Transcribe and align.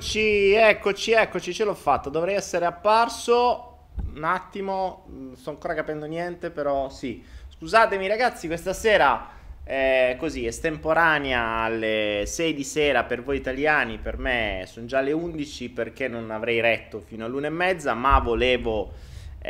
Eccoci, 0.00 0.52
eccoci, 0.54 1.12
eccoci, 1.12 1.52
ce 1.52 1.62
l'ho 1.64 1.74
fatto. 1.74 2.08
Dovrei 2.08 2.34
essere 2.34 2.64
apparso. 2.64 3.88
Un 4.14 4.24
attimo, 4.24 5.04
non 5.08 5.36
sto 5.36 5.50
ancora 5.50 5.74
capendo 5.74 6.06
niente, 6.06 6.48
però 6.48 6.88
sì. 6.88 7.22
Scusatemi 7.54 8.08
ragazzi, 8.08 8.46
questa 8.46 8.72
sera 8.72 9.28
è 9.62 10.16
così, 10.18 10.46
estemporanea 10.46 11.58
alle 11.58 12.22
6 12.24 12.54
di 12.54 12.64
sera 12.64 13.04
per 13.04 13.22
voi 13.22 13.36
italiani, 13.36 13.98
per 13.98 14.16
me 14.16 14.64
sono 14.66 14.86
già 14.86 15.02
le 15.02 15.12
11 15.12 15.68
perché 15.68 16.08
non 16.08 16.30
avrei 16.30 16.62
retto 16.62 17.00
fino 17.00 17.26
all'una 17.26 17.48
e 17.48 17.50
mezza, 17.50 17.92
ma 17.92 18.18
volevo 18.20 18.92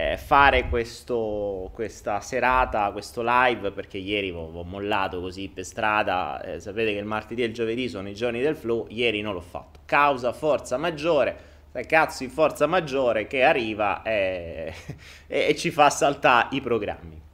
eh, 0.01 0.17
fare 0.17 0.69
questo, 0.69 1.71
questa 1.75 2.21
serata, 2.21 2.91
questo 2.93 3.23
live, 3.25 3.71
perché 3.71 3.99
ieri 3.99 4.31
ho, 4.31 4.63
mollato 4.65 5.21
così 5.21 5.49
per 5.49 5.65
strada, 5.65 6.41
eh, 6.43 6.61
sapete 6.61 6.93
che 6.93 6.99
il 6.99 7.05
martedì 7.05 7.43
e 7.43 7.47
il 7.47 7.53
giovedì 7.53 7.89
sono 7.89 8.09
i 8.09 8.15
giorni 8.15 8.41
del 8.41 8.57
flow, 8.57 8.87
ieri 8.89 9.21
non 9.21 9.35
l'ho 9.35 9.41
fatto, 9.41 9.81
causa 9.85 10.33
forza 10.33 10.77
maggiore, 10.79 11.49
cazzo 11.87 12.25
di 12.25 12.31
forza 12.31 12.67
maggiore 12.67 13.27
che 13.27 13.43
arriva 13.43 14.03
e, 14.03 14.73
e, 15.27 15.47
e 15.49 15.57
ci 15.57 15.71
fa 15.71 15.91
saltare 15.91 16.49
i 16.53 16.61
programmi. 16.61 17.29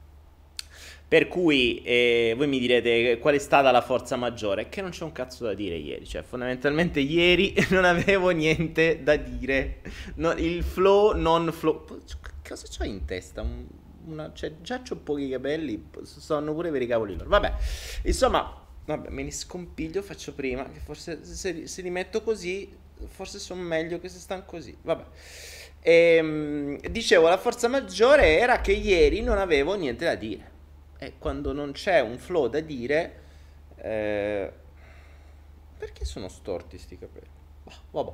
Per 1.09 1.29
cui 1.29 1.81
eh, 1.83 2.33
voi 2.35 2.47
mi 2.47 2.59
direte 2.59 3.17
qual 3.19 3.35
è 3.35 3.37
stata 3.37 3.71
la 3.71 3.79
forza 3.79 4.17
maggiore? 4.17 4.67
Che 4.67 4.81
non 4.81 4.89
c'è 4.89 5.05
un 5.05 5.13
cazzo 5.13 5.45
da 5.45 5.53
dire 5.53 5.75
ieri, 5.75 6.05
cioè 6.05 6.21
fondamentalmente 6.21 6.99
ieri 6.99 7.53
non 7.71 7.85
avevo 7.85 8.29
niente 8.31 9.03
da 9.03 9.15
dire, 9.15 9.79
no, 10.15 10.33
il 10.33 10.63
flow 10.63 11.15
non 11.15 11.49
flow 11.53 11.85
cosa 12.47 12.67
c'ho 12.67 12.85
in 12.85 13.05
testa? 13.05 13.41
Un, 13.41 13.65
una, 14.05 14.31
cioè, 14.33 14.53
già 14.61 14.81
ho 14.89 14.95
pochi 14.95 15.29
capelli, 15.29 15.89
stanno 16.03 16.53
pure 16.53 16.71
per 16.71 16.81
i 16.81 16.87
cavoli 16.87 17.15
loro. 17.15 17.29
Vabbè, 17.29 17.53
insomma, 18.03 18.65
vabbè, 18.85 19.09
me 19.09 19.23
li 19.23 19.31
scompiglio, 19.31 20.01
faccio 20.01 20.33
prima, 20.33 20.69
che 20.69 20.79
forse 20.79 21.23
se, 21.23 21.67
se 21.67 21.81
li 21.81 21.89
metto 21.89 22.21
così, 22.21 22.75
forse 23.05 23.39
sono 23.39 23.61
meglio 23.61 23.99
che 23.99 24.09
se 24.09 24.19
stanno 24.19 24.45
così. 24.45 24.75
Vabbè. 24.81 25.03
E, 25.81 25.91
ehm, 25.91 26.79
dicevo, 26.89 27.27
la 27.27 27.37
forza 27.37 27.67
maggiore 27.67 28.37
era 28.39 28.61
che 28.61 28.73
ieri 28.73 29.21
non 29.21 29.37
avevo 29.37 29.75
niente 29.75 30.05
da 30.05 30.15
dire. 30.15 30.55
E 30.99 31.13
quando 31.17 31.53
non 31.53 31.73
c'è 31.73 31.99
un 31.99 32.17
flow 32.17 32.47
da 32.47 32.59
dire... 32.59 33.25
Eh, 33.77 34.51
perché 35.77 36.05
sono 36.05 36.27
storti 36.27 36.77
sti 36.77 36.97
capelli? 36.97 37.27
vabbè. 37.91 38.11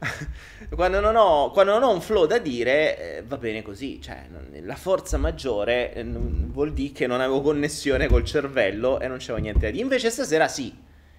quando, 0.74 1.00
non 1.00 1.16
ho, 1.16 1.50
quando, 1.50 1.72
non 1.72 1.82
ho, 1.82 1.92
un 1.92 2.00
flow 2.00 2.26
da 2.26 2.38
dire, 2.38 3.18
eh, 3.18 3.22
va 3.22 3.36
bene 3.36 3.62
così. 3.62 4.00
Cioè, 4.00 4.26
non, 4.30 4.48
la 4.64 4.76
forza 4.76 5.18
maggiore 5.18 5.92
eh, 5.92 6.04
vuol 6.04 6.72
dire 6.72 6.92
che 6.92 7.06
non 7.06 7.20
avevo 7.20 7.40
connessione 7.42 8.08
col 8.08 8.24
cervello 8.24 9.00
e 9.00 9.08
non 9.08 9.18
c'avevo 9.18 9.38
niente 9.38 9.60
da 9.60 9.70
dire. 9.70 9.82
Invece 9.82 10.10
stasera 10.10 10.48
sì. 10.48 10.74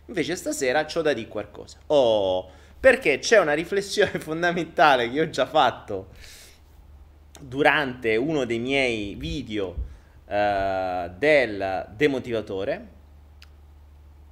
Invece 0.07 0.36
stasera 0.36 0.86
ho 0.94 1.01
da 1.01 1.13
dire 1.13 1.28
qualcosa. 1.28 1.78
Oh, 1.88 2.50
perché 2.80 3.19
c'è 3.19 3.39
una 3.39 3.54
riflessione 3.54 4.18
fondamentale 4.19 5.10
che 5.12 5.22
ho 5.22 5.30
già 5.30 5.45
fatto 5.45 6.10
durante 7.39 8.16
uno 8.16 8.45
dei 8.45 8.60
miei 8.60 9.16
video 9.16 9.75
uh, 10.25 11.12
del 11.18 11.88
demotivatore 11.95 13.00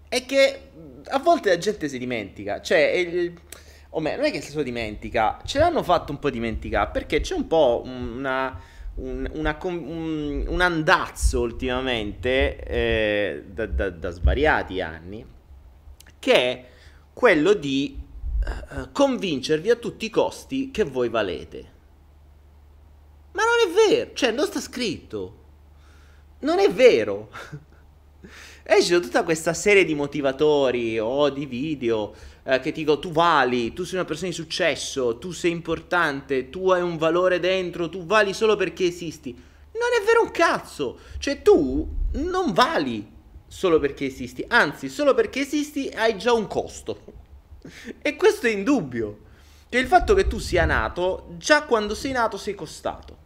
è 0.10 0.26
che 0.26 0.70
a 1.06 1.20
volte 1.20 1.50
la 1.50 1.58
gente 1.58 1.88
si 1.88 1.98
dimentica, 1.98 2.62
cioè, 2.62 2.80
il, 2.80 3.40
o 3.92 4.00
meglio, 4.00 4.18
non 4.18 4.26
è 4.26 4.32
che 4.32 4.42
se 4.42 4.56
lo 4.56 4.62
dimentica, 4.62 5.42
ce 5.46 5.58
l'hanno 5.58 5.82
fatto 5.82 6.12
un 6.12 6.20
po' 6.20 6.30
dimenticare 6.30 6.92
perché 6.92 7.22
c'è 7.22 7.34
un 7.34 7.48
po' 7.48 7.82
una, 7.86 8.60
un, 8.96 9.28
una, 9.34 9.58
un, 9.64 10.46
un 10.48 10.62
andazzo 10.62 11.42
ultimamente 11.42 12.64
eh, 12.64 13.44
da, 13.48 13.66
da, 13.66 13.90
da, 13.90 14.10
svariati 14.12 14.82
anni 14.82 15.26
che 16.20 16.34
è 16.34 16.66
quello 17.14 17.54
di 17.54 17.98
uh, 17.98 18.92
convincervi 18.92 19.70
a 19.72 19.76
tutti 19.76 20.06
i 20.06 20.10
costi 20.10 20.70
che 20.70 20.84
voi 20.84 21.10
valete. 21.10 21.78
Ma 23.32 23.42
non 23.44 23.72
è 23.72 23.90
vero, 23.90 24.12
cioè 24.14 24.32
non 24.32 24.46
sta 24.46 24.60
scritto. 24.60 25.38
Non 26.40 26.60
è 26.60 26.72
vero. 26.72 27.30
E 28.72 28.84
sono 28.84 29.00
tutta 29.00 29.24
questa 29.24 29.56
serie 29.56 29.84
di 29.84 29.96
motivatori 29.96 31.00
o 31.00 31.30
di 31.32 31.48
video 31.48 32.14
eh, 32.50 32.60
che 32.60 32.72
ti 32.72 32.80
dicono 32.80 33.00
tu 33.00 33.12
vali, 33.12 33.74
tu 33.74 33.84
sei 33.84 33.96
una 33.96 34.06
persona 34.06 34.30
di 34.30 34.36
successo, 34.36 35.18
tu 35.20 35.32
sei 35.32 35.52
importante, 35.52 36.50
tu 36.50 36.72
hai 36.72 36.82
un 36.82 36.98
valore 36.98 37.40
dentro, 37.40 37.90
tu 37.90 38.06
vali 38.06 38.34
solo 38.34 38.56
perché 38.56 38.86
esisti. 38.86 39.32
Non 39.34 39.90
è 40.00 40.04
vero 40.04 40.24
un 40.24 40.32
cazzo! 40.32 41.00
Cioè 41.20 41.42
tu 41.44 41.88
non 42.14 42.52
vali 42.54 43.08
solo 43.48 43.80
perché 43.80 44.06
esisti, 44.06 44.44
anzi 44.48 44.90
solo 44.90 45.14
perché 45.14 45.42
esisti 45.42 45.90
hai 45.94 46.18
già 46.18 46.34
un 46.34 46.48
costo. 46.48 47.18
E 48.02 48.16
questo 48.16 48.48
è 48.48 48.52
indubbio. 48.52 49.20
Cioè 49.70 49.80
il 49.80 49.88
fatto 49.88 50.16
che 50.16 50.28
tu 50.28 50.40
sia 50.40 50.66
nato, 50.66 51.36
già 51.38 51.64
quando 51.64 51.94
sei 51.94 52.14
nato 52.14 52.38
sei 52.38 52.56
costato 52.56 53.18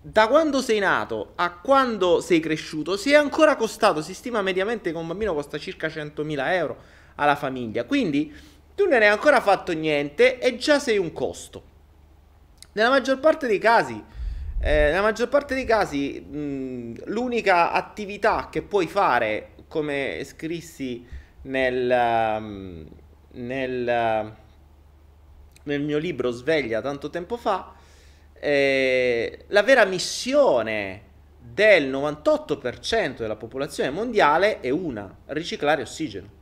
da 0.00 0.28
quando 0.28 0.62
sei 0.62 0.78
nato 0.78 1.32
a 1.34 1.50
quando 1.50 2.20
sei 2.20 2.38
cresciuto 2.38 2.96
si 2.96 3.10
è 3.10 3.16
ancora 3.16 3.56
costato, 3.56 4.00
si 4.00 4.14
stima 4.14 4.42
mediamente 4.42 4.92
che 4.92 4.96
un 4.96 5.08
bambino 5.08 5.34
costa 5.34 5.58
circa 5.58 5.88
100.000 5.88 6.52
euro 6.52 6.76
alla 7.18 7.36
famiglia, 7.36 7.84
quindi 7.84 8.32
tu 8.74 8.84
non 8.84 9.02
hai 9.02 9.08
ancora 9.08 9.40
fatto 9.40 9.72
niente 9.72 10.38
e 10.38 10.56
già 10.56 10.78
sei 10.78 10.98
un 10.98 11.12
costo. 11.12 11.62
Nella 12.72 12.90
maggior 12.90 13.18
parte 13.18 13.46
dei 13.46 13.58
casi, 13.58 14.02
eh, 14.60 14.70
nella 14.86 15.02
maggior 15.02 15.28
parte 15.28 15.54
dei 15.54 15.64
casi 15.64 16.20
mh, 16.20 17.04
l'unica 17.06 17.72
attività 17.72 18.48
che 18.50 18.62
puoi 18.62 18.86
fare, 18.86 19.50
come 19.66 20.22
scrissi 20.24 21.04
nel, 21.42 22.86
nel, 23.32 24.34
nel 25.62 25.82
mio 25.82 25.98
libro 25.98 26.30
Sveglia 26.30 26.80
tanto 26.80 27.10
tempo 27.10 27.36
fa, 27.36 27.74
eh, 28.34 29.44
la 29.48 29.62
vera 29.62 29.84
missione 29.84 31.02
del 31.40 31.90
98% 31.90 33.16
della 33.16 33.36
popolazione 33.36 33.90
mondiale 33.90 34.60
è 34.60 34.70
una, 34.70 35.12
riciclare 35.26 35.82
ossigeno. 35.82 36.37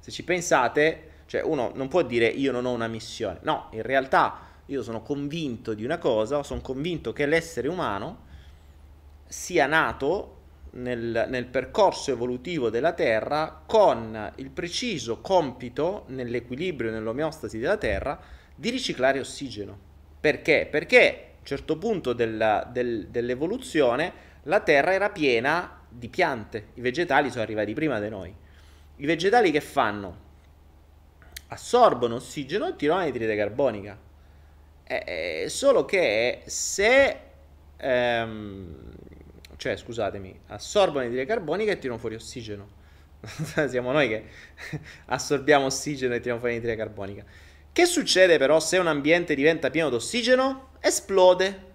Se 0.00 0.10
ci 0.10 0.24
pensate, 0.24 1.08
cioè 1.26 1.42
uno 1.42 1.70
non 1.74 1.88
può 1.88 2.02
dire 2.02 2.26
io 2.26 2.50
non 2.52 2.66
ho 2.66 2.72
una 2.72 2.88
missione, 2.88 3.38
no, 3.42 3.68
in 3.72 3.82
realtà 3.82 4.48
io 4.66 4.82
sono 4.82 5.02
convinto 5.02 5.74
di 5.74 5.84
una 5.84 5.98
cosa, 5.98 6.42
sono 6.42 6.60
convinto 6.60 7.12
che 7.12 7.26
l'essere 7.26 7.68
umano 7.68 8.28
sia 9.26 9.66
nato 9.66 10.38
nel, 10.72 11.26
nel, 11.28 11.46
percorso 11.46 12.12
evolutivo 12.12 12.70
della 12.70 12.92
Terra 12.92 13.62
con 13.66 14.32
il 14.36 14.50
preciso 14.50 15.20
compito, 15.20 16.04
nell'equilibrio, 16.08 16.90
nell'omeostasi 16.90 17.58
della 17.58 17.76
Terra, 17.76 18.18
di 18.54 18.70
riciclare 18.70 19.18
ossigeno. 19.18 19.76
Perché? 20.20 20.68
Perché 20.70 21.24
a 21.34 21.38
un 21.38 21.44
certo 21.44 21.78
punto 21.78 22.12
della, 22.12 22.68
del, 22.70 23.08
dell'evoluzione 23.08 24.28
la 24.44 24.60
Terra 24.60 24.92
era 24.92 25.10
piena 25.10 25.80
di 25.88 26.08
piante, 26.08 26.68
i 26.74 26.80
vegetali 26.80 27.30
sono 27.30 27.42
arrivati 27.42 27.74
prima 27.74 27.98
di 27.98 28.08
noi. 28.08 28.34
I 29.00 29.06
vegetali 29.06 29.50
che 29.50 29.62
fanno? 29.62 30.28
Assorbono 31.48 32.16
ossigeno 32.16 32.68
e 32.68 32.76
tirano 32.76 33.00
anidride 33.00 33.34
carbonica. 33.34 33.98
Eh, 34.84 35.46
solo 35.48 35.86
che 35.86 36.42
se... 36.44 37.16
Ehm, 37.78 38.92
cioè, 39.56 39.76
scusatemi, 39.76 40.40
assorbono 40.48 41.00
anidride 41.00 41.24
carbonica 41.24 41.72
e 41.72 41.78
tirano 41.78 41.98
fuori 41.98 42.14
ossigeno. 42.14 42.68
Siamo 43.68 43.90
noi 43.90 44.08
che 44.08 44.24
assorbiamo 45.06 45.64
ossigeno 45.64 46.12
e 46.12 46.18
tiriamo 46.18 46.38
fuori 46.38 46.56
anidride 46.56 46.76
carbonica. 46.76 47.24
Che 47.72 47.86
succede 47.86 48.36
però 48.36 48.60
se 48.60 48.76
un 48.76 48.86
ambiente 48.86 49.34
diventa 49.34 49.70
pieno 49.70 49.88
d'ossigeno? 49.88 50.72
Esplode. 50.78 51.68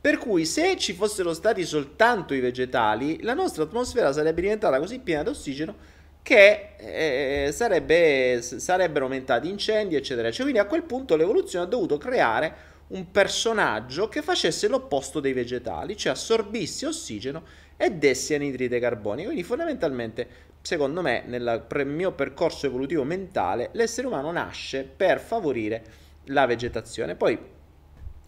Per 0.00 0.16
cui 0.16 0.46
se 0.46 0.78
ci 0.78 0.94
fossero 0.94 1.34
stati 1.34 1.66
soltanto 1.66 2.32
i 2.32 2.40
vegetali, 2.40 3.22
la 3.22 3.34
nostra 3.34 3.64
atmosfera 3.64 4.10
sarebbe 4.10 4.40
diventata 4.40 4.78
così 4.78 5.00
piena 5.00 5.22
d'ossigeno 5.22 6.00
che 6.22 6.70
eh, 6.76 7.52
sarebbe, 7.52 8.40
sarebbero 8.42 9.04
aumentati 9.04 9.48
incendi, 9.48 9.96
eccetera, 9.96 10.28
eccetera. 10.28 10.50
Quindi 10.50 10.60
a 10.60 10.66
quel 10.66 10.84
punto 10.84 11.16
l'evoluzione 11.16 11.64
ha 11.64 11.68
dovuto 11.68 11.98
creare 11.98 12.70
un 12.88 13.10
personaggio 13.10 14.08
che 14.08 14.22
facesse 14.22 14.68
l'opposto 14.68 15.18
dei 15.18 15.32
vegetali, 15.32 15.96
cioè 15.96 16.12
assorbisse 16.12 16.86
ossigeno 16.86 17.42
e 17.76 17.90
desse 17.90 18.34
anidride 18.34 18.78
carbonica. 18.78 19.28
Quindi 19.28 19.44
fondamentalmente 19.44 20.50
secondo 20.62 21.02
me, 21.02 21.24
nel 21.26 21.60
mio 21.86 22.12
percorso 22.12 22.66
evolutivo 22.66 23.02
mentale, 23.02 23.70
l'essere 23.72 24.06
umano 24.06 24.30
nasce 24.30 24.84
per 24.84 25.18
favorire 25.18 25.82
la 26.26 26.46
vegetazione. 26.46 27.16
Poi, 27.16 27.36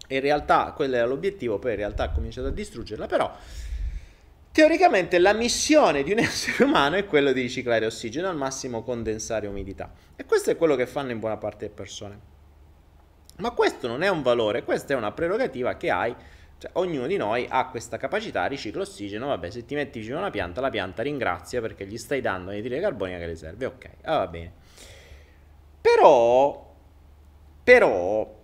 in 0.08 0.20
realtà, 0.20 0.72
quello 0.74 0.96
era 0.96 1.06
l'obiettivo, 1.06 1.58
poi 1.58 1.70
in 1.70 1.76
realtà 1.76 2.04
ha 2.04 2.10
cominciato 2.10 2.48
a 2.48 2.50
distruggerla, 2.50 3.06
però 3.06 3.32
teoricamente 4.54 5.18
la 5.18 5.32
missione 5.32 6.04
di 6.04 6.12
un 6.12 6.20
essere 6.22 6.62
umano 6.62 6.94
è 6.94 7.06
quello 7.06 7.32
di 7.32 7.40
riciclare 7.40 7.86
ossigeno, 7.86 8.28
al 8.28 8.36
massimo 8.36 8.84
condensare 8.84 9.48
umidità. 9.48 9.92
E 10.14 10.24
questo 10.24 10.52
è 10.52 10.56
quello 10.56 10.76
che 10.76 10.86
fanno 10.86 11.10
in 11.10 11.18
buona 11.18 11.36
parte 11.36 11.64
delle 11.64 11.74
persone. 11.74 12.32
Ma 13.38 13.50
questo 13.50 13.88
non 13.88 14.02
è 14.02 14.08
un 14.08 14.22
valore, 14.22 14.62
questa 14.62 14.94
è 14.94 14.96
una 14.96 15.10
prerogativa 15.10 15.76
che 15.76 15.90
hai 15.90 16.14
cioè, 16.56 16.70
ognuno 16.74 17.08
di 17.08 17.16
noi 17.16 17.48
ha 17.50 17.66
questa 17.66 17.96
capacità, 17.96 18.46
riciclo 18.46 18.82
ossigeno, 18.82 19.26
vabbè, 19.26 19.50
se 19.50 19.64
ti 19.64 19.74
metti 19.74 19.98
vicino 19.98 20.18
a 20.18 20.20
una 20.20 20.30
pianta, 20.30 20.60
la 20.60 20.70
pianta 20.70 21.02
ringrazia 21.02 21.60
perché 21.60 21.84
gli 21.84 21.98
stai 21.98 22.20
dando 22.20 22.50
anidride 22.50 22.80
carbonica 22.80 23.18
che 23.18 23.26
le 23.26 23.34
serve, 23.34 23.66
ok, 23.66 23.88
ah, 24.02 24.18
va 24.18 24.26
bene. 24.28 24.52
Però, 25.80 26.74
però, 27.64 28.42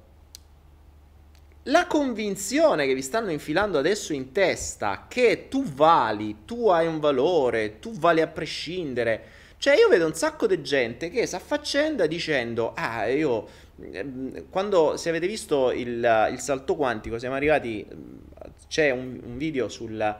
la 1.64 1.86
convinzione 1.86 2.86
che 2.86 2.94
vi 2.94 3.02
stanno 3.02 3.30
infilando 3.30 3.76
adesso 3.76 4.14
in 4.14 4.32
testa 4.32 5.06
che 5.08 5.48
tu 5.48 5.62
vali, 5.64 6.38
tu 6.46 6.68
hai 6.68 6.86
un 6.86 7.00
valore, 7.00 7.78
tu 7.80 7.92
vali 7.92 8.22
a 8.22 8.26
prescindere. 8.26 9.38
Cioè, 9.58 9.76
io 9.76 9.88
vedo 9.88 10.06
un 10.06 10.14
sacco 10.14 10.46
di 10.46 10.62
gente 10.62 11.10
che 11.10 11.26
si 11.26 11.34
affaccenda 11.34 12.06
dicendo: 12.06 12.72
Ah, 12.74 13.06
io. 13.08 13.46
Ehm, 13.92 14.48
quando 14.48 14.96
se 14.96 15.10
avete 15.10 15.26
visto 15.26 15.70
il, 15.70 16.28
il 16.32 16.38
salto 16.40 16.76
quantico, 16.76 17.18
siamo 17.18 17.34
arrivati. 17.34 17.86
C'è 18.68 18.90
un, 18.90 19.20
un 19.22 19.36
video 19.36 19.68
sul, 19.68 20.16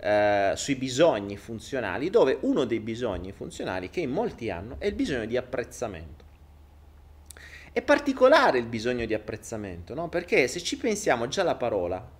uh, 0.00 0.54
sui 0.54 0.76
bisogni 0.76 1.36
funzionali, 1.36 2.10
dove 2.10 2.38
uno 2.42 2.64
dei 2.64 2.80
bisogni 2.80 3.32
funzionali 3.32 3.90
che 3.90 4.00
in 4.00 4.10
molti 4.10 4.50
hanno 4.50 4.76
è 4.78 4.86
il 4.86 4.94
bisogno 4.94 5.26
di 5.26 5.36
apprezzamento. 5.36 6.27
È 7.72 7.82
particolare 7.82 8.58
il 8.58 8.66
bisogno 8.66 9.04
di 9.04 9.14
apprezzamento, 9.14 9.94
no? 9.94 10.08
Perché 10.08 10.48
se 10.48 10.60
ci 10.60 10.76
pensiamo 10.76 11.28
già 11.28 11.42
la 11.42 11.54
parola 11.54 12.16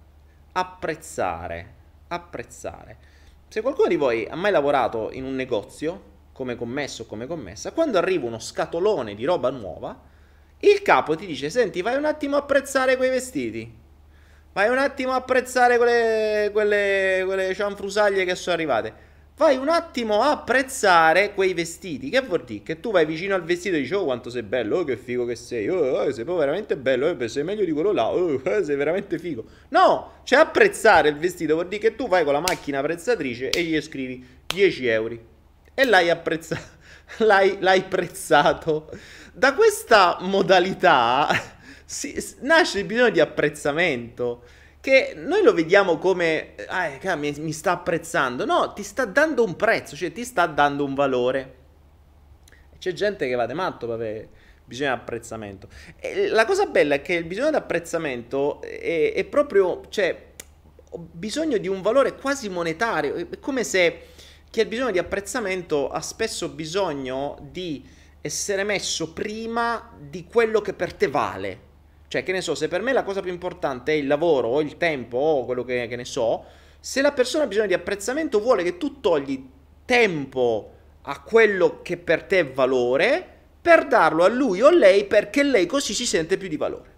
apprezzare, 0.53 1.75
apprezzare. 2.09 2.97
Se 3.49 3.63
qualcuno 3.63 3.89
di 3.89 3.97
voi 3.97 4.27
ha 4.27 4.37
mai 4.37 4.51
lavorato 4.51 5.11
in 5.13 5.25
un 5.25 5.35
negozio, 5.35 6.17
come 6.33 6.55
commesso 6.55 7.03
o 7.03 7.07
come 7.07 7.27
commessa, 7.27 7.73
quando 7.73 7.99
arriva 7.99 8.27
uno 8.27 8.39
scatolone 8.39 9.15
di 9.15 9.25
roba 9.25 9.51
nuova, 9.51 9.99
il 10.61 10.83
capo 10.83 11.17
ti 11.17 11.27
dice, 11.27 11.51
senti, 11.51 11.83
vai 11.83 11.97
un 11.97 12.05
attimo 12.05 12.37
a 12.37 12.41
apprezzare 12.41 12.97
quei 12.97 13.11
vestiti. 13.11 13.87
Vai 14.53 14.69
un 14.69 14.79
attimo 14.79 15.13
a 15.13 15.17
apprezzare 15.17 15.77
quelle, 15.77 16.51
quelle, 16.53 17.23
quelle 17.25 17.55
cianfrusaglie 17.55 18.25
che 18.25 18.35
sono 18.35 18.55
arrivate 18.55 19.07
vai 19.39 19.57
un 19.57 19.69
attimo 19.69 20.21
a 20.21 20.33
apprezzare 20.33 21.33
quei 21.33 21.55
vestiti. 21.55 22.11
Che 22.11 22.21
vuol 22.21 22.45
dire? 22.45 22.63
Che 22.63 22.81
tu 22.81 22.91
vai 22.91 23.07
vicino 23.07 23.35
al 23.35 23.45
vestito 23.45 23.77
e 23.77 23.81
dici, 23.81 23.95
oh 23.95 24.05
quanto 24.05 24.29
sei 24.29 24.43
bello, 24.43 24.79
oh 24.79 24.85
che 24.85 24.97
figo 24.97 25.25
che 25.25 25.37
sei, 25.37 25.69
oh, 25.69 25.79
oh 25.79 26.05
sei 26.13 26.25
proprio 26.25 26.39
veramente 26.39 26.77
bello, 26.77 27.09
oh, 27.09 27.29
sei 27.29 27.45
meglio 27.45 27.65
di 27.65 27.73
quello 27.73 27.93
là, 27.93 28.09
oh, 28.09 28.35
oh, 28.45 28.65
sei 28.65 28.77
veramente 28.77 29.19
figo. 29.19 29.45
No, 29.69 30.21
cioè 30.25 30.41
apprezzare 30.41 31.09
il 31.09 31.17
vestito 31.17 31.55
vuol 31.55 31.69
dire 31.69 31.81
che 31.81 31.95
tu 31.95 32.09
vai 32.09 32.25
con 32.25 32.33
la 32.33 32.41
macchina 32.41 32.83
prezzatrice 32.83 33.51
e 33.51 33.63
gli 33.63 33.81
scrivi 33.81 34.27
10 34.45 34.87
euro 34.89 35.17
e 35.73 35.85
l'hai 35.85 36.11
apprezzato. 36.11 36.77
L'hai, 37.25 37.57
l'hai 37.61 37.85
prezzato. 37.85 38.91
Da 39.33 39.55
questa 39.55 40.19
modalità 40.21 41.27
si, 41.87 42.15
nasce 42.41 42.81
il 42.81 42.85
bisogno 42.85 43.09
di 43.09 43.19
apprezzamento 43.19 44.43
che 44.89 45.13
noi 45.15 45.43
lo 45.43 45.53
vediamo 45.53 45.99
come, 45.99 46.55
ah, 46.67 47.15
mi, 47.17 47.35
mi 47.39 47.53
sta 47.53 47.73
apprezzando, 47.73 48.47
no, 48.47 48.73
ti 48.73 48.83
sta 48.83 49.05
dando 49.05 49.45
un 49.45 49.55
prezzo, 49.55 49.95
cioè 49.95 50.13
ti 50.13 50.25
sta 50.25 50.47
dando 50.47 50.83
un 50.83 50.95
valore. 50.95 51.57
C'è 52.79 52.93
gente 52.95 53.29
che 53.29 53.35
va 53.35 53.45
de 53.45 53.53
matto 53.53 53.87
per 53.99 54.29
bisogno 54.65 54.95
di 54.95 55.01
apprezzamento. 55.01 55.69
E 55.99 56.29
la 56.29 56.47
cosa 56.47 56.65
bella 56.67 56.95
è 56.95 57.03
che 57.03 57.13
il 57.13 57.25
bisogno 57.25 57.51
di 57.51 57.57
apprezzamento 57.57 58.63
è, 58.63 59.13
è 59.15 59.25
proprio, 59.25 59.83
cioè, 59.91 60.27
ho 60.91 60.99
bisogno 60.99 61.59
di 61.59 61.69
un 61.69 61.83
valore 61.83 62.15
quasi 62.15 62.49
monetario, 62.49 63.15
è 63.15 63.39
come 63.41 63.65
se 63.65 64.01
chi 64.49 64.61
ha 64.61 64.65
bisogno 64.65 64.91
di 64.91 64.99
apprezzamento 64.99 65.91
ha 65.91 66.01
spesso 66.01 66.49
bisogno 66.49 67.37
di 67.51 67.87
essere 68.23 68.65
messo 68.65 69.13
prima 69.13 69.95
di 69.99 70.25
quello 70.25 70.63
che 70.63 70.73
per 70.73 70.95
te 70.95 71.09
vale. 71.09 71.67
Cioè, 72.09 72.23
che 72.23 72.33
ne 72.33 72.41
so, 72.41 72.55
se 72.55 72.69
per 72.69 72.81
me 72.81 72.93
la 72.93 73.03
cosa 73.03 73.21
più 73.21 73.31
importante 73.31 73.93
è 73.93 73.97
il 73.97 74.07
lavoro 74.07 74.49
o 74.49 74.61
il 74.63 74.79
tempo 74.79 75.19
o 75.19 75.45
quello 75.45 75.63
che, 75.63 75.87
che 75.87 75.97
ne 75.97 76.07
so, 76.07 76.45
se 76.81 77.03
la 77.03 77.13
persona 77.13 77.45
ha 77.45 77.47
bisogno 77.47 77.67
di 77.67 77.75
apprezzamento 77.75 78.41
vuole 78.41 78.63
che 78.63 78.79
tu 78.79 79.01
togli 79.01 79.47
tempo 79.85 80.73
a 81.03 81.21
quello 81.21 81.81
che 81.83 81.97
per 81.99 82.25
te 82.25 82.41
è 82.41 82.47
valore 82.47 83.37
per 83.61 83.87
darlo 83.87 84.25
a 84.25 84.29
lui 84.29 84.63
o 84.63 84.69
a 84.69 84.75
lei 84.75 85.05
perché 85.05 85.43
lei 85.43 85.67
così 85.67 85.93
si 85.93 86.07
sente 86.07 86.39
più 86.39 86.49
di 86.49 86.57
valore. 86.57 86.97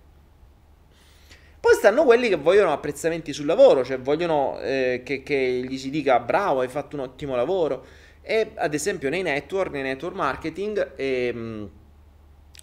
Poi 1.58 1.74
stanno 1.74 2.04
quelli 2.04 2.28
che 2.28 2.36
vogliono 2.36 2.72
apprezzamenti 2.72 3.32
sul 3.32 3.46
lavoro, 3.46 3.84
cioè 3.84 3.98
vogliono 3.98 4.58
eh, 4.60 5.02
che, 5.04 5.22
che, 5.22 5.64
gli 5.68 5.76
si 5.76 5.90
dica 5.90 6.18
bravo, 6.20 6.60
hai 6.60 6.68
fatto 6.68 6.96
un 6.96 7.02
ottimo 7.02 7.36
lavoro. 7.36 7.84
E 8.22 8.52
ad 8.54 8.72
esempio 8.72 9.10
nei 9.10 9.22
network, 9.22 9.70
nei 9.72 9.82
network 9.82 10.14
marketing, 10.14 10.92
eh, 10.96 11.68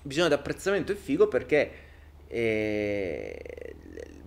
bisogno 0.01 0.27
di 0.27 0.33
apprezzamento 0.33 0.93
è 0.93 0.95
figo 0.95 1.27
perché 1.27 1.71
e 2.27 3.75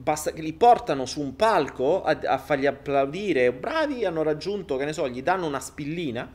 basta 0.00 0.32
che 0.32 0.40
li 0.40 0.54
portano 0.54 1.04
su 1.04 1.20
un 1.20 1.36
palco 1.36 2.02
a, 2.02 2.18
a, 2.24 2.38
fargli 2.38 2.66
applaudire, 2.66 3.52
bravi, 3.52 4.04
hanno 4.04 4.22
raggiunto, 4.22 4.76
che 4.76 4.84
ne 4.84 4.92
so, 4.92 5.08
gli 5.08 5.22
danno 5.22 5.46
una 5.46 5.60
spillina 5.60 6.32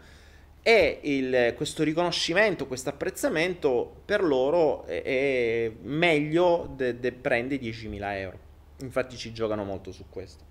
e 0.62 1.00
il, 1.03 1.53
questo 1.55 1.84
riconoscimento, 1.84 2.67
questo 2.67 2.89
apprezzamento 2.89 4.01
per 4.05 4.24
loro 4.24 4.86
è, 4.86 5.01
è 5.01 5.72
meglio 5.81 6.72
de, 6.75 7.00
de 7.00 7.12
prende 7.12 7.60
10.000 7.60 8.00
euro. 8.17 8.39
Infatti 8.79 9.17
ci 9.17 9.34
giocano 9.34 9.63
molto 9.63 9.91
su 9.91 10.05
questo. 10.10 10.43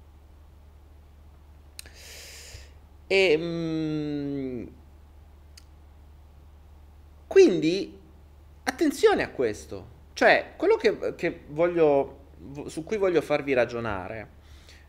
E, 3.06 3.36
mm, 3.36 4.66
quindi 7.26 7.98
attenzione 8.64 9.22
a 9.22 9.30
questo 9.30 9.93
cioè, 10.14 10.52
quello 10.56 10.76
che, 10.76 11.14
che 11.16 11.40
voglio, 11.48 12.28
su 12.66 12.84
cui 12.84 12.96
voglio 12.96 13.20
farvi 13.20 13.52
ragionare, 13.52 14.42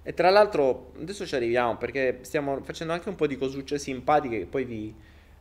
e 0.04 0.14
tra 0.14 0.30
l'altro 0.30 0.92
adesso 1.00 1.26
ci 1.26 1.34
arriviamo 1.34 1.78
perché 1.78 2.20
stiamo 2.22 2.62
facendo 2.62 2.94
anche 2.94 3.10
un 3.10 3.16
po' 3.16 3.26
di 3.26 3.38
cosucce 3.38 3.80
simpatiche 3.80 4.38
che 4.38 4.46
poi 4.46 4.64
vi, 4.64 4.96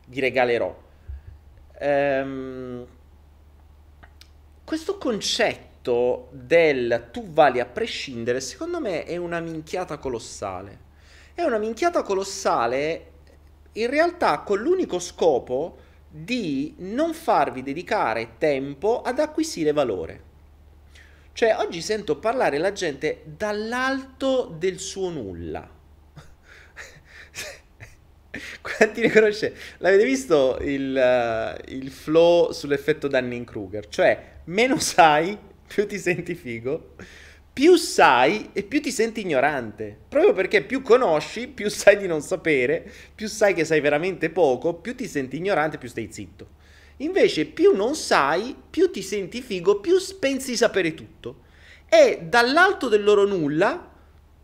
vi 0.07 0.19
regalerò. 0.19 0.75
Ehm, 1.77 2.87
questo 4.63 4.97
concetto 4.97 6.29
del 6.31 7.09
tu 7.11 7.29
vali 7.29 7.59
a 7.59 7.65
prescindere, 7.65 8.41
secondo 8.41 8.79
me 8.79 9.03
è 9.03 9.17
una 9.17 9.39
minchiata 9.39 9.99
colossale. 9.99 10.79
È 11.35 11.43
una 11.43 11.59
minchiata 11.59 12.01
colossale 12.01 13.11
in 13.73 13.89
realtà 13.89 14.39
con 14.39 14.59
l'unico 14.59 14.97
scopo 14.97 15.77
di 16.17 16.75
non 16.77 17.13
farvi 17.13 17.61
dedicare 17.61 18.35
tempo 18.37 19.01
ad 19.01 19.19
acquisire 19.19 19.73
valore. 19.73 20.21
Cioè, 21.33 21.57
oggi 21.57 21.81
sento 21.81 22.17
parlare 22.17 22.57
la 22.57 22.71
gente 22.71 23.23
dall'alto 23.25 24.55
del 24.57 24.79
suo 24.79 25.09
nulla. 25.09 25.69
Quanti 28.61 29.01
ne 29.01 29.11
conoscete? 29.11 29.59
L'avete 29.79 30.05
visto 30.05 30.57
il, 30.61 30.95
uh, 30.95 31.61
il 31.73 31.91
flow 31.91 32.53
sull'effetto 32.53 33.09
Dunning-Kruger? 33.09 33.89
Cioè, 33.89 34.37
meno 34.45 34.79
sai, 34.79 35.37
più 35.67 35.85
ti 35.85 35.97
senti 35.97 36.33
figo 36.33 36.95
più 37.55 37.77
sai 37.77 38.49
e 38.51 38.63
più 38.63 38.81
ti 38.81 38.91
senti 38.91 39.21
ignorante. 39.21 39.97
Proprio 40.09 40.33
perché 40.33 40.61
più 40.61 40.81
conosci, 40.81 41.47
più 41.47 41.69
sai 41.71 41.95
di 41.95 42.05
non 42.05 42.19
sapere, 42.19 42.91
più 43.15 43.29
sai 43.29 43.53
che 43.53 43.63
sai 43.63 43.79
veramente 43.79 44.29
poco, 44.29 44.73
più 44.73 44.93
ti 44.93 45.07
senti 45.07 45.37
ignorante, 45.37 45.77
più 45.77 45.87
stai 45.87 46.11
zitto. 46.11 46.47
Invece 46.97 47.45
più 47.45 47.73
non 47.73 47.95
sai, 47.95 48.53
più 48.69 48.91
ti 48.91 49.01
senti 49.01 49.41
figo, 49.41 49.79
più 49.79 49.95
pensi 50.19 50.51
di 50.51 50.57
sapere 50.57 50.93
tutto. 50.93 51.43
E 51.87 52.25
dall'alto 52.27 52.89
del 52.89 53.05
loro 53.05 53.25
nulla 53.25 53.89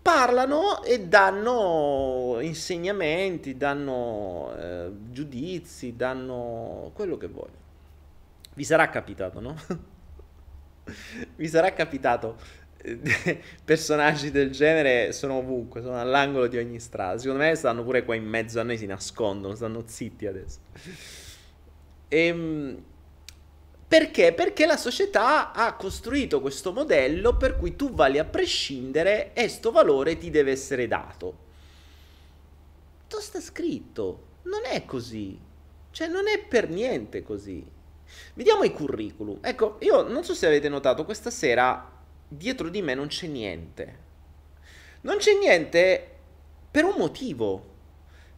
parlano 0.01 0.81
e 0.81 1.01
danno 1.01 2.37
insegnamenti, 2.39 3.57
danno 3.57 4.53
eh, 4.57 4.89
giudizi, 5.09 5.97
danno 5.97 6.91
quello 6.93 7.17
che 7.17 7.27
vogliono. 7.27 7.59
Vi 8.53 8.63
sarà 8.63 8.87
capitato, 8.87 9.41
no? 9.41 9.55
Vi 11.35 11.47
sarà 11.47 11.73
capitato 11.73 12.37
personaggi 13.63 14.31
del 14.31 14.51
genere 14.51 15.11
sono 15.13 15.35
ovunque, 15.35 15.81
sono 15.81 15.99
all'angolo 15.99 16.47
di 16.47 16.57
ogni 16.57 16.79
strada. 16.79 17.17
Secondo 17.17 17.43
me 17.43 17.55
stanno 17.55 17.83
pure 17.83 18.03
qua 18.03 18.15
in 18.15 18.25
mezzo 18.25 18.59
a 18.59 18.63
noi, 18.63 18.77
si 18.77 18.85
nascondono, 18.85 19.55
stanno 19.55 19.83
zitti 19.85 20.25
adesso. 20.25 20.59
Ehm, 22.07 22.83
perché? 23.87 24.33
Perché 24.33 24.65
la 24.65 24.77
società 24.77 25.51
ha 25.51 25.75
costruito 25.75 26.41
questo 26.41 26.71
modello 26.71 27.35
per 27.37 27.57
cui 27.57 27.75
tu 27.75 27.93
vali 27.93 28.17
a 28.17 28.25
prescindere 28.25 29.33
e 29.33 29.47
sto 29.47 29.71
valore 29.71 30.17
ti 30.17 30.29
deve 30.29 30.51
essere 30.51 30.87
dato. 30.87 31.49
Dove 33.07 33.21
sta 33.21 33.41
scritto? 33.41 34.27
Non 34.43 34.61
è 34.65 34.85
così. 34.85 35.37
Cioè, 35.91 36.07
non 36.07 36.27
è 36.29 36.39
per 36.39 36.69
niente 36.69 37.21
così. 37.21 37.63
Vediamo 38.33 38.63
i 38.63 38.71
curriculum. 38.71 39.39
Ecco, 39.41 39.75
io 39.81 40.07
non 40.07 40.23
so 40.23 40.33
se 40.33 40.47
avete 40.47 40.69
notato, 40.69 41.03
questa 41.03 41.29
sera 41.29 41.90
dietro 42.31 42.69
di 42.69 42.81
me 42.81 42.93
non 42.93 43.07
c'è 43.07 43.27
niente. 43.27 43.99
Non 45.01 45.17
c'è 45.17 45.37
niente 45.37 46.07
per 46.71 46.85
un 46.85 46.95
motivo. 46.97 47.69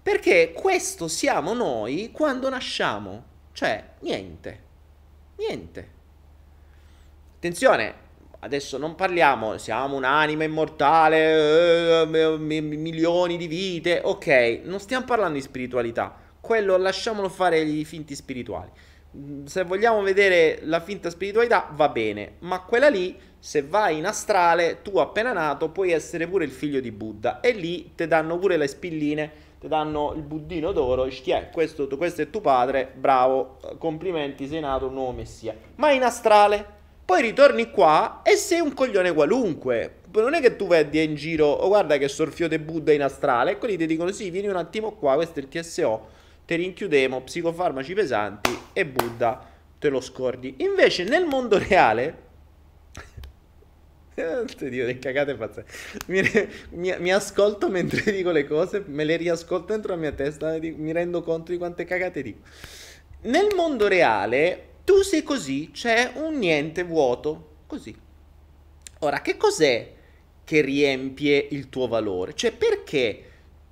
Perché 0.01 0.51
questo 0.51 1.07
siamo 1.07 1.53
noi 1.53 2.09
quando 2.12 2.50
nasciamo. 2.50 3.25
Cioè, 3.53 3.91
niente. 4.00 4.62
Niente. 5.38 5.91
Attenzione, 7.35 7.93
adesso 8.39 8.77
non 8.77 8.95
parliamo, 8.95 9.57
siamo 9.57 9.95
un'anima 9.95 10.43
immortale, 10.43 12.01
eh, 12.01 12.29
milioni 12.38 13.38
di 13.38 13.47
vite. 13.47 14.01
Ok, 14.03 14.62
non 14.63 14.79
stiamo 14.79 15.05
parlando 15.05 15.35
di 15.35 15.41
spiritualità. 15.41 16.15
Quello 16.41 16.75
lasciamolo 16.77 17.29
fare 17.29 17.63
gli 17.65 17.85
finti 17.85 18.15
spirituali. 18.15 18.69
Se 19.46 19.63
vogliamo 19.63 20.01
vedere 20.01 20.60
la 20.63 20.79
finta 20.79 21.10
spiritualità, 21.12 21.70
va 21.72 21.89
bene, 21.89 22.38
ma 22.39 22.62
quella 22.62 22.89
lì, 22.89 23.15
se 23.38 23.62
vai 23.62 23.98
in 23.98 24.08
astrale, 24.08 24.82
tu 24.82 24.98
appena 24.98 25.34
nato 25.34 25.70
puoi 25.70 25.91
essere 25.91 26.27
pure 26.27 26.46
il 26.46 26.51
figlio 26.51 26.79
di 26.79 26.91
Buddha 26.91 27.39
e 27.39 27.51
lì 27.51 27.91
ti 27.93 28.08
danno 28.08 28.39
pure 28.39 28.58
le 28.58 28.67
spilline, 28.67 29.32
ti 29.60 29.67
danno 29.67 30.13
il 30.15 30.24
buddino 30.24 30.72
d'oro, 30.72 31.05
dici, 31.05 31.32
questo, 31.51 31.88
questo 31.96 32.24
è 32.24 32.29
tuo 32.29 32.41
padre, 32.41 32.91
bravo, 32.96 33.60
complimenti, 33.77 34.48
sei 34.48 34.62
nato 34.62 34.88
un 34.88 34.93
nuovo 34.93 35.12
messia. 35.12 35.55
Ma 35.75 35.91
in 35.91 36.03
astrale, 36.03 36.65
poi 37.05 37.22
ritorni 37.22 37.70
qua 37.70 38.22
e 38.24 38.36
sei 38.36 38.62
un 38.62 38.74
coglione 38.74 39.13
qualunque. 39.13 39.98
Non 40.12 40.34
è 40.34 40.41
che 40.41 40.55
tu 40.55 40.67
vedi 40.67 41.03
in 41.03 41.15
giro, 41.15 41.48
oh 41.48 41.67
guarda 41.67 41.98
che 41.98 42.08
sorfio 42.08 42.48
di 42.48 42.58
Buddha 42.58 42.91
in 42.91 43.03
astrale, 43.03 43.51
e 43.51 43.58
quelli 43.58 43.77
ti 43.77 43.86
dicono 43.86 44.12
sì, 44.12 44.29
vieni 44.29 44.48
un 44.48 44.55
attimo 44.55 44.93
qua, 44.93 45.15
questo 45.15 45.39
è 45.39 45.43
il 45.43 45.50
TSO, 45.50 46.08
te 46.45 46.55
rinchiudemo, 46.55 47.21
psicofarmaci 47.21 47.93
pesanti 47.93 48.57
e 48.73 48.85
Buddha 48.85 49.50
te 49.79 49.89
lo 49.89 50.01
scordi. 50.01 50.55
Invece 50.59 51.03
nel 51.03 51.25
mondo 51.25 51.57
reale... 51.57 52.21
Ti 54.55 54.69
dico 54.69 54.85
che 54.85 55.00
cagate 55.00 55.33
pazzesche. 55.33 56.00
Mi, 56.07 56.21
mi, 56.71 56.95
mi, 57.00 57.12
ascolto 57.12 57.69
mentre 57.69 58.12
dico 58.13 58.29
le 58.29 58.45
cose, 58.45 58.83
me 58.85 59.03
le 59.03 59.17
riascolto 59.17 59.73
dentro 59.73 59.93
la 59.93 60.00
mia 60.00 60.12
testa 60.12 60.57
mi 60.59 60.91
rendo 60.91 61.23
conto 61.23 61.51
di 61.51 61.57
quante 61.57 61.83
cagate 61.83 62.21
dico. 62.21 62.39
Nel 63.21 63.55
mondo 63.55 63.88
reale 63.88 64.71
tu 64.83 65.01
sei 65.01 65.23
così, 65.23 65.71
c'è 65.71 66.12
un 66.15 66.38
niente 66.38 66.83
vuoto, 66.83 67.55
così. 67.65 67.95
Ora, 69.00 69.21
che 69.21 69.38
cos'è 69.38 69.93
che 70.43 70.62
riempie 70.62 71.47
il 71.51 71.69
tuo 71.69 71.88
valore? 71.88 72.33
Cioè, 72.35 72.51
perché 72.51 73.23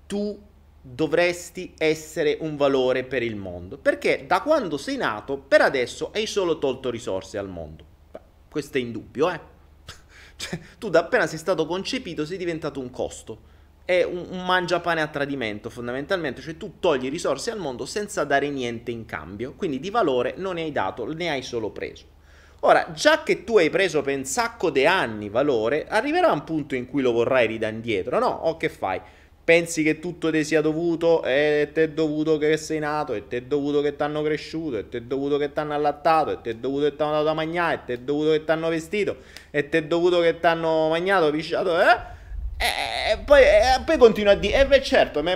tu 0.07 0.37
dovresti 0.81 1.73
essere 1.77 2.37
un 2.41 2.57
valore 2.57 3.03
per 3.03 3.21
il 3.21 3.35
mondo? 3.35 3.77
Perché 3.77 4.25
da 4.27 4.41
quando 4.41 4.77
sei 4.77 4.97
nato, 4.97 5.37
per 5.37 5.61
adesso, 5.61 6.11
hai 6.13 6.25
solo 6.25 6.57
tolto 6.57 6.89
risorse 6.89 7.37
al 7.37 7.47
mondo. 7.47 7.85
Beh, 8.11 8.19
questo 8.49 8.77
è 8.77 8.81
indubbio, 8.81 9.29
eh? 9.29 9.39
cioè, 10.35 10.59
tu 10.79 10.89
da 10.89 11.01
appena 11.01 11.27
sei 11.27 11.37
stato 11.37 11.65
concepito 11.65 12.25
sei 12.25 12.37
diventato 12.37 12.79
un 12.79 12.89
costo. 12.89 13.49
È 13.85 14.03
un, 14.03 14.25
un 14.29 14.45
mangiapane 14.45 15.01
a 15.01 15.07
tradimento, 15.07 15.69
fondamentalmente. 15.69 16.41
Cioè, 16.41 16.57
tu 16.57 16.79
togli 16.79 17.09
risorse 17.09 17.51
al 17.51 17.59
mondo 17.59 17.85
senza 17.85 18.23
dare 18.23 18.49
niente 18.49 18.91
in 18.91 19.05
cambio. 19.05 19.53
Quindi 19.53 19.79
di 19.79 19.89
valore 19.89 20.33
non 20.37 20.55
ne 20.55 20.63
hai 20.63 20.71
dato, 20.71 21.11
ne 21.13 21.29
hai 21.29 21.43
solo 21.43 21.69
preso. 21.69 22.05
Ora, 22.63 22.91
già 22.93 23.23
che 23.23 23.43
tu 23.43 23.57
hai 23.57 23.71
preso 23.71 24.03
per 24.03 24.15
un 24.15 24.23
sacco 24.23 24.69
di 24.69 24.85
anni 24.85 25.29
valore, 25.29 25.87
arriverà 25.87 26.31
un 26.31 26.43
punto 26.43 26.75
in 26.75 26.85
cui 26.85 27.01
lo 27.01 27.11
vorrai 27.11 27.47
ridare 27.47 27.73
indietro, 27.73 28.19
no? 28.19 28.27
O 28.27 28.55
che 28.57 28.69
fai? 28.69 29.01
Pensi 29.51 29.83
che 29.83 29.99
tutto 29.99 30.31
ti 30.31 30.45
sia 30.45 30.61
dovuto 30.61 31.25
e 31.25 31.71
ti 31.73 31.81
è 31.81 31.89
dovuto 31.89 32.37
che 32.37 32.55
sei 32.55 32.79
nato 32.79 33.11
e 33.13 33.27
ti 33.27 33.35
è 33.35 33.41
dovuto 33.41 33.81
che 33.81 33.97
ti 33.97 34.01
hanno 34.01 34.21
cresciuto 34.21 34.77
e 34.77 34.87
ti 34.87 34.95
è 34.95 35.01
dovuto 35.01 35.35
che 35.35 35.51
ti 35.51 35.59
hanno 35.59 35.73
allattato 35.73 36.31
e 36.31 36.41
ti 36.41 36.51
è 36.51 36.55
dovuto 36.55 36.85
che 36.85 36.95
ti 36.95 37.01
hanno 37.01 37.11
dato 37.11 37.23
da 37.25 37.33
mangiare 37.33 37.75
e 37.75 37.79
ti 37.83 37.91
è 37.91 37.97
dovuto 37.97 38.31
che 38.31 38.45
ti 38.45 38.51
hanno 38.51 38.69
vestito 38.69 39.17
e 39.49 39.67
ti 39.67 39.75
è 39.75 39.83
dovuto 39.83 40.21
che 40.21 40.39
ti 40.39 40.45
hanno 40.45 40.87
mangiato, 40.87 41.29
pisciato, 41.31 41.77
eh? 41.77 41.97
E 43.11 43.17
poi, 43.25 43.41
e 43.41 43.81
poi 43.85 43.97
continua 43.97 44.31
a 44.31 44.35
dire, 44.35 44.61
eh 44.61 44.67
beh 44.67 44.81
certo, 44.81 45.21
mi 45.21 45.31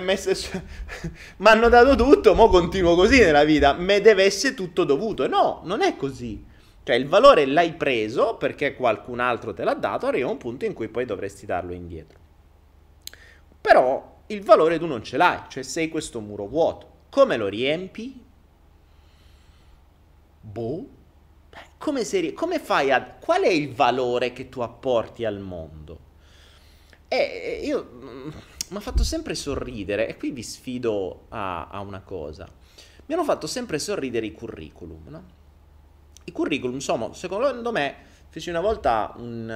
hanno 1.42 1.68
dato 1.68 1.94
tutto, 1.94 2.34
mo 2.34 2.48
continuo 2.48 2.94
così 2.94 3.18
nella 3.18 3.44
vita, 3.44 3.74
mi 3.74 4.00
deve 4.00 4.24
essere 4.24 4.54
tutto 4.54 4.84
dovuto. 4.84 5.28
No, 5.28 5.60
non 5.64 5.82
è 5.82 5.94
così. 5.94 6.42
Cioè 6.82 6.96
il 6.96 7.06
valore 7.06 7.44
l'hai 7.44 7.74
preso 7.74 8.36
perché 8.36 8.76
qualcun 8.76 9.20
altro 9.20 9.52
te 9.52 9.62
l'ha 9.62 9.74
dato, 9.74 10.06
arriva 10.06 10.30
un 10.30 10.38
punto 10.38 10.64
in 10.64 10.72
cui 10.72 10.88
poi 10.88 11.04
dovresti 11.04 11.44
darlo 11.44 11.74
indietro. 11.74 12.24
Però 13.66 14.20
il 14.26 14.44
valore 14.44 14.78
tu 14.78 14.86
non 14.86 15.02
ce 15.02 15.16
l'hai, 15.16 15.40
cioè 15.48 15.64
sei 15.64 15.88
questo 15.88 16.20
muro 16.20 16.46
vuoto. 16.46 16.88
Come 17.10 17.36
lo 17.36 17.48
riempi? 17.48 18.24
Boh. 20.40 20.86
Come, 21.76 22.04
sei, 22.04 22.32
come 22.32 22.60
fai 22.60 22.92
a... 22.92 23.02
Qual 23.02 23.42
è 23.42 23.48
il 23.48 23.74
valore 23.74 24.32
che 24.32 24.48
tu 24.48 24.60
apporti 24.60 25.24
al 25.24 25.40
mondo? 25.40 25.98
E 27.08 27.60
io... 27.64 27.90
Mm, 27.92 28.28
mi 28.68 28.76
ha 28.76 28.80
fatto 28.80 29.02
sempre 29.02 29.34
sorridere, 29.34 30.06
e 30.06 30.16
qui 30.16 30.30
vi 30.30 30.44
sfido 30.44 31.24
a, 31.30 31.66
a, 31.66 31.80
una 31.80 32.02
cosa. 32.02 32.48
Mi 33.06 33.14
hanno 33.14 33.24
fatto 33.24 33.48
sempre 33.48 33.80
sorridere 33.80 34.26
i 34.26 34.32
curriculum, 34.32 35.08
no? 35.08 35.24
I 36.22 36.30
curriculum, 36.30 36.74
insomma, 36.74 37.12
secondo 37.14 37.72
me, 37.72 37.96
feci 38.28 38.48
una 38.48 38.60
volta 38.60 39.12
un, 39.16 39.48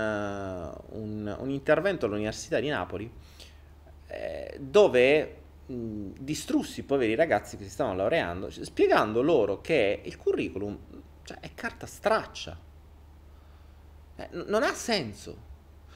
un, 0.89 1.37
un 1.39 1.51
intervento 1.51 2.07
all'Università 2.07 2.59
di 2.59 2.69
Napoli 2.69 3.20
eh, 4.11 4.59
dove 4.59 5.37
mh, 5.67 6.11
distrussi 6.19 6.81
i 6.81 6.83
poveri 6.83 7.15
ragazzi 7.15 7.57
che 7.57 7.65
si 7.65 7.71
stavano 7.71 7.97
laureando, 7.97 8.51
cioè, 8.51 8.65
spiegando 8.65 9.23
loro 9.23 9.61
che 9.61 10.03
il 10.05 10.17
curriculum 10.17 10.79
cioè, 11.23 11.39
è 11.39 11.55
carta 11.55 11.87
straccia. 11.87 12.59
Eh, 14.17 14.29
n- 14.33 14.45
non 14.49 14.65
ha 14.65 14.75
senso. 14.75 15.49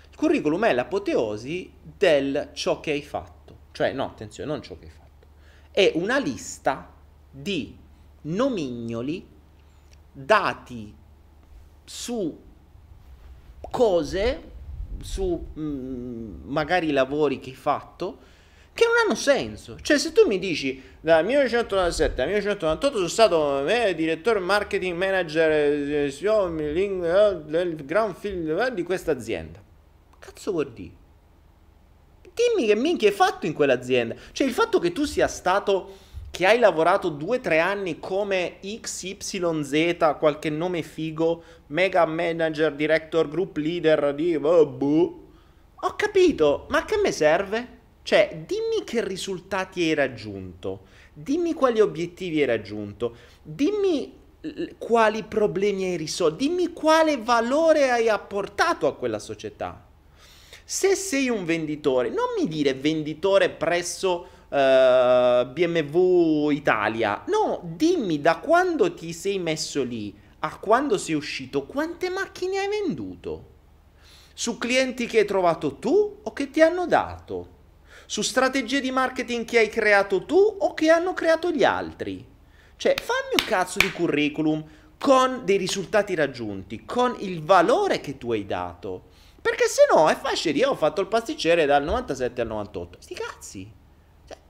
Il 0.08 0.16
curriculum 0.16 0.64
è 0.64 0.72
l'apoteosi 0.72 1.72
del 1.82 2.50
ciò 2.52 2.78
che 2.78 2.92
hai 2.92 3.02
fatto. 3.02 3.32
Cioè, 3.72 3.92
no, 3.92 4.04
attenzione, 4.04 4.50
non 4.50 4.62
ciò 4.62 4.78
che 4.78 4.84
hai 4.84 4.90
fatto. 4.90 5.26
È 5.72 5.90
una 5.96 6.18
lista 6.18 6.92
di 7.28 7.76
nomignoli 8.22 9.26
dati 10.12 10.94
su 11.84 12.40
cose 13.70 14.52
su 15.00 15.50
mh, 15.54 15.60
mm, 15.60 16.34
magari 16.44 16.90
lavori 16.92 17.40
che 17.40 17.50
hai 17.50 17.56
fatto 17.56 18.18
che 18.74 18.84
non 18.86 18.94
hanno 19.04 19.14
senso. 19.14 19.78
Cioè, 19.80 19.98
se 19.98 20.12
tu 20.12 20.26
mi 20.26 20.38
dici 20.38 20.82
dal 21.00 21.24
1997 21.24 22.20
al 22.20 22.28
1998 22.28 22.96
sono 22.96 23.08
stato 23.08 23.66
eh, 23.68 23.94
direttore 23.94 24.40
marketing 24.40 24.96
manager 24.96 25.50
eh, 25.50 26.06
eh, 26.06 27.36
del 27.46 27.84
gran 27.84 28.14
film 28.14 28.58
eh, 28.58 28.74
di 28.74 28.82
questa 28.82 29.12
azienda, 29.12 29.62
cazzo 30.18 30.50
vuol 30.50 30.72
dire? 30.72 31.02
Dimmi 32.34 32.66
che 32.66 32.74
minchia 32.74 33.08
hai 33.08 33.14
fatto 33.14 33.46
in 33.46 33.52
quell'azienda. 33.52 34.16
Cioè, 34.32 34.44
il 34.44 34.52
fatto 34.52 34.80
che 34.80 34.90
tu 34.90 35.04
sia 35.04 35.28
stato 35.28 35.98
che 36.34 36.46
hai 36.46 36.58
lavorato 36.58 37.12
2-3 37.12 37.60
anni 37.60 38.00
come 38.00 38.56
XYZ, 38.60 40.16
qualche 40.18 40.50
nome 40.50 40.82
figo, 40.82 41.44
mega 41.68 42.04
manager, 42.06 42.74
director, 42.74 43.28
group 43.28 43.56
leader 43.56 44.12
di... 44.12 44.34
Oh. 44.34 45.22
Ho 45.76 45.94
capito, 45.94 46.66
ma 46.70 46.84
che 46.84 46.96
me 46.96 47.12
serve? 47.12 47.68
Cioè, 48.02 48.42
dimmi 48.44 48.82
che 48.84 49.04
risultati 49.04 49.82
hai 49.82 49.94
raggiunto, 49.94 50.86
dimmi 51.12 51.52
quali 51.52 51.78
obiettivi 51.78 52.40
hai 52.40 52.46
raggiunto, 52.46 53.14
dimmi 53.40 54.18
quali 54.76 55.22
problemi 55.22 55.84
hai 55.84 55.96
risolto, 55.96 56.34
dimmi 56.34 56.72
quale 56.72 57.16
valore 57.16 57.90
hai 57.92 58.08
apportato 58.08 58.88
a 58.88 58.96
quella 58.96 59.20
società. 59.20 59.86
Se 60.64 60.96
sei 60.96 61.28
un 61.28 61.44
venditore, 61.44 62.08
non 62.08 62.26
mi 62.36 62.48
dire 62.48 62.74
venditore 62.74 63.50
presso 63.50 64.30
eh, 64.54 65.46
BMW 65.52 66.50
Italia. 66.50 67.24
No, 67.26 67.60
dimmi 67.64 68.20
da 68.20 68.36
quando 68.36 68.94
ti 68.94 69.12
sei 69.12 69.40
messo 69.40 69.82
lì 69.82 70.16
a 70.40 70.58
quando 70.58 70.98
sei 70.98 71.14
uscito, 71.14 71.64
quante 71.64 72.10
macchine 72.10 72.58
hai 72.58 72.68
venduto? 72.68 73.52
Su 74.34 74.58
clienti 74.58 75.06
che 75.06 75.20
hai 75.20 75.24
trovato 75.24 75.76
tu 75.76 76.20
o 76.22 76.32
che 76.32 76.50
ti 76.50 76.60
hanno 76.60 76.86
dato? 76.86 77.52
Su 78.06 78.20
strategie 78.20 78.80
di 78.80 78.90
marketing 78.90 79.44
che 79.44 79.58
hai 79.58 79.68
creato 79.68 80.24
tu 80.24 80.36
o 80.36 80.74
che 80.74 80.90
hanno 80.90 81.14
creato 81.14 81.50
gli 81.50 81.64
altri? 81.64 82.24
Cioè, 82.76 82.94
fammi 83.00 83.40
un 83.40 83.46
cazzo 83.46 83.78
di 83.78 83.90
curriculum 83.90 84.62
con 84.98 85.42
dei 85.44 85.56
risultati 85.56 86.14
raggiunti, 86.14 86.84
con 86.84 87.16
il 87.20 87.42
valore 87.42 88.00
che 88.00 88.18
tu 88.18 88.32
hai 88.32 88.44
dato. 88.44 89.04
Perché 89.40 89.66
se 89.66 89.82
no 89.90 90.10
è 90.10 90.16
facile, 90.16 90.58
io 90.58 90.70
ho 90.70 90.76
fatto 90.76 91.00
il 91.00 91.06
pasticcere 91.06 91.64
dal 91.64 91.84
97 91.84 92.40
al 92.42 92.46
98. 92.48 92.98
Sti 93.00 93.14
cazzi. 93.14 93.82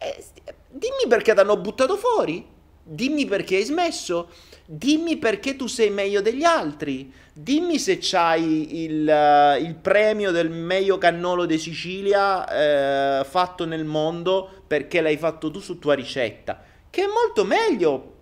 Eh, 0.05 0.25
dimmi 0.69 1.07
perché 1.09 1.33
ti 1.33 1.41
hanno 1.41 1.57
buttato 1.57 1.97
fuori. 1.97 2.47
Dimmi 2.83 3.25
perché 3.25 3.57
hai 3.57 3.65
smesso. 3.65 4.29
Dimmi 4.67 5.17
perché 5.17 5.57
tu 5.57 5.67
sei 5.67 5.91
meglio 5.91 6.21
degli 6.21 6.45
altri. 6.45 7.13
Dimmi 7.33 7.79
se 7.79 7.99
c'hai 8.01 8.85
il, 8.85 9.07
uh, 9.09 9.63
il 9.63 9.75
premio 9.75 10.31
del 10.31 10.51
meglio 10.51 10.99
cannolo 10.99 11.47
di 11.47 11.59
Sicilia 11.59 13.21
uh, 13.21 13.25
fatto 13.25 13.65
nel 13.65 13.85
mondo 13.85 14.63
perché 14.67 15.01
l'hai 15.01 15.17
fatto 15.17 15.51
tu 15.51 15.61
su 15.61 15.79
tua 15.79 15.95
ricetta. 15.95 16.63
Che 16.91 17.03
è 17.03 17.07
molto 17.07 17.45
meglio 17.45 18.13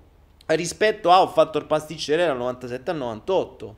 rispetto 0.46 1.10
a 1.10 1.20
ho 1.22 1.28
fatto 1.28 1.58
il 1.58 1.66
pasticcere 1.66 2.24
dal 2.24 2.36
97 2.36 2.90
al 2.90 2.96
98. 2.96 3.76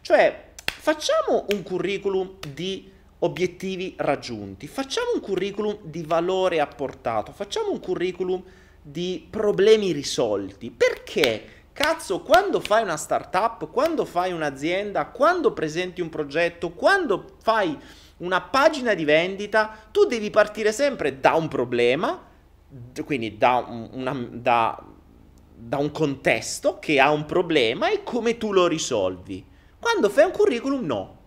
Cioè, 0.00 0.52
facciamo 0.64 1.46
un 1.50 1.62
curriculum 1.62 2.36
di 2.52 2.90
obiettivi 3.20 3.94
raggiunti, 3.96 4.66
facciamo 4.66 5.10
un 5.14 5.20
curriculum 5.20 5.78
di 5.82 6.02
valore 6.02 6.60
apportato, 6.60 7.32
facciamo 7.32 7.70
un 7.70 7.80
curriculum 7.80 8.42
di 8.80 9.26
problemi 9.28 9.92
risolti. 9.92 10.70
Perché? 10.70 11.56
Cazzo, 11.72 12.22
quando 12.22 12.60
fai 12.60 12.82
una 12.82 12.96
startup, 12.96 13.70
quando 13.70 14.04
fai 14.04 14.32
un'azienda, 14.32 15.06
quando 15.06 15.52
presenti 15.52 16.00
un 16.00 16.08
progetto, 16.08 16.70
quando 16.70 17.36
fai 17.42 17.76
una 18.18 18.40
pagina 18.40 18.94
di 18.94 19.04
vendita, 19.04 19.76
tu 19.92 20.04
devi 20.04 20.30
partire 20.30 20.72
sempre 20.72 21.20
da 21.20 21.34
un 21.34 21.46
problema, 21.46 22.20
quindi 23.04 23.36
da, 23.36 23.88
una, 23.92 24.12
da 24.30 24.82
da 25.58 25.78
un 25.78 25.90
contesto 25.90 26.78
che 26.78 27.00
ha 27.00 27.10
un 27.10 27.26
problema 27.26 27.90
e 27.90 28.04
come 28.04 28.36
tu 28.38 28.52
lo 28.52 28.68
risolvi. 28.68 29.44
Quando 29.80 30.08
fai 30.08 30.26
un 30.26 30.30
curriculum, 30.30 30.84
no. 30.84 31.17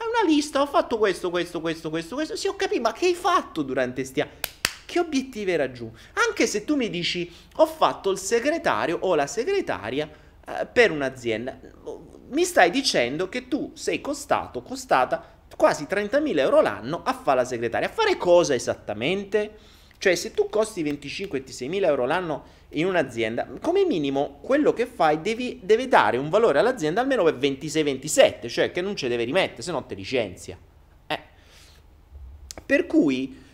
Hai 0.00 0.06
una 0.06 0.30
lista, 0.32 0.60
ho 0.60 0.66
fatto 0.66 0.96
questo, 0.96 1.28
questo, 1.28 1.60
questo, 1.60 1.90
questo, 1.90 2.14
questo. 2.14 2.36
Sì, 2.36 2.46
ho 2.46 2.54
capito, 2.54 2.80
ma 2.82 2.92
che 2.92 3.06
hai 3.06 3.14
fatto 3.14 3.62
durante 3.62 4.04
sti 4.04 4.20
anni? 4.20 4.30
Che 4.86 5.00
obiettivi 5.00 5.50
hai 5.50 5.56
raggiunto? 5.56 5.98
Anche 6.28 6.46
se 6.46 6.64
tu 6.64 6.76
mi 6.76 6.88
dici, 6.88 7.30
ho 7.56 7.66
fatto 7.66 8.10
il 8.10 8.18
segretario 8.18 8.98
o 9.00 9.16
la 9.16 9.26
segretaria 9.26 10.08
eh, 10.46 10.66
per 10.66 10.92
un'azienda, 10.92 11.58
mi 12.28 12.44
stai 12.44 12.70
dicendo 12.70 13.28
che 13.28 13.48
tu 13.48 13.72
sei 13.74 14.00
costato, 14.00 14.62
costata 14.62 15.36
quasi 15.56 15.86
30.000 15.90 16.38
euro 16.38 16.60
l'anno 16.60 17.02
a 17.04 17.12
fare 17.12 17.38
la 17.40 17.44
segretaria. 17.44 17.88
A 17.88 17.92
fare 17.92 18.16
cosa 18.16 18.54
esattamente? 18.54 19.56
Cioè, 19.98 20.14
se 20.14 20.30
tu 20.30 20.48
costi 20.48 20.84
25-26.000 20.84 21.84
euro 21.84 22.06
l'anno 22.06 22.44
in 22.70 22.86
un'azienda, 22.86 23.48
come 23.60 23.84
minimo 23.84 24.38
quello 24.42 24.72
che 24.72 24.86
fai 24.86 25.20
devi, 25.20 25.60
deve 25.62 25.88
dare 25.88 26.16
un 26.16 26.28
valore 26.28 26.58
all'azienda 26.58 27.00
almeno 27.00 27.22
per 27.24 27.36
26-27, 27.36 28.48
cioè 28.48 28.70
che 28.70 28.80
non 28.80 28.94
ci 28.94 29.08
deve 29.08 29.24
rimettere, 29.24 29.62
se 29.62 29.72
no 29.72 29.84
te 29.84 29.94
licenzia. 29.94 30.58
Eh. 31.06 31.20
Per 32.64 32.86
cui 32.86 33.46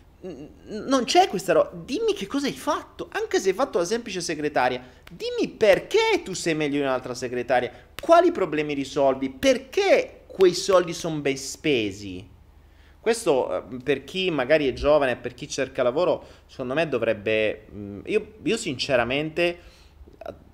non 0.66 1.04
c'è 1.04 1.28
questa 1.28 1.52
roba. 1.52 1.70
Dimmi 1.84 2.14
che 2.14 2.26
cosa 2.26 2.46
hai 2.46 2.52
fatto, 2.54 3.08
anche 3.12 3.38
se 3.38 3.50
hai 3.50 3.54
fatto 3.54 3.78
la 3.78 3.84
semplice 3.84 4.20
segretaria. 4.20 4.82
Dimmi 5.10 5.52
perché 5.52 6.22
tu 6.24 6.32
sei 6.32 6.54
meglio 6.54 6.78
di 6.78 6.82
un'altra 6.82 7.14
segretaria, 7.14 7.70
quali 8.00 8.32
problemi 8.32 8.74
risolvi, 8.74 9.30
perché 9.30 10.22
quei 10.26 10.54
soldi 10.54 10.92
sono 10.92 11.20
ben 11.20 11.36
spesi. 11.36 12.32
Questo 13.04 13.68
eh, 13.68 13.82
per 13.82 14.02
chi 14.02 14.30
magari 14.30 14.66
è 14.66 14.72
giovane 14.72 15.16
per 15.16 15.34
chi 15.34 15.46
cerca 15.46 15.82
lavoro, 15.82 16.24
secondo 16.46 16.72
me 16.72 16.88
dovrebbe... 16.88 17.66
Mm, 17.70 18.00
io, 18.06 18.36
io 18.42 18.56
sinceramente, 18.56 19.58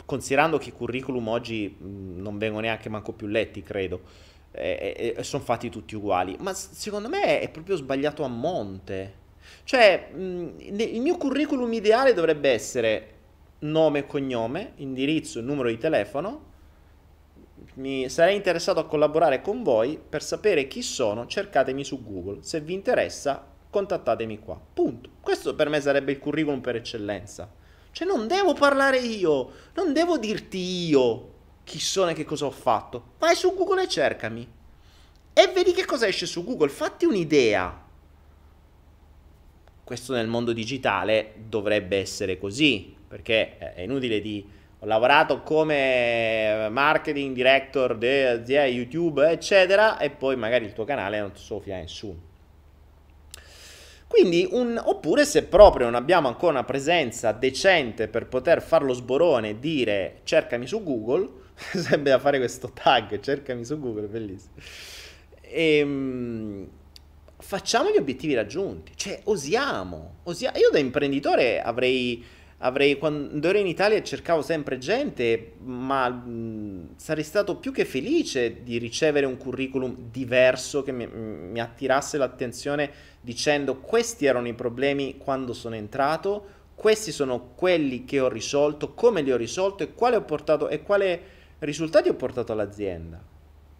considerando 0.04 0.58
che 0.58 0.70
i 0.70 0.72
curriculum 0.72 1.28
oggi 1.28 1.76
mm, 1.80 2.20
non 2.20 2.38
vengono 2.38 2.62
neanche 2.62 2.88
manco 2.88 3.12
più 3.12 3.28
letti, 3.28 3.62
credo, 3.62 4.00
e, 4.50 5.14
e 5.16 5.22
sono 5.22 5.44
fatti 5.44 5.68
tutti 5.68 5.94
uguali, 5.94 6.34
ma 6.40 6.52
secondo 6.52 7.08
me 7.08 7.38
è 7.38 7.48
proprio 7.50 7.76
sbagliato 7.76 8.24
a 8.24 8.28
monte. 8.28 9.14
Cioè, 9.62 10.10
mm, 10.12 10.48
il 10.58 11.00
mio 11.00 11.16
curriculum 11.18 11.72
ideale 11.72 12.14
dovrebbe 12.14 12.50
essere 12.50 13.14
nome 13.60 14.00
e 14.00 14.06
cognome, 14.06 14.72
indirizzo 14.78 15.40
numero 15.40 15.68
di 15.68 15.78
telefono, 15.78 16.49
mi 17.80 18.10
sarei 18.10 18.36
interessato 18.36 18.78
a 18.78 18.86
collaborare 18.86 19.40
con 19.40 19.62
voi 19.62 19.98
per 19.98 20.22
sapere 20.22 20.68
chi 20.68 20.82
sono, 20.82 21.26
cercatemi 21.26 21.82
su 21.82 22.04
Google. 22.04 22.42
Se 22.42 22.60
vi 22.60 22.74
interessa, 22.74 23.44
contattatemi 23.70 24.38
qua. 24.38 24.60
Punto. 24.72 25.08
Questo 25.20 25.54
per 25.54 25.70
me 25.70 25.80
sarebbe 25.80 26.12
il 26.12 26.18
curriculum 26.18 26.60
per 26.60 26.76
eccellenza. 26.76 27.50
Cioè 27.90 28.06
non 28.06 28.28
devo 28.28 28.52
parlare 28.52 28.98
io, 28.98 29.50
non 29.74 29.92
devo 29.94 30.18
dirti 30.18 30.58
io 30.58 31.28
chi 31.64 31.80
sono 31.80 32.10
e 32.10 32.14
che 32.14 32.24
cosa 32.24 32.44
ho 32.44 32.50
fatto. 32.50 33.14
Vai 33.18 33.34
su 33.34 33.54
Google 33.54 33.84
e 33.84 33.88
cercami. 33.88 34.48
E 35.32 35.50
vedi 35.54 35.72
che 35.72 35.86
cosa 35.86 36.06
esce 36.06 36.26
su 36.26 36.44
Google, 36.44 36.68
fatti 36.68 37.06
un'idea. 37.06 37.88
Questo 39.82 40.12
nel 40.12 40.28
mondo 40.28 40.52
digitale 40.52 41.34
dovrebbe 41.48 41.96
essere 41.96 42.38
così, 42.38 42.94
perché 43.08 43.56
è 43.56 43.80
inutile 43.80 44.20
di 44.20 44.46
ho 44.82 44.86
lavorato 44.86 45.42
come 45.42 46.68
marketing 46.70 47.34
director 47.34 47.98
di 47.98 48.06
azienda 48.06 48.64
YouTube, 48.64 49.30
eccetera, 49.30 49.98
e 49.98 50.08
poi 50.08 50.36
magari 50.36 50.64
il 50.64 50.72
tuo 50.72 50.84
canale 50.84 51.20
non 51.20 51.32
so 51.34 51.60
fia 51.60 51.76
nessuno. 51.76 52.28
Quindi, 54.06 54.48
un, 54.50 54.80
oppure 54.82 55.26
se 55.26 55.44
proprio 55.44 55.84
non 55.84 55.94
abbiamo 55.94 56.28
ancora 56.28 56.52
una 56.52 56.64
presenza 56.64 57.30
decente 57.32 58.08
per 58.08 58.26
poter 58.26 58.62
fare 58.62 58.86
lo 58.86 58.94
sborone 58.94 59.50
e 59.50 59.58
dire 59.58 60.20
cercami 60.24 60.66
su 60.66 60.82
Google, 60.82 61.28
sembra 61.54 62.18
fare 62.18 62.38
questo 62.38 62.72
tag, 62.72 63.20
cercami 63.20 63.64
su 63.66 63.78
Google, 63.78 64.06
bellissimo. 64.06 64.54
E, 65.42 65.76
ehm, 65.76 66.68
facciamo 67.36 67.90
gli 67.90 67.98
obiettivi 67.98 68.32
raggiunti, 68.34 68.92
cioè 68.96 69.20
osiamo, 69.24 70.20
osiamo. 70.22 70.56
Io 70.56 70.70
da 70.70 70.78
imprenditore 70.78 71.60
avrei 71.60 72.24
avrei, 72.62 72.98
quando 72.98 73.48
ero 73.48 73.58
in 73.58 73.66
Italia 73.66 74.02
cercavo 74.02 74.42
sempre 74.42 74.78
gente, 74.78 75.54
ma 75.62 76.08
mh, 76.08 76.96
sarei 76.96 77.24
stato 77.24 77.56
più 77.56 77.72
che 77.72 77.84
felice 77.84 78.62
di 78.62 78.78
ricevere 78.78 79.26
un 79.26 79.36
curriculum 79.36 80.10
diverso 80.10 80.82
che 80.82 80.92
mi, 80.92 81.06
mi, 81.06 81.60
attirasse 81.60 82.18
l'attenzione 82.18 82.90
dicendo 83.20 83.76
questi 83.76 84.26
erano 84.26 84.48
i 84.48 84.54
problemi 84.54 85.16
quando 85.16 85.52
sono 85.52 85.74
entrato, 85.74 86.58
questi 86.74 87.12
sono 87.12 87.52
quelli 87.54 88.04
che 88.04 88.20
ho 88.20 88.28
risolto, 88.28 88.92
come 88.94 89.22
li 89.22 89.32
ho 89.32 89.36
risolto 89.36 89.82
e 89.82 89.94
quale 89.94 90.16
ho 90.16 90.22
portato 90.22 90.68
e 90.68 90.82
quale 90.82 91.22
risultati 91.60 92.08
ho 92.08 92.14
portato 92.14 92.52
all'azienda. 92.52 93.22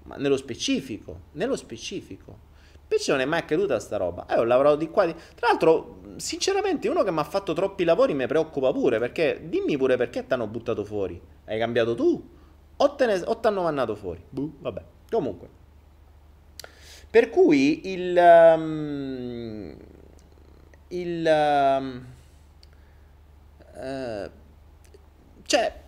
Ma 0.05 0.17
nello 0.17 0.37
specifico, 0.37 1.21
nello 1.33 1.57
specifico. 1.57 2.49
Invece 2.91 3.13
non 3.13 3.21
è 3.21 3.25
mai 3.25 3.39
accaduta 3.39 3.79
sta 3.79 3.97
roba. 3.99 4.27
Eh, 4.27 4.37
ho 4.37 4.43
lavorato 4.43 4.75
di 4.75 4.91
qua. 4.91 5.07
Di... 5.07 5.15
Tra 5.15 5.47
l'altro, 5.47 6.01
sinceramente, 6.17 6.89
uno 6.89 7.05
che 7.05 7.13
mi 7.13 7.21
ha 7.21 7.25
fatto 7.25 7.53
troppi 7.53 7.85
lavori 7.85 8.15
mi 8.15 8.27
preoccupa 8.27 8.73
pure. 8.73 8.99
Perché 8.99 9.43
dimmi 9.45 9.77
pure 9.77 9.97
perché 9.97 10.27
ti 10.27 10.33
hanno 10.33 10.49
buttato 10.49 10.85
fuori. 10.85 11.21
Hai 11.45 11.57
cambiato 11.57 11.95
tu? 11.95 12.29
O 12.77 12.95
ti 12.97 13.07
ne... 13.07 13.23
hanno 13.43 13.63
mandato 13.63 13.95
fuori? 13.95 14.21
Buh, 14.29 14.55
vabbè. 14.59 14.83
Comunque. 15.09 15.49
Per 17.09 17.31
cui 17.31 17.93
il. 17.93 18.17
Um, 18.19 19.77
il. 20.89 21.77
Um, 21.79 22.07
uh, 23.73 24.31
cioè, 25.45 25.81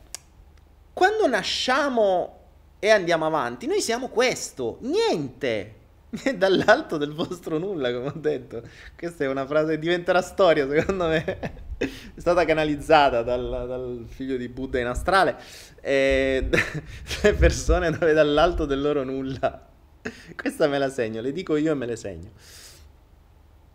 quando 0.93 1.27
nasciamo 1.27 2.39
e 2.79 2.91
andiamo 2.91 3.27
avanti, 3.27 3.67
noi 3.67 3.81
siamo 3.81 4.09
questo. 4.09 4.79
Niente. 4.83 5.81
dall'alto 6.37 6.99
del 6.99 7.13
vostro 7.13 7.59
nulla, 7.59 7.91
come 7.93 8.09
ho 8.09 8.15
detto. 8.15 8.63
Questa 8.97 9.25
è 9.25 9.29
una 9.29 9.47
frase 9.47 9.73
che 9.73 9.79
diventerà 9.79 10.21
storia, 10.21 10.69
secondo 10.69 11.07
me. 11.07 11.25
è 11.79 11.89
stata 12.17 12.45
canalizzata 12.45 13.23
dal, 13.23 13.65
dal 13.67 14.05
figlio 14.09 14.37
di 14.37 14.49
Buddha 14.49 14.79
in 14.79 14.87
astrale. 14.87 15.37
E 15.81 16.49
le 17.23 17.35
persone 17.35 17.91
dove 17.91 18.13
dall'alto 18.13 18.67
del 18.67 18.83
loro 18.83 19.05
nulla. 19.05 19.69
Questa 20.37 20.67
me 20.67 20.79
la 20.79 20.91
segno, 20.91 21.23
le 21.23 21.33
dico 21.33 21.57
io 21.57 21.73
e 21.73 21.75
me 21.75 21.87
le 21.87 21.97
segno. 21.97 22.31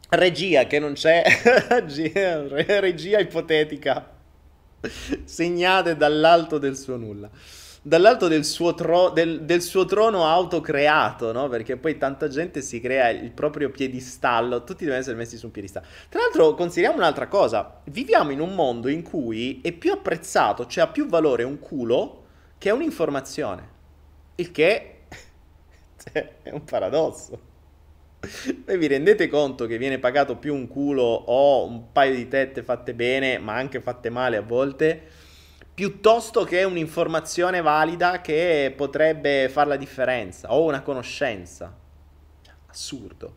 Regia 0.10 0.67
che 0.67 0.78
non 0.78 0.93
c'è, 0.93 1.23
regia 2.80 3.19
ipotetica. 3.19 4.15
Segnate 5.23 5.97
dall'alto 5.97 6.60
del 6.60 6.78
suo 6.78 6.97
nulla 6.97 7.32
dall'alto 7.88 8.28
del 8.28 8.43
suo, 8.43 8.73
tro- 8.73 9.10
del, 9.12 9.43
del 9.43 9.62
suo, 9.62 9.86
trono 9.86 10.26
autocreato, 10.26 11.32
no? 11.32 11.47
Perché 11.47 11.78
poi 11.78 11.97
tanta 11.97 12.28
gente 12.28 12.62
si 12.62 12.82
crea 12.82 13.10
il 13.10 13.32
proprio 13.32 13.69
piedistallo, 13.69 14.63
tutti 14.65 14.84
devono 14.84 15.00
essere 15.00 15.15
messi 15.15 15.38
su 15.38 15.45
un 15.45 15.52
piedistallo. 15.52 15.86
Tra 16.10 16.19
l'altro, 16.19 16.54
consideriamo 16.54 16.97
un'altra 16.97 17.28
cosa: 17.28 17.80
viviamo 17.86 18.32
in 18.32 18.41
un 18.41 18.54
mondo 18.54 18.89
in 18.89 19.04
cui 19.04 19.62
è 19.63 19.71
più 19.71 19.93
apprezzato, 19.93 20.65
cioè 20.65 20.84
ha 20.84 20.88
più 20.88 21.08
valore 21.08 21.43
un 21.43 21.60
culo 21.60 22.26
che 22.58 22.71
un'informazione. 22.71 23.76
Il 24.36 24.52
che 24.52 25.04
è 26.12 26.50
un 26.52 26.63
paradosso. 26.65 27.39
Voi 28.65 28.78
vi 28.78 28.88
rendete 28.88 29.28
conto 29.30 29.65
che 29.65 29.78
viene 29.78 30.00
pagato 30.00 30.36
più 30.36 30.54
un 30.54 30.67
culo 30.67 31.04
o 31.04 31.65
un 31.65 31.91
paio 31.93 32.15
di 32.15 32.28
tette 32.28 32.63
fatte 32.63 32.93
bene, 32.93 33.38
ma 33.38 33.54
anche 33.54 33.80
fatte 33.80 34.10
male 34.10 34.36
a 34.38 34.41
volte? 34.41 35.26
Piuttosto 35.78 36.44
che 36.44 36.63
un'informazione 36.63 37.62
valida 37.62 38.20
che 38.20 38.74
potrebbe 38.76 39.48
fare 39.48 39.70
la 39.70 39.76
differenza 39.76 40.52
o 40.52 40.63
una 40.63 40.82
conoscenza. 40.82 41.72
Assurdo. 42.66 43.36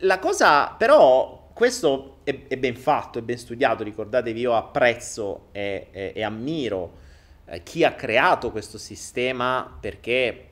La 0.00 0.18
cosa, 0.18 0.70
però, 0.70 1.50
questo 1.54 2.18
è, 2.24 2.48
è 2.48 2.56
ben 2.56 2.74
fatto, 2.74 3.20
è 3.20 3.22
ben 3.22 3.38
studiato, 3.38 3.84
ricordatevi, 3.84 4.40
io 4.40 4.56
apprezzo 4.56 5.50
e, 5.52 5.86
e, 5.92 6.12
e 6.16 6.22
ammiro 6.24 6.98
eh, 7.44 7.62
chi 7.62 7.84
ha 7.84 7.92
creato 7.92 8.50
questo 8.50 8.76
sistema 8.76 9.78
perché 9.80 10.48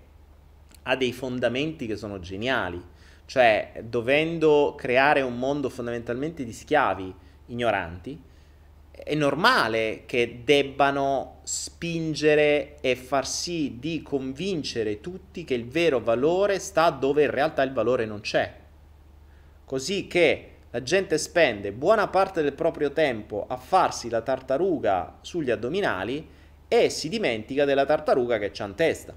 ha 0.85 0.95
dei 0.95 1.13
fondamenti 1.13 1.89
che 1.89 1.97
sono 1.97 2.21
geniali, 2.21 2.81
cioè 3.25 3.83
dovendo 3.83 4.77
creare 4.79 5.23
un 5.23 5.37
mondo 5.37 5.71
fondamentalmente 5.71 6.45
di 6.45 6.53
schiavi 6.53 7.13
ignoranti, 7.47 8.29
è 9.03 9.15
normale 9.15 10.03
che 10.05 10.43
debbano 10.45 11.41
spingere 11.43 12.77
e 12.81 12.97
far 12.97 13.27
sì 13.27 13.79
di 13.79 14.03
convincere 14.03 15.01
tutti 15.01 15.45
che 15.45 15.55
il 15.55 15.67
vero 15.67 16.01
valore 16.01 16.59
sta 16.59 16.91
dove 16.91 17.25
in 17.25 17.31
realtà 17.31 17.63
il 17.63 17.73
valore 17.73 18.05
non 18.05 18.21
c'è. 18.21 18.53
Così 19.65 20.07
che 20.07 20.49
la 20.71 20.83
gente 20.83 21.19
spende 21.19 21.73
buona 21.73 22.09
parte 22.09 22.43
del 22.43 22.53
proprio 22.53 22.93
tempo 22.93 23.47
a 23.49 23.57
farsi 23.57 24.09
la 24.09 24.21
tartaruga 24.21 25.19
sugli 25.23 25.51
addominali 25.51 26.29
e 26.69 26.91
si 26.91 27.09
dimentica 27.09 27.65
della 27.65 27.87
tartaruga 27.87 28.39
che 28.39 28.51
c'ha 28.53 28.67
in 28.67 28.75
testa. 28.75 29.15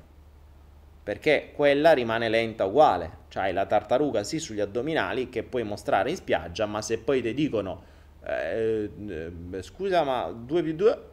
Perché 1.04 1.52
quella 1.54 1.92
rimane 1.92 2.30
lenta 2.30 2.66
uguale. 2.66 3.22
C'hai 3.28 3.52
la 3.52 3.66
tartaruga 3.66 4.24
sì 4.24 4.40
sugli 4.40 4.62
addominali 4.62 5.30
che 5.30 5.44
puoi 5.44 5.64
mostrare 5.64 6.10
in 6.10 6.16
spiaggia, 6.16 6.66
ma 6.66 6.82
se 6.82 7.00
poi 7.00 7.22
ti 7.22 7.34
dicono 7.34 7.92
eh, 8.26 8.90
eh, 9.08 9.62
scusa, 9.62 10.04
ma 10.04 10.32
2 10.32 10.64
più 10.64 10.76
2? 10.76 11.04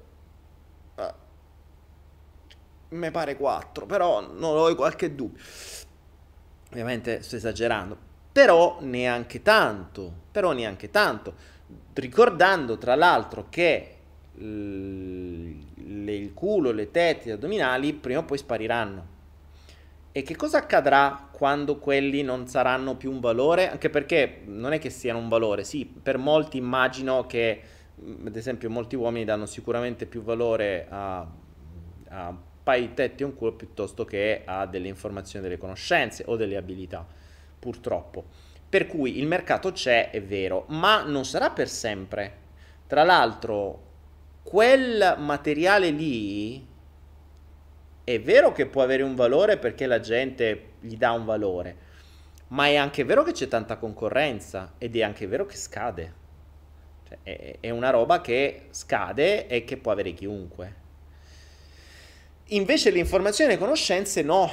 Uh, 0.96 1.02
mi 2.96 3.10
pare 3.10 3.36
4, 3.36 3.86
però 3.86 4.20
non 4.20 4.56
ho 4.56 4.74
qualche 4.74 5.14
dubbio. 5.14 5.42
Ovviamente 6.70 7.22
sto 7.22 7.36
esagerando, 7.36 7.96
però 8.30 8.78
neanche 8.80 9.42
tanto, 9.42 10.12
però 10.30 10.52
neanche 10.52 10.90
tanto. 10.90 11.34
Ricordando 11.92 12.78
tra 12.78 12.94
l'altro 12.94 13.46
che 13.48 13.96
il 14.36 16.30
culo, 16.34 16.70
le 16.70 16.90
tette, 16.90 17.28
gli 17.28 17.32
addominali 17.32 17.92
prima 17.92 18.20
o 18.20 18.24
poi 18.24 18.38
spariranno. 18.38 19.18
E 20.12 20.22
che 20.22 20.34
cosa 20.34 20.58
accadrà 20.58 21.28
quando 21.30 21.78
quelli 21.78 22.22
non 22.22 22.48
saranno 22.48 22.96
più 22.96 23.12
un 23.12 23.20
valore? 23.20 23.70
Anche 23.70 23.90
perché 23.90 24.42
non 24.44 24.72
è 24.72 24.80
che 24.80 24.90
siano 24.90 25.20
un 25.20 25.28
valore, 25.28 25.62
sì, 25.62 25.86
per 25.86 26.18
molti 26.18 26.56
immagino 26.56 27.26
che, 27.26 27.60
mm, 28.02 28.26
ad 28.26 28.34
esempio, 28.34 28.68
molti 28.70 28.96
uomini 28.96 29.24
danno 29.24 29.46
sicuramente 29.46 30.06
più 30.06 30.22
valore 30.22 30.86
a, 30.88 31.18
a 32.08 32.28
un 32.28 32.36
paio 32.64 32.88
di 32.88 32.94
tette 32.94 33.22
e 33.22 33.26
un 33.26 33.36
culo 33.36 33.52
piuttosto 33.52 34.04
che 34.04 34.42
a 34.44 34.66
delle 34.66 34.88
informazioni, 34.88 35.44
delle 35.44 35.58
conoscenze 35.58 36.24
o 36.26 36.34
delle 36.34 36.56
abilità, 36.56 37.06
purtroppo. 37.58 38.24
Per 38.68 38.88
cui 38.88 39.16
il 39.16 39.28
mercato 39.28 39.70
c'è, 39.70 40.10
è 40.10 40.20
vero, 40.20 40.64
ma 40.70 41.04
non 41.04 41.24
sarà 41.24 41.50
per 41.50 41.68
sempre. 41.68 42.38
Tra 42.88 43.04
l'altro, 43.04 43.88
quel 44.42 45.14
materiale 45.18 45.90
lì 45.90 46.66
è 48.14 48.20
vero 48.20 48.50
che 48.50 48.66
può 48.66 48.82
avere 48.82 49.04
un 49.04 49.14
valore 49.14 49.56
perché 49.56 49.86
la 49.86 50.00
gente 50.00 50.72
gli 50.80 50.96
dà 50.96 51.12
un 51.12 51.24
valore, 51.24 51.76
ma 52.48 52.66
è 52.66 52.74
anche 52.74 53.04
vero 53.04 53.22
che 53.22 53.32
c'è 53.32 53.46
tanta 53.46 53.76
concorrenza 53.76 54.72
ed 54.78 54.96
è 54.96 55.02
anche 55.02 55.28
vero 55.28 55.46
che 55.46 55.56
scade. 55.56 56.14
Cioè, 57.08 57.18
è, 57.22 57.56
è 57.60 57.70
una 57.70 57.90
roba 57.90 58.20
che 58.20 58.66
scade 58.70 59.46
e 59.46 59.64
che 59.64 59.76
può 59.76 59.92
avere 59.92 60.12
chiunque. 60.12 60.74
Invece 62.46 62.90
l'informazione 62.90 63.52
e 63.52 63.58
conoscenze 63.58 64.22
no. 64.22 64.50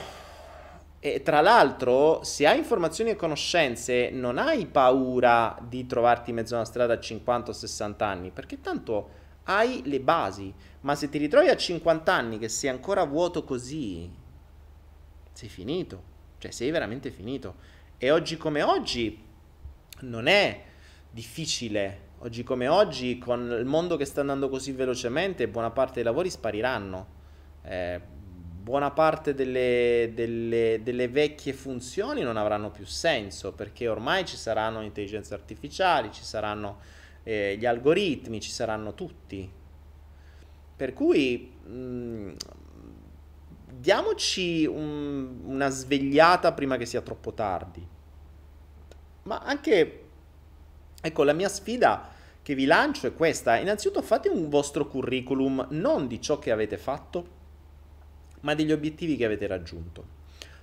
E 0.99 1.23
tra 1.23 1.41
l'altro, 1.41 2.23
se 2.23 2.45
hai 2.45 2.59
informazioni 2.59 3.11
e 3.11 3.15
conoscenze, 3.15 4.11
non 4.11 4.37
hai 4.37 4.67
paura 4.67 5.57
di 5.67 5.87
trovarti 5.87 6.29
in 6.29 6.35
mezzo 6.35 6.53
a 6.53 6.57
una 6.57 6.65
strada 6.65 6.93
a 6.93 6.99
50 6.99 7.49
o 7.49 7.53
60 7.53 8.05
anni, 8.05 8.29
perché 8.29 8.61
tanto 8.61 9.16
hai 9.49 9.81
le 9.85 9.99
basi, 9.99 10.53
ma 10.81 10.95
se 10.95 11.09
ti 11.09 11.17
ritrovi 11.17 11.49
a 11.49 11.55
50 11.55 12.13
anni 12.13 12.37
che 12.37 12.49
sei 12.49 12.69
ancora 12.69 13.03
vuoto 13.05 13.43
così, 13.43 14.09
sei 15.31 15.49
finito, 15.49 16.03
cioè 16.37 16.51
sei 16.51 16.69
veramente 16.71 17.11
finito. 17.11 17.55
E 17.97 18.11
oggi 18.11 18.37
come 18.37 18.61
oggi 18.61 19.23
non 20.01 20.27
è 20.27 20.63
difficile, 21.09 21.99
oggi 22.19 22.43
come 22.43 22.67
oggi 22.67 23.17
con 23.17 23.55
il 23.57 23.65
mondo 23.65 23.95
che 23.95 24.05
sta 24.05 24.21
andando 24.21 24.49
così 24.49 24.71
velocemente, 24.73 25.47
buona 25.47 25.71
parte 25.71 25.95
dei 25.95 26.03
lavori 26.03 26.29
spariranno. 26.29 27.15
Eh, 27.63 28.15
buona 28.67 28.91
parte 28.91 29.33
delle, 29.33 30.11
delle, 30.13 30.81
delle, 30.83 31.07
vecchie 31.07 31.53
funzioni 31.53 32.21
non 32.21 32.35
avranno 32.35 32.69
più 32.69 32.85
senso 32.85 33.53
perché 33.53 33.87
ormai 33.87 34.25
ci 34.25 34.35
saranno 34.35 34.81
intelligenze 34.81 35.33
artificiali, 35.33 36.11
ci 36.11 36.23
saranno 36.23 36.79
eh, 37.27 37.57
gli 37.57 37.65
algoritmi, 37.65 38.39
ci 38.39 38.51
saranno 38.51 38.93
tutti. 38.93 39.51
Per 40.77 40.93
cui 40.93 41.51
mh, 41.61 41.69
mm, 41.69 42.31
diamoci 43.73 44.65
un, 44.65 45.39
una 45.43 45.67
svegliata 45.67 46.53
prima 46.53 46.77
che 46.77 46.85
sia 46.85 47.01
troppo 47.01 47.33
tardi. 47.33 47.85
Ma 49.23 49.39
anche, 49.39 50.03
ecco, 51.01 51.23
la 51.23 51.33
mia 51.33 51.49
sfida 51.49 52.11
che 52.41 52.55
vi 52.55 52.63
lancio 52.63 53.07
è 53.07 53.13
questa. 53.13 53.57
Innanzitutto 53.57 54.01
fate 54.01 54.29
un 54.29 54.47
vostro 54.47 54.87
curriculum 54.87 55.67
non 55.71 56.07
di 56.07 56.21
ciò 56.21 56.39
che 56.39 56.51
avete 56.51 56.77
fatto, 56.77 57.35
ma 58.41 58.55
degli 58.55 58.71
obiettivi 58.71 59.17
che 59.17 59.25
avete 59.25 59.47
raggiunto. 59.47 60.15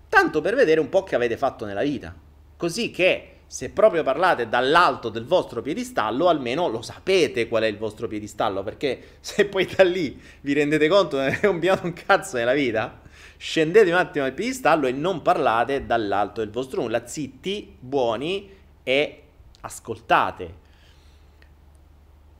Tanto 0.09 0.41
per 0.41 0.55
vedere 0.55 0.81
un 0.81 0.89
po' 0.89 1.03
che 1.03 1.15
avete 1.15 1.37
fatto 1.37 1.67
nella 1.67 1.83
vita. 1.83 2.17
Così 2.57 2.91
che 2.91 3.34
se 3.55 3.71
proprio 3.71 4.03
parlate 4.03 4.49
dall'alto 4.49 5.11
del 5.11 5.27
vostro 5.27 5.63
piedistallo, 5.63 6.27
almeno 6.27 6.67
lo 6.67 6.83
sapete 6.83 7.47
qual 7.47 7.63
è 7.63 7.67
il 7.67 7.79
vostro 7.79 8.09
piedistallo, 8.09 8.65
perché 8.65 9.19
se 9.21 9.47
poi 9.47 9.65
da 9.65 9.85
lì 9.85 10.21
vi 10.41 10.55
rendete 10.55 10.89
conto 10.89 11.19
che 11.19 11.23
non 11.23 11.33
è 11.33 11.39
cambiato 11.39 11.87
un 11.87 11.93
cazzo 11.93 12.37
nella 12.37 12.53
vita, 12.53 13.01
scendete 13.37 13.93
un 13.93 13.97
attimo 13.97 14.25
dal 14.25 14.35
piedistallo 14.35 14.89
e 14.89 14.91
non 14.91 15.23
parlate 15.23 15.87
dall'alto 15.87 16.41
del 16.41 16.51
vostro 16.51 16.81
nulla, 16.81 17.07
zitti, 17.07 17.77
buoni 17.79 18.51
e 18.83 19.23
ascoltate. 19.61 20.55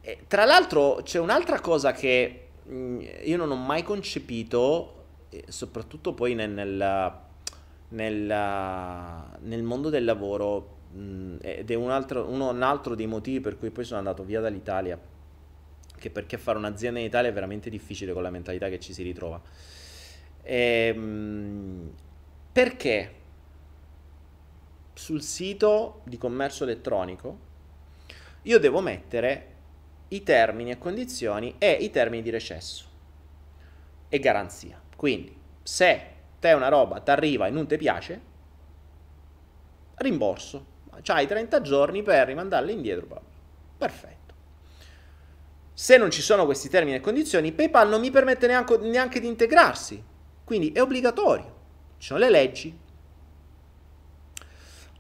E, 0.01 0.19
tra 0.27 0.45
l'altro 0.45 0.99
c'è 1.05 1.21
un'altra 1.21 1.61
cosa 1.61 1.93
che 1.93 2.49
mh, 2.65 2.75
mm, 2.75 3.01
io 3.23 3.37
non 3.37 3.53
ho 3.53 3.57
mai 3.57 3.85
concepito, 3.85 5.05
soprattutto 5.47 6.13
poi 6.13 6.35
nel, 6.35 6.51
nel, 6.51 7.13
nel, 7.91 8.25
nel 9.43 9.63
mondo 9.63 9.91
del 9.91 10.05
lavoro, 10.05 10.74
Ed 10.97 11.71
è 11.71 11.75
un 11.75 11.91
altro, 11.91 12.29
uno, 12.29 12.51
un 12.51 12.63
altro 12.63 12.95
dei 12.95 13.07
motivi 13.07 13.41
per 13.41 13.59
cui 13.59 13.71
poi 13.71 13.85
sono 13.85 13.99
andato 13.99 14.23
via 14.23 14.41
dall'Italia, 14.41 14.99
che 15.99 16.11
perché 16.11 16.39
fare 16.39 16.59
un'azienda 16.59 17.01
in 17.01 17.07
Italia 17.07 17.31
è 17.31 17.33
veramente 17.33 17.69
difficile 17.69 18.13
con 18.13 18.23
la 18.23 18.31
mentalità 18.31 18.69
che 18.69 18.79
ci 18.79 18.93
si 18.93 19.03
ritrova. 19.03 19.41
E, 20.43 20.93
ehm, 20.95 21.91
perché 22.53 23.15
sul 24.93 25.23
sito 25.23 26.03
di 26.05 26.17
commercio 26.17 26.63
elettronico 26.63 27.39
io 28.43 28.59
devo 28.61 28.81
mettere 28.81 29.53
i 30.09 30.23
termini 30.23 30.71
e 30.71 30.79
condizioni 30.79 31.57
e 31.59 31.73
i 31.73 31.91
termini 31.91 32.23
di 32.23 32.31
recesso 32.31 32.85
e 34.09 34.19
garanzia. 34.21 34.81
Quindi, 34.95 35.37
se 35.63 36.13
te 36.39 36.53
una 36.53 36.69
roba 36.69 37.01
ti 37.01 37.11
arriva 37.11 37.49
e 37.49 37.51
non 37.51 37.67
ti 37.67 37.77
piace, 37.77 38.21
rimborso 39.97 40.73
C'hai 41.03 41.27
30 41.27 41.61
giorni 41.61 42.03
per 42.03 42.27
rimandarle 42.27 42.73
indietro. 42.73 43.21
Perfetto. 43.77 44.35
Se 45.73 45.97
non 45.97 46.11
ci 46.11 46.23
sono 46.23 46.45
questi 46.45 46.69
termini 46.69 46.97
e 46.97 47.01
condizioni, 47.01 47.53
PayPal 47.53 47.89
non 47.89 48.01
mi 48.01 48.11
permette 48.11 48.47
neanche, 48.47 48.77
neanche 48.79 49.21
di 49.21 49.27
integrarsi. 49.27 50.03
Quindi 50.45 50.73
è 50.73 50.81
obbligatorio. 50.81 51.53
Ci 51.99 52.07
sono 52.07 52.21
le 52.21 52.31
leggi. 52.31 52.79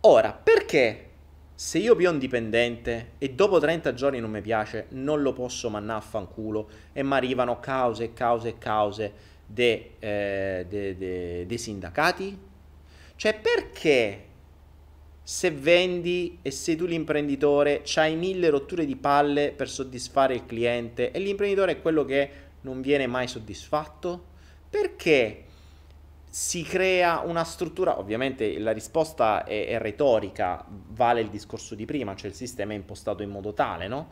Ora, 0.00 0.32
perché 0.32 1.10
se 1.54 1.78
io 1.78 1.94
ho 1.94 2.10
un 2.10 2.18
dipendente 2.18 3.12
e 3.18 3.30
dopo 3.30 3.60
30 3.60 3.94
giorni 3.94 4.18
non 4.18 4.30
mi 4.30 4.40
piace, 4.40 4.86
non 4.90 5.22
lo 5.22 5.32
posso 5.32 5.70
mannare 5.70 6.00
a 6.00 6.02
fanculo 6.02 6.68
e 6.92 7.02
mi 7.02 7.12
arrivano 7.12 7.60
cause 7.60 8.04
e 8.04 8.12
cause 8.12 8.48
e 8.48 8.58
cause 8.58 9.12
dei 9.46 9.92
eh, 9.98 10.66
de, 10.68 10.96
de, 10.96 11.46
de 11.46 11.58
sindacati? 11.58 12.38
Cioè, 13.16 13.38
perché 13.38 14.24
se 15.26 15.50
vendi 15.50 16.38
e 16.42 16.50
sei 16.50 16.76
tu 16.76 16.84
l'imprenditore, 16.84 17.80
c'hai 17.82 18.14
mille 18.14 18.50
rotture 18.50 18.84
di 18.84 18.94
palle 18.94 19.52
per 19.52 19.70
soddisfare 19.70 20.34
il 20.34 20.44
cliente 20.44 21.12
e 21.12 21.18
l'imprenditore 21.18 21.72
è 21.72 21.80
quello 21.80 22.04
che 22.04 22.30
non 22.60 22.82
viene 22.82 23.06
mai 23.06 23.26
soddisfatto? 23.26 24.32
Perché 24.68 25.44
si 26.28 26.62
crea 26.62 27.20
una 27.20 27.42
struttura, 27.42 27.98
ovviamente 27.98 28.58
la 28.58 28.72
risposta 28.72 29.44
è, 29.44 29.68
è 29.68 29.78
retorica, 29.78 30.62
vale 30.68 31.22
il 31.22 31.30
discorso 31.30 31.74
di 31.74 31.86
prima, 31.86 32.14
cioè 32.14 32.28
il 32.28 32.36
sistema 32.36 32.74
è 32.74 32.76
impostato 32.76 33.22
in 33.22 33.30
modo 33.30 33.54
tale, 33.54 33.88
no? 33.88 34.10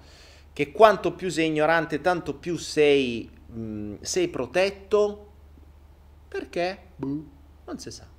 Che 0.54 0.72
quanto 0.72 1.12
più 1.12 1.28
sei 1.28 1.48
ignorante, 1.48 2.00
tanto 2.00 2.36
più 2.36 2.56
sei, 2.56 3.28
mh, 3.46 3.96
sei 4.00 4.28
protetto. 4.28 5.32
Perché? 6.28 6.78
Buh, 6.96 7.28
non 7.66 7.78
si 7.78 7.90
sa. 7.90 8.11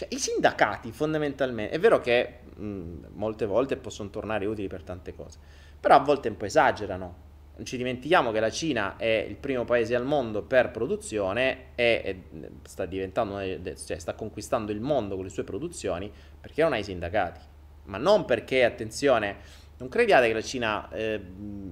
Cioè, 0.00 0.08
i 0.12 0.18
sindacati 0.18 0.92
fondamentalmente, 0.92 1.74
è 1.74 1.78
vero 1.78 2.00
che 2.00 2.38
mh, 2.56 3.08
molte 3.12 3.44
volte 3.44 3.76
possono 3.76 4.08
tornare 4.08 4.46
utili 4.46 4.66
per 4.66 4.82
tante 4.82 5.14
cose, 5.14 5.38
però 5.78 5.96
a 5.96 5.98
volte 5.98 6.30
un 6.30 6.38
po' 6.38 6.46
esagerano. 6.46 7.16
Non 7.56 7.66
ci 7.66 7.76
dimentichiamo 7.76 8.32
che 8.32 8.40
la 8.40 8.48
Cina 8.48 8.96
è 8.96 9.26
il 9.28 9.36
primo 9.36 9.66
paese 9.66 9.94
al 9.94 10.06
mondo 10.06 10.40
per 10.40 10.70
produzione 10.70 11.72
e, 11.74 12.00
e 12.02 12.22
sta 12.62 12.86
diventando, 12.86 13.36
cioè 13.76 13.98
sta 13.98 14.14
conquistando 14.14 14.72
il 14.72 14.80
mondo 14.80 15.16
con 15.16 15.24
le 15.24 15.30
sue 15.30 15.44
produzioni 15.44 16.10
perché 16.40 16.62
non 16.62 16.72
ha 16.72 16.78
i 16.78 16.84
sindacati. 16.84 17.40
Ma 17.84 17.98
non 17.98 18.24
perché, 18.24 18.64
attenzione, 18.64 19.36
non 19.76 19.90
crediate 19.90 20.28
che 20.28 20.32
la 20.32 20.40
Cina 20.40 20.88
eh, 20.92 21.20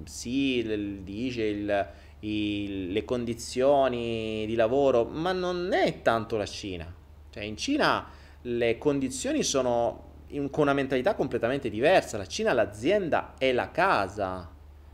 sì, 0.04 1.00
dice 1.02 1.44
il, 1.44 1.88
il, 2.20 2.92
le 2.92 3.04
condizioni 3.06 4.44
di 4.44 4.54
lavoro, 4.54 5.06
ma 5.06 5.32
non 5.32 5.72
è 5.72 6.02
tanto 6.02 6.36
la 6.36 6.44
Cina. 6.44 6.94
Cioè, 7.30 7.44
in 7.44 7.56
Cina 7.56 8.16
le 8.42 8.78
condizioni 8.78 9.42
sono 9.42 10.06
in, 10.28 10.50
con 10.50 10.64
una 10.64 10.72
mentalità 10.72 11.14
completamente 11.14 11.70
diversa. 11.70 12.16
La 12.16 12.26
Cina, 12.26 12.52
l'azienda 12.52 13.34
è 13.38 13.52
la 13.52 13.70
casa, 13.70 14.50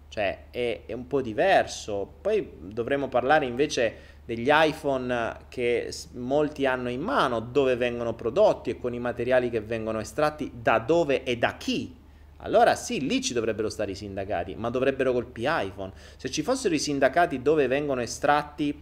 cioè 0.08 0.46
è, 0.50 0.82
è 0.86 0.92
un 0.92 1.06
po' 1.06 1.20
diverso. 1.20 2.14
Poi 2.20 2.52
dovremmo 2.60 3.08
parlare 3.08 3.46
invece 3.46 4.12
degli 4.24 4.48
iPhone 4.50 5.36
che 5.48 5.92
molti 6.12 6.66
hanno 6.66 6.88
in 6.88 7.00
mano, 7.00 7.40
dove 7.40 7.76
vengono 7.76 8.14
prodotti 8.14 8.70
e 8.70 8.78
con 8.78 8.94
i 8.94 8.98
materiali 8.98 9.50
che 9.50 9.60
vengono 9.60 10.00
estratti, 10.00 10.50
da 10.54 10.78
dove 10.78 11.24
e 11.24 11.36
da 11.36 11.56
chi 11.56 12.02
allora 12.44 12.74
sì, 12.74 13.06
lì 13.06 13.22
ci 13.22 13.32
dovrebbero 13.32 13.70
stare 13.70 13.92
i 13.92 13.94
sindacati, 13.94 14.54
ma 14.54 14.68
dovrebbero 14.68 15.12
colpire 15.12 15.64
iPhone. 15.64 15.92
Se 16.16 16.30
ci 16.30 16.42
fossero 16.42 16.74
i 16.74 16.78
sindacati 16.78 17.40
dove 17.40 17.66
vengono 17.66 18.02
estratti 18.02 18.78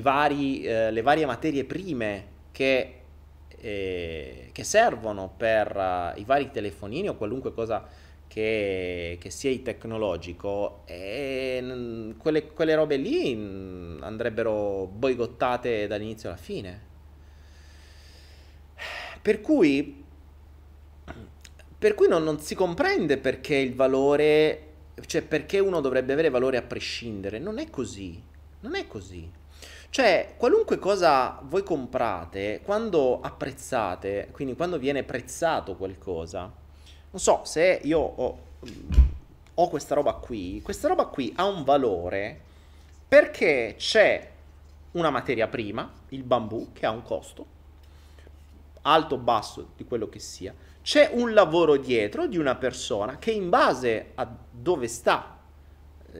vari, 0.00 0.62
eh, 0.62 0.90
le 0.90 1.02
varie 1.02 1.26
materie 1.26 1.64
prime 1.64 2.26
che, 2.50 2.99
eh, 3.60 4.48
che 4.52 4.64
servono 4.64 5.32
per 5.36 5.76
uh, 5.76 6.18
i 6.18 6.24
vari 6.24 6.50
telefonini 6.50 7.08
o 7.08 7.16
qualunque 7.16 7.52
cosa 7.52 7.86
che, 8.30 9.18
che 9.20 9.30
sia 9.30 9.56
tecnologico, 9.58 10.82
e 10.86 12.14
quelle, 12.16 12.46
quelle 12.46 12.74
robe 12.76 12.96
lì 12.96 13.32
andrebbero 14.00 14.86
boicottate 14.86 15.88
dall'inizio 15.88 16.28
alla 16.28 16.38
fine. 16.38 16.88
Per 19.20 19.40
cui, 19.40 20.04
per 21.76 21.94
cui 21.94 22.06
non, 22.06 22.22
non 22.22 22.38
si 22.38 22.54
comprende 22.54 23.18
perché 23.18 23.56
il 23.56 23.74
valore, 23.74 24.66
cioè 25.06 25.22
perché 25.22 25.58
uno 25.58 25.80
dovrebbe 25.80 26.12
avere 26.12 26.30
valore 26.30 26.56
a 26.56 26.62
prescindere. 26.62 27.40
Non 27.40 27.58
è 27.58 27.68
così. 27.68 28.22
Non 28.60 28.76
è 28.76 28.86
così. 28.86 29.28
Cioè, 29.92 30.34
qualunque 30.36 30.78
cosa 30.78 31.40
voi 31.42 31.64
comprate, 31.64 32.60
quando 32.62 33.20
apprezzate, 33.20 34.28
quindi 34.30 34.54
quando 34.54 34.78
viene 34.78 35.02
prezzato 35.02 35.74
qualcosa, 35.74 36.42
non 37.10 37.20
so 37.20 37.40
se 37.42 37.80
io 37.82 37.98
ho, 37.98 38.38
ho 39.52 39.68
questa 39.68 39.96
roba 39.96 40.12
qui, 40.12 40.62
questa 40.62 40.86
roba 40.86 41.06
qui 41.06 41.32
ha 41.34 41.44
un 41.44 41.64
valore 41.64 42.40
perché 43.08 43.74
c'è 43.76 44.30
una 44.92 45.10
materia 45.10 45.48
prima, 45.48 45.90
il 46.10 46.22
bambù, 46.22 46.70
che 46.72 46.86
ha 46.86 46.90
un 46.90 47.02
costo, 47.02 47.44
alto 48.82 49.16
o 49.16 49.18
basso 49.18 49.70
di 49.76 49.84
quello 49.84 50.08
che 50.08 50.20
sia, 50.20 50.54
c'è 50.82 51.10
un 51.14 51.34
lavoro 51.34 51.76
dietro 51.76 52.28
di 52.28 52.38
una 52.38 52.54
persona 52.54 53.18
che 53.18 53.32
in 53.32 53.48
base 53.48 54.12
a 54.14 54.28
dove 54.52 54.86
sta. 54.86 55.36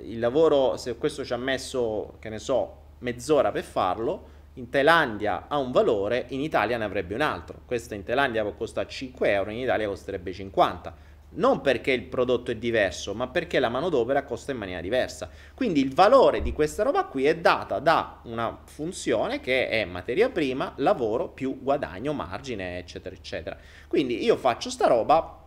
Il 0.02 0.18
lavoro, 0.18 0.76
se 0.76 0.96
questo 0.96 1.24
ci 1.24 1.32
ha 1.32 1.36
messo, 1.36 2.16
che 2.18 2.28
ne 2.28 2.40
so, 2.40 2.79
mezz'ora 3.00 3.50
per 3.50 3.64
farlo, 3.64 4.38
in 4.54 4.68
Thailandia 4.68 5.46
ha 5.48 5.58
un 5.58 5.70
valore, 5.70 6.26
in 6.28 6.40
Italia 6.40 6.76
ne 6.76 6.84
avrebbe 6.84 7.14
un 7.14 7.20
altro. 7.20 7.60
Questo 7.64 7.94
in 7.94 8.02
Thailandia 8.02 8.44
costa 8.52 8.86
5 8.86 9.30
euro, 9.30 9.50
in 9.50 9.58
Italia 9.58 9.86
costerebbe 9.86 10.32
50. 10.32 11.08
Non 11.32 11.60
perché 11.60 11.92
il 11.92 12.02
prodotto 12.04 12.50
è 12.50 12.56
diverso, 12.56 13.14
ma 13.14 13.28
perché 13.28 13.60
la 13.60 13.68
manodopera 13.68 14.24
costa 14.24 14.50
in 14.50 14.58
maniera 14.58 14.80
diversa. 14.80 15.30
Quindi 15.54 15.80
il 15.80 15.94
valore 15.94 16.42
di 16.42 16.52
questa 16.52 16.82
roba 16.82 17.04
qui 17.04 17.26
è 17.26 17.36
data 17.36 17.78
da 17.78 18.20
una 18.24 18.58
funzione 18.64 19.38
che 19.38 19.68
è 19.68 19.84
materia 19.84 20.28
prima, 20.28 20.72
lavoro 20.78 21.28
più 21.28 21.60
guadagno, 21.62 22.12
margine, 22.12 22.78
eccetera, 22.78 23.14
eccetera. 23.14 23.56
Quindi 23.86 24.24
io 24.24 24.36
faccio 24.36 24.70
sta 24.70 24.88
roba, 24.88 25.38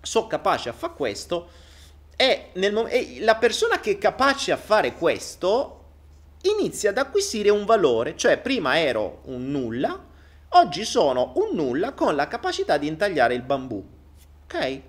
sono 0.00 0.26
capace 0.26 0.68
a 0.68 0.72
fare 0.72 0.94
questo 0.94 1.48
e, 2.16 2.48
nel, 2.54 2.86
e 2.88 3.18
la 3.20 3.36
persona 3.36 3.78
che 3.78 3.92
è 3.92 3.98
capace 3.98 4.50
a 4.50 4.56
fare 4.56 4.94
questo 4.94 5.81
inizia 6.42 6.90
ad 6.90 6.98
acquisire 6.98 7.50
un 7.50 7.64
valore, 7.64 8.16
cioè 8.16 8.38
prima 8.38 8.80
ero 8.80 9.20
un 9.24 9.50
nulla, 9.50 10.04
oggi 10.50 10.84
sono 10.84 11.32
un 11.36 11.54
nulla 11.54 11.92
con 11.92 12.14
la 12.14 12.28
capacità 12.28 12.78
di 12.78 12.86
intagliare 12.86 13.34
il 13.34 13.42
bambù. 13.42 13.84
Ok? 14.44 14.80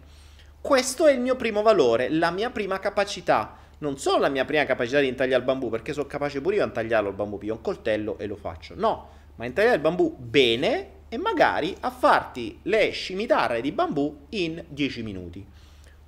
Questo 0.59 1.07
è 1.07 1.11
il 1.11 1.19
mio 1.19 1.35
primo 1.35 1.61
valore, 1.61 2.09
la 2.09 2.31
mia 2.31 2.49
prima 2.49 2.79
capacità. 2.79 3.57
Non 3.79 3.97
solo 3.97 4.19
la 4.19 4.29
mia 4.29 4.45
prima 4.45 4.63
capacità 4.63 4.99
di 4.99 5.07
intagliare 5.07 5.41
il 5.41 5.45
bambù, 5.45 5.69
perché 5.69 5.91
sono 5.93 6.07
capace 6.07 6.39
pure 6.41 6.55
io 6.55 6.63
a 6.63 6.67
intagliarlo 6.67 7.09
il 7.09 7.15
bambù, 7.15 7.37
io 7.41 7.53
ho 7.53 7.57
un 7.57 7.61
coltello 7.61 8.17
e 8.17 8.27
lo 8.27 8.37
faccio. 8.37 8.73
No, 8.75 9.09
ma 9.35 9.45
intagliare 9.45 9.75
il 9.75 9.81
bambù 9.81 10.15
bene 10.17 11.01
e 11.09 11.17
magari 11.17 11.75
a 11.81 11.91
farti 11.91 12.59
le 12.63 12.89
scimitarre 12.91 13.61
di 13.61 13.71
bambù 13.71 14.25
in 14.29 14.63
10 14.67 15.03
minuti. 15.03 15.45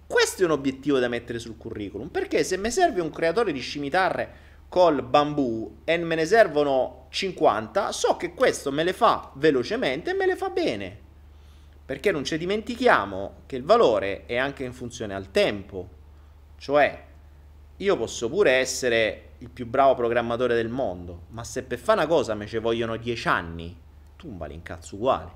Questo 0.07 0.43
è 0.43 0.45
un 0.45 0.51
obiettivo 0.51 0.99
da 0.99 1.07
mettere 1.07 1.39
sul 1.39 1.57
curriculum, 1.57 2.07
perché 2.09 2.43
se 2.43 2.57
mi 2.57 2.71
serve 2.71 3.01
un 3.01 3.09
creatore 3.09 3.51
di 3.51 3.59
scimitarre 3.59 4.44
col 4.67 5.03
bambù 5.03 5.77
e 5.83 5.97
me 5.97 6.15
ne 6.15 6.25
servono 6.25 7.07
50, 7.09 7.91
so 7.91 8.17
che 8.17 8.33
questo 8.33 8.71
me 8.71 8.83
le 8.83 8.93
fa 8.93 9.31
velocemente 9.35 10.11
e 10.11 10.13
me 10.13 10.25
le 10.25 10.35
fa 10.35 10.49
bene. 10.49 11.03
Perché 11.85 12.11
non 12.11 12.23
ci 12.23 12.37
dimentichiamo 12.37 13.43
che 13.45 13.55
il 13.55 13.63
valore 13.63 14.25
è 14.25 14.37
anche 14.37 14.63
in 14.63 14.73
funzione 14.73 15.13
al 15.13 15.31
tempo. 15.31 15.89
Cioè, 16.57 17.03
io 17.77 17.97
posso 17.97 18.29
pure 18.29 18.51
essere 18.53 19.33
il 19.39 19.49
più 19.49 19.67
bravo 19.67 19.95
programmatore 19.95 20.55
del 20.55 20.69
mondo, 20.69 21.23
ma 21.29 21.43
se 21.43 21.63
per 21.63 21.77
fare 21.77 21.99
una 21.99 22.07
cosa 22.07 22.33
mi 22.33 22.47
ci 22.47 22.57
vogliono 22.57 22.95
10 22.95 23.27
anni, 23.27 23.77
tu 24.15 24.27
non 24.27 24.37
vali 24.37 24.53
in 24.55 24.61
uguale. 24.91 25.31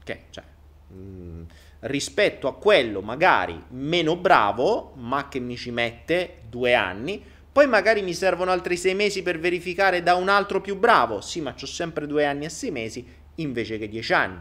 Ok, 0.00 0.18
cioè, 0.30 0.44
mh, 0.88 0.96
mm, 0.96 1.42
rispetto 1.80 2.48
a 2.48 2.56
quello 2.56 3.00
magari 3.02 3.62
meno 3.68 4.16
bravo, 4.16 4.92
ma 4.96 5.28
che 5.28 5.38
mi 5.38 5.56
ci 5.56 5.70
mette 5.70 6.42
due 6.48 6.74
anni, 6.74 7.22
poi 7.58 7.66
magari 7.66 8.02
mi 8.02 8.14
servono 8.14 8.52
altri 8.52 8.76
sei 8.76 8.94
mesi 8.94 9.20
per 9.20 9.40
verificare 9.40 10.00
da 10.04 10.14
un 10.14 10.28
altro 10.28 10.60
più 10.60 10.78
bravo. 10.78 11.20
Sì, 11.20 11.40
ma 11.40 11.52
ho 11.60 11.66
sempre 11.66 12.06
due 12.06 12.24
anni 12.24 12.44
e 12.44 12.50
sei 12.50 12.70
mesi 12.70 13.04
invece 13.34 13.78
che 13.78 13.88
dieci 13.88 14.12
anni. 14.12 14.38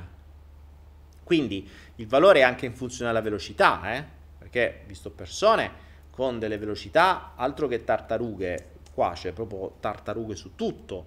Quindi 1.23 1.67
il 1.95 2.05
valore 2.05 2.41
è 2.41 2.43
anche 2.43 2.67
in 2.67 2.75
funzione 2.75 3.09
della 3.09 3.23
velocità, 3.23 3.91
eh? 3.91 4.03
perché 4.37 4.83
visto 4.85 5.09
persone 5.09 5.71
con 6.11 6.37
delle 6.37 6.59
velocità 6.59 7.33
altro 7.35 7.67
che 7.67 7.83
tartarughe, 7.83 8.73
qua 8.93 9.13
c'è 9.15 9.31
proprio 9.31 9.77
tartarughe 9.79 10.35
su 10.35 10.53
tutto. 10.53 11.05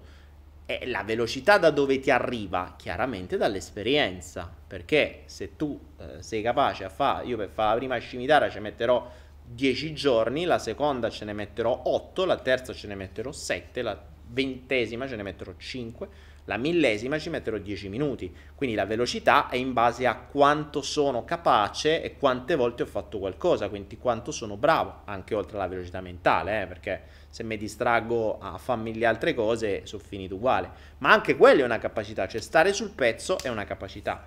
E 0.65 0.87
la 0.87 1.03
velocità 1.03 1.57
da 1.57 1.69
dove 1.69 2.01
ti 2.01 2.11
arriva? 2.11 2.73
Chiaramente 2.77 3.37
dall'esperienza, 3.37 4.53
perché 4.67 5.21
se 5.27 5.55
tu 5.55 5.79
eh, 5.97 6.21
sei 6.21 6.41
capace 6.41 6.83
a 6.83 6.89
fare, 6.89 7.25
io 7.25 7.37
per 7.37 7.47
fare 7.47 7.69
la 7.69 7.77
prima 7.77 7.97
scimitara 7.99 8.49
ci 8.49 8.59
metterò 8.59 9.09
10 9.53 9.93
giorni, 9.93 10.45
la 10.45 10.59
seconda 10.59 11.09
ce 11.09 11.25
ne 11.25 11.33
metterò 11.33 11.81
8, 11.85 12.25
la 12.25 12.37
terza 12.37 12.73
ce 12.73 12.87
ne 12.87 12.95
metterò 12.95 13.31
7, 13.31 13.81
la 13.81 14.01
ventesima 14.27 15.07
ce 15.07 15.17
ne 15.17 15.23
metterò 15.23 15.53
5, 15.55 16.07
la 16.45 16.57
millesima 16.57 17.19
ci 17.19 17.29
metterò 17.29 17.57
10 17.57 17.89
minuti. 17.89 18.33
Quindi 18.55 18.75
la 18.75 18.85
velocità 18.85 19.49
è 19.49 19.57
in 19.57 19.73
base 19.73 20.07
a 20.07 20.15
quanto 20.15 20.81
sono 20.81 21.25
capace 21.25 22.01
e 22.01 22.17
quante 22.17 22.55
volte 22.55 22.83
ho 22.83 22.85
fatto 22.85 23.19
qualcosa, 23.19 23.67
quindi 23.67 23.97
quanto 23.97 24.31
sono 24.31 24.55
bravo, 24.55 25.01
anche 25.05 25.35
oltre 25.35 25.57
alla 25.57 25.67
velocità 25.67 25.99
mentale, 25.99 26.61
eh, 26.61 26.67
perché 26.67 27.03
se 27.29 27.43
mi 27.43 27.57
distraggo 27.57 28.39
a 28.39 28.57
fare 28.57 28.81
mille 28.81 29.05
altre 29.05 29.33
cose 29.33 29.85
sono 29.85 30.01
finito 30.01 30.35
uguale. 30.35 30.69
Ma 30.99 31.11
anche 31.11 31.35
quella 31.35 31.61
è 31.61 31.65
una 31.65 31.79
capacità, 31.79 32.27
cioè 32.27 32.41
stare 32.41 32.71
sul 32.73 32.91
pezzo 32.91 33.37
è 33.39 33.49
una 33.49 33.65
capacità. 33.65 34.23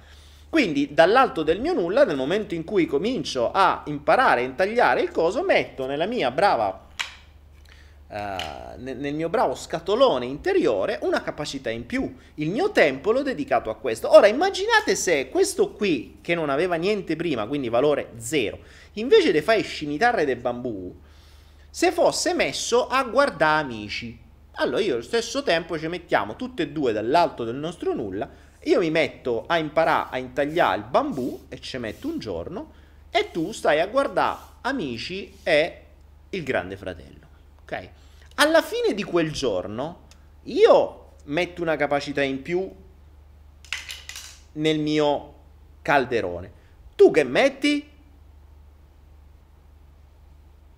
Quindi 0.55 0.95
dall'alto 0.95 1.43
del 1.43 1.59
mio 1.59 1.73
nulla, 1.73 2.05
nel 2.05 2.15
momento 2.15 2.55
in 2.55 2.63
cui 2.63 2.87
comincio 2.87 3.51
a 3.51 3.83
imparare 3.87 4.43
a 4.43 4.45
intagliare 4.45 5.01
il 5.01 5.11
coso, 5.11 5.43
metto 5.43 5.87
nella 5.87 6.07
mia 6.07 6.31
brava 6.31 6.83
Uh, 8.07 8.77
nel 8.77 9.15
mio 9.15 9.29
bravo 9.29 9.57
scatolone 9.57 10.25
interiore 10.27 11.01
una 11.03 11.23
capacità 11.23 11.69
in 11.71 11.85
più. 11.85 12.15
Il 12.35 12.51
mio 12.51 12.71
tempo 12.71 13.11
l'ho 13.11 13.23
dedicato 13.23 13.71
a 13.71 13.75
questo. 13.75 14.15
Ora 14.15 14.29
immaginate 14.29 14.95
se 14.95 15.31
questo 15.31 15.73
qui, 15.73 16.19
che 16.21 16.37
non 16.37 16.49
aveva 16.49 16.77
niente 16.77 17.17
prima, 17.17 17.47
quindi 17.49 17.69
valore 17.69 18.13
0, 18.19 18.59
invece 18.93 19.33
di 19.33 19.41
fare 19.41 19.63
scimitarre 19.63 20.25
del 20.25 20.37
bambù, 20.37 20.95
se 21.69 21.91
fosse 21.91 22.35
messo 22.35 22.87
a 22.87 23.03
guardare 23.03 23.65
amici. 23.65 24.17
Allora 24.57 24.81
io 24.81 24.93
allo 24.93 25.03
stesso 25.03 25.43
tempo 25.43 25.77
ci 25.77 25.89
mettiamo 25.89 26.37
tutte 26.37 26.63
e 26.63 26.69
due 26.69 26.93
dall'alto 26.93 27.43
del 27.43 27.57
nostro 27.57 27.95
nulla 27.95 28.53
io 28.65 28.81
mi 28.81 28.91
metto 28.91 29.45
a 29.47 29.59
imparare 29.59 30.09
a 30.11 30.19
intagliare 30.19 30.79
il 30.79 30.85
bambù 30.85 31.47
e 31.49 31.61
ci 31.61 31.77
metto 31.79 32.09
un 32.09 32.19
giorno 32.19 32.73
e 33.11 33.31
tu 33.31 33.53
stai 33.53 33.81
a 33.81 33.87
guardare 33.87 34.53
Amici 34.63 35.39
e 35.43 35.85
il 36.31 36.43
grande 36.43 36.77
fratello. 36.77 37.27
Ok? 37.63 37.89
Alla 38.37 38.63
fine 38.63 38.95
di 38.95 39.03
quel 39.03 39.31
giorno 39.31 40.07
io 40.45 41.13
metto 41.25 41.61
una 41.61 41.77
capacità 41.77 42.23
in 42.23 42.41
più 42.41 42.71
nel 44.53 44.79
mio 44.79 45.35
calderone. 45.83 46.53
Tu 46.97 47.11
che 47.11 47.25
metti? 47.25 47.91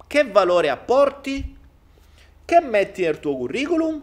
Che 0.06 0.24
valore 0.24 0.68
apporti? 0.68 1.56
Che 2.44 2.60
metti 2.60 3.02
nel 3.02 3.20
tuo 3.20 3.36
curriculum? 3.36 4.02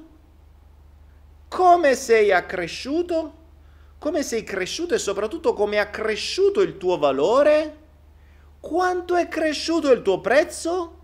Come 1.49 1.95
sei 1.95 2.31
accresciuto? 2.31 3.41
Come 4.03 4.21
sei 4.21 4.43
cresciuto 4.43 4.93
e 4.95 4.97
soprattutto 4.97 5.53
come 5.53 5.79
è 5.79 5.89
cresciuto 5.89 6.59
il 6.59 6.75
tuo 6.75 6.97
valore? 6.97 7.77
Quanto 8.59 9.15
è 9.15 9.29
cresciuto 9.29 9.93
il 9.93 10.01
tuo 10.01 10.19
prezzo? 10.19 10.99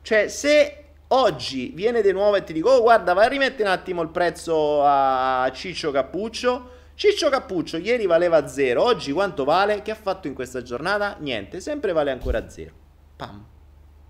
Cioè, 0.00 0.26
se 0.28 0.84
oggi 1.08 1.70
viene 1.74 2.00
di 2.00 2.12
nuovo 2.12 2.36
e 2.36 2.42
ti 2.42 2.54
dico, 2.54 2.70
oh 2.70 2.80
guarda, 2.80 3.12
vai 3.12 3.26
a 3.26 3.28
rimetti 3.28 3.60
un 3.60 3.68
attimo 3.68 4.00
il 4.00 4.08
prezzo 4.08 4.82
a 4.82 5.50
Ciccio 5.52 5.90
Cappuccio. 5.90 6.70
Ciccio 6.94 7.28
Cappuccio 7.28 7.76
ieri 7.76 8.06
valeva 8.06 8.48
0, 8.48 8.82
oggi 8.82 9.12
quanto 9.12 9.44
vale? 9.44 9.82
Che 9.82 9.90
ha 9.90 9.94
fatto 9.94 10.26
in 10.26 10.32
questa 10.32 10.62
giornata? 10.62 11.16
Niente, 11.18 11.60
sempre 11.60 11.92
vale 11.92 12.10
ancora 12.10 12.48
0. 12.48 12.72
Pam. 13.16 13.44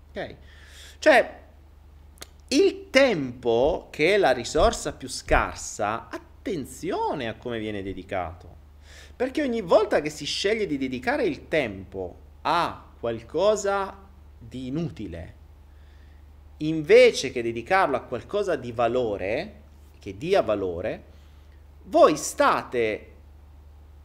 Ok? 0.09 0.35
Cioè, 0.99 1.39
il 2.47 2.89
tempo, 2.89 3.89
che 3.91 4.13
è 4.13 4.17
la 4.17 4.31
risorsa 4.31 4.93
più 4.93 5.09
scarsa, 5.09 6.05
attenzione 6.05 6.29
a 7.27 7.35
come 7.35 7.59
viene 7.59 7.83
dedicato. 7.83 8.59
Perché 9.15 9.43
ogni 9.43 9.61
volta 9.61 10.01
che 10.01 10.09
si 10.09 10.25
sceglie 10.25 10.65
di 10.65 10.77
dedicare 10.77 11.23
il 11.23 11.47
tempo 11.47 12.17
a 12.41 12.83
qualcosa 12.99 13.97
di 14.37 14.67
inutile, 14.67 15.35
invece 16.57 17.31
che 17.31 17.43
dedicarlo 17.43 17.95
a 17.95 18.01
qualcosa 18.01 18.55
di 18.55 18.71
valore, 18.71 19.61
che 19.99 20.17
dia 20.17 20.41
valore, 20.41 21.03
voi 21.83 22.17
state 22.17 23.07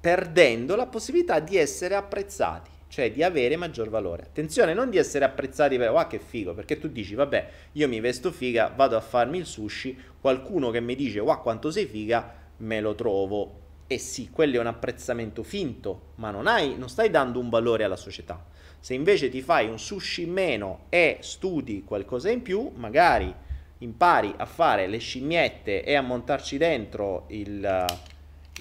perdendo 0.00 0.76
la 0.76 0.86
possibilità 0.86 1.40
di 1.40 1.56
essere 1.56 1.94
apprezzati, 1.94 2.70
cioè 2.88 3.12
di 3.12 3.22
avere 3.22 3.56
maggior 3.56 3.88
valore. 3.88 4.22
Attenzione, 4.22 4.74
non 4.74 4.90
di 4.90 4.96
essere 4.96 5.24
apprezzati 5.24 5.76
per, 5.76 5.90
wow 5.90 6.06
che 6.06 6.18
figo, 6.18 6.54
perché 6.54 6.78
tu 6.78 6.88
dici, 6.88 7.14
vabbè, 7.14 7.50
io 7.72 7.88
mi 7.88 8.00
vesto 8.00 8.30
figa, 8.30 8.72
vado 8.74 8.96
a 8.96 9.00
farmi 9.00 9.38
il 9.38 9.46
sushi, 9.46 9.98
qualcuno 10.20 10.70
che 10.70 10.80
mi 10.80 10.94
dice, 10.94 11.20
wow 11.20 11.40
quanto 11.40 11.70
sei 11.70 11.86
figa, 11.86 12.32
me 12.58 12.80
lo 12.80 12.94
trovo. 12.94 13.64
E 13.86 13.98
sì, 13.98 14.30
quello 14.30 14.56
è 14.56 14.60
un 14.60 14.66
apprezzamento 14.66 15.42
finto, 15.42 16.12
ma 16.16 16.30
non, 16.30 16.46
hai, 16.46 16.76
non 16.76 16.88
stai 16.88 17.10
dando 17.10 17.38
un 17.38 17.48
valore 17.48 17.84
alla 17.84 17.96
società. 17.96 18.44
Se 18.80 18.94
invece 18.94 19.28
ti 19.28 19.42
fai 19.42 19.68
un 19.68 19.78
sushi 19.78 20.22
in 20.22 20.32
meno 20.32 20.84
e 20.88 21.18
studi 21.20 21.84
qualcosa 21.84 22.30
in 22.30 22.42
più, 22.42 22.70
magari 22.74 23.32
impari 23.78 24.32
a 24.36 24.46
fare 24.46 24.86
le 24.86 24.98
scimmiette 24.98 25.84
e 25.84 25.94
a 25.94 26.00
montarci 26.00 26.56
dentro 26.56 27.26
il, 27.28 27.84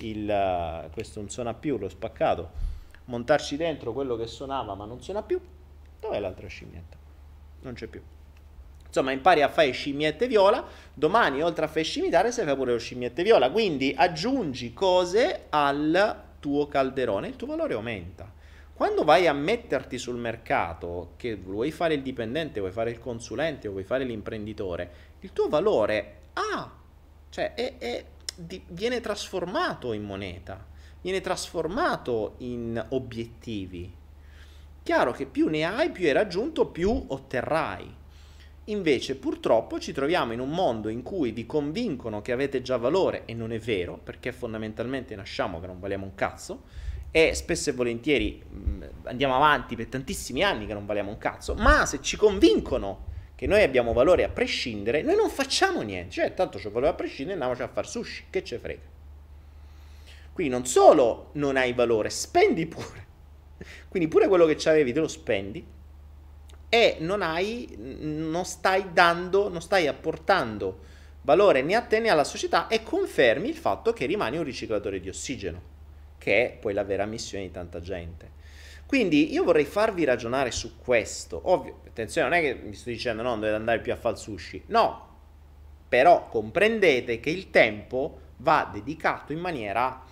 il 0.01 0.89
questo 0.91 1.19
non 1.19 1.29
suona 1.29 1.53
più, 1.53 1.77
l'ho 1.77 1.89
spaccato, 1.89 2.73
montarci 3.05 3.57
dentro 3.57 3.93
quello 3.93 4.15
che 4.15 4.27
suonava 4.27 4.75
ma 4.75 4.85
non 4.85 5.01
suona 5.01 5.23
più, 5.23 5.39
dov'è 5.99 6.19
l'altra 6.19 6.47
scimmietta? 6.47 6.97
Non 7.61 7.73
c'è 7.73 7.87
più. 7.87 8.01
Insomma, 8.85 9.11
impari 9.11 9.41
a 9.41 9.49
fare 9.49 9.71
scimmiette 9.71 10.25
viola, 10.27 10.65
domani 10.93 11.41
oltre 11.41 11.65
a 11.65 11.67
fare 11.67 11.83
scimitare 11.83 12.31
sai 12.31 12.45
fare 12.45 12.55
pure 12.55 12.71
lo 12.71 12.79
scimmiette 12.79 13.23
viola, 13.23 13.51
quindi 13.51 13.93
aggiungi 13.95 14.73
cose 14.73 15.47
al 15.49 16.23
tuo 16.39 16.67
calderone, 16.67 17.27
il 17.27 17.35
tuo 17.35 17.47
valore 17.47 17.73
aumenta. 17.73 18.31
Quando 18.73 19.03
vai 19.03 19.27
a 19.27 19.33
metterti 19.33 19.97
sul 19.97 20.15
mercato, 20.15 21.13
che 21.17 21.35
vuoi 21.35 21.71
fare 21.71 21.93
il 21.93 22.01
dipendente, 22.01 22.59
vuoi 22.59 22.71
fare 22.71 22.91
il 22.91 22.99
consulente 22.99 23.67
o 23.67 23.71
vuoi 23.71 23.83
fare 23.83 24.03
l'imprenditore, 24.03 24.91
il 25.21 25.33
tuo 25.33 25.47
valore 25.47 26.17
ha, 26.33 26.71
cioè 27.29 27.53
è, 27.53 27.77
è, 27.77 28.05
di, 28.35 28.61
viene 28.67 29.01
trasformato 29.01 29.93
in 29.93 30.03
moneta, 30.03 30.65
viene 31.05 31.21
trasformato 31.21 32.33
in 32.39 32.83
obiettivi. 32.89 33.93
Chiaro 34.81 35.11
che 35.11 35.27
più 35.27 35.49
ne 35.49 35.63
hai, 35.63 35.91
più 35.91 36.07
hai 36.07 36.13
raggiunto, 36.13 36.65
più 36.65 37.05
otterrai. 37.09 37.93
Invece 38.65 39.15
purtroppo 39.15 39.77
ci 39.77 39.91
troviamo 39.91 40.33
in 40.33 40.39
un 40.39 40.49
mondo 40.49 40.89
in 40.89 41.03
cui 41.03 41.29
vi 41.29 41.45
convincono 41.45 42.23
che 42.23 42.31
avete 42.31 42.63
già 42.63 42.77
valore 42.77 43.21
e 43.25 43.35
non 43.35 43.51
è 43.51 43.59
vero, 43.59 43.99
perché 44.03 44.31
fondamentalmente 44.31 45.15
nasciamo 45.15 45.59
che 45.59 45.67
non 45.67 45.79
valiamo 45.79 46.05
un 46.05 46.15
cazzo 46.15 46.63
e 47.11 47.35
spesso 47.35 47.69
e 47.69 47.73
volentieri 47.73 48.41
mh, 48.43 48.85
andiamo 49.03 49.35
avanti 49.35 49.75
per 49.75 49.85
tantissimi 49.85 50.41
anni 50.41 50.65
che 50.65 50.73
non 50.73 50.87
valiamo 50.87 51.11
un 51.11 51.19
cazzo, 51.19 51.53
ma 51.53 51.85
se 51.85 52.01
ci 52.01 52.17
convincono 52.17 53.13
che 53.35 53.45
noi 53.45 53.61
abbiamo 53.61 53.93
valore 53.93 54.23
a 54.23 54.29
prescindere, 54.29 55.03
noi 55.03 55.15
non 55.15 55.29
facciamo 55.29 55.81
niente, 55.83 56.13
cioè 56.13 56.33
tanto 56.33 56.57
c'è 56.57 56.71
valore 56.71 56.93
a 56.93 56.95
prescindere, 56.95 57.33
andiamoci 57.33 57.61
a 57.61 57.67
fare 57.67 57.85
sushi, 57.85 58.23
che 58.31 58.43
ce 58.43 58.57
frega. 58.57 58.94
Quindi 60.35 60.51
non 60.51 60.65
solo 60.65 61.29
non 61.35 61.55
hai 61.55 61.71
valore, 61.71 62.09
spendi 62.09 62.65
pure. 62.65 63.05
Quindi 63.87 64.09
pure 64.09 64.27
quello 64.27 64.45
che 64.45 64.69
avevi 64.69 64.91
te 64.91 64.99
lo 64.99 65.07
spendi 65.07 65.65
e 66.67 66.97
non 66.99 67.21
hai, 67.21 67.73
non 67.77 68.43
stai 68.43 68.91
dando, 68.91 69.47
non 69.47 69.61
stai 69.61 69.87
apportando 69.87 70.79
valore 71.21 71.61
né 71.61 71.73
a 71.75 71.83
te 71.83 71.99
né 71.99 72.09
alla 72.09 72.25
società 72.25 72.67
e 72.67 72.83
confermi 72.83 73.47
il 73.47 73.55
fatto 73.55 73.93
che 73.93 74.05
rimani 74.05 74.35
un 74.35 74.43
riciclatore 74.43 74.99
di 74.99 75.07
ossigeno 75.07 75.61
che 76.17 76.45
è 76.45 76.57
poi 76.57 76.73
la 76.73 76.83
vera 76.83 77.05
missione 77.05 77.45
di 77.45 77.51
tanta 77.51 77.79
gente. 77.79 78.31
Quindi 78.85 79.31
io 79.31 79.45
vorrei 79.45 79.63
farvi 79.63 80.03
ragionare 80.03 80.51
su 80.51 80.77
questo. 80.77 81.39
Ovvio, 81.45 81.79
attenzione, 81.87 82.27
non 82.27 82.37
è 82.37 82.41
che 82.41 82.55
vi 82.55 82.73
sto 82.73 82.89
dicendo 82.89 83.21
no, 83.21 83.35
dovete 83.35 83.53
andare 83.53 83.79
più 83.79 83.93
a 83.93 83.95
fare 83.95 84.17
sushi. 84.17 84.63
No, 84.65 85.15
però 85.87 86.27
comprendete 86.27 87.21
che 87.21 87.29
il 87.29 87.51
tempo 87.51 88.19
va 88.39 88.69
dedicato 88.69 89.31
in 89.31 89.39
maniera 89.39 90.04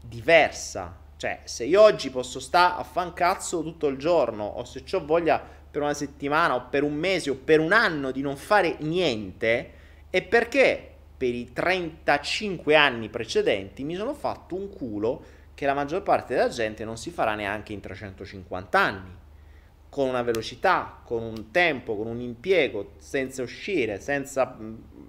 diversa. 0.00 0.96
Cioè, 1.16 1.40
se 1.44 1.64
io 1.64 1.82
oggi 1.82 2.10
posso 2.10 2.40
stare 2.40 2.80
a 2.80 2.84
fan 2.84 3.12
cazzo 3.12 3.62
tutto 3.62 3.88
il 3.88 3.98
giorno, 3.98 4.44
o 4.44 4.64
se 4.64 4.82
ho 4.92 5.04
voglia 5.04 5.42
per 5.70 5.82
una 5.82 5.94
settimana, 5.94 6.54
o 6.54 6.66
per 6.70 6.82
un 6.82 6.94
mese, 6.94 7.30
o 7.30 7.34
per 7.34 7.60
un 7.60 7.72
anno 7.72 8.10
di 8.10 8.22
non 8.22 8.36
fare 8.36 8.76
niente, 8.80 9.72
è 10.10 10.22
perché 10.22 10.88
per 11.16 11.34
i 11.34 11.52
35 11.52 12.74
anni 12.74 13.10
precedenti 13.10 13.84
mi 13.84 13.94
sono 13.94 14.14
fatto 14.14 14.54
un 14.54 14.70
culo 14.70 15.22
che 15.54 15.66
la 15.66 15.74
maggior 15.74 16.02
parte 16.02 16.34
della 16.34 16.48
gente 16.48 16.86
non 16.86 16.96
si 16.96 17.10
farà 17.10 17.34
neanche 17.34 17.74
in 17.74 17.80
350 17.80 18.78
anni, 18.78 19.10
con 19.90 20.08
una 20.08 20.22
velocità, 20.22 21.02
con 21.04 21.22
un 21.22 21.50
tempo, 21.50 21.96
con 21.96 22.06
un 22.06 22.20
impiego, 22.20 22.92
senza 22.96 23.42
uscire, 23.42 24.00
senza... 24.00 24.56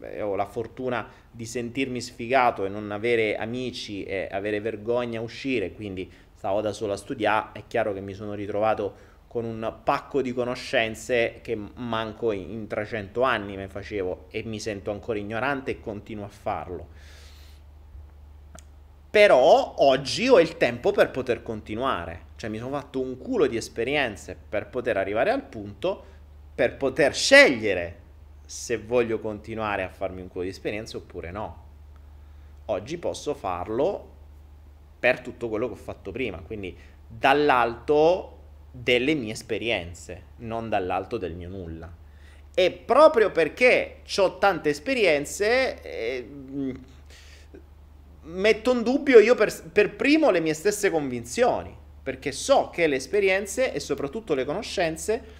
Eh, 0.02 0.22
ho 0.22 0.36
la 0.36 0.46
fortuna 0.46 1.08
di 1.30 1.46
sentirmi 1.46 2.02
sfigato 2.02 2.66
e 2.66 2.70
non 2.70 2.92
avere 2.92 3.36
amici 3.36 4.04
e 4.04 4.28
avere 4.32 4.60
vergogna 4.60 5.20
a 5.20 5.24
uscire, 5.24 5.74
quindi 5.74 6.12
stavo 6.34 6.62
da 6.62 6.72
solo 6.72 6.94
a 6.94 6.98
studiare, 6.98 7.50
è 7.54 7.64
chiaro 7.68 7.94
che 7.94 8.02
mi 8.02 8.14
sono 8.14 8.34
ritrovato 8.34 9.10
con 9.28 9.46
un 9.46 9.76
pacco 9.84 10.22
di 10.22 10.34
conoscenze 10.34 11.40
che 11.42 11.56
manco 11.56 12.34
in 12.34 12.68
300 12.68 13.22
anni 13.22 13.56
mi 13.56 13.68
facevo 13.68 14.26
e 14.30 14.44
mi 14.44 14.60
sento 14.60 14.92
ancora 14.92 15.20
ignorante 15.20 15.72
e 15.72 15.80
continuo 15.80 16.26
a 16.26 16.30
farlo. 16.30 16.88
Però 19.10 19.76
oggi 19.78 20.28
ho 20.28 20.40
il 20.40 20.58
tempo 20.58 20.92
per 20.92 21.12
poter 21.12 21.44
continuare, 21.44 22.24
cioè 22.36 22.50
mi 22.50 22.58
sono 22.58 22.72
fatto 22.78 23.00
un 23.00 23.18
culo 23.18 23.46
di 23.48 23.56
esperienze 23.56 24.38
per 24.50 24.68
poter 24.68 24.98
arrivare 24.98 25.32
al 25.32 25.44
punto, 25.44 26.04
per 26.54 26.76
poter 26.76 27.14
scegliere 27.14 28.01
se 28.52 28.76
voglio 28.76 29.22
continuare 29.22 29.82
a 29.82 29.88
farmi 29.88 30.20
un 30.20 30.28
culo 30.28 30.44
di 30.44 30.50
esperienze 30.50 30.98
oppure 30.98 31.32
no. 31.32 31.64
Oggi 32.66 32.98
posso 32.98 33.34
farlo 33.34 34.10
per 35.00 35.22
tutto 35.22 35.48
quello 35.48 35.68
che 35.68 35.74
ho 35.74 35.78
fatto 35.78 36.12
prima, 36.12 36.40
quindi 36.40 36.76
dall'alto 37.08 38.40
delle 38.70 39.14
mie 39.14 39.32
esperienze, 39.32 40.24
non 40.40 40.68
dall'alto 40.68 41.18
del 41.18 41.34
mio 41.34 41.48
nulla. 41.48 41.90
E 42.54 42.72
proprio 42.72 43.32
perché 43.32 44.02
ho 44.18 44.38
tante 44.38 44.68
esperienze, 44.68 45.82
eh, 45.82 46.30
metto 48.24 48.74
in 48.74 48.84
dubbio 48.84 49.20
io 49.20 49.34
per, 49.34 49.72
per 49.72 49.96
primo 49.96 50.30
le 50.30 50.42
mie 50.42 50.54
stesse 50.54 50.90
convinzioni, 50.90 51.74
perché 52.04 52.34
so 52.34 52.70
che 52.70 52.88
le 52.88 52.98
esperienze 52.98 53.72
e 53.72 53.80
soprattutto 53.80 54.34
le 54.34 54.44
conoscenze 54.44 55.40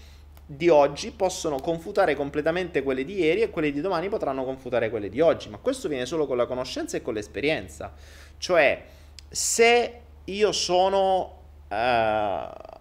di 0.56 0.68
oggi 0.68 1.12
possono 1.12 1.60
confutare 1.60 2.14
completamente 2.14 2.84
quelle 2.84 3.06
di 3.06 3.20
ieri 3.20 3.42
e 3.42 3.50
quelle 3.50 3.72
di 3.72 3.80
domani 3.80 4.10
potranno 4.10 4.44
confutare 4.44 4.90
quelle 4.90 5.08
di 5.08 5.22
oggi, 5.22 5.48
ma 5.48 5.58
questo 5.58 5.88
viene 5.88 6.06
solo 6.06 6.28
con 6.28 6.36
la 6.36 6.46
conoscenza 6.46 6.98
e 6.98 7.02
con 7.02 7.14
l'esperienza. 7.14 7.94
Cioè, 8.38 8.84
se 9.30 10.02
io 10.26 10.52
sono 10.52 11.40
uh, 11.70 11.74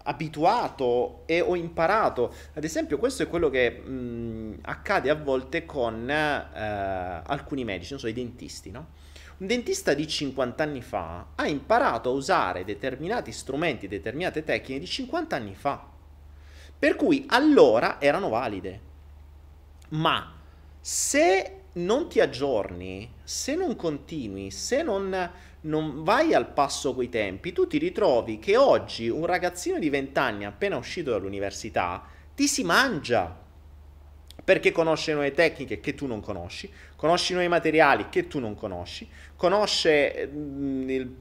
abituato 0.03 1.23
e 1.25 1.39
ho 1.39 1.55
imparato. 1.55 2.33
Ad 2.53 2.63
esempio, 2.63 2.97
questo 2.97 3.23
è 3.23 3.27
quello 3.29 3.49
che 3.49 3.69
mh, 3.71 4.59
accade 4.63 5.09
a 5.09 5.15
volte 5.15 5.65
con 5.65 6.03
uh, 6.09 7.23
alcuni 7.25 7.63
medici, 7.63 7.91
non 7.91 7.99
so, 7.99 8.07
i 8.07 8.13
dentisti, 8.13 8.69
no? 8.69 8.99
Un 9.37 9.47
dentista 9.47 9.93
di 9.93 10.07
50 10.07 10.61
anni 10.61 10.81
fa 10.81 11.27
ha 11.35 11.47
imparato 11.47 12.09
a 12.09 12.13
usare 12.13 12.63
determinati 12.63 13.31
strumenti, 13.31 13.87
determinate 13.87 14.43
tecniche 14.43 14.79
di 14.79 14.85
50 14.85 15.35
anni 15.35 15.55
fa. 15.55 15.87
Per 16.81 16.95
cui 16.95 17.25
allora 17.27 18.01
erano 18.01 18.29
valide. 18.29 18.79
Ma 19.89 20.33
se 20.79 21.57
non 21.73 22.09
ti 22.09 22.19
aggiorni, 22.19 23.07
se 23.23 23.53
non 23.53 23.75
continui, 23.75 24.49
se 24.49 24.81
non 24.81 25.29
non 25.61 26.03
vai 26.03 26.33
al 26.33 26.47
passo 26.47 26.95
coi 26.95 27.07
tempi, 27.07 27.53
tu 27.53 27.67
ti 27.67 27.77
ritrovi 27.77 28.39
che 28.39 28.57
oggi 28.57 29.09
un 29.09 29.27
ragazzino 29.27 29.77
di 29.77 29.89
20 29.89 30.17
anni 30.17 30.43
appena 30.43 30.75
uscito 30.75 31.11
dall'università 31.11 32.03
ti 32.33 32.47
si 32.47 32.63
mangia 32.63 33.37
perché 34.43 34.71
conosce 34.71 35.13
nuove 35.13 35.33
tecniche 35.33 35.79
che 35.79 35.93
tu 35.93 36.07
non 36.07 36.19
conosci, 36.19 36.71
conosci 36.95 37.33
nuovi 37.33 37.47
materiali 37.47 38.09
che 38.09 38.27
tu 38.27 38.39
non 38.39 38.55
conosci, 38.55 39.07
conosce 39.35 40.27
mm, 40.33 40.89
il, 40.89 41.15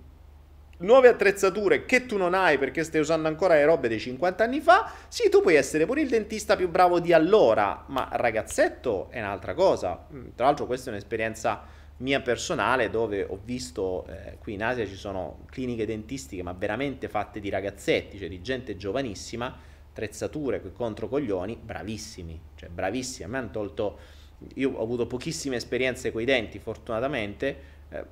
nuove 0.80 1.08
attrezzature 1.08 1.84
che 1.84 2.06
tu 2.06 2.16
non 2.16 2.34
hai 2.34 2.58
perché 2.58 2.84
stai 2.84 3.00
usando 3.00 3.28
ancora 3.28 3.54
le 3.54 3.64
robe 3.64 3.88
dei 3.88 3.98
50 3.98 4.44
anni 4.44 4.60
fa. 4.60 4.92
Sì, 5.08 5.28
tu 5.28 5.40
puoi 5.40 5.54
essere 5.54 5.86
pure 5.86 6.02
il 6.02 6.08
dentista 6.08 6.56
più 6.56 6.68
bravo 6.68 7.00
di 7.00 7.12
allora, 7.12 7.84
ma 7.88 8.08
ragazzetto 8.12 9.08
è 9.10 9.18
un'altra 9.18 9.54
cosa. 9.54 10.06
Mm, 10.12 10.28
tra 10.34 10.46
l'altro 10.46 10.66
questa 10.66 10.90
è 10.90 10.92
un'esperienza 10.92 11.78
mia 11.98 12.20
personale 12.20 12.88
dove 12.88 13.24
ho 13.28 13.38
visto, 13.42 14.06
eh, 14.06 14.38
qui 14.38 14.54
in 14.54 14.62
Asia 14.62 14.86
ci 14.86 14.94
sono 14.94 15.44
cliniche 15.50 15.84
dentistiche 15.84 16.42
ma 16.42 16.52
veramente 16.52 17.08
fatte 17.08 17.40
di 17.40 17.50
ragazzetti, 17.50 18.18
cioè 18.18 18.28
di 18.28 18.40
gente 18.40 18.76
giovanissima, 18.76 19.54
attrezzature 19.90 20.62
contro 20.72 21.08
coglioni, 21.08 21.58
bravissimi, 21.62 22.40
cioè 22.54 22.68
bravissimi, 22.68 23.24
a 23.24 23.28
me 23.28 23.38
hanno 23.38 23.50
tolto, 23.50 23.98
io 24.54 24.70
ho 24.70 24.82
avuto 24.82 25.06
pochissime 25.06 25.56
esperienze 25.56 26.10
con 26.10 26.22
i 26.22 26.24
denti 26.24 26.58
fortunatamente, 26.58 27.69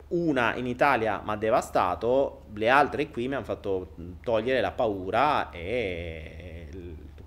una 0.09 0.57
in 0.57 0.67
Italia 0.67 1.21
mi 1.25 1.31
ha 1.31 1.37
devastato, 1.37 2.47
le 2.55 2.69
altre 2.69 3.09
qui 3.11 3.29
mi 3.29 3.35
hanno 3.35 3.45
fatto 3.45 3.95
togliere 4.23 4.61
la 4.61 4.73
paura 4.73 5.51
e 5.51 6.67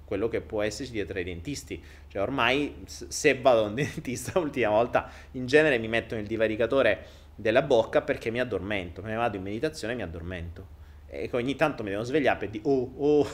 quello 0.03 0.27
che 0.27 0.41
può 0.41 0.61
esserci 0.61 0.91
dietro 0.91 1.17
ai 1.17 1.23
dentisti. 1.23 1.81
Cioè 2.07 2.21
ormai 2.21 2.83
se 2.85 3.39
vado 3.39 3.63
a 3.63 3.67
un 3.67 3.75
dentista 3.75 4.37
l'ultima 4.39 4.69
volta 4.69 5.09
in 5.31 5.45
genere 5.45 5.77
mi 5.77 5.87
mettono 5.87 6.19
il 6.19 6.27
divaricatore 6.27 7.05
della 7.35 7.61
bocca 7.61 8.01
perché 8.01 8.29
mi 8.29 8.41
addormento, 8.41 9.01
me 9.01 9.09
ne 9.09 9.15
vado 9.15 9.37
in 9.37 9.43
meditazione 9.43 9.93
e 9.93 9.95
mi 9.95 10.01
addormento. 10.01 10.79
E 11.07 11.29
ogni 11.31 11.55
tanto 11.55 11.83
mi 11.83 11.89
devo 11.89 12.03
svegliare 12.03 12.39
per 12.39 12.49
dire 12.49 12.63
oh 12.67 12.91
oh 12.97 13.27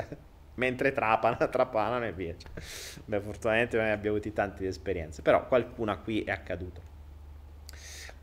mentre 0.56 0.92
trapana, 0.92 1.36
trapanano 1.48 2.06
e 2.06 2.12
via. 2.12 2.34
Beh, 3.04 3.20
fortunatamente 3.20 3.76
noi 3.76 3.90
abbiamo 3.90 4.16
avuto 4.16 4.32
tante 4.32 4.66
esperienze, 4.66 5.20
però 5.20 5.46
qualcuna 5.46 5.98
qui 5.98 6.22
è 6.22 6.30
accaduto. 6.30 6.93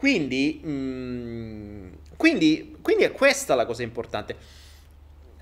Quindi, 0.01 0.59
mh, 0.63 0.69
mm, 0.71 1.87
quindi, 2.17 2.75
quindi 2.81 3.03
è 3.03 3.11
questa 3.11 3.53
la 3.53 3.67
cosa 3.67 3.83
importante. 3.83 4.35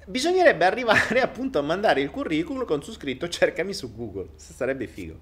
Bisognerebbe 0.05 0.65
arrivare 0.65 1.21
appunto 1.23 1.59
a 1.59 1.61
mandare 1.61 2.01
il 2.01 2.09
curriculum 2.09 2.65
con 2.65 2.83
su 2.83 2.91
scritto 2.91 3.29
cercami 3.29 3.73
su 3.73 3.95
Google, 3.95 4.31
sarebbe 4.35 4.85
figo. 4.87 5.19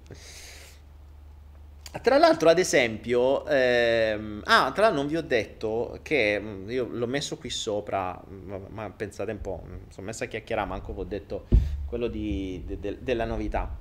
Tra 2.02 2.18
l'altro, 2.18 2.48
ad 2.48 2.58
esempio, 2.58 3.46
ehm, 3.46 4.42
ah, 4.46 4.72
tra 4.72 4.82
l'altro 4.82 5.02
non 5.02 5.06
vi 5.06 5.16
ho 5.16 5.22
detto 5.22 6.00
che 6.02 6.40
mm, 6.40 6.70
io 6.70 6.88
l'ho 6.90 7.06
messo 7.06 7.36
qui 7.36 7.48
sopra, 7.48 8.20
ma, 8.26 8.58
ma 8.70 8.90
pensate 8.90 9.30
un 9.30 9.40
po', 9.40 9.62
mi 9.68 9.78
sono 9.90 10.06
messo 10.06 10.24
a 10.24 10.26
chiacchierare, 10.26 10.66
manco 10.66 10.92
vi 10.92 10.98
ho 10.98 11.04
detto 11.04 11.46
quello 11.86 12.08
di, 12.08 12.64
de, 12.66 12.80
de, 12.80 12.98
della 13.02 13.24
novità. 13.24 13.78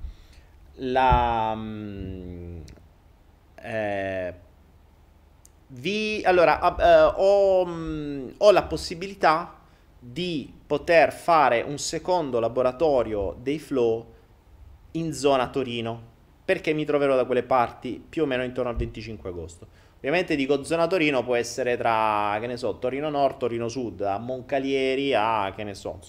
La, 0.76 1.56
mm, 1.56 2.60
eh, 3.56 4.46
vi, 5.68 6.22
allora, 6.24 6.60
uh, 6.62 7.22
ho, 7.22 7.64
um, 7.64 8.34
ho, 8.38 8.52
la 8.52 8.64
possibilità 8.64 9.60
di 10.00 10.52
poter 10.66 11.12
fare 11.12 11.62
un 11.62 11.78
secondo 11.78 12.40
laboratorio 12.40 13.36
dei 13.42 13.60
flow 13.60 14.06
in 14.92 15.14
zona 15.14 15.50
Torino 15.50 16.16
perché 16.46 16.72
mi 16.72 16.86
troverò 16.86 17.16
da 17.18 17.26
quelle 17.26 17.44
parti 17.44 18.02
più 18.08 18.24
o 18.24 18.26
meno 18.26 18.44
intorno 18.44 18.70
al 18.70 18.78
25 18.78 19.30
agosto. 19.30 19.68
Ovviamente 19.98 20.36
dico 20.38 20.64
zona 20.64 20.88
Torino 20.88 21.24
può 21.24 21.36
essere 21.36 21.76
tra, 21.76 22.38
che 22.40 22.48
ne 22.48 22.56
so, 22.56 22.78
Torino 22.78 23.10
Nord, 23.10 23.38
Torino 23.38 23.68
Sud, 23.68 24.00
a 24.02 24.18
Moncalieri, 24.18 25.14
a, 25.14 25.52
che 25.54 25.66
ne 25.66 25.74
so, 25.74 26.00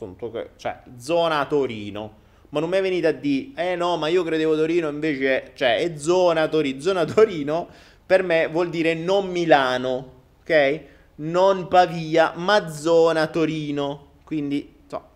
cioè 0.57 0.83
zona 0.97 1.45
Torino. 1.47 2.27
Ma 2.51 2.61
non 2.61 2.69
mi 2.69 2.81
venite 2.81 3.09
a 3.09 3.13
dire, 3.13 3.51
eh 3.57 3.77
no, 3.77 3.97
ma 3.97 4.09
io 4.09 4.23
credevo 4.23 4.55
Torino 4.55 4.89
invece, 4.89 5.51
cioè 5.55 5.79
è 5.79 5.97
zona 5.99 6.47
Torino, 6.49 6.81
zona 6.81 7.05
Torino 7.05 7.69
per 8.09 8.23
me 8.23 8.47
vuol 8.47 8.71
dire 8.71 8.95
non 8.95 9.29
Milano, 9.29 10.13
ok? 10.41 10.81
Non 11.17 11.69
Pavia, 11.69 12.33
ma 12.37 12.71
zona 12.71 13.27
Torino. 13.27 14.13
Quindi, 14.25 14.77
so, 14.87 15.09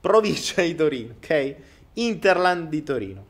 provincia 0.00 0.62
di 0.62 0.76
Torino, 0.76 1.14
ok? 1.16 1.56
Interland 1.94 2.68
di 2.68 2.82
Torino. 2.84 3.26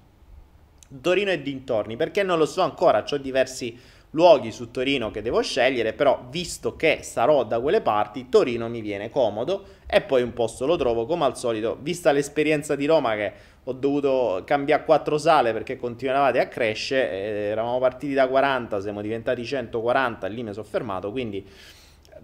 Torino 1.00 1.30
e 1.30 1.40
dintorni, 1.40 1.96
perché 1.96 2.22
non 2.22 2.36
lo 2.36 2.44
so 2.44 2.60
ancora, 2.60 3.02
ho 3.10 3.16
diversi 3.16 3.80
luoghi 4.10 4.50
su 4.50 4.70
Torino 4.70 5.10
che 5.10 5.22
devo 5.22 5.42
scegliere, 5.42 5.92
però 5.92 6.26
visto 6.30 6.76
che 6.76 7.00
sarò 7.02 7.44
da 7.44 7.60
quelle 7.60 7.80
parti, 7.80 8.28
Torino 8.28 8.68
mi 8.68 8.80
viene 8.80 9.10
comodo 9.10 9.64
e 9.86 10.00
poi 10.00 10.22
un 10.22 10.32
posto 10.32 10.66
lo 10.66 10.76
trovo 10.76 11.06
come 11.06 11.24
al 11.24 11.36
solito, 11.36 11.76
vista 11.80 12.12
l'esperienza 12.12 12.74
di 12.74 12.86
Roma 12.86 13.14
che 13.14 13.32
ho 13.64 13.72
dovuto 13.72 14.42
cambiare 14.44 14.84
quattro 14.84 15.18
sale 15.18 15.52
perché 15.52 15.76
continuavate 15.76 16.40
a 16.40 16.48
crescere, 16.48 17.10
eh, 17.10 17.24
eravamo 17.50 17.78
partiti 17.78 18.14
da 18.14 18.26
40, 18.26 18.80
siamo 18.80 19.02
diventati 19.02 19.44
140, 19.44 20.26
lì 20.28 20.42
mi 20.42 20.52
sono 20.52 20.64
fermato, 20.64 21.10
quindi 21.10 21.46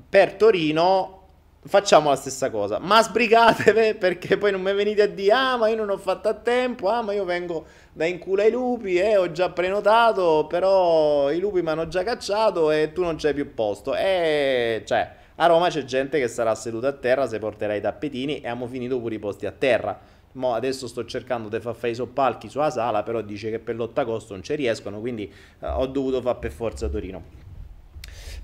per 0.08 0.34
Torino 0.34 1.23
facciamo 1.66 2.10
la 2.10 2.16
stessa 2.16 2.50
cosa, 2.50 2.78
ma 2.78 3.02
sbrigatevi 3.02 3.94
perché 3.98 4.36
poi 4.36 4.52
non 4.52 4.60
mi 4.60 4.72
venite 4.74 5.02
a 5.02 5.06
dire 5.06 5.32
ah 5.32 5.56
ma 5.56 5.68
io 5.68 5.76
non 5.76 5.90
ho 5.90 5.96
fatto 5.96 6.28
a 6.28 6.34
tempo, 6.34 6.88
ah 6.88 7.02
ma 7.02 7.12
io 7.12 7.24
vengo 7.24 7.64
da 7.92 8.04
in 8.04 8.18
culo 8.18 8.42
ai 8.42 8.50
lupi 8.50 8.96
e 8.96 9.10
eh, 9.10 9.16
ho 9.16 9.30
già 9.30 9.50
prenotato, 9.50 10.46
però 10.48 11.30
i 11.30 11.38
lupi 11.38 11.62
mi 11.62 11.70
hanno 11.70 11.88
già 11.88 12.02
cacciato 12.02 12.70
e 12.70 12.92
tu 12.92 13.02
non 13.02 13.16
c'hai 13.16 13.34
più 13.34 13.54
posto, 13.54 13.94
e 13.94 14.82
cioè 14.84 15.22
a 15.36 15.46
Roma 15.46 15.68
c'è 15.68 15.84
gente 15.84 16.20
che 16.20 16.28
sarà 16.28 16.54
seduta 16.54 16.88
a 16.88 16.92
terra 16.92 17.26
se 17.26 17.38
porterà 17.38 17.74
i 17.74 17.80
tappetini 17.80 18.36
e 18.36 18.48
abbiamo 18.48 18.66
finito 18.66 19.00
pure 19.00 19.16
i 19.16 19.18
posti 19.18 19.46
a 19.46 19.52
terra. 19.52 19.98
Mo 20.32 20.54
adesso 20.54 20.86
sto 20.88 21.04
cercando 21.04 21.48
di 21.48 21.60
far 21.60 21.74
fare 21.74 21.92
i 21.92 21.94
soppalchi 21.94 22.48
sulla 22.48 22.70
sala, 22.70 23.02
però 23.02 23.20
dice 23.20 23.50
che 23.50 23.58
per 23.58 23.76
l'8 23.76 24.00
agosto 24.00 24.32
non 24.32 24.42
ci 24.42 24.54
riescono, 24.54 25.00
quindi 25.00 25.32
eh, 25.60 25.66
ho 25.66 25.86
dovuto 25.86 26.20
fare 26.20 26.38
per 26.38 26.52
forza 26.52 26.88
Torino. 26.88 27.43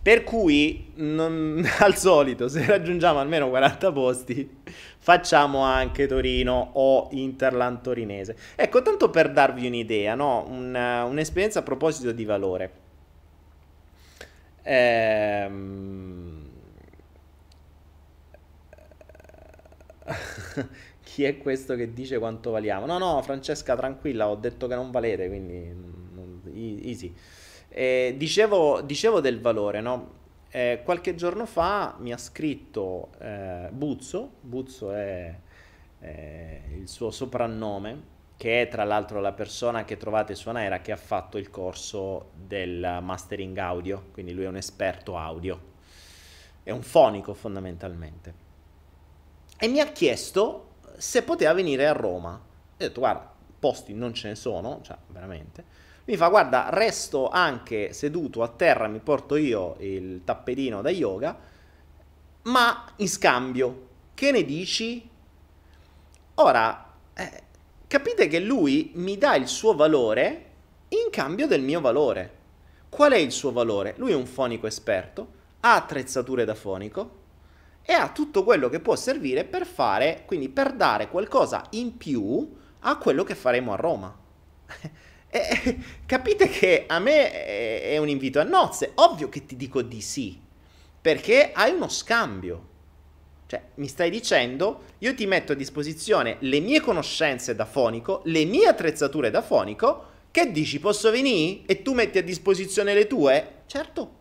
Per 0.02 0.24
cui, 0.24 0.92
non, 0.96 1.62
al 1.80 1.96
solito, 1.96 2.48
se 2.48 2.64
raggiungiamo 2.64 3.18
almeno 3.18 3.48
40 3.50 3.92
posti, 3.92 4.58
facciamo 4.98 5.60
anche 5.60 6.06
Torino 6.06 6.70
o 6.74 7.08
Interland 7.12 7.82
torinese. 7.82 8.36
Ecco, 8.56 8.80
tanto 8.82 9.10
per 9.10 9.30
darvi 9.30 9.66
un'idea, 9.66 10.14
no? 10.14 10.46
Un, 10.48 10.74
un'esperienza 10.74 11.58
a 11.60 11.62
proposito 11.62 12.12
di 12.12 12.24
valore. 12.24 12.72
Ehm... 14.62 16.48
chi 21.02 21.24
è 21.24 21.38
questo 21.38 21.74
che 21.74 21.92
dice 21.92 22.18
quanto 22.18 22.50
valiamo? 22.50 22.86
No, 22.86 22.98
no, 22.98 23.20
Francesca, 23.22 23.76
tranquilla, 23.76 24.28
ho 24.28 24.36
detto 24.36 24.66
che 24.66 24.74
non 24.74 24.90
valete, 24.90 25.28
quindi 25.28 25.68
non, 26.14 26.40
easy. 26.54 27.14
Eh, 27.70 28.14
dicevo, 28.16 28.80
dicevo, 28.82 29.20
del 29.20 29.40
valore, 29.40 29.80
no? 29.80 30.18
Eh, 30.50 30.82
qualche 30.84 31.14
giorno 31.14 31.46
fa 31.46 31.94
mi 31.98 32.12
ha 32.12 32.18
scritto 32.18 33.10
eh, 33.20 33.68
Buzzo, 33.70 34.32
Buzzo 34.40 34.92
è 34.92 35.34
il 36.02 36.88
suo 36.88 37.10
soprannome, 37.10 38.02
che 38.36 38.62
è 38.62 38.68
tra 38.68 38.84
l'altro 38.84 39.20
la 39.20 39.32
persona 39.32 39.84
che 39.84 39.98
trovate 39.98 40.34
su 40.34 40.48
Anaera 40.48 40.80
che 40.80 40.92
ha 40.92 40.96
fatto 40.96 41.36
il 41.36 41.50
corso 41.50 42.30
del 42.34 43.00
mastering 43.02 43.56
audio, 43.58 44.06
quindi 44.12 44.32
lui 44.32 44.44
è 44.44 44.48
un 44.48 44.56
esperto 44.56 45.18
audio, 45.18 45.60
è 46.62 46.70
un 46.70 46.82
fonico 46.82 47.34
fondamentalmente. 47.34 48.34
E 49.58 49.68
mi 49.68 49.78
ha 49.78 49.92
chiesto 49.92 50.76
se 50.96 51.22
poteva 51.22 51.52
venire 51.52 51.86
a 51.86 51.92
Roma. 51.92 52.32
Ho 52.32 52.74
detto, 52.76 53.00
guarda, 53.00 53.30
posti 53.58 53.92
non 53.92 54.14
ce 54.14 54.28
ne 54.28 54.34
sono, 54.34 54.80
cioè 54.82 54.96
veramente. 55.08 55.79
Mi 56.10 56.16
fa, 56.16 56.26
guarda, 56.26 56.70
resto 56.70 57.28
anche 57.28 57.92
seduto 57.92 58.42
a 58.42 58.48
terra, 58.48 58.88
mi 58.88 58.98
porto 58.98 59.36
io 59.36 59.76
il 59.78 60.22
tappetino 60.24 60.82
da 60.82 60.90
yoga, 60.90 61.38
ma 62.42 62.92
in 62.96 63.08
scambio, 63.08 63.86
che 64.14 64.32
ne 64.32 64.44
dici? 64.44 65.08
Ora, 66.34 66.94
eh, 67.14 67.42
capite 67.86 68.26
che 68.26 68.40
lui 68.40 68.90
mi 68.94 69.18
dà 69.18 69.36
il 69.36 69.46
suo 69.46 69.76
valore 69.76 70.46
in 70.88 71.10
cambio 71.12 71.46
del 71.46 71.62
mio 71.62 71.80
valore. 71.80 72.38
Qual 72.88 73.12
è 73.12 73.18
il 73.18 73.30
suo 73.30 73.52
valore? 73.52 73.94
Lui 73.96 74.10
è 74.10 74.16
un 74.16 74.26
fonico 74.26 74.66
esperto, 74.66 75.28
ha 75.60 75.76
attrezzature 75.76 76.44
da 76.44 76.56
fonico, 76.56 77.18
e 77.82 77.92
ha 77.92 78.10
tutto 78.10 78.42
quello 78.42 78.68
che 78.68 78.80
può 78.80 78.96
servire 78.96 79.44
per 79.44 79.64
fare, 79.64 80.24
quindi 80.26 80.48
per 80.48 80.72
dare 80.72 81.08
qualcosa 81.08 81.66
in 81.70 81.96
più 81.96 82.52
a 82.80 82.98
quello 82.98 83.22
che 83.22 83.36
faremo 83.36 83.72
a 83.72 83.76
Roma. 83.76 84.18
e, 85.30 85.78
capite 86.06 86.48
che 86.48 86.84
a 86.86 86.98
me 86.98 87.32
è 87.82 87.96
un 87.98 88.08
invito 88.08 88.40
a 88.40 88.44
nozze, 88.44 88.92
ovvio 88.96 89.28
che 89.28 89.46
ti 89.46 89.56
dico 89.56 89.82
di 89.82 90.00
sì, 90.00 90.38
perché 91.00 91.52
hai 91.52 91.72
uno 91.72 91.88
scambio. 91.88 92.68
Cioè, 93.46 93.62
mi 93.76 93.88
stai 93.88 94.10
dicendo, 94.10 94.82
io 94.98 95.14
ti 95.14 95.26
metto 95.26 95.52
a 95.52 95.56
disposizione 95.56 96.36
le 96.40 96.60
mie 96.60 96.80
conoscenze 96.80 97.54
da 97.56 97.64
fonico, 97.64 98.20
le 98.24 98.44
mie 98.44 98.68
attrezzature 98.68 99.30
da 99.30 99.42
fonico, 99.42 100.08
che 100.30 100.52
dici 100.52 100.78
posso 100.78 101.10
venire 101.10 101.62
e 101.66 101.82
tu 101.82 101.92
metti 101.94 102.18
a 102.18 102.22
disposizione 102.22 102.94
le 102.94 103.08
tue? 103.08 103.62
Certo, 103.66 104.14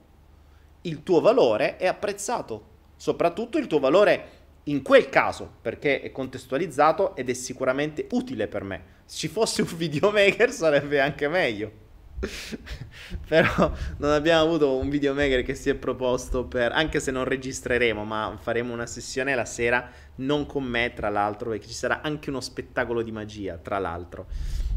il 0.81 1.03
tuo 1.03 1.21
valore 1.21 1.77
è 1.77 1.85
apprezzato 1.85 2.69
soprattutto 2.99 3.57
il 3.57 3.67
tuo 3.67 3.79
valore 3.79 4.37
in 4.63 4.81
quel 4.81 5.07
caso, 5.07 5.49
perché 5.61 6.01
è 6.01 6.11
contestualizzato 6.11 7.15
ed 7.15 7.29
è 7.29 7.33
sicuramente 7.33 8.07
utile 8.11 8.47
per 8.47 8.63
me. 8.63 8.83
Se 9.09 9.17
ci 9.17 9.27
fosse 9.27 9.63
un 9.63 9.75
videomaker 9.75 10.51
sarebbe 10.51 10.99
anche 10.99 11.27
meglio. 11.27 11.71
Però 13.27 13.73
non 13.97 14.11
abbiamo 14.11 14.43
avuto 14.43 14.77
un 14.77 14.87
videomaker 14.87 15.41
che 15.41 15.55
si 15.55 15.71
è 15.71 15.73
proposto 15.73 16.45
per, 16.45 16.73
anche 16.73 16.99
se 16.99 17.09
non 17.09 17.23
registreremo, 17.23 18.03
ma 18.03 18.37
faremo 18.39 18.71
una 18.71 18.85
sessione 18.85 19.33
la 19.33 19.45
sera, 19.45 19.89
non 20.17 20.45
con 20.45 20.63
me 20.63 20.93
tra 20.93 21.09
l'altro, 21.09 21.49
perché 21.49 21.65
ci 21.65 21.73
sarà 21.73 22.01
anche 22.01 22.29
uno 22.29 22.39
spettacolo 22.39 23.01
di 23.01 23.11
magia, 23.11 23.57
tra 23.57 23.79
l'altro, 23.79 24.27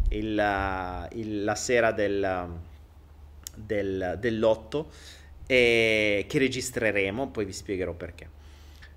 il, 0.08 1.08
il, 1.12 1.44
la 1.44 1.54
sera 1.54 1.92
del, 1.92 2.58
del, 3.54 4.16
dell'otto 4.18 4.90
e 5.46 6.24
che 6.26 6.38
registreremo, 6.38 7.28
poi 7.28 7.44
vi 7.44 7.52
spiegherò 7.52 7.92
perché. 7.92 8.31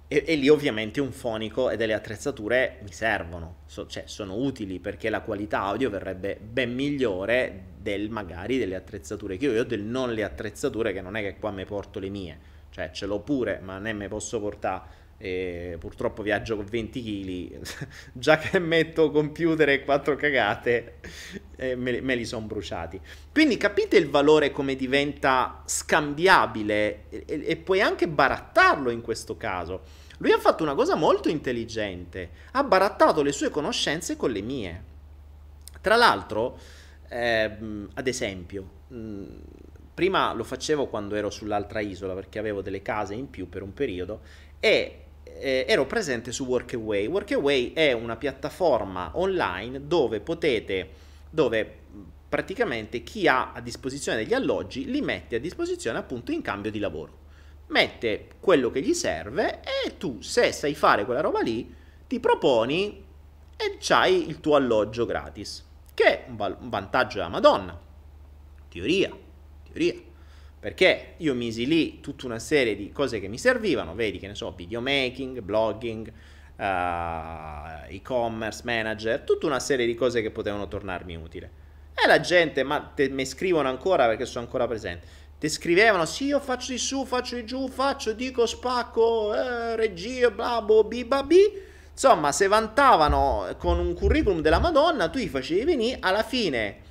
E, 0.07 0.23
e, 0.27 0.35
lì 0.35 0.49
ovviamente 0.49 1.01
un 1.01 1.11
fonico 1.11 1.71
e 1.71 1.77
delle 1.77 1.93
attrezzature 1.93 2.77
mi 2.83 2.91
servono, 2.91 3.61
so, 3.65 3.87
cioè 3.87 4.03
sono 4.05 4.35
utili 4.35 4.79
perché 4.79 5.09
la 5.09 5.21
qualità 5.21 5.61
audio 5.61 5.89
verrebbe 5.89 6.37
ben 6.39 6.75
migliore 6.75 7.73
del 7.79 8.11
magari 8.11 8.59
delle 8.59 8.75
attrezzature 8.75 9.37
che 9.37 9.45
io 9.45 9.59
ho, 9.59 9.63
del 9.63 9.81
non 9.81 10.13
le 10.13 10.23
attrezzature 10.23 10.93
che 10.93 11.01
non 11.01 11.15
è 11.15 11.21
che 11.21 11.37
qua 11.39 11.49
mi 11.49 11.65
porto 11.65 11.97
le 11.97 12.09
mie, 12.09 12.37
cioè 12.69 12.91
ce 12.91 13.07
l'ho 13.07 13.19
pure 13.21 13.59
ma 13.63 13.79
ne 13.79 13.93
me 13.93 14.07
posso 14.07 14.39
portare 14.39 15.03
e 15.17 15.77
purtroppo 15.79 16.21
viaggio 16.21 16.57
con 16.57 16.65
20 16.65 17.01
kg, 17.01 17.87
già 18.13 18.37
che 18.37 18.59
metto 18.59 19.11
computer 19.11 19.69
e 19.69 19.83
quattro 19.83 20.15
cagate, 20.15 20.99
eh, 21.55 21.75
me, 21.75 22.01
me, 22.01 22.15
li 22.15 22.25
sono 22.25 22.45
bruciati. 22.45 22.99
Quindi 23.31 23.57
capite 23.57 23.97
il 23.97 24.09
valore 24.09 24.51
come 24.51 24.75
diventa 24.75 25.63
scambiabile 25.65 27.09
e, 27.09 27.25
e 27.27 27.55
puoi 27.55 27.81
anche 27.81 28.07
barattarlo 28.07 28.89
in 28.89 29.01
questo 29.01 29.37
caso. 29.37 30.03
Lui 30.19 30.31
ha 30.31 30.39
fatto 30.39 30.63
una 30.63 30.75
cosa 30.75 30.95
molto 30.95 31.29
intelligente, 31.29 32.29
ha 32.51 32.63
barattato 32.63 33.21
le 33.21 33.31
sue 33.31 33.49
conoscenze 33.49 34.15
con 34.17 34.31
le 34.31 34.41
mie. 34.41 34.83
Tra 35.81 35.95
l'altro, 35.95 36.57
eh, 37.09 37.57
ad 37.93 38.07
esempio, 38.07 38.69
mh, 38.87 39.23
prima 39.93 40.33
lo 40.33 40.43
facevo 40.43 40.87
quando 40.87 41.15
ero 41.15 41.29
sull'altra 41.29 41.79
isola 41.79 42.13
perché 42.13 42.37
avevo 42.37 42.61
delle 42.61 42.81
case 42.81 43.13
in 43.13 43.29
più 43.29 43.47
per 43.47 43.61
un 43.61 43.73
periodo 43.73 44.21
e 44.59 45.04
eh, 45.39 45.65
ero 45.67 45.85
presente 45.85 46.31
su 46.31 46.45
Workaway. 46.45 47.07
Workaway 47.07 47.73
è 47.73 47.91
una 47.91 48.15
piattaforma 48.15 49.11
online 49.13 49.87
dove 49.87 50.19
potete, 50.19 50.89
dove 51.29 51.83
praticamente 52.27 53.03
chi 53.03 53.27
ha 53.27 53.53
a 53.53 53.61
disposizione 53.61 54.17
degli 54.17 54.33
alloggi 54.33 54.85
li 54.89 55.01
mette 55.01 55.37
a 55.37 55.39
disposizione 55.39 55.97
appunto 55.97 56.31
in 56.31 56.41
cambio 56.41 56.71
di 56.71 56.79
lavoro. 56.79 57.23
Mette 57.67 58.27
quello 58.39 58.69
che 58.69 58.81
gli 58.81 58.93
serve 58.93 59.61
e 59.61 59.97
tu, 59.97 60.21
se 60.21 60.51
sai 60.51 60.75
fare 60.75 61.05
quella 61.05 61.21
roba 61.21 61.41
lì, 61.41 61.73
ti 62.07 62.19
proponi 62.19 63.03
e 63.57 63.77
c'hai 63.79 64.27
il 64.27 64.39
tuo 64.39 64.55
alloggio 64.55 65.05
gratis, 65.05 65.65
che 65.93 66.03
è 66.03 66.25
un 66.27 66.69
vantaggio 66.69 67.17
della 67.17 67.29
Madonna. 67.29 67.79
Teoria, 68.69 69.09
teoria 69.63 70.13
perché 70.65 71.13
io 71.17 71.35
misi 71.35 71.67
lì 71.67 71.99
tutta 71.99 72.25
una 72.25 72.39
serie 72.39 72.75
di 72.75 72.91
cose 72.91 73.19
che 73.19 73.27
mi 73.27 73.37
servivano, 73.37 73.93
vedi 73.93 74.17
che 74.17 74.25
ne 74.25 74.33
so, 74.33 74.51
videomaking, 74.57 75.41
blogging, 75.41 76.11
uh, 76.57 77.85
e-commerce 77.87 78.63
manager, 78.63 79.19
tutta 79.19 79.45
una 79.45 79.59
serie 79.59 79.85
di 79.85 79.93
cose 79.93 80.23
che 80.23 80.31
potevano 80.31 80.67
tornarmi 80.67 81.15
utile. 81.17 81.51
E 81.93 82.07
la 82.07 82.19
gente, 82.19 82.63
ma 82.63 82.93
mi 82.97 83.25
scrivono 83.27 83.69
ancora 83.69 84.07
perché 84.07 84.25
sono 84.25 84.43
ancora 84.43 84.65
presente, 84.65 85.05
ti 85.37 85.49
scrivevano, 85.49 86.03
sì, 86.05 86.25
io 86.25 86.39
faccio 86.39 86.71
di 86.71 86.79
su, 86.79 87.05
faccio 87.05 87.35
di 87.35 87.45
giù, 87.45 87.67
faccio, 87.67 88.13
dico, 88.13 88.47
spacco, 88.47 89.35
eh, 89.35 89.75
regia, 89.75 90.31
bla, 90.31 90.63
bo, 90.63 90.83
bi, 90.83 91.05
ba, 91.05 91.21
bi. 91.21 91.43
Insomma, 91.91 92.31
se 92.31 92.47
vantavano 92.47 93.55
con 93.59 93.77
un 93.77 93.93
curriculum 93.93 94.41
della 94.41 94.57
Madonna, 94.57 95.09
tu 95.09 95.19
gli 95.19 95.27
facevi 95.27 95.63
venire, 95.63 95.97
alla 95.99 96.23
fine 96.23 96.84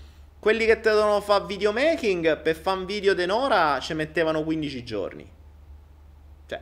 quelli 0.44 0.66
che 0.66 0.78
te 0.78 0.90
devono 0.90 1.22
fare 1.22 1.46
videomaking 1.46 2.42
per 2.42 2.54
fare 2.54 2.78
un 2.78 2.84
video 2.84 3.14
di 3.14 3.22
un'ora 3.22 3.80
ci 3.80 3.94
mettevano 3.94 4.44
15 4.44 4.84
giorni. 4.84 5.26
Cioè, 6.44 6.60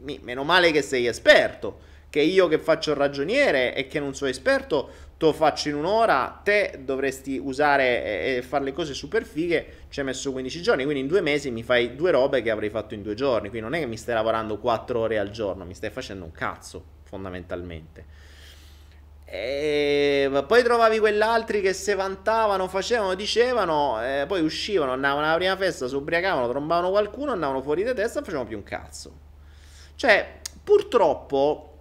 mi, 0.00 0.20
meno 0.22 0.44
male 0.44 0.70
che 0.70 0.82
sei 0.82 1.06
esperto. 1.06 1.78
Che 2.10 2.20
io 2.20 2.46
che 2.46 2.58
faccio 2.58 2.90
il 2.90 2.98
ragioniere 2.98 3.74
e 3.74 3.86
che 3.86 4.00
non 4.00 4.14
sono 4.14 4.28
esperto, 4.28 4.90
te 5.16 5.24
lo 5.24 5.32
faccio 5.32 5.70
in 5.70 5.76
un'ora, 5.76 6.42
te 6.44 6.80
dovresti 6.84 7.40
usare 7.42 8.36
e 8.36 8.42
fare 8.42 8.64
le 8.64 8.74
cose 8.74 8.92
super 8.92 9.24
fighe, 9.24 9.86
ci 9.88 10.00
hai 10.00 10.04
messo 10.04 10.30
15 10.30 10.60
giorni, 10.60 10.82
quindi 10.82 11.00
in 11.00 11.08
due 11.08 11.22
mesi 11.22 11.50
mi 11.50 11.62
fai 11.62 11.96
due 11.96 12.10
robe 12.10 12.42
che 12.42 12.50
avrei 12.50 12.68
fatto 12.68 12.92
in 12.92 13.00
due 13.00 13.14
giorni, 13.14 13.48
quindi 13.48 13.66
non 13.66 13.72
è 13.72 13.80
che 13.80 13.86
mi 13.86 13.96
stai 13.96 14.14
lavorando 14.14 14.58
4 14.58 15.00
ore 15.00 15.18
al 15.18 15.30
giorno, 15.30 15.64
mi 15.64 15.72
stai 15.72 15.88
facendo 15.88 16.26
un 16.26 16.32
cazzo, 16.32 16.84
fondamentalmente. 17.04 18.04
E 19.34 20.44
poi 20.46 20.62
trovavi 20.62 20.98
quell'altri 20.98 21.62
che 21.62 21.72
si 21.72 21.94
vantavano, 21.94 22.68
facevano, 22.68 23.14
dicevano, 23.14 23.98
eh, 24.04 24.26
poi 24.28 24.42
uscivano, 24.42 24.92
andavano 24.92 25.24
alla 25.24 25.36
prima 25.36 25.56
festa, 25.56 25.88
si 25.88 25.94
ubriacavano, 25.94 26.50
trombavano 26.50 26.90
qualcuno, 26.90 27.32
andavano 27.32 27.62
fuori 27.62 27.82
di 27.82 27.94
testa 27.94 28.20
e 28.20 28.24
facevano 28.24 28.46
più 28.46 28.58
un 28.58 28.62
cazzo. 28.62 29.10
Cioè, 29.94 30.40
purtroppo, 30.62 31.78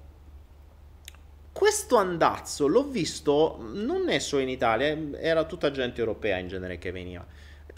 questo 1.51 1.97
andazzo 1.97 2.67
l'ho 2.67 2.83
visto 2.83 3.57
non 3.59 4.07
è 4.07 4.19
solo 4.19 4.43
in 4.43 4.49
Italia, 4.49 4.97
era 5.19 5.43
tutta 5.43 5.71
gente 5.71 5.99
europea 5.99 6.37
in 6.37 6.47
genere 6.47 6.77
che 6.77 6.93
veniva. 6.93 7.25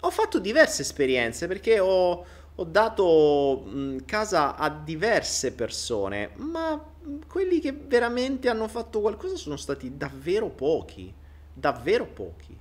Ho 0.02 0.10
fatto 0.10 0.38
diverse 0.38 0.82
esperienze 0.82 1.48
perché 1.48 1.80
ho, 1.80 2.24
ho 2.56 2.64
dato 2.64 3.64
mh, 3.66 4.04
casa 4.04 4.56
a 4.56 4.70
diverse 4.70 5.52
persone, 5.52 6.30
ma 6.36 6.82
quelli 7.26 7.58
che 7.60 7.72
veramente 7.72 8.48
hanno 8.48 8.68
fatto 8.68 9.00
qualcosa 9.00 9.36
sono 9.36 9.56
stati 9.56 9.96
davvero 9.96 10.48
pochi, 10.50 11.12
davvero 11.52 12.06
pochi, 12.06 12.56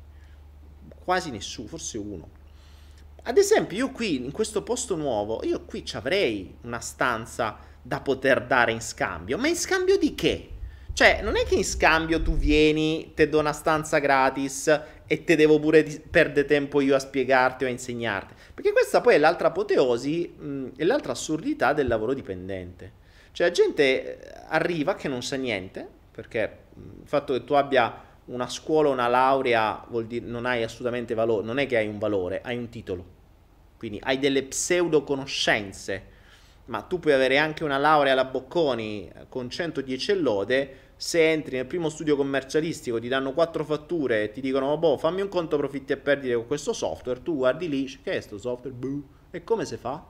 quasi 1.03 1.29
nessuno, 1.29 1.67
forse 1.67 1.97
uno. 1.97 2.29
Ad 3.23 3.37
esempio, 3.37 3.77
io 3.77 3.91
qui 3.91 4.15
in 4.15 4.31
questo 4.31 4.63
posto 4.63 4.95
nuovo, 4.95 5.41
io 5.43 5.63
qui 5.63 5.85
ci 5.85 5.95
avrei 5.95 6.55
una 6.61 6.79
stanza 6.79 7.57
da 7.81 8.01
poter 8.01 8.45
dare 8.45 8.71
in 8.71 8.81
scambio, 8.81 9.37
ma 9.37 9.47
in 9.47 9.55
scambio 9.55 9.97
di 9.97 10.15
che? 10.15 10.49
Cioè, 10.93 11.21
non 11.21 11.35
è 11.37 11.43
che 11.43 11.55
in 11.55 11.65
scambio 11.65 12.21
tu 12.21 12.35
vieni, 12.35 13.13
ti 13.15 13.27
do 13.27 13.39
una 13.39 13.53
stanza 13.53 13.99
gratis 13.99 14.79
e 15.05 15.23
te 15.23 15.35
devo 15.35 15.59
pure 15.59 15.83
perdere 15.83 16.47
tempo 16.47 16.81
io 16.81 16.95
a 16.95 16.99
spiegarti 16.99 17.63
o 17.63 17.67
a 17.67 17.69
insegnarti. 17.69 18.33
Perché 18.53 18.71
questa 18.71 19.01
poi 19.01 19.15
è 19.15 19.17
l'altra 19.17 19.47
apoteosi 19.47 20.71
e 20.75 20.85
l'altra 20.85 21.11
assurdità 21.11 21.73
del 21.73 21.87
lavoro 21.87 22.13
dipendente. 22.13 23.01
Cioè 23.31 23.47
la 23.47 23.53
gente 23.53 24.19
eh, 24.19 24.41
arriva 24.47 24.95
che 24.95 25.07
non 25.07 25.23
sa 25.23 25.35
niente, 25.35 25.87
perché 26.11 26.57
il 26.75 27.07
fatto 27.07 27.33
che 27.33 27.43
tu 27.43 27.53
abbia 27.53 28.11
una 28.25 28.47
scuola, 28.47 28.89
una 28.89 29.07
laurea, 29.07 29.83
vuol 29.89 30.05
dire 30.05 30.25
non 30.25 30.45
hai 30.45 30.63
assolutamente 30.63 31.13
valore, 31.13 31.45
non 31.45 31.57
è 31.57 31.65
che 31.65 31.77
hai 31.77 31.87
un 31.87 31.97
valore, 31.97 32.41
hai 32.43 32.57
un 32.57 32.69
titolo. 32.69 33.05
Quindi 33.77 33.99
hai 34.03 34.19
delle 34.19 34.43
pseudo 34.43 35.03
conoscenze, 35.03 36.11
ma 36.65 36.81
tu 36.81 36.99
puoi 36.99 37.13
avere 37.13 37.37
anche 37.37 37.63
una 37.63 37.77
laurea 37.77 38.13
alla 38.13 38.25
Bocconi 38.25 39.09
eh, 39.09 39.25
con 39.27 39.49
110 39.49 40.19
lode, 40.19 40.77
se 41.03 41.29
entri 41.29 41.57
nel 41.57 41.65
primo 41.65 41.89
studio 41.89 42.15
commercialistico 42.15 42.97
ti 42.97 43.09
danno 43.09 43.33
quattro 43.33 43.65
fatture 43.65 44.23
e 44.23 44.31
ti 44.31 44.39
dicono 44.39 44.77
boh 44.77 44.97
fammi 44.97 45.19
un 45.19 45.27
conto 45.27 45.57
profitti 45.57 45.91
e 45.91 45.97
perdite 45.97 46.33
con 46.33 46.47
questo 46.47 46.71
software, 46.71 47.21
tu 47.21 47.35
guardi 47.35 47.67
lì, 47.67 47.83
che 47.85 48.11
è 48.11 48.13
questo 48.13 48.37
software? 48.37 48.73
Buh. 48.73 49.03
E 49.29 49.43
come 49.43 49.65
si 49.65 49.75
fa? 49.75 50.01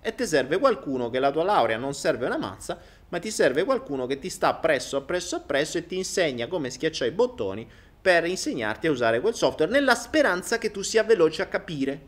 e 0.00 0.14
ti 0.14 0.24
serve 0.24 0.58
qualcuno 0.58 1.10
che 1.10 1.18
la 1.18 1.32
tua 1.32 1.42
laurea 1.42 1.76
non 1.78 1.92
serve 1.92 2.26
una 2.26 2.38
mazza, 2.38 2.78
ma 3.08 3.18
ti 3.18 3.28
serve 3.32 3.64
qualcuno 3.64 4.06
che 4.06 4.20
ti 4.20 4.28
sta 4.28 4.54
presso, 4.54 4.96
appresso, 4.96 5.34
appresso 5.34 5.78
e 5.78 5.86
ti 5.86 5.96
insegna 5.96 6.46
come 6.46 6.70
schiacciare 6.70 7.10
i 7.10 7.14
bottoni 7.14 7.68
per 8.00 8.24
insegnarti 8.24 8.86
a 8.86 8.92
usare 8.92 9.20
quel 9.20 9.34
software 9.34 9.72
nella 9.72 9.96
speranza 9.96 10.58
che 10.58 10.70
tu 10.70 10.82
sia 10.82 11.02
veloce 11.02 11.42
a 11.42 11.46
capire. 11.46 12.06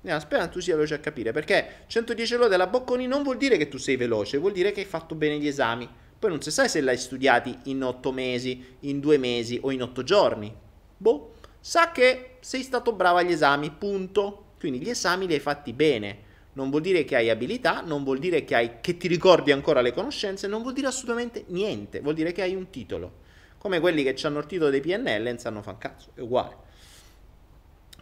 Nella 0.00 0.18
speranza 0.18 0.48
che 0.48 0.54
tu 0.54 0.60
sia 0.60 0.74
veloce 0.74 0.94
a 0.94 0.98
capire, 0.98 1.30
perché 1.30 1.84
110 1.86 2.34
lode 2.34 2.56
alla 2.56 2.66
Bocconi 2.66 3.06
non 3.06 3.22
vuol 3.22 3.36
dire 3.36 3.56
che 3.56 3.68
tu 3.68 3.78
sei 3.78 3.94
veloce, 3.94 4.38
vuol 4.38 4.50
dire 4.50 4.72
che 4.72 4.80
hai 4.80 4.86
fatto 4.86 5.14
bene 5.14 5.38
gli 5.38 5.46
esami. 5.46 5.88
Poi 6.26 6.34
non 6.34 6.42
si 6.42 6.50
sa 6.50 6.66
se 6.66 6.80
l'hai 6.80 6.98
studiati 6.98 7.56
in 7.66 7.84
8 7.84 8.10
mesi, 8.10 8.76
in 8.80 8.98
2 8.98 9.16
mesi 9.16 9.60
o 9.62 9.70
in 9.70 9.80
8 9.80 10.02
giorni. 10.02 10.52
Boh, 10.96 11.34
sa 11.60 11.92
che 11.92 12.38
sei 12.40 12.64
stato 12.64 12.92
bravo 12.92 13.18
agli 13.18 13.30
esami, 13.30 13.70
punto. 13.70 14.46
Quindi 14.58 14.80
gli 14.80 14.90
esami 14.90 15.28
li 15.28 15.34
hai 15.34 15.38
fatti 15.40 15.72
bene 15.72 16.24
non 16.54 16.70
vuol 16.70 16.82
dire 16.82 17.04
che 17.04 17.14
hai 17.14 17.30
abilità, 17.30 17.82
non 17.82 18.02
vuol 18.02 18.18
dire 18.18 18.42
che, 18.42 18.54
hai, 18.54 18.80
che 18.80 18.96
ti 18.96 19.06
ricordi 19.08 19.52
ancora 19.52 19.82
le 19.82 19.92
conoscenze, 19.92 20.46
non 20.46 20.62
vuol 20.62 20.72
dire 20.72 20.86
assolutamente 20.86 21.44
niente, 21.48 22.00
vuol 22.00 22.14
dire 22.14 22.32
che 22.32 22.40
hai 22.40 22.54
un 22.54 22.70
titolo. 22.70 23.12
Come 23.58 23.78
quelli 23.78 24.02
che 24.02 24.16
hanno 24.26 24.38
il 24.38 24.46
titolo 24.46 24.70
dei 24.70 24.80
PNL 24.80 25.22
non 25.22 25.38
sanno 25.38 25.60
fan 25.60 25.76
cazzo, 25.76 26.08
è 26.14 26.20
uguale. 26.20 26.56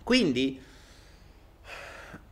Quindi, 0.04 0.62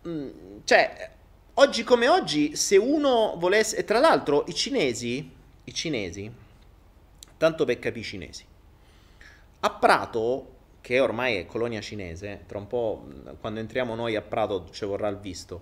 mm, 0.07 0.29
cioè, 0.63 1.11
oggi 1.55 1.83
come 1.83 2.09
oggi, 2.09 2.55
se 2.55 2.77
uno 2.77 3.35
volesse... 3.37 3.77
E 3.77 3.85
tra 3.85 3.99
l'altro 3.99 4.45
i 4.47 4.55
cinesi, 4.55 5.41
i 5.65 5.75
cinesi, 5.75 6.31
tanto 7.37 7.65
per 7.65 7.79
capire 7.79 8.01
i 8.01 8.05
cinesi, 8.05 8.45
a 9.61 9.71
Prato, 9.71 10.57
che 10.81 10.99
ormai 10.99 11.37
è 11.37 11.47
colonia 11.47 11.81
cinese, 11.81 12.45
tra 12.47 12.59
un 12.59 12.67
po' 12.67 13.07
quando 13.41 13.61
entriamo 13.61 13.95
noi 13.95 14.17
a 14.17 14.23
Prato 14.23 14.69
ci 14.71 14.85
vorrà 14.85 15.09
il 15.09 15.19
visto, 15.19 15.61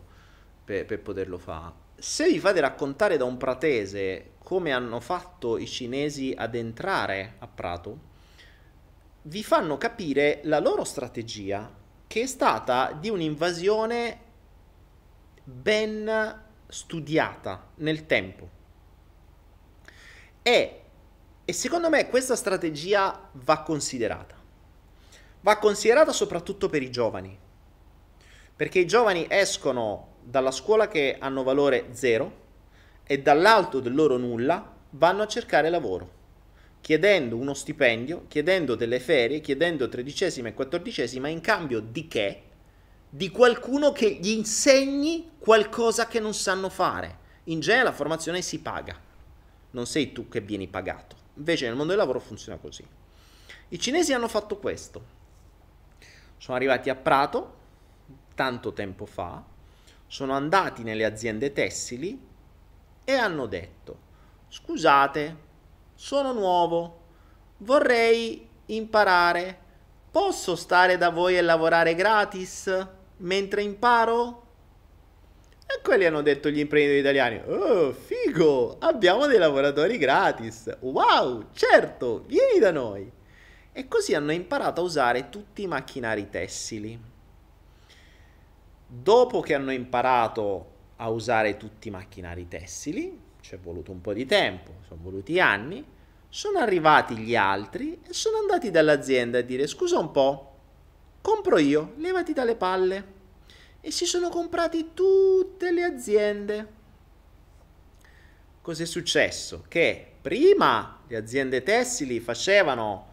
per, 0.64 0.86
per 0.86 1.00
poterlo 1.00 1.36
fare. 1.36 1.88
Se 1.96 2.26
vi 2.26 2.38
fate 2.38 2.60
raccontare 2.60 3.18
da 3.18 3.24
un 3.24 3.36
pratese 3.36 4.32
come 4.42 4.72
hanno 4.72 5.00
fatto 5.00 5.58
i 5.58 5.66
cinesi 5.66 6.34
ad 6.34 6.54
entrare 6.54 7.34
a 7.40 7.46
Prato, 7.46 8.08
vi 9.22 9.44
fanno 9.44 9.76
capire 9.76 10.40
la 10.44 10.60
loro 10.60 10.84
strategia 10.84 11.70
che 12.06 12.22
è 12.22 12.26
stata 12.26 12.96
di 12.98 13.10
un'invasione 13.10 14.18
ben 15.44 16.42
studiata 16.68 17.68
nel 17.76 18.06
tempo. 18.06 18.58
E, 20.42 20.80
e 21.44 21.52
secondo 21.52 21.90
me 21.90 22.08
questa 22.08 22.36
strategia 22.36 23.28
va 23.32 23.62
considerata. 23.62 24.36
Va 25.42 25.58
considerata 25.58 26.12
soprattutto 26.12 26.68
per 26.68 26.82
i 26.82 26.90
giovani, 26.90 27.36
perché 28.54 28.78
i 28.78 28.86
giovani 28.86 29.26
escono 29.28 30.16
dalla 30.22 30.50
scuola 30.50 30.86
che 30.88 31.16
hanno 31.18 31.42
valore 31.42 31.88
0 31.92 32.38
e 33.04 33.20
dall'alto 33.20 33.80
del 33.80 33.94
loro 33.94 34.16
nulla 34.16 34.76
vanno 34.90 35.22
a 35.22 35.26
cercare 35.26 35.70
lavoro, 35.70 36.10
chiedendo 36.80 37.36
uno 37.36 37.54
stipendio, 37.54 38.26
chiedendo 38.28 38.74
delle 38.74 39.00
ferie, 39.00 39.40
chiedendo 39.40 39.88
tredicesima 39.88 40.48
e 40.48 40.54
quattordicesima 40.54 41.28
in 41.28 41.40
cambio 41.40 41.80
di 41.80 42.06
che? 42.06 42.42
Di 43.08 43.30
qualcuno 43.30 43.92
che 43.92 44.18
gli 44.20 44.28
insegni 44.28 45.32
qualcosa 45.38 46.06
che 46.06 46.20
non 46.20 46.34
sanno 46.34 46.68
fare. 46.68 47.18
In 47.44 47.60
genere 47.60 47.84
la 47.84 47.92
formazione 47.92 48.42
si 48.42 48.60
paga, 48.60 48.96
non 49.70 49.86
sei 49.86 50.12
tu 50.12 50.28
che 50.28 50.40
vieni 50.40 50.68
pagato. 50.68 51.16
Invece 51.34 51.66
nel 51.66 51.76
mondo 51.76 51.92
del 51.92 52.00
lavoro 52.00 52.20
funziona 52.20 52.58
così. 52.58 52.84
I 53.68 53.78
cinesi 53.78 54.12
hanno 54.12 54.28
fatto 54.28 54.58
questo. 54.58 55.18
Sono 56.36 56.56
arrivati 56.56 56.90
a 56.90 56.94
Prato 56.94 57.58
tanto 58.40 58.72
tempo 58.72 59.04
fa, 59.04 59.44
sono 60.06 60.32
andati 60.32 60.82
nelle 60.82 61.04
aziende 61.04 61.52
tessili 61.52 62.18
e 63.04 63.12
hanno 63.12 63.44
detto, 63.44 63.98
scusate, 64.48 65.36
sono 65.94 66.32
nuovo, 66.32 67.00
vorrei 67.58 68.48
imparare, 68.66 69.58
posso 70.10 70.56
stare 70.56 70.96
da 70.96 71.10
voi 71.10 71.36
e 71.36 71.42
lavorare 71.42 71.94
gratis 71.94 72.86
mentre 73.18 73.62
imparo? 73.62 74.49
E 75.72 75.80
quelli 75.82 76.04
hanno 76.04 76.20
detto 76.20 76.50
gli 76.50 76.58
imprenditori 76.58 76.98
italiani, 76.98 77.40
oh 77.46 77.92
figo, 77.92 78.78
abbiamo 78.80 79.28
dei 79.28 79.38
lavoratori 79.38 79.98
gratis, 79.98 80.68
wow, 80.80 81.46
certo, 81.52 82.24
vieni 82.26 82.58
da 82.58 82.72
noi. 82.72 83.08
E 83.70 83.86
così 83.86 84.16
hanno 84.16 84.32
imparato 84.32 84.80
a 84.80 84.84
usare 84.84 85.28
tutti 85.28 85.62
i 85.62 85.68
macchinari 85.68 86.28
tessili. 86.28 87.00
Dopo 88.84 89.40
che 89.40 89.54
hanno 89.54 89.70
imparato 89.70 90.72
a 90.96 91.08
usare 91.08 91.56
tutti 91.56 91.86
i 91.86 91.92
macchinari 91.92 92.48
tessili, 92.48 93.16
ci 93.40 93.54
è 93.54 93.58
voluto 93.58 93.92
un 93.92 94.00
po' 94.00 94.12
di 94.12 94.26
tempo, 94.26 94.72
sono 94.88 95.00
voluti 95.00 95.38
anni, 95.38 95.84
sono 96.28 96.58
arrivati 96.58 97.16
gli 97.16 97.36
altri 97.36 98.00
e 98.04 98.12
sono 98.12 98.38
andati 98.38 98.72
dall'azienda 98.72 99.38
a 99.38 99.42
dire 99.42 99.68
scusa 99.68 100.00
un 100.00 100.10
po', 100.10 100.54
compro 101.20 101.58
io, 101.58 101.92
levati 101.98 102.32
dalle 102.32 102.56
palle. 102.56 103.18
E 103.80 103.90
si 103.90 104.04
sono 104.04 104.28
comprati 104.28 104.90
tutte 104.94 105.70
le 105.70 105.84
aziende. 105.84 106.68
Cos'è 108.60 108.84
successo? 108.84 109.64
Che 109.68 110.12
prima 110.20 111.00
le 111.06 111.16
aziende 111.16 111.62
tessili 111.62 112.20
facevano 112.20 113.08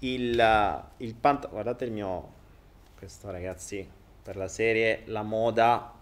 il, 0.00 0.84
il 0.96 1.14
pantalone, 1.14 1.52
guardate 1.52 1.84
il 1.84 1.92
mio, 1.92 2.32
questo 2.98 3.30
ragazzi, 3.30 3.86
per 4.22 4.36
la 4.36 4.48
serie 4.48 5.02
La 5.06 5.22
moda 5.22 5.92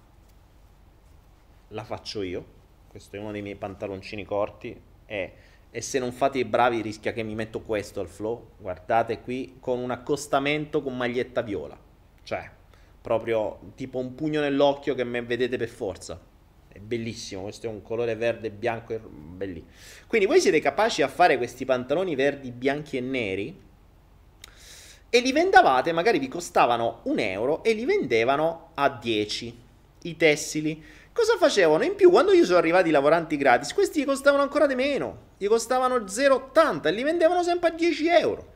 la 1.68 1.84
faccio 1.84 2.22
io. 2.22 2.52
Questo 2.88 3.16
è 3.16 3.18
uno 3.18 3.32
dei 3.32 3.42
miei 3.42 3.56
pantaloncini 3.56 4.24
corti 4.24 4.80
e, 5.06 5.32
e, 5.70 5.80
se 5.80 5.98
non 5.98 6.12
fate 6.12 6.38
i 6.38 6.44
bravi 6.44 6.80
rischia 6.80 7.12
che 7.12 7.24
mi 7.24 7.34
metto 7.34 7.60
questo 7.60 8.00
al 8.00 8.08
flow. 8.08 8.52
Guardate 8.58 9.20
qui 9.20 9.56
con 9.58 9.80
un 9.80 9.90
accostamento 9.90 10.82
con 10.82 10.96
maglietta 10.96 11.42
viola. 11.42 11.76
Cioè, 12.22 12.48
proprio 13.04 13.72
tipo 13.74 13.98
un 13.98 14.14
pugno 14.14 14.40
nell'occhio 14.40 14.94
che 14.94 15.04
me 15.04 15.20
vedete 15.20 15.58
per 15.58 15.68
forza. 15.68 16.18
È 16.66 16.78
bellissimo, 16.78 17.42
questo 17.42 17.66
è 17.66 17.68
un 17.68 17.82
colore 17.82 18.16
verde, 18.16 18.50
bianco 18.50 18.94
e 18.94 18.98
bellissimo. 18.98 19.70
Quindi 20.06 20.26
voi 20.26 20.40
siete 20.40 20.58
capaci 20.58 21.02
a 21.02 21.08
fare 21.08 21.36
questi 21.36 21.66
pantaloni 21.66 22.14
verdi, 22.14 22.50
bianchi 22.50 22.96
e 22.96 23.00
neri 23.00 23.60
e 25.10 25.20
li 25.20 25.32
vendavate, 25.32 25.92
magari 25.92 26.18
vi 26.18 26.28
costavano 26.28 27.00
un 27.04 27.18
euro 27.18 27.62
e 27.62 27.74
li 27.74 27.84
vendevano 27.84 28.70
a 28.72 28.88
10 28.88 29.62
i 30.02 30.16
tessili 30.16 30.82
Cosa 31.12 31.36
facevano? 31.36 31.84
In 31.84 31.94
più, 31.94 32.10
quando 32.10 32.32
io 32.32 32.44
sono 32.44 32.58
arrivati 32.58 32.88
i 32.88 32.90
lavoranti 32.90 33.36
gratis, 33.36 33.72
questi 33.72 34.00
gli 34.00 34.04
costavano 34.04 34.42
ancora 34.42 34.66
di 34.66 34.74
meno. 34.74 35.18
Gli 35.36 35.46
costavano 35.46 35.98
0,80 35.98 36.88
e 36.88 36.90
li 36.90 37.04
vendevano 37.04 37.44
sempre 37.44 37.68
a 37.68 37.72
10 37.72 38.08
euro. 38.08 38.52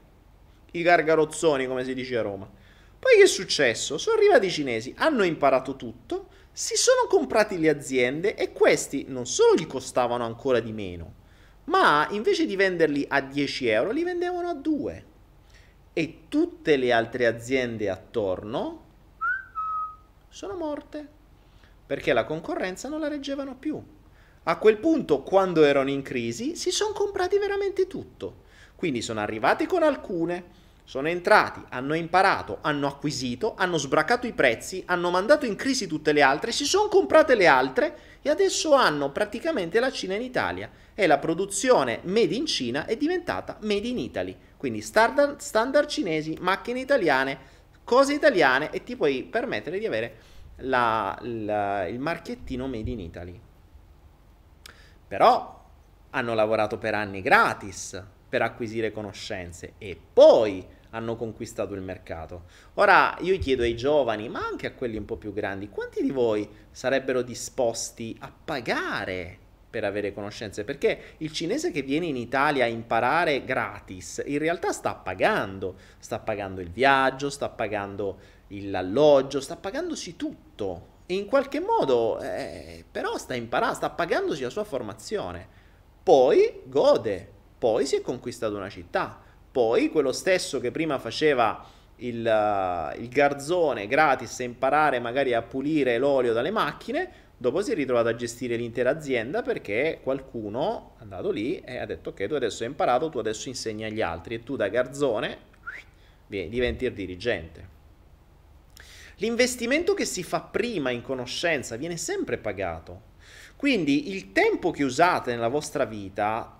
I 0.72 0.82
gargarozzoni, 0.82 1.68
come 1.68 1.84
si 1.84 1.94
dice 1.94 2.16
a 2.16 2.22
Roma. 2.22 2.50
Poi 2.98 3.16
che 3.16 3.22
è 3.22 3.26
successo? 3.26 3.96
Sono 3.98 4.16
arrivati 4.16 4.46
i 4.46 4.50
cinesi, 4.50 4.92
hanno 4.96 5.22
imparato 5.22 5.76
tutto, 5.76 6.28
si 6.52 6.76
sono 6.76 7.06
comprati 7.08 7.58
le 7.58 7.68
aziende 7.68 8.34
e 8.34 8.52
questi 8.52 9.04
non 9.08 9.26
solo 9.26 9.54
gli 9.54 9.66
costavano 9.66 10.24
ancora 10.24 10.58
di 10.58 10.72
meno, 10.72 11.14
ma 11.64 12.08
invece 12.10 12.46
di 12.46 12.56
venderli 12.56 13.06
a 13.08 13.20
10 13.20 13.68
euro 13.68 13.90
li 13.92 14.02
vendevano 14.02 14.48
a 14.48 14.54
2. 14.54 15.04
E 15.92 16.18
tutte 16.28 16.76
le 16.76 16.92
altre 16.92 17.26
aziende 17.26 17.88
attorno 17.88 18.86
sono 20.28 20.54
morte 20.54 21.16
perché 21.86 22.12
la 22.12 22.24
concorrenza 22.24 22.88
non 22.88 23.00
la 23.00 23.08
reggevano 23.08 23.54
più. 23.56 23.82
A 24.44 24.58
quel 24.58 24.78
punto, 24.78 25.22
quando 25.22 25.64
erano 25.64 25.90
in 25.90 26.02
crisi, 26.02 26.54
si 26.54 26.70
sono 26.70 26.92
comprati 26.92 27.38
veramente 27.38 27.86
tutto. 27.86 28.44
Quindi 28.76 29.00
sono 29.00 29.20
arrivati 29.20 29.66
con 29.66 29.82
alcune, 29.82 30.44
sono 30.88 31.08
entrati, 31.08 31.62
hanno 31.68 31.92
imparato, 31.92 32.60
hanno 32.62 32.86
acquisito, 32.86 33.52
hanno 33.58 33.76
sbracato 33.76 34.26
i 34.26 34.32
prezzi, 34.32 34.82
hanno 34.86 35.10
mandato 35.10 35.44
in 35.44 35.54
crisi 35.54 35.86
tutte 35.86 36.12
le 36.12 36.22
altre, 36.22 36.50
si 36.50 36.64
sono 36.64 36.88
comprate 36.88 37.34
le 37.34 37.46
altre 37.46 37.98
e 38.22 38.30
adesso 38.30 38.72
hanno 38.72 39.12
praticamente 39.12 39.80
la 39.80 39.92
Cina 39.92 40.14
in 40.14 40.22
Italia 40.22 40.70
e 40.94 41.06
la 41.06 41.18
produzione 41.18 42.00
made 42.04 42.34
in 42.34 42.46
Cina 42.46 42.86
è 42.86 42.96
diventata 42.96 43.58
made 43.60 43.86
in 43.86 43.98
Italy. 43.98 44.34
Quindi 44.56 44.80
standard, 44.80 45.40
standard 45.40 45.88
cinesi, 45.88 46.38
macchine 46.40 46.80
italiane, 46.80 47.38
cose 47.84 48.14
italiane 48.14 48.70
e 48.70 48.82
ti 48.82 48.96
puoi 48.96 49.24
permettere 49.24 49.78
di 49.78 49.84
avere 49.84 50.16
la, 50.60 51.18
la, 51.20 51.86
il 51.86 51.98
marchettino 51.98 52.66
Made 52.66 52.90
in 52.90 53.00
Italy. 53.00 53.38
Però 55.06 55.64
hanno 56.08 56.34
lavorato 56.34 56.78
per 56.78 56.94
anni 56.94 57.20
gratis 57.20 58.02
per 58.26 58.40
acquisire 58.40 58.90
conoscenze 58.90 59.74
e 59.76 59.98
poi 60.10 60.76
hanno 60.90 61.16
conquistato 61.16 61.74
il 61.74 61.82
mercato. 61.82 62.44
Ora 62.74 63.16
io 63.20 63.38
chiedo 63.38 63.62
ai 63.62 63.76
giovani, 63.76 64.28
ma 64.28 64.46
anche 64.46 64.66
a 64.66 64.72
quelli 64.72 64.96
un 64.96 65.04
po' 65.04 65.16
più 65.16 65.32
grandi, 65.32 65.68
quanti 65.68 66.02
di 66.02 66.10
voi 66.10 66.48
sarebbero 66.70 67.22
disposti 67.22 68.16
a 68.20 68.32
pagare 68.44 69.38
per 69.68 69.84
avere 69.84 70.12
conoscenze? 70.12 70.64
Perché 70.64 71.14
il 71.18 71.32
cinese 71.32 71.70
che 71.70 71.82
viene 71.82 72.06
in 72.06 72.16
Italia 72.16 72.64
a 72.64 72.68
imparare 72.68 73.44
gratis, 73.44 74.22
in 74.26 74.38
realtà 74.38 74.72
sta 74.72 74.94
pagando, 74.94 75.76
sta 75.98 76.18
pagando 76.18 76.60
il 76.60 76.70
viaggio, 76.70 77.30
sta 77.30 77.48
pagando 77.48 78.18
l'alloggio, 78.48 79.40
sta 79.40 79.56
pagandosi 79.56 80.16
tutto 80.16 80.96
e 81.10 81.14
in 81.14 81.24
qualche 81.24 81.60
modo 81.60 82.20
eh, 82.20 82.84
però 82.90 83.16
sta 83.16 83.34
imparando, 83.34 83.74
sta 83.74 83.88
pagandosi 83.88 84.42
la 84.42 84.50
sua 84.50 84.64
formazione. 84.64 85.48
Poi 86.02 86.62
gode, 86.64 87.26
poi 87.58 87.86
si 87.86 87.96
è 87.96 88.02
conquistato 88.02 88.56
una 88.56 88.68
città, 88.68 89.18
poi 89.50 89.90
quello 89.90 90.12
stesso 90.12 90.60
che 90.60 90.70
prima 90.70 90.98
faceva 90.98 91.64
il, 91.96 92.24
uh, 92.24 93.00
il 93.00 93.08
garzone 93.08 93.86
gratis 93.86 94.40
a 94.40 94.44
imparare 94.44 95.00
magari 95.00 95.34
a 95.34 95.42
pulire 95.42 95.98
l'olio 95.98 96.32
dalle 96.32 96.50
macchine, 96.50 97.10
dopo 97.36 97.62
si 97.62 97.72
è 97.72 97.74
ritrovato 97.74 98.08
a 98.08 98.14
gestire 98.14 98.56
l'intera 98.56 98.90
azienda 98.90 99.42
perché 99.42 100.00
qualcuno 100.02 100.94
è 100.98 101.02
andato 101.02 101.30
lì 101.30 101.60
e 101.60 101.78
ha 101.78 101.86
detto 101.86 102.10
ok 102.10 102.26
tu 102.26 102.34
adesso 102.34 102.62
hai 102.62 102.68
imparato, 102.68 103.08
tu 103.08 103.18
adesso 103.18 103.48
insegni 103.48 103.84
agli 103.84 104.00
altri 104.00 104.36
e 104.36 104.42
tu 104.42 104.56
da 104.56 104.68
garzone 104.68 105.46
diventi 106.26 106.84
il 106.84 106.92
dirigente. 106.92 107.76
L'investimento 109.16 109.94
che 109.94 110.04
si 110.04 110.22
fa 110.22 110.40
prima 110.40 110.90
in 110.90 111.02
conoscenza 111.02 111.76
viene 111.76 111.96
sempre 111.96 112.38
pagato. 112.38 113.06
Quindi 113.56 114.12
il 114.12 114.30
tempo 114.30 114.70
che 114.70 114.84
usate 114.84 115.32
nella 115.32 115.48
vostra 115.48 115.84
vita 115.84 116.57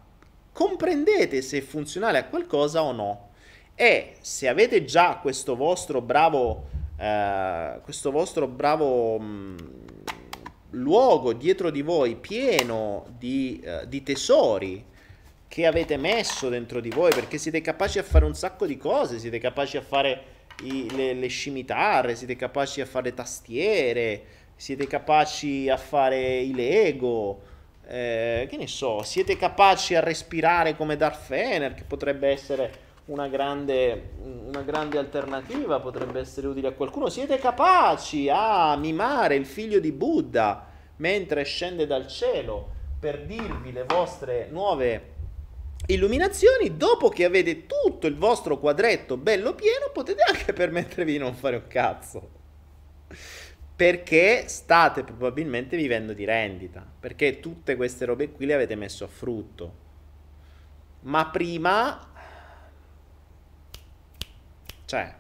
comprendete 0.58 1.40
se 1.40 1.58
è 1.58 1.60
funzionale 1.60 2.18
a 2.18 2.24
qualcosa 2.24 2.82
o 2.82 2.90
no. 2.90 3.28
E 3.76 4.16
se 4.22 4.48
avete 4.48 4.84
già 4.84 5.18
questo 5.22 5.54
vostro 5.54 6.00
bravo, 6.00 6.66
eh, 6.98 7.78
questo 7.80 8.10
vostro 8.10 8.48
bravo 8.48 9.20
mh, 9.20 9.24
mm, 9.24 9.56
luogo 10.70 11.32
dietro 11.32 11.70
di 11.70 11.80
voi 11.82 12.16
pieno 12.16 13.06
di, 13.16 13.60
eh, 13.62 13.86
di 13.86 14.02
tesori 14.02 14.84
che 15.46 15.64
avete 15.64 15.96
messo 15.96 16.48
dentro 16.48 16.80
di 16.80 16.90
voi 16.90 17.12
perché 17.14 17.38
siete 17.38 17.60
capaci 17.60 18.00
a 18.00 18.02
fare 18.02 18.24
un 18.24 18.34
sacco 18.34 18.66
di 18.66 18.76
cose, 18.76 19.20
siete 19.20 19.38
capaci 19.38 19.76
a 19.76 19.82
fare 19.82 20.22
i, 20.64 20.90
le, 20.90 21.14
le 21.14 21.28
scimitarre, 21.28 22.16
siete 22.16 22.34
capaci 22.34 22.80
a 22.80 22.86
fare 22.86 23.14
tastiere, 23.14 24.24
siete 24.56 24.88
capaci 24.88 25.68
a 25.68 25.76
fare 25.76 26.40
i 26.40 26.52
Lego, 26.52 27.57
eh, 27.88 28.46
che 28.50 28.56
ne 28.58 28.66
so, 28.66 29.02
siete 29.02 29.36
capaci 29.36 29.94
a 29.94 30.00
respirare 30.00 30.76
come 30.76 30.96
Darth 30.96 31.22
Fener, 31.22 31.72
che 31.72 31.84
potrebbe 31.84 32.28
essere 32.28 32.86
una 33.06 33.28
grande, 33.28 34.10
una 34.20 34.60
grande 34.60 34.98
alternativa, 34.98 35.80
potrebbe 35.80 36.20
essere 36.20 36.46
utile 36.46 36.68
a 36.68 36.72
qualcuno. 36.72 37.08
Siete 37.08 37.38
capaci 37.38 38.28
a 38.30 38.76
mimare 38.76 39.36
il 39.36 39.46
figlio 39.46 39.80
di 39.80 39.92
Buddha 39.92 40.66
mentre 40.96 41.44
scende 41.44 41.86
dal 41.86 42.06
cielo 42.06 42.76
per 43.00 43.24
dirvi 43.24 43.72
le 43.72 43.84
vostre 43.84 44.48
nuove 44.50 45.14
illuminazioni, 45.86 46.76
dopo 46.76 47.08
che 47.08 47.24
avete 47.24 47.64
tutto 47.66 48.06
il 48.06 48.16
vostro 48.16 48.58
quadretto 48.58 49.16
bello 49.16 49.54
pieno, 49.54 49.90
potete 49.92 50.22
anche 50.22 50.52
permettervi 50.52 51.12
di 51.12 51.18
non 51.18 51.34
fare 51.34 51.56
un 51.56 51.66
cazzo. 51.66 52.37
Perché 53.78 54.48
state 54.48 55.04
probabilmente 55.04 55.76
vivendo 55.76 56.12
di 56.12 56.24
rendita, 56.24 56.84
perché 56.98 57.38
tutte 57.38 57.76
queste 57.76 58.06
robe 58.06 58.32
qui 58.32 58.44
le 58.44 58.54
avete 58.54 58.74
messo 58.74 59.04
a 59.04 59.06
frutto. 59.06 59.72
Ma 61.02 61.26
prima, 61.26 62.10
cioè, 64.84 65.14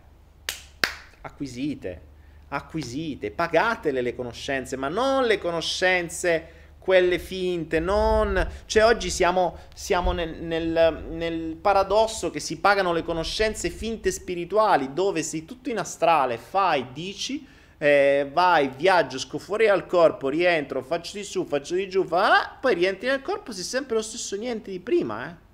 acquisite, 1.20 2.02
acquisite, 2.48 3.30
pagatele 3.30 4.00
le 4.00 4.16
conoscenze, 4.16 4.74
ma 4.74 4.88
non 4.88 5.22
le 5.22 5.38
conoscenze 5.38 6.48
quelle 6.80 7.20
finte, 7.20 7.78
non... 7.78 8.44
Cioè 8.66 8.84
oggi 8.84 9.08
siamo, 9.08 9.56
siamo 9.72 10.10
nel, 10.10 10.42
nel, 10.42 11.04
nel, 11.10 11.54
paradosso 11.54 12.32
che 12.32 12.40
si 12.40 12.58
pagano 12.58 12.92
le 12.92 13.04
conoscenze 13.04 13.70
finte 13.70 14.10
spirituali, 14.10 14.92
dove 14.92 15.22
sei 15.22 15.44
tutto 15.44 15.70
in 15.70 15.78
astrale, 15.78 16.38
fai, 16.38 16.88
dici, 16.92 17.54
eh, 17.78 18.28
vai, 18.32 18.68
viaggio, 18.68 19.16
esco 19.16 19.38
fuori 19.38 19.68
al 19.68 19.86
corpo, 19.86 20.28
rientro, 20.28 20.82
faccio 20.82 21.16
di 21.16 21.24
su, 21.24 21.44
faccio 21.44 21.74
di 21.74 21.88
giù, 21.88 22.04
fa, 22.04 22.56
poi 22.60 22.74
rientri 22.74 23.08
nel 23.08 23.22
corpo, 23.22 23.52
sei 23.52 23.62
sempre 23.64 23.94
lo 23.94 24.02
stesso 24.02 24.36
niente 24.36 24.70
di 24.70 24.80
prima, 24.80 25.30
eh. 25.30 25.46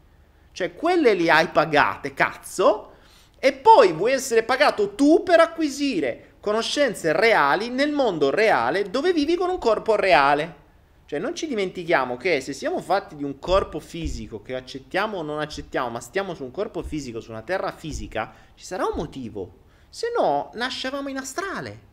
Cioè 0.52 0.74
quelle 0.74 1.14
li 1.14 1.28
hai 1.28 1.48
pagate, 1.48 2.14
cazzo, 2.14 2.92
e 3.38 3.52
poi 3.52 3.92
vuoi 3.92 4.12
essere 4.12 4.42
pagato 4.42 4.94
tu 4.94 5.22
per 5.22 5.40
acquisire 5.40 6.36
conoscenze 6.40 7.12
reali 7.12 7.68
nel 7.68 7.92
mondo 7.92 8.30
reale 8.30 8.88
dove 8.90 9.12
vivi 9.12 9.34
con 9.34 9.50
un 9.50 9.58
corpo 9.58 9.96
reale. 9.96 10.62
Cioè 11.06 11.18
non 11.18 11.34
ci 11.34 11.46
dimentichiamo 11.46 12.16
che 12.16 12.40
se 12.40 12.54
siamo 12.54 12.80
fatti 12.80 13.16
di 13.16 13.24
un 13.24 13.38
corpo 13.38 13.80
fisico 13.80 14.40
che 14.40 14.54
accettiamo 14.54 15.18
o 15.18 15.22
non 15.22 15.40
accettiamo, 15.40 15.90
ma 15.90 16.00
stiamo 16.00 16.34
su 16.34 16.44
un 16.44 16.50
corpo 16.50 16.82
fisico, 16.82 17.20
su 17.20 17.30
una 17.30 17.42
terra 17.42 17.72
fisica, 17.72 18.32
ci 18.54 18.64
sarà 18.64 18.84
un 18.86 18.94
motivo. 18.96 19.58
Se 19.90 20.12
no, 20.16 20.50
nascevamo 20.54 21.08
in 21.10 21.18
astrale. 21.18 21.92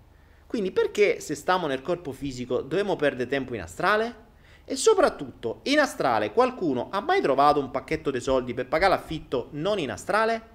Quindi 0.51 0.73
perché 0.73 1.21
se 1.21 1.33
stiamo 1.33 1.65
nel 1.65 1.81
corpo 1.81 2.11
fisico 2.11 2.59
dobbiamo 2.59 2.97
perdere 2.97 3.29
tempo 3.29 3.55
in 3.55 3.61
astrale? 3.61 4.15
E 4.65 4.75
soprattutto, 4.75 5.61
in 5.63 5.79
astrale 5.79 6.33
qualcuno 6.33 6.89
ha 6.91 6.99
mai 6.99 7.21
trovato 7.21 7.61
un 7.61 7.71
pacchetto 7.71 8.11
di 8.11 8.19
soldi 8.19 8.53
per 8.53 8.67
pagare 8.67 8.93
l'affitto 8.93 9.47
non 9.51 9.79
in 9.79 9.91
astrale? 9.91 10.49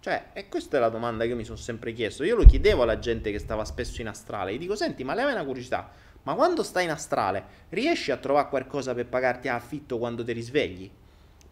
Cioè, 0.00 0.30
e 0.32 0.48
questa 0.48 0.78
è 0.78 0.80
la 0.80 0.88
domanda 0.88 1.22
che 1.22 1.30
io 1.30 1.36
mi 1.36 1.44
sono 1.44 1.58
sempre 1.58 1.92
chiesto. 1.92 2.24
Io 2.24 2.34
lo 2.34 2.44
chiedevo 2.44 2.82
alla 2.82 2.98
gente 2.98 3.30
che 3.30 3.38
stava 3.38 3.64
spesso 3.64 4.00
in 4.00 4.08
astrale. 4.08 4.52
Gli 4.52 4.58
dico, 4.58 4.74
senti, 4.74 5.04
ma 5.04 5.14
lei 5.14 5.30
una 5.30 5.44
curiosità 5.44 5.92
ma 6.24 6.34
quando 6.34 6.64
stai 6.64 6.82
in 6.82 6.90
astrale, 6.90 7.44
riesci 7.68 8.10
a 8.10 8.16
trovare 8.16 8.48
qualcosa 8.48 8.94
per 8.94 9.06
pagarti 9.06 9.46
affitto 9.46 9.96
quando 9.96 10.24
ti 10.24 10.32
risvegli? 10.32 10.90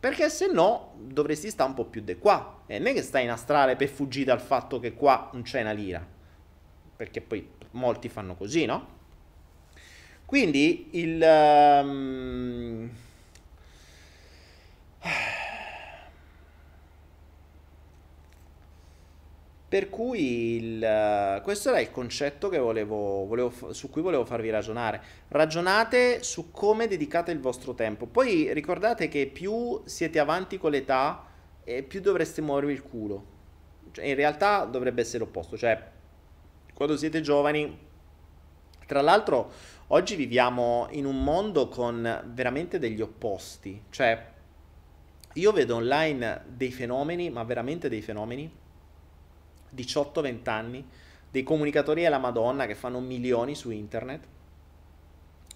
Perché 0.01 0.29
se 0.29 0.51
no 0.51 0.95
dovresti 0.99 1.49
stare 1.49 1.69
un 1.69 1.77
po' 1.77 1.85
più 1.85 2.01
di 2.01 2.19
qua. 2.19 2.63
E 2.67 2.79
non 2.79 2.89
è 2.89 2.93
che 2.93 3.03
stai 3.03 3.23
in 3.23 3.31
astrale 3.31 3.77
per 3.77 3.87
fuggire 3.87 4.25
dal 4.25 4.41
fatto 4.41 4.81
che 4.81 4.95
qua 4.95 5.31
non 5.33 5.43
c'è 5.43 5.61
una 5.61 5.71
lira. 5.71 6.05
Perché 6.97 7.21
poi 7.21 7.49
molti 7.75 8.09
fanno 8.09 8.35
così, 8.35 8.65
no? 8.65 8.89
Quindi 10.25 10.89
il... 10.93 11.23
Um... 11.23 12.91
Per 19.69 19.91
cui 19.91 20.57
il, 20.57 21.41
questo 21.43 21.71
era 21.71 21.81
il 21.81 21.91
concetto 21.91 22.49
volevo, 22.49 23.27
volevo, 23.27 23.73
su 23.73 23.91
cui 23.91 24.03
volevo 24.03 24.25
farvi 24.25 24.49
ragionare. 24.49 25.03
Ragionate 25.29 26.23
su 26.23 26.53
come 26.53 26.87
dedicate 26.87 27.33
il 27.33 27.41
vostro 27.41 27.75
tempo. 27.75 28.07
Poi 28.07 28.53
ricordate 28.53 29.09
che 29.09 29.27
più 29.27 29.83
siete 29.85 30.21
avanti 30.21 30.59
con 30.59 30.71
l'età, 30.71 31.27
eh, 31.65 31.83
più 31.83 32.01
dovreste 32.01 32.41
muovervi 32.41 32.73
il 32.73 32.83
culo. 32.83 33.25
Cioè, 33.91 34.05
in 34.05 34.15
realtà 34.15 34.65
dovrebbe 34.65 35.01
essere 35.01 35.25
l'opposto. 35.25 35.57
Cioè, 35.57 35.91
quando 36.75 36.97
siete 36.97 37.21
giovani, 37.21 37.79
tra 38.87 39.01
l'altro, 39.01 39.51
oggi 39.89 40.17
viviamo 40.17 40.89
in 40.91 41.07
un 41.07 41.23
mondo 41.23 41.69
con 41.69 42.33
veramente 42.33 42.79
degli 42.79 43.01
opposti. 43.01 43.81
Cioè, 43.91 44.33
io 45.35 45.53
vedo 45.53 45.77
online 45.77 46.43
dei 46.49 46.73
fenomeni, 46.73 47.31
ma 47.31 47.43
veramente 47.45 47.89
dei 47.89 48.03
fenomeni 48.03 48.51
18-20 49.75 50.49
anni, 50.51 50.87
dei 51.31 51.43
comunicatori 51.43 52.07
alla 52.07 52.19
Madonna 52.19 52.67
che 52.67 52.75
fanno 52.75 53.01
milioni 53.01 53.55
su 53.55 53.71
internet. 53.71 54.27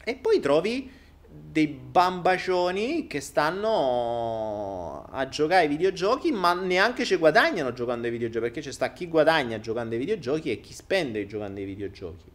E 0.04 0.14
poi 0.14 0.40
trovi 0.40 0.90
dei 1.30 1.66
bambacioni 1.66 3.06
che 3.06 3.20
stanno 3.20 5.06
a 5.10 5.28
giocare 5.28 5.62
ai 5.62 5.68
videogiochi, 5.68 6.30
ma 6.30 6.52
neanche 6.54 7.04
ci 7.04 7.16
guadagnano 7.16 7.72
giocando 7.72 8.06
ai 8.06 8.12
videogiochi, 8.12 8.44
perché 8.46 8.60
c'è 8.60 8.72
sta 8.72 8.92
chi 8.92 9.06
guadagna 9.08 9.58
giocando 9.60 9.94
ai 9.94 10.00
videogiochi 10.00 10.50
e 10.50 10.60
chi 10.60 10.72
spende 10.72 11.26
giocando 11.26 11.60
ai 11.60 11.66
videogiochi. 11.66 12.30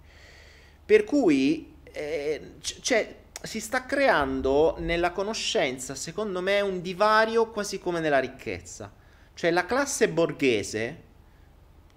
Per 0.86 1.04
cui 1.06 1.76
eh, 1.84 2.56
cioè, 2.60 3.16
si 3.42 3.60
sta 3.60 3.86
creando 3.86 4.76
nella 4.80 5.12
conoscenza, 5.12 5.96
secondo 5.96 6.42
me, 6.42 6.62
un 6.62 6.82
divario 6.82 7.50
quasi 7.50 7.80
come 7.80 8.00
nella 8.00 8.20
ricchezza. 8.20 8.92
Cioè 9.34 9.52
la 9.52 9.66
classe 9.66 10.10
borghese 10.10 11.02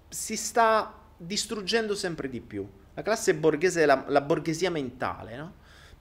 si 0.07 0.35
sta 0.35 0.93
distruggendo 1.17 1.95
sempre 1.95 2.29
di 2.29 2.41
più. 2.41 2.67
La 2.93 3.01
classe 3.01 3.35
borghese, 3.35 3.85
la, 3.85 4.05
la 4.07 4.21
borghesia 4.21 4.71
mentale, 4.71 5.35
no? 5.35 5.53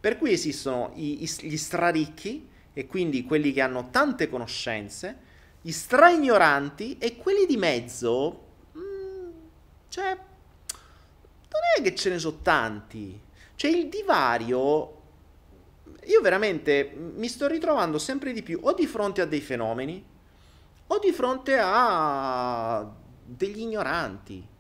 Per 0.07 0.18
cui 0.18 0.30
esistono 0.30 0.92
i, 0.94 1.24
i, 1.24 1.48
gli 1.48 1.57
straricchi, 1.57 2.48
e 2.72 2.86
quindi 2.86 3.24
quelli 3.24 3.52
che 3.52 3.61
hanno 3.61 3.90
tante 3.90 4.28
conoscenze, 4.28 5.18
gli 5.61 5.72
straignoranti 5.72 6.96
e 6.98 7.16
quelli 7.16 7.44
di 7.44 7.57
mezzo, 7.57 8.44
mm, 8.78 9.30
cioè, 9.88 10.11
non 10.14 11.61
è 11.76 11.82
che 11.82 11.96
ce 11.96 12.11
ne 12.11 12.20
sono 12.20 12.38
tanti. 12.40 13.20
Cioè, 13.57 13.68
il 13.68 13.88
divario, 13.88 15.02
io 16.04 16.20
veramente 16.20 16.94
mi 16.96 17.26
sto 17.26 17.48
ritrovando 17.48 17.98
sempre 17.98 18.32
di 18.32 18.44
più 18.44 18.61
o 18.62 18.74
di 18.74 18.86
fronte 18.86 19.22
a 19.22 19.26
dei 19.26 19.40
fenomeni, 19.40 20.04
o 20.86 20.98
di 21.00 21.11
fronte 21.11 21.59
a 21.61 22.88
degli 23.24 23.59
ignoranti. 23.59 24.54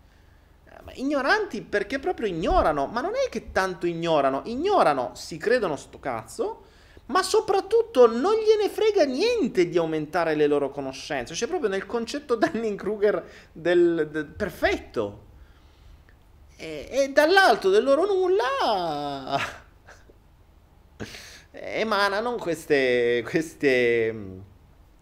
Ignoranti 0.96 1.62
perché 1.62 1.98
proprio 1.98 2.26
ignorano, 2.26 2.86
ma 2.86 3.00
non 3.00 3.12
è 3.14 3.28
che 3.28 3.52
tanto 3.52 3.86
ignorano, 3.86 4.42
ignorano, 4.44 5.12
si 5.14 5.36
credono 5.36 5.76
sto 5.76 5.98
cazzo, 5.98 6.64
ma 7.06 7.22
soprattutto 7.22 8.06
non 8.06 8.34
gliene 8.34 8.68
frega 8.68 9.04
niente 9.04 9.68
di 9.68 9.78
aumentare 9.78 10.34
le 10.34 10.46
loro 10.46 10.70
conoscenze, 10.70 11.34
cioè 11.34 11.48
proprio 11.48 11.68
nel 11.68 11.86
concetto 11.86 12.34
Dunning-Kruger 12.36 13.24
del, 13.52 14.08
del 14.10 14.26
perfetto. 14.26 15.24
E, 16.56 16.88
e 16.90 17.08
dall'alto 17.10 17.68
del 17.68 17.84
loro 17.84 18.06
nulla 18.06 19.38
emanano 21.52 22.36
queste, 22.36 23.22
queste, 23.28 24.14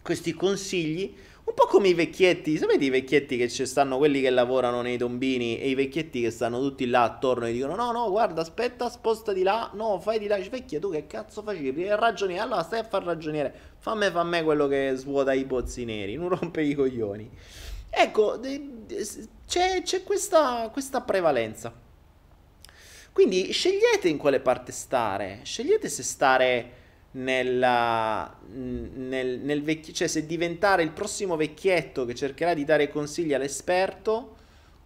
questi 0.03 0.35
consigli 0.35 1.17
un 1.45 1.53
po' 1.53 1.67
come 1.67 1.89
i 1.89 1.95
vecchietti, 1.95 2.57
sapete 2.57 2.87
i 2.87 2.91
vecchietti 2.91 3.37
che 3.37 3.51
ci 3.51 3.67
stanno 3.67 3.99
quelli 3.99 4.23
che 4.23 4.31
lavorano 4.31 4.81
nei 4.81 4.97
tombini 4.97 5.59
e 5.59 5.69
i 5.69 5.75
vecchietti 5.75 6.23
che 6.23 6.31
stanno 6.31 6.59
tutti 6.59 6.87
là 6.87 7.03
attorno 7.03 7.47
e 7.47 7.53
dicono 7.53 7.75
no 7.75 7.93
no 7.93 8.09
guarda 8.09 8.41
aspetta 8.41 8.89
sposta 8.89 9.35
di 9.35 9.43
là, 9.43 9.71
no 9.75 10.01
fai 10.01 10.19
di 10.19 10.27
là, 10.27 10.39
vecchia 10.39 10.81
tu 10.81 10.91
che 10.91 11.07
cazzo 11.07 11.43
facevi? 11.43 11.87
Ragioniere, 11.89 12.43
allora 12.43 12.63
stai 12.63 12.81
a 12.81 12.85
far 12.85 13.05
ragioniere, 13.05 13.55
fammi, 13.79 14.11
fammi 14.11 14.43
quello 14.43 14.67
che 14.69 14.93
svuota 14.95 15.35
i 15.35 15.45
pozzi 15.45 15.85
neri, 15.85 16.17
non 16.17 16.31
rompe 16.31 16.63
i 16.63 16.75
coglioni. 16.75 17.31
Ecco, 17.91 18.41
c'è, 19.47 19.83
c'è 19.83 20.03
questa, 20.03 20.71
questa 20.73 21.03
prevalenza. 21.03 21.73
Quindi 23.13 23.53
scegliete 23.53 24.09
in 24.09 24.17
quale 24.17 24.41
parte 24.41 24.73
stare, 24.73 25.41
scegliete 25.45 25.89
se 25.89 26.03
stare 26.03 26.73
nella, 27.15 28.39
nel, 28.53 29.41
nel 29.41 29.63
vecchio, 29.63 29.93
cioè 29.93 30.09
se 30.09 30.27
diventare 30.27 30.83
il 30.83 30.91
prossimo 30.91 31.37
vecchietto 31.37 32.05
che 32.05 32.15
cercherà 32.15 32.55
di 32.55 32.65
dare 32.65 32.89
consigli 32.89 33.35
all'esperto, 33.35 34.37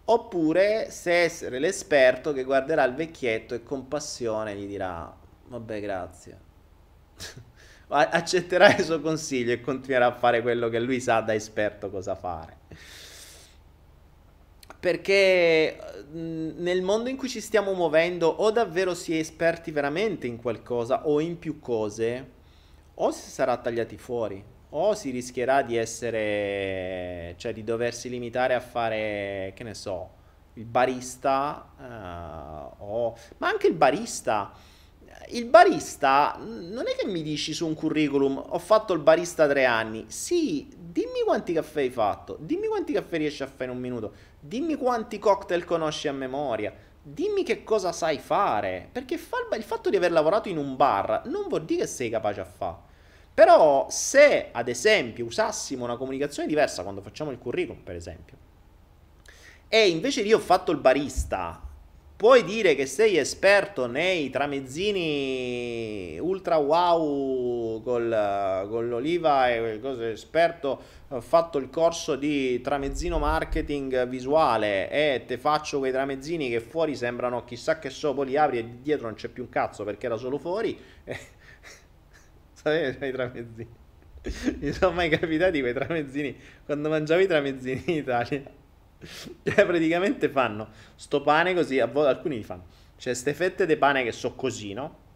oppure 0.06 0.90
se 0.90 1.22
essere 1.22 1.58
l'esperto 1.58 2.32
che 2.32 2.44
guarderà 2.44 2.84
il 2.84 2.94
vecchietto 2.94 3.54
e 3.54 3.62
con 3.62 3.88
passione 3.88 4.54
gli 4.56 4.66
dirà: 4.66 5.14
Vabbè, 5.48 5.80
grazie. 5.80 6.46
Accetterà 7.88 8.76
il 8.76 8.84
suo 8.84 9.00
consiglio 9.00 9.52
e 9.52 9.60
continuerà 9.62 10.06
a 10.06 10.12
fare 10.12 10.42
quello 10.42 10.68
che 10.68 10.78
lui 10.78 11.00
sa 11.00 11.20
da 11.20 11.34
esperto 11.34 11.88
cosa 11.88 12.14
fare. 12.14 12.56
Perché 14.80 15.76
nel 16.12 16.82
mondo 16.82 17.08
in 17.08 17.16
cui 17.16 17.28
ci 17.28 17.40
stiamo 17.40 17.72
muovendo 17.74 18.28
o 18.28 18.50
davvero 18.52 18.94
si 18.94 19.14
è 19.14 19.18
esperti 19.18 19.72
veramente 19.72 20.28
in 20.28 20.36
qualcosa 20.36 21.06
o 21.06 21.18
in 21.18 21.38
più 21.38 21.58
cose, 21.58 22.30
o 22.94 23.10
si 23.10 23.28
sarà 23.28 23.56
tagliati 23.56 23.96
fuori, 23.96 24.42
o 24.70 24.94
si 24.94 25.10
rischierà 25.10 25.62
di 25.62 25.76
essere, 25.76 27.34
cioè 27.38 27.52
di 27.52 27.64
doversi 27.64 28.08
limitare 28.08 28.54
a 28.54 28.60
fare, 28.60 29.52
che 29.56 29.64
ne 29.64 29.74
so, 29.74 30.10
il 30.54 30.64
barista, 30.64 31.72
uh, 31.76 32.84
o... 32.84 33.16
ma 33.38 33.48
anche 33.48 33.66
il 33.66 33.74
barista. 33.74 34.52
Il 35.30 35.44
barista, 35.44 36.38
non 36.40 36.84
è 36.86 36.94
che 36.96 37.06
mi 37.06 37.22
dici 37.22 37.52
su 37.52 37.66
un 37.66 37.74
curriculum, 37.74 38.42
ho 38.46 38.58
fatto 38.58 38.94
il 38.94 39.00
barista 39.00 39.46
tre 39.46 39.64
anni. 39.66 40.06
Sì, 40.08 40.68
dimmi 40.74 41.20
quanti 41.24 41.52
caffè 41.52 41.80
hai 41.80 41.90
fatto, 41.90 42.38
dimmi 42.40 42.66
quanti 42.66 42.94
caffè 42.94 43.18
riesci 43.18 43.42
a 43.42 43.46
fare 43.46 43.64
in 43.64 43.76
un 43.76 43.78
minuto 43.78 44.12
Dimmi 44.40 44.76
quanti 44.76 45.18
cocktail 45.18 45.64
conosci 45.64 46.08
a 46.08 46.12
memoria. 46.12 46.72
Dimmi 47.02 47.42
che 47.42 47.64
cosa 47.64 47.92
sai 47.92 48.18
fare. 48.18 48.88
Perché 48.92 49.14
il 49.14 49.62
fatto 49.62 49.90
di 49.90 49.96
aver 49.96 50.12
lavorato 50.12 50.48
in 50.48 50.58
un 50.58 50.76
bar 50.76 51.22
non 51.26 51.48
vuol 51.48 51.64
dire 51.64 51.82
che 51.82 51.86
sei 51.86 52.10
capace 52.10 52.40
a 52.40 52.44
fare. 52.44 52.86
Però 53.34 53.86
se 53.88 54.48
ad 54.50 54.68
esempio 54.68 55.24
usassimo 55.24 55.84
una 55.84 55.96
comunicazione 55.96 56.48
diversa 56.48 56.82
quando 56.82 57.02
facciamo 57.02 57.30
il 57.30 57.38
curriculum, 57.38 57.82
per 57.82 57.94
esempio, 57.94 58.36
e 59.68 59.88
invece 59.88 60.22
io 60.22 60.38
ho 60.38 60.40
fatto 60.40 60.72
il 60.72 60.78
barista, 60.78 61.67
puoi 62.18 62.42
dire 62.42 62.74
che 62.74 62.84
sei 62.86 63.16
esperto 63.16 63.86
nei 63.86 64.28
tramezzini 64.28 66.18
ultra 66.18 66.56
wow 66.56 67.80
col, 67.80 68.66
con 68.68 68.88
l'oliva 68.88 69.48
e 69.48 69.78
cose 69.80 70.10
esperto 70.10 70.82
ho 71.06 71.20
fatto 71.20 71.58
il 71.58 71.70
corso 71.70 72.16
di 72.16 72.60
tramezzino 72.60 73.20
marketing 73.20 74.08
visuale 74.08 74.90
e 74.90 75.22
te 75.28 75.38
faccio 75.38 75.78
quei 75.78 75.92
tramezzini 75.92 76.48
che 76.48 76.58
fuori 76.58 76.96
sembrano 76.96 77.44
chissà 77.44 77.78
che 77.78 77.88
so, 77.88 78.12
poi 78.14 78.26
li 78.26 78.36
apri 78.36 78.58
e 78.58 78.68
dietro 78.82 79.06
non 79.06 79.14
c'è 79.14 79.28
più 79.28 79.44
un 79.44 79.48
cazzo 79.48 79.84
perché 79.84 80.06
era 80.06 80.16
solo 80.16 80.38
fuori. 80.38 80.76
Sapete 82.52 83.06
i 83.06 83.12
tramezzini. 83.12 83.68
Mi 84.58 84.72
sono 84.72 84.90
mai 84.90 85.08
capitati 85.08 85.60
quei 85.60 85.72
tramezzini 85.72 86.36
quando 86.64 86.88
mangiavo 86.88 87.20
i 87.20 87.28
tramezzini 87.28 87.82
in 87.86 87.94
Italia 87.94 88.57
cioè, 89.44 89.64
praticamente 89.66 90.28
fanno 90.28 90.68
sto 90.94 91.22
pane 91.22 91.54
così, 91.54 91.78
alcuni 91.80 92.36
li 92.36 92.44
fanno. 92.44 92.64
Cioè, 92.96 93.14
ste 93.14 93.34
fette 93.34 93.66
di 93.66 93.76
pane 93.76 94.02
che 94.02 94.12
so 94.12 94.34
così, 94.34 94.72
no? 94.72 95.06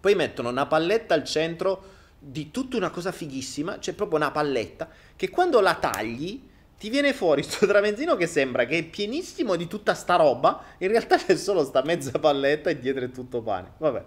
Poi 0.00 0.14
mettono 0.14 0.48
una 0.48 0.66
palletta 0.66 1.14
al 1.14 1.24
centro 1.24 1.94
di 2.18 2.50
tutta 2.50 2.76
una 2.76 2.90
cosa 2.90 3.12
fighissima, 3.12 3.74
c'è 3.74 3.80
cioè 3.80 3.94
proprio 3.94 4.18
una 4.18 4.30
palletta 4.30 4.88
che 5.16 5.28
quando 5.30 5.60
la 5.60 5.74
tagli 5.74 6.42
ti 6.78 6.90
viene 6.90 7.12
fuori 7.12 7.42
sto 7.42 7.66
tramezzino 7.66 8.16
che 8.16 8.26
sembra 8.26 8.64
che 8.64 8.78
è 8.78 8.84
pienissimo 8.84 9.56
di 9.56 9.66
tutta 9.66 9.94
sta 9.94 10.16
roba, 10.16 10.62
in 10.78 10.88
realtà 10.88 11.16
c'è 11.16 11.36
solo 11.36 11.64
sta 11.64 11.82
mezza 11.82 12.18
palletta 12.18 12.70
e 12.70 12.78
dietro 12.78 13.04
è 13.04 13.10
tutto 13.10 13.42
pane. 13.42 13.72
Vabbè. 13.78 14.04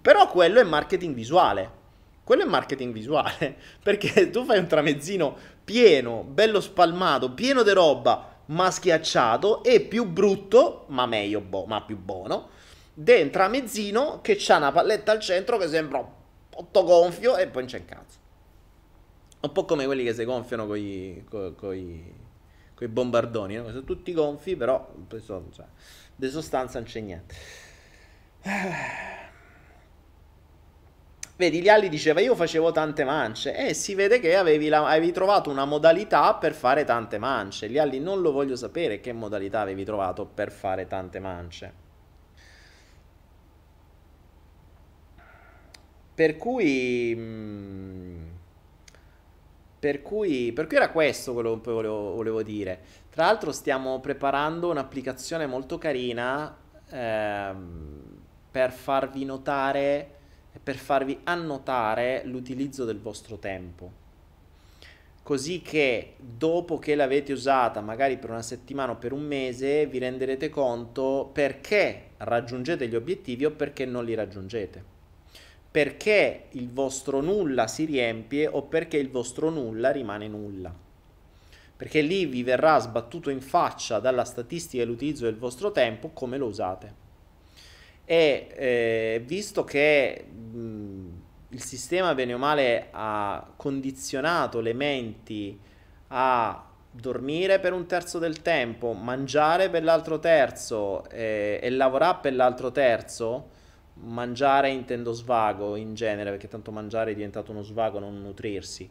Però 0.00 0.28
quello 0.28 0.60
è 0.60 0.64
marketing 0.64 1.14
visuale. 1.14 1.82
Quello 2.24 2.42
è 2.42 2.46
marketing 2.46 2.92
visuale, 2.92 3.56
perché 3.84 4.30
tu 4.30 4.44
fai 4.44 4.58
un 4.58 4.66
tramezzino 4.66 5.36
pieno, 5.62 6.22
bello 6.22 6.60
spalmato, 6.60 7.32
pieno 7.32 7.62
di 7.62 7.70
roba, 7.70 8.33
ma 8.46 8.70
schiacciato 8.70 9.62
e 9.62 9.80
più 9.80 10.06
brutto, 10.06 10.84
ma 10.88 11.06
meglio, 11.06 11.40
bo- 11.40 11.64
ma 11.64 11.82
più 11.82 11.98
buono, 11.98 12.48
dentro 12.92 13.42
a 13.42 13.48
mezzino 13.48 14.20
che 14.20 14.36
c'ha 14.38 14.56
una 14.56 14.72
palletta 14.72 15.12
al 15.12 15.20
centro 15.20 15.56
che 15.56 15.68
sembra 15.68 15.98
un 15.98 16.70
po' 16.70 16.84
gonfio 16.84 17.36
e 17.36 17.48
poi 17.48 17.62
non 17.62 17.70
c'è 17.70 17.78
un 17.78 17.84
cazzo. 17.84 18.18
Un 19.40 19.52
po' 19.52 19.64
come 19.64 19.84
quelli 19.84 20.04
che 20.04 20.14
si 20.14 20.24
gonfiano 20.24 20.66
con 20.66 20.76
i 20.76 21.22
bombardoni, 22.88 23.56
no? 23.56 23.68
sono 23.68 23.84
tutti 23.84 24.12
gonfi, 24.12 24.56
però 24.56 24.92
cioè, 25.08 25.66
di 26.16 26.28
sostanza 26.28 26.78
non 26.78 26.88
c'è 26.88 27.00
niente. 27.00 27.34
Vedi, 31.36 31.60
Lialli 31.60 31.88
diceva 31.88 32.20
io 32.20 32.36
facevo 32.36 32.70
tante 32.70 33.02
mance 33.02 33.56
e 33.56 33.74
si 33.74 33.96
vede 33.96 34.20
che 34.20 34.36
avevi, 34.36 34.68
la, 34.68 34.86
avevi, 34.86 35.10
trovato 35.10 35.50
una 35.50 35.64
modalità 35.64 36.32
per 36.34 36.54
fare 36.54 36.84
tante 36.84 37.18
mance. 37.18 37.66
Lialli 37.66 37.98
non 37.98 38.20
lo 38.20 38.30
voglio 38.30 38.54
sapere 38.54 39.00
che 39.00 39.12
modalità 39.12 39.60
avevi 39.60 39.84
trovato 39.84 40.26
per 40.26 40.52
fare 40.52 40.86
tante 40.86 41.18
mance. 41.18 41.72
Per 46.14 46.36
cui... 46.36 47.14
Mm, 47.16 48.22
per 49.80 50.02
cui, 50.02 50.52
per 50.52 50.66
cui 50.68 50.76
era 50.76 50.90
questo 50.90 51.32
quello 51.34 51.60
che 51.60 51.70
volevo, 51.72 52.14
volevo 52.14 52.42
dire. 52.44 52.80
Tra 53.10 53.24
l'altro 53.24 53.50
stiamo 53.50 53.98
preparando 53.98 54.70
un'applicazione 54.70 55.46
molto 55.46 55.78
carina 55.78 56.56
ehm, 56.88 58.02
per 58.50 58.70
farvi 58.70 59.24
notare 59.24 60.22
per 60.62 60.76
farvi 60.76 61.18
annotare 61.24 62.22
l'utilizzo 62.24 62.84
del 62.84 63.00
vostro 63.00 63.38
tempo. 63.38 64.02
Così 65.22 65.62
che 65.62 66.16
dopo 66.18 66.78
che 66.78 66.94
l'avete 66.94 67.32
usata, 67.32 67.80
magari 67.80 68.18
per 68.18 68.28
una 68.30 68.42
settimana 68.42 68.92
o 68.92 68.96
per 68.96 69.12
un 69.12 69.22
mese, 69.22 69.86
vi 69.86 69.98
renderete 69.98 70.50
conto 70.50 71.30
perché 71.32 72.10
raggiungete 72.18 72.86
gli 72.86 72.94
obiettivi 72.94 73.46
o 73.46 73.50
perché 73.50 73.86
non 73.86 74.04
li 74.04 74.14
raggiungete. 74.14 74.92
Perché 75.70 76.48
il 76.50 76.70
vostro 76.70 77.20
nulla 77.20 77.66
si 77.66 77.86
riempie 77.86 78.46
o 78.46 78.62
perché 78.62 78.98
il 78.98 79.08
vostro 79.08 79.48
nulla 79.48 79.90
rimane 79.90 80.28
nulla. 80.28 80.74
Perché 81.76 82.02
lì 82.02 82.26
vi 82.26 82.42
verrà 82.42 82.78
sbattuto 82.78 83.30
in 83.30 83.40
faccia 83.40 83.98
dalla 84.00 84.24
statistica 84.24 84.84
l'utilizzo 84.84 85.24
del 85.24 85.36
vostro 85.36 85.72
tempo 85.72 86.10
come 86.10 86.36
lo 86.36 86.46
usate 86.46 87.03
e 88.04 88.48
eh, 88.54 89.22
visto 89.24 89.64
che 89.64 90.24
mh, 90.28 91.08
il 91.50 91.62
sistema 91.62 92.14
bene 92.14 92.34
o 92.34 92.38
male 92.38 92.88
ha 92.90 93.52
condizionato 93.56 94.60
le 94.60 94.72
menti 94.72 95.58
a 96.08 96.68
dormire 96.90 97.58
per 97.58 97.72
un 97.72 97.86
terzo 97.86 98.18
del 98.18 98.40
tempo, 98.42 98.92
mangiare 98.92 99.68
per 99.68 99.82
l'altro 99.82 100.18
terzo 100.18 101.08
eh, 101.10 101.58
e 101.60 101.70
lavorare 101.70 102.18
per 102.22 102.34
l'altro 102.34 102.70
terzo, 102.70 103.50
mangiare 103.94 104.70
intendo 104.70 105.12
svago 105.12 105.76
in 105.76 105.94
genere, 105.94 106.30
perché 106.30 106.48
tanto 106.48 106.70
mangiare 106.70 107.12
è 107.12 107.14
diventato 107.14 107.50
uno 107.50 107.62
svago, 107.62 107.98
non 107.98 108.20
nutrirsi. 108.22 108.88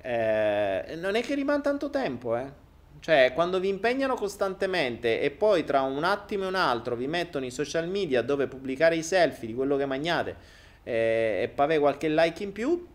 Eh, 0.00 0.96
non 0.96 1.16
è 1.16 1.22
che 1.22 1.34
rimane 1.34 1.60
tanto 1.60 1.90
tempo, 1.90 2.36
eh. 2.36 2.66
Cioè, 3.00 3.32
quando 3.32 3.60
vi 3.60 3.68
impegnano 3.68 4.14
costantemente 4.14 5.20
e 5.20 5.30
poi 5.30 5.64
tra 5.64 5.82
un 5.82 6.02
attimo 6.04 6.44
e 6.44 6.46
un 6.48 6.54
altro 6.56 6.96
vi 6.96 7.06
mettono 7.06 7.44
i 7.44 7.50
social 7.50 7.88
media 7.88 8.22
dove 8.22 8.48
pubblicare 8.48 8.96
i 8.96 9.02
selfie 9.02 9.46
di 9.46 9.54
quello 9.54 9.76
che 9.76 9.86
mangiate 9.86 10.36
eh, 10.82 11.40
e 11.42 11.48
pave 11.54 11.78
qualche 11.78 12.08
like 12.08 12.42
in 12.42 12.52
più, 12.52 12.86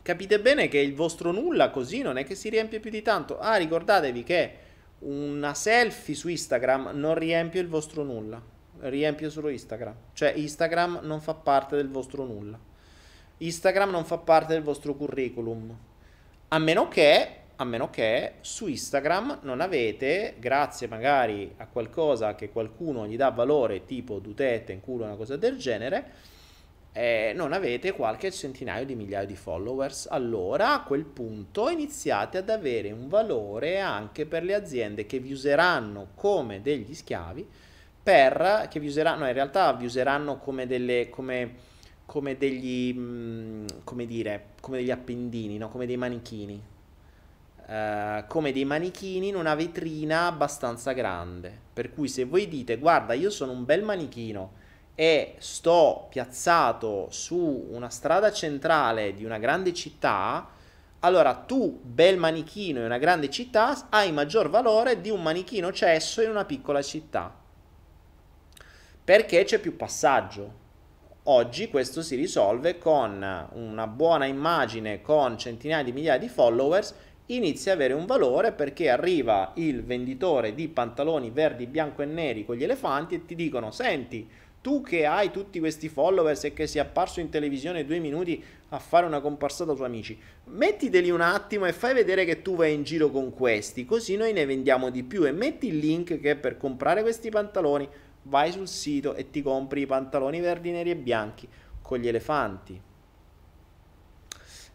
capite 0.00 0.40
bene 0.40 0.68
che 0.68 0.78
il 0.78 0.94
vostro 0.94 1.32
nulla 1.32 1.70
così 1.70 2.00
non 2.00 2.16
è 2.16 2.24
che 2.24 2.34
si 2.34 2.48
riempie 2.48 2.80
più 2.80 2.90
di 2.90 3.02
tanto. 3.02 3.38
Ah, 3.38 3.56
ricordatevi 3.56 4.22
che 4.22 4.52
una 5.00 5.52
selfie 5.54 6.14
su 6.14 6.28
Instagram 6.28 6.92
non 6.94 7.14
riempie 7.14 7.60
il 7.60 7.68
vostro 7.68 8.02
nulla, 8.02 8.40
riempie 8.80 9.30
solo 9.30 9.48
Instagram. 9.48 9.94
Cioè, 10.14 10.32
Instagram 10.36 11.00
non 11.02 11.20
fa 11.20 11.34
parte 11.34 11.76
del 11.76 11.88
vostro 11.88 12.24
nulla. 12.24 12.58
Instagram 13.38 13.90
non 13.90 14.04
fa 14.04 14.18
parte 14.18 14.54
del 14.54 14.62
vostro 14.62 14.94
curriculum. 14.94 15.76
A 16.48 16.58
meno 16.58 16.88
che 16.88 17.36
a 17.60 17.64
meno 17.64 17.90
che 17.90 18.34
su 18.40 18.68
Instagram 18.68 19.40
non 19.42 19.60
avete, 19.60 20.36
grazie 20.38 20.86
magari 20.86 21.52
a 21.56 21.66
qualcosa 21.66 22.36
che 22.36 22.50
qualcuno 22.50 23.06
gli 23.06 23.16
dà 23.16 23.30
valore, 23.30 23.84
tipo 23.84 24.20
dutete 24.20 24.72
in 24.72 24.80
culo, 24.80 25.04
una 25.04 25.16
cosa 25.16 25.36
del 25.36 25.56
genere, 25.58 26.12
eh, 26.92 27.32
non 27.34 27.52
avete 27.52 27.92
qualche 27.92 28.30
centinaio 28.30 28.84
di 28.86 28.94
migliaia 28.94 29.26
di 29.26 29.34
followers, 29.34 30.06
allora 30.08 30.72
a 30.72 30.82
quel 30.82 31.04
punto 31.04 31.68
iniziate 31.68 32.38
ad 32.38 32.48
avere 32.48 32.92
un 32.92 33.08
valore 33.08 33.80
anche 33.80 34.24
per 34.24 34.44
le 34.44 34.54
aziende 34.54 35.06
che 35.06 35.18
vi 35.18 35.32
useranno 35.32 36.10
come 36.14 36.62
degli 36.62 36.94
schiavi, 36.94 37.44
per, 38.00 38.68
che 38.70 38.78
vi 38.78 38.86
useranno, 38.86 39.26
in 39.26 39.32
realtà 39.32 39.72
vi 39.72 39.84
useranno 39.84 40.38
come 40.38 40.66
delle... 40.66 41.08
Come, 41.10 41.66
come 42.08 42.38
degli, 42.38 42.94
mm, 42.96 43.66
come 43.84 44.06
dire, 44.06 44.52
come 44.62 44.78
degli 44.78 44.90
appendini, 44.90 45.58
no? 45.58 45.68
come 45.68 45.84
dei 45.84 45.98
manichini 45.98 46.76
Uh, 47.68 48.24
come 48.28 48.50
dei 48.50 48.64
manichini 48.64 49.28
in 49.28 49.36
una 49.36 49.54
vetrina 49.54 50.24
abbastanza 50.24 50.92
grande. 50.92 51.54
Per 51.70 51.92
cui 51.92 52.08
se 52.08 52.24
voi 52.24 52.48
dite 52.48 52.78
guarda 52.78 53.12
io 53.12 53.28
sono 53.28 53.52
un 53.52 53.66
bel 53.66 53.82
manichino 53.82 54.52
e 54.94 55.34
sto 55.36 56.06
piazzato 56.08 57.08
su 57.10 57.66
una 57.70 57.90
strada 57.90 58.32
centrale 58.32 59.12
di 59.12 59.22
una 59.22 59.36
grande 59.36 59.74
città, 59.74 60.48
allora 61.00 61.34
tu, 61.34 61.78
bel 61.82 62.16
manichino 62.16 62.78
in 62.78 62.86
una 62.86 62.96
grande 62.96 63.28
città, 63.28 63.88
hai 63.90 64.12
maggior 64.12 64.48
valore 64.48 65.02
di 65.02 65.10
un 65.10 65.20
manichino 65.20 65.70
cesso 65.70 66.22
in 66.22 66.30
una 66.30 66.46
piccola 66.46 66.80
città. 66.80 67.32
Perché 69.04 69.44
c'è 69.44 69.58
più 69.58 69.76
passaggio. 69.76 70.66
Oggi 71.24 71.68
questo 71.68 72.00
si 72.00 72.16
risolve 72.16 72.78
con 72.78 73.48
una 73.52 73.86
buona 73.86 74.24
immagine, 74.24 75.02
con 75.02 75.36
centinaia 75.36 75.84
di 75.84 75.92
migliaia 75.92 76.18
di 76.18 76.28
followers 76.28 76.94
inizia 77.30 77.72
a 77.72 77.74
avere 77.74 77.94
un 77.94 78.06
valore 78.06 78.52
perché 78.52 78.88
arriva 78.88 79.52
il 79.56 79.82
venditore 79.82 80.54
di 80.54 80.68
pantaloni 80.68 81.30
verdi, 81.30 81.66
bianco 81.66 82.02
e 82.02 82.06
neri 82.06 82.44
con 82.44 82.56
gli 82.56 82.62
elefanti 82.62 83.14
e 83.14 83.24
ti 83.24 83.34
dicono 83.34 83.70
senti 83.70 84.26
tu 84.60 84.82
che 84.82 85.06
hai 85.06 85.30
tutti 85.30 85.58
questi 85.60 85.88
followers 85.88 86.44
e 86.44 86.52
che 86.52 86.66
sei 86.66 86.80
apparso 86.80 87.20
in 87.20 87.28
televisione 87.28 87.84
due 87.84 87.98
minuti 87.98 88.42
a 88.70 88.78
fare 88.78 89.06
una 89.06 89.20
comparsata 89.20 89.74
su 89.74 89.82
amici, 89.82 90.18
mettiteli 90.44 91.10
un 91.10 91.20
attimo 91.20 91.66
e 91.66 91.72
fai 91.72 91.94
vedere 91.94 92.24
che 92.24 92.42
tu 92.42 92.56
vai 92.56 92.74
in 92.74 92.82
giro 92.82 93.10
con 93.10 93.32
questi, 93.32 93.84
così 93.84 94.16
noi 94.16 94.32
ne 94.32 94.44
vendiamo 94.44 94.90
di 94.90 95.04
più 95.04 95.24
e 95.24 95.32
metti 95.32 95.68
il 95.68 95.78
link 95.78 96.20
che 96.20 96.36
per 96.36 96.56
comprare 96.56 97.02
questi 97.02 97.30
pantaloni 97.30 97.88
vai 98.22 98.52
sul 98.52 98.68
sito 98.68 99.14
e 99.14 99.30
ti 99.30 99.42
compri 99.42 99.82
i 99.82 99.86
pantaloni 99.86 100.40
verdi, 100.40 100.70
neri 100.70 100.90
e 100.90 100.96
bianchi 100.96 101.48
con 101.80 101.98
gli 101.98 102.08
elefanti. 102.08 102.87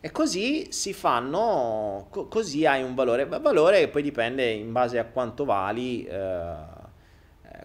E 0.06 0.12
così 0.12 0.68
si 0.74 0.92
fanno, 0.92 2.08
co- 2.10 2.28
così 2.28 2.66
hai 2.66 2.84
un 2.84 2.94
valore, 2.94 3.26
valore 3.26 3.80
che 3.80 3.88
poi 3.88 4.02
dipende 4.02 4.50
in 4.50 4.74
base 4.74 5.00
a 5.00 5.06
quanto 5.06 5.46
vali, 5.46 6.04
eh, 6.04 6.56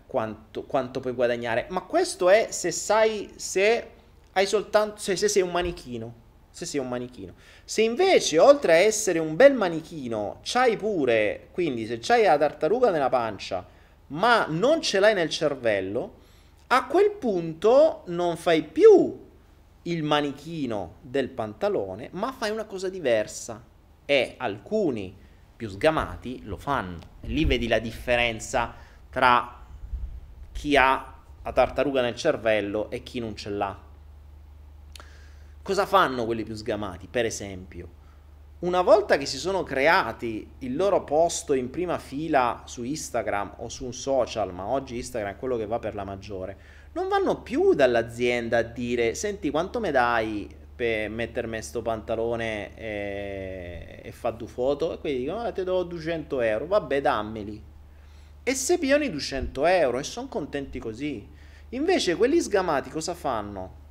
quanto, 0.07 0.63
quanto 0.63 1.01
puoi 1.01 1.15
guadagnare. 1.15 1.67
Ma 1.71 1.81
questo 1.81 2.29
è 2.29 2.47
se 2.51 2.71
sai 2.71 3.33
se 3.35 3.91
hai 4.31 4.47
soltanto 4.47 5.01
se, 5.01 5.17
se 5.17 5.27
sei 5.27 5.43
un 5.43 5.51
manichino. 5.51 6.15
Se 6.53 6.65
sei 6.65 6.79
un 6.79 6.89
manichino. 6.89 7.35
Se 7.65 7.83
invece, 7.83 8.39
oltre 8.39 8.75
a 8.75 8.77
essere 8.77 9.19
un 9.19 9.35
bel 9.35 9.55
manichino, 9.55 10.39
c'hai 10.45 10.77
pure, 10.77 11.49
quindi 11.51 11.87
se 11.87 11.99
c'hai 11.99 12.23
la 12.23 12.39
tartaruga 12.39 12.91
nella 12.91 13.09
pancia, 13.09 13.67
ma 14.09 14.47
non 14.49 14.81
ce 14.81 15.01
l'hai 15.01 15.13
nel 15.13 15.29
cervello, 15.29 16.15
a 16.69 16.87
quel 16.87 17.11
punto 17.11 18.03
non 18.07 18.37
fai 18.37 18.63
più 18.63 19.27
il 19.91 20.03
manichino 20.03 20.97
del 21.03 21.29
pantalone, 21.29 22.09
ma 22.13 22.33
fai 22.33 22.51
una 22.51 22.65
cosa 22.65 22.89
diversa. 22.89 23.63
E 24.05 24.35
alcuni 24.39 25.15
più 25.57 25.69
sgamati 25.69 26.45
lo 26.45 26.57
fanno. 26.57 26.99
Lì 27.23 27.45
vedi 27.45 27.69
la 27.69 27.79
differenza 27.79 28.75
tra 29.11 29.67
chi 30.53 30.77
ha 30.77 31.15
la 31.43 31.53
tartaruga 31.53 32.01
nel 32.01 32.15
cervello 32.15 32.91
e 32.91 33.03
chi 33.03 33.21
non 33.21 33.37
ce 33.37 33.51
l'ha. 33.51 33.79
Cosa 35.63 35.87
fanno 35.87 36.25
quelli 36.25 36.45
più 36.45 36.55
sgamati? 36.55 37.09
Per 37.09 37.25
esempio, 37.25 37.97
una 38.61 38.83
volta 38.83 39.17
che 39.19 39.27
si 39.27 39.39
sono 39.39 39.63
creati 39.63 40.51
il 40.61 40.75
loro 40.75 41.05
posto 41.05 41.53
in 41.53 41.71
prima 41.71 41.99
fila 41.99 42.63
su 42.65 42.83
Instagram 42.83 43.55
o 43.59 43.69
su 43.69 43.85
un 43.85 43.93
social, 43.93 44.53
ma 44.53 44.67
oggi 44.67 44.97
Instagram 44.97 45.35
è 45.35 45.37
quello 45.37 45.57
che 45.57 45.67
va 45.67 45.79
per 45.79 45.95
la 45.95 46.05
maggiore, 46.05 46.59
non 46.99 47.07
vanno 47.07 47.43
più 47.43 47.75
dall'azienda 47.75 48.59
a 48.59 48.63
dire 48.63 49.15
senti 49.15 49.51
quanto 49.51 49.79
me 49.79 49.93
dai 49.93 50.53
per 50.75 51.09
mettermi 51.09 51.63
sto 51.63 51.81
pantalone 51.81 52.77
e, 52.77 54.01
e 54.03 54.13
fa 54.13 54.31
due 54.31 54.49
foto 54.49 54.93
e 54.93 54.99
quelli 54.99 55.19
dicono 55.19 55.41
ah, 55.41 55.53
ti 55.53 55.63
do 55.63 55.83
200 55.85 56.41
euro, 56.41 56.67
vabbè 56.67 57.01
dammeli. 57.01 57.63
E 58.43 58.55
se 58.55 58.79
pigliano 58.79 59.05
i 59.05 59.11
200 59.11 59.67
euro 59.67 59.99
e 59.99 60.03
sono 60.03 60.29
contenti 60.29 60.79
così. 60.79 61.29
Invece 61.71 62.17
quelli 62.17 62.41
sgamati 62.41 62.91
cosa 62.91 63.15
fanno? 63.15 63.87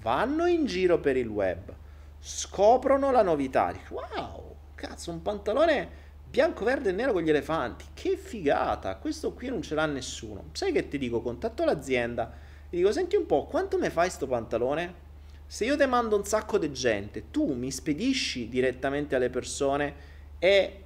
Vanno 0.00 0.46
in 0.46 0.66
giro 0.66 0.98
per 1.00 1.16
il 1.16 1.28
web 1.28 1.74
scoprono 2.18 3.10
la 3.10 3.22
novità. 3.22 3.72
Wow, 3.88 4.56
cazzo, 4.74 5.10
un 5.10 5.22
pantalone 5.22 6.00
bianco, 6.28 6.64
verde 6.64 6.90
e 6.90 6.92
nero 6.92 7.12
con 7.12 7.22
gli 7.22 7.30
elefanti. 7.30 7.84
Che 7.92 8.16
figata! 8.16 8.96
Questo 8.96 9.32
qui 9.32 9.48
non 9.48 9.60
ce 9.60 9.74
l'ha 9.74 9.86
nessuno. 9.86 10.44
Sai 10.52 10.72
che 10.72 10.88
ti 10.88 10.98
dico? 10.98 11.20
Contatto 11.20 11.64
l'azienda 11.64 12.41
e 12.72 12.76
dico: 12.78 12.90
Senti 12.90 13.16
un 13.16 13.26
po', 13.26 13.44
quanto 13.44 13.76
mi 13.78 13.90
fai 13.90 14.08
sto 14.08 14.26
pantalone? 14.26 15.10
Se 15.46 15.66
io 15.66 15.76
ti 15.76 15.84
mando 15.84 16.16
un 16.16 16.24
sacco 16.24 16.56
di 16.56 16.72
gente, 16.72 17.30
tu 17.30 17.52
mi 17.52 17.70
spedisci 17.70 18.48
direttamente 18.48 19.14
alle 19.14 19.28
persone 19.28 19.94
e. 20.38 20.78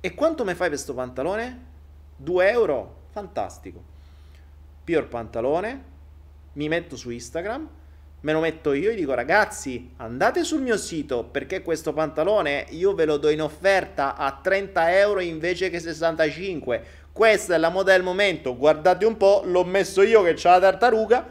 E 0.00 0.14
quanto 0.14 0.44
mi 0.44 0.54
fai 0.54 0.70
per 0.70 0.78
sto 0.78 0.94
pantalone? 0.94 1.66
2 2.16 2.50
euro? 2.50 3.02
Fantastico. 3.10 3.84
Pio 4.82 4.98
il 4.98 5.06
pantalone, 5.06 5.84
mi 6.54 6.68
metto 6.68 6.96
su 6.96 7.10
Instagram 7.10 7.68
me 8.22 8.32
lo 8.32 8.40
metto 8.40 8.72
io 8.72 8.90
e 8.90 8.94
dico 8.94 9.14
ragazzi 9.14 9.94
andate 9.96 10.44
sul 10.44 10.62
mio 10.62 10.76
sito 10.76 11.24
perché 11.24 11.62
questo 11.62 11.92
pantalone 11.92 12.66
io 12.70 12.94
ve 12.94 13.04
lo 13.04 13.16
do 13.16 13.28
in 13.28 13.42
offerta 13.42 14.16
a 14.16 14.38
30 14.40 14.98
euro 14.98 15.20
invece 15.20 15.70
che 15.70 15.80
65 15.80 16.84
questa 17.12 17.54
è 17.54 17.58
la 17.58 17.68
moda 17.68 17.92
del 17.92 18.02
momento 18.02 18.56
guardate 18.56 19.04
un 19.04 19.16
po' 19.16 19.42
l'ho 19.44 19.64
messo 19.64 20.02
io 20.02 20.22
che 20.22 20.34
c'ha 20.34 20.52
la 20.52 20.60
tartaruga. 20.60 21.28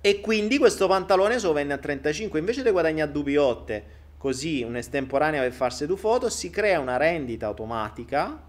E 0.00 0.20
quindi 0.20 0.58
questo 0.58 0.86
pantalone 0.86 1.38
so 1.38 1.52
venne 1.52 1.72
a 1.72 1.78
35 1.78 2.38
invece 2.38 2.62
di 2.62 2.70
guadagnare 2.70 3.10
due 3.10 3.24
piotte 3.24 3.84
così 4.16 4.62
un'estemporanea 4.62 5.40
per 5.42 5.52
farsi 5.52 5.86
due 5.86 5.96
foto 5.96 6.28
si 6.28 6.50
crea 6.50 6.80
una 6.80 6.96
rendita 6.96 7.46
automatica 7.46 8.40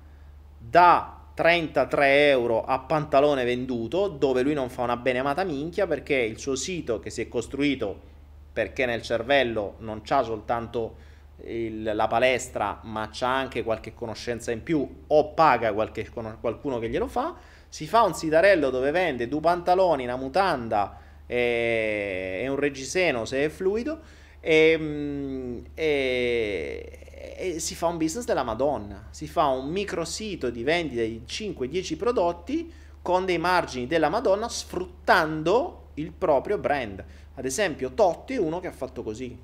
da 0.57 1.20
33 1.34 2.30
euro 2.30 2.65
a 2.65 2.80
pantalone 2.80 3.45
venduto, 3.45 4.09
dove 4.09 4.41
lui 4.41 4.53
non 4.53 4.70
fa 4.70 4.82
una 4.82 4.97
beneamata 4.97 5.45
minchia 5.45 5.88
perché 5.88 6.15
il 6.15 6.38
suo 6.38 6.55
sito 6.55 6.99
che 6.99 7.09
si 7.09 7.22
è 7.22 7.28
costruito 7.30 8.07
perché 8.51 8.86
nel 8.86 9.01
cervello 9.01 9.76
non 9.80 10.01
c'ha 10.01 10.22
soltanto 10.22 11.07
il, 11.46 11.84
la 11.94 12.08
palestra, 12.08 12.80
ma 12.84 13.10
c'ha 13.12 13.36
anche 13.36 13.64
qualche 13.64 13.94
conoscenza 13.94 14.52
in 14.52 14.64
più 14.64 15.04
o 15.08 15.34
paga 15.34 15.74
qualche, 15.74 16.10
qualcuno 16.40 16.80
che 16.80 16.90
glielo 16.90 17.08
fa, 17.08 17.36
si 17.68 17.88
fa 17.88 18.04
un 18.04 18.14
sitarello 18.14 18.70
dove 18.70 18.92
vende 18.92 19.28
due 19.28 19.40
pantaloni, 19.40 20.04
una 20.04 20.16
mutanda 20.16 20.98
e, 21.26 22.42
e 22.42 22.48
un 22.48 22.56
reggiseno 22.56 23.26
se 23.26 23.46
è 23.46 23.50
fluido 23.50 24.00
e, 24.40 24.76
mm, 24.78 25.58
e, 25.76 27.36
e 27.38 27.60
si 27.60 27.76
fa 27.76 27.88
un 27.88 27.98
business 27.98 28.26
della 28.26 28.44
Madonna, 28.44 29.08
si 29.12 29.28
fa 29.28 29.46
un 29.46 29.70
microsito 29.70 30.50
di 30.50 30.64
vendita 30.64 31.02
di 31.02 31.22
5-10 31.26 31.98
prodotti 31.98 32.72
con 33.02 33.26
dei 33.26 33.38
margini 33.38 33.88
della 33.88 34.10
Madonna 34.10 34.50
sfruttando 34.50 35.90
il 35.96 36.12
proprio 36.12 36.58
brand. 36.58 37.04
Ad 37.36 37.46
esempio 37.46 37.92
Totti 37.94 38.34
è 38.34 38.40
uno 38.40 38.60
che 38.60 38.68
ha 38.68 38.72
fatto 38.72 39.04
così. 39.04 39.38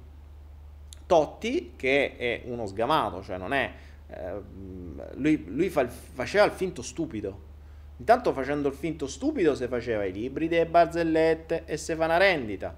Totti, 1.05 1.73
che 1.75 2.15
è 2.17 2.41
uno 2.45 2.65
sgamato, 2.65 3.23
cioè 3.23 3.37
non 3.37 3.53
è... 3.53 3.73
Eh, 4.07 4.33
lui, 5.15 5.45
lui 5.47 5.69
fa 5.69 5.81
il, 5.81 5.89
faceva 5.89 6.45
il 6.45 6.51
finto 6.51 6.81
stupido. 6.81 7.43
Intanto 7.97 8.33
facendo 8.33 8.67
il 8.67 8.73
finto 8.73 9.07
stupido 9.07 9.55
si 9.55 9.67
faceva 9.67 10.03
i 10.03 10.11
libri 10.11 10.47
delle 10.47 10.65
barzellette 10.65 11.63
e 11.65 11.77
si 11.77 11.95
fa 11.95 12.05
una 12.05 12.17
rendita 12.17 12.75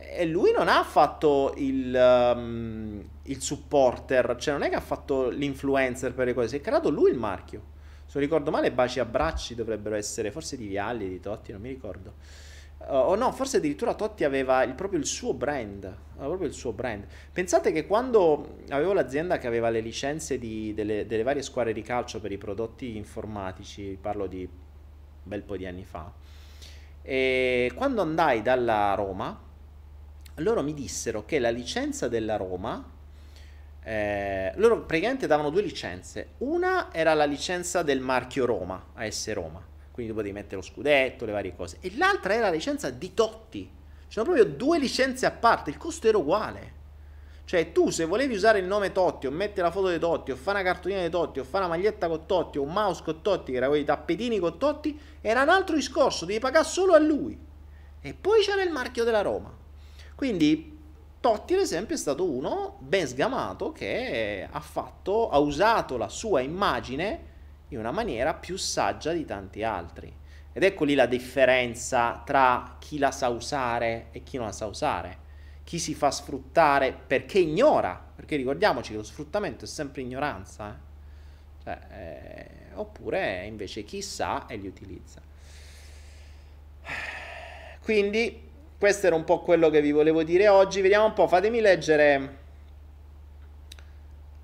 e 0.00 0.24
lui 0.26 0.52
non 0.52 0.68
ha 0.68 0.84
fatto 0.84 1.54
il, 1.56 1.92
um, 1.92 3.04
il, 3.24 3.42
supporter, 3.42 4.36
cioè 4.38 4.54
non 4.54 4.62
è 4.62 4.68
che 4.68 4.76
ha 4.76 4.80
fatto 4.80 5.28
l'influencer 5.28 6.14
per 6.14 6.26
le 6.26 6.34
cose, 6.34 6.48
si 6.48 6.56
è 6.56 6.60
creato 6.60 6.88
lui 6.88 7.10
il 7.10 7.18
marchio. 7.18 7.76
Se 8.06 8.12
non 8.14 8.22
ricordo 8.22 8.52
male, 8.52 8.70
baci 8.70 9.00
a 9.00 9.04
bracci 9.04 9.56
dovrebbero 9.56 9.96
essere 9.96 10.30
forse 10.30 10.56
di 10.56 10.68
Vialli, 10.68 11.08
di 11.08 11.18
Totti, 11.18 11.50
non 11.50 11.60
mi 11.60 11.68
ricordo. 11.68 12.14
Uh, 12.88 12.94
o 12.94 13.14
no, 13.16 13.32
forse 13.32 13.58
addirittura 13.58 13.92
Totti 13.92 14.24
aveva 14.24 14.62
il, 14.62 14.72
proprio 14.72 14.98
il 14.98 15.04
suo 15.04 15.34
brand. 15.34 15.94
Proprio 16.16 16.48
il 16.48 16.54
suo 16.54 16.72
brand. 16.72 17.04
Pensate 17.30 17.70
che 17.70 17.86
quando 17.86 18.60
avevo 18.70 18.94
l'azienda 18.94 19.36
che 19.36 19.46
aveva 19.46 19.68
le 19.68 19.80
licenze 19.80 20.38
di, 20.38 20.72
delle, 20.72 21.06
delle 21.06 21.22
varie 21.22 21.42
squadre 21.42 21.74
di 21.74 21.82
calcio 21.82 22.18
per 22.18 22.32
i 22.32 22.38
prodotti 22.38 22.96
informatici, 22.96 23.98
parlo 24.00 24.26
di 24.26 24.40
un 24.40 24.48
bel 25.22 25.42
po' 25.42 25.56
di 25.56 25.66
anni 25.66 25.84
fa, 25.84 26.10
e 27.02 27.72
quando 27.74 28.02
andai 28.02 28.42
dalla 28.42 28.94
Roma, 28.94 29.38
loro 30.36 30.62
mi 30.62 30.74
dissero 30.74 31.24
che 31.24 31.38
la 31.38 31.50
licenza 31.50 32.08
della 32.08 32.36
Roma, 32.36 32.96
eh, 33.82 34.52
loro 34.56 34.82
praticamente 34.82 35.26
davano 35.26 35.50
due 35.50 35.62
licenze. 35.62 36.32
Una 36.38 36.92
era 36.92 37.14
la 37.14 37.24
licenza 37.24 37.82
del 37.82 38.00
marchio 38.00 38.44
Roma, 38.44 38.88
AS 38.94 39.32
Roma, 39.32 39.64
quindi 39.98 40.12
tu 40.12 40.18
potevi 40.18 40.32
mettere 40.32 40.56
lo 40.56 40.62
scudetto, 40.62 41.24
le 41.24 41.32
varie 41.32 41.56
cose. 41.56 41.78
E 41.80 41.92
l'altra 41.96 42.32
era 42.32 42.42
la 42.42 42.52
licenza 42.52 42.88
di 42.88 43.14
Totti. 43.14 43.68
C'erano 44.06 44.32
proprio 44.32 44.56
due 44.56 44.78
licenze 44.78 45.26
a 45.26 45.32
parte, 45.32 45.70
il 45.70 45.76
costo 45.76 46.06
era 46.06 46.16
uguale. 46.16 46.76
Cioè, 47.44 47.72
tu 47.72 47.90
se 47.90 48.04
volevi 48.04 48.34
usare 48.34 48.60
il 48.60 48.66
nome 48.66 48.92
Totti, 48.92 49.26
o 49.26 49.32
mettere 49.32 49.62
la 49.62 49.72
foto 49.72 49.88
di 49.88 49.98
Totti, 49.98 50.30
o 50.30 50.36
fare 50.36 50.60
una 50.60 50.70
cartolina 50.70 51.02
di 51.02 51.10
Totti, 51.10 51.40
o 51.40 51.44
fare 51.44 51.64
una 51.64 51.74
maglietta 51.74 52.06
con 52.06 52.26
Totti, 52.26 52.58
o 52.58 52.62
un 52.62 52.72
mouse 52.72 53.02
con 53.02 53.22
Totti, 53.22 53.50
che 53.50 53.56
era 53.56 53.66
quei 53.66 53.84
tappetini 53.84 54.38
con 54.38 54.56
Totti, 54.56 54.96
era 55.20 55.42
un 55.42 55.48
altro 55.48 55.74
discorso, 55.74 56.24
devi 56.24 56.38
pagare 56.38 56.64
solo 56.64 56.92
a 56.92 56.98
lui. 56.98 57.36
E 58.00 58.14
poi 58.14 58.42
c'era 58.42 58.62
il 58.62 58.70
marchio 58.70 59.02
della 59.02 59.22
Roma. 59.22 59.52
Quindi 60.14 60.78
Totti, 61.18 61.54
ad 61.54 61.60
esempio, 61.60 61.96
è 61.96 61.98
stato 61.98 62.24
uno 62.24 62.76
ben 62.78 63.04
sgamato 63.04 63.72
che 63.72 64.46
ha 64.48 64.60
fatto, 64.60 65.28
ha 65.28 65.38
usato 65.38 65.96
la 65.96 66.08
sua 66.08 66.40
immagine 66.40 67.36
in 67.68 67.78
una 67.78 67.90
maniera 67.90 68.34
più 68.34 68.56
saggia 68.56 69.12
di 69.12 69.24
tanti 69.24 69.62
altri. 69.62 70.12
Ed 70.52 70.62
ecco 70.62 70.84
lì 70.84 70.94
la 70.94 71.06
differenza 71.06 72.22
tra 72.24 72.76
chi 72.78 72.98
la 72.98 73.10
sa 73.10 73.28
usare 73.28 74.06
e 74.10 74.22
chi 74.22 74.36
non 74.36 74.46
la 74.46 74.52
sa 74.52 74.66
usare. 74.66 75.26
Chi 75.64 75.78
si 75.78 75.94
fa 75.94 76.10
sfruttare 76.10 76.92
perché 76.92 77.38
ignora, 77.38 78.02
perché 78.14 78.36
ricordiamoci 78.36 78.90
che 78.90 78.96
lo 78.96 79.02
sfruttamento 79.02 79.64
è 79.64 79.68
sempre 79.68 80.00
ignoranza, 80.00 80.70
eh? 80.70 80.86
Cioè, 81.62 81.78
eh, 81.90 82.74
oppure 82.74 83.44
invece 83.44 83.84
chi 83.84 84.00
sa 84.00 84.46
e 84.46 84.56
li 84.56 84.66
utilizza. 84.66 85.20
Quindi 87.82 88.46
questo 88.78 89.06
era 89.06 89.16
un 89.16 89.24
po' 89.24 89.40
quello 89.40 89.70
che 89.70 89.80
vi 89.80 89.92
volevo 89.92 90.22
dire 90.22 90.48
oggi. 90.48 90.80
Vediamo 90.80 91.06
un 91.06 91.12
po', 91.12 91.26
fatemi 91.28 91.60
leggere. 91.60 92.36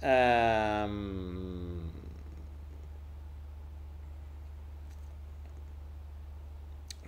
Um, 0.00 1.63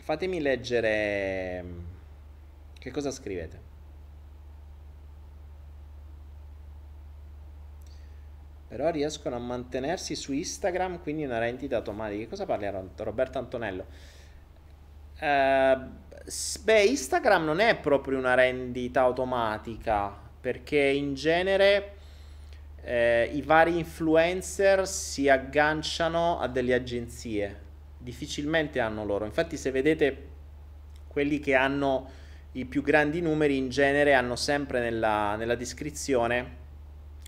fatemi 0.06 0.40
leggere. 0.40 1.64
Che 2.78 2.90
cosa 2.92 3.10
scrivete? 3.10 3.60
Però 8.68 8.88
riescono 8.90 9.34
a 9.34 9.40
mantenersi 9.40 10.14
su 10.14 10.32
Instagram, 10.32 11.02
quindi 11.02 11.24
una 11.24 11.40
rendita 11.40 11.74
automatica. 11.74 12.20
Che 12.20 12.28
cosa 12.28 12.46
parli 12.46 12.70
Roberto 12.94 13.38
Antonello? 13.38 13.86
Uh, 15.18 15.90
Beh, 16.62 16.84
Instagram 16.84 17.44
non 17.44 17.58
è 17.58 17.76
proprio 17.76 18.16
una 18.16 18.34
rendita 18.34 19.00
automatica, 19.00 20.16
perché 20.40 20.78
in 20.78 21.14
genere 21.14 21.94
eh, 22.82 23.28
i 23.32 23.42
vari 23.42 23.76
influencer 23.76 24.86
si 24.86 25.28
agganciano 25.28 26.38
a 26.38 26.46
delle 26.46 26.74
agenzie. 26.74 27.65
Difficilmente 28.06 28.78
hanno 28.78 29.04
loro. 29.04 29.24
Infatti 29.24 29.56
se 29.56 29.72
vedete 29.72 30.28
quelli 31.08 31.40
che 31.40 31.56
hanno 31.56 32.08
i 32.52 32.64
più 32.64 32.80
grandi 32.80 33.20
numeri 33.20 33.56
in 33.56 33.68
genere 33.68 34.14
hanno 34.14 34.36
sempre 34.36 34.78
nella, 34.78 35.34
nella 35.34 35.56
descrizione 35.56 36.64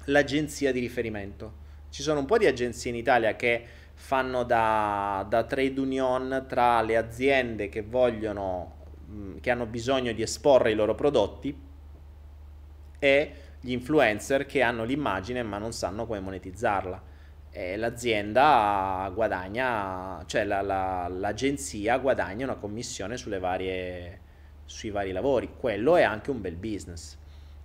l'agenzia 0.05 0.71
di 0.71 0.79
riferimento. 0.79 1.67
Ci 1.91 2.03
sono 2.03 2.21
un 2.21 2.27
po' 2.27 2.39
di 2.39 2.47
agenzie 2.47 2.91
in 2.91 2.97
Italia 2.97 3.35
che 3.35 3.65
fanno 3.95 4.45
da, 4.45 5.27
da 5.29 5.43
trade 5.43 5.81
union 5.81 6.45
tra 6.47 6.81
le 6.83 6.97
aziende 6.97 7.69
che 7.69 7.83
vogliono, 7.83 8.77
che 9.41 9.51
hanno 9.51 9.67
bisogno 9.67 10.13
di 10.13 10.23
esporre 10.23 10.71
i 10.71 10.75
loro 10.75 10.95
prodotti 10.95 11.67
e 13.01 13.33
gli 13.61 13.73
influencer 13.73 14.47
che 14.47 14.63
hanno 14.63 14.85
l'immagine 14.85 15.43
ma 15.43 15.59
non 15.59 15.73
sanno 15.73 16.07
come 16.07 16.21
monetizzarla. 16.21 17.08
L'azienda 17.53 19.11
guadagna, 19.13 20.23
cioè 20.27 20.45
la, 20.45 20.61
la, 20.61 21.09
l'agenzia 21.09 21.99
guadagna 21.99 22.45
una 22.45 22.55
commissione 22.55 23.17
sulle 23.17 23.39
varie, 23.41 24.21
sui 24.65 24.91
vari 24.91 25.11
lavori. 25.13 25.51
Quello 25.59 25.97
è 25.97 26.03
anche 26.03 26.31
un 26.31 26.41
bel 26.41 26.55
business 26.55 27.17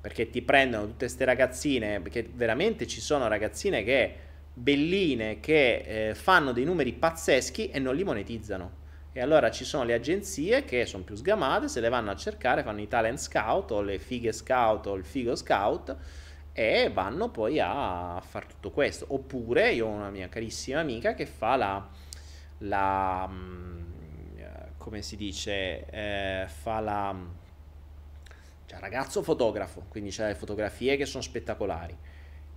perché 0.04 0.30
ti 0.30 0.42
prendono 0.42 0.84
tutte 0.84 1.06
queste 1.06 1.24
ragazzine, 1.24 2.02
perché 2.02 2.30
veramente 2.34 2.88
ci 2.88 3.00
sono 3.00 3.28
ragazzine 3.30 3.84
che 3.84 4.16
belline 4.54 5.40
che 5.40 6.10
eh, 6.10 6.14
fanno 6.16 6.52
dei 6.52 6.66
numeri 6.66 6.92
pazzeschi 6.92 7.70
e 7.70 7.80
non 7.80 7.96
li 7.96 8.04
monetizzano. 8.04 8.82
E 9.14 9.22
allora 9.22 9.50
ci 9.50 9.64
sono 9.64 9.84
le 9.84 9.94
agenzie 9.94 10.66
che 10.66 10.86
sono 10.86 11.04
più 11.04 11.16
sgamate, 11.16 11.70
se 11.70 11.80
le 11.80 11.88
vanno 11.88 12.12
a 12.12 12.16
cercare, 12.16 12.64
fanno 12.64 12.82
i 12.82 12.88
talent 12.88 13.18
scout 13.18 13.72
o 13.72 13.82
le 13.82 13.98
fighe 13.98 14.34
scout 14.34 14.88
o 14.88 14.96
il 14.96 15.06
figo 15.06 15.36
scout 15.36 15.96
e 16.54 16.90
vanno 16.94 17.30
poi 17.30 17.60
a 17.60 18.22
fare 18.26 18.46
tutto 18.48 18.72
questo. 18.72 19.08
Oppure 19.10 19.74
io 19.74 19.88
ho 19.88 19.90
una 19.90 20.10
mia 20.10 20.30
carissima 20.30 20.80
amica 20.80 21.14
che 21.14 21.26
fa 21.26 21.56
la, 21.56 21.90
la 22.60 23.28
mm, 23.28 23.82
come 24.78 25.02
si 25.02 25.16
dice, 25.16 25.86
eh, 25.90 26.46
fa 26.48 26.80
la 26.80 27.16
cioè 28.66 28.80
ragazzo 28.80 29.22
fotografo, 29.22 29.86
quindi 29.90 30.10
c'è 30.10 30.28
le 30.28 30.36
fotografie 30.36 30.98
che 30.98 31.06
sono 31.06 31.24
spettacolari. 31.24 31.96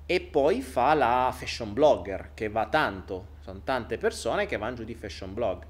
E 0.07 0.21
poi 0.21 0.63
fa 0.63 0.95
la 0.95 1.33
fashion 1.37 1.73
blogger, 1.73 2.31
che 2.35 2.49
va 2.49 2.69
tanto, 2.69 3.35
sono 3.41 3.61
tante 3.65 3.99
persone 3.99 4.47
che 4.47 4.57
vanno 4.57 4.77
giù 4.77 4.85
di 4.85 4.95
fashion 4.95 5.35
blog. 5.35 5.67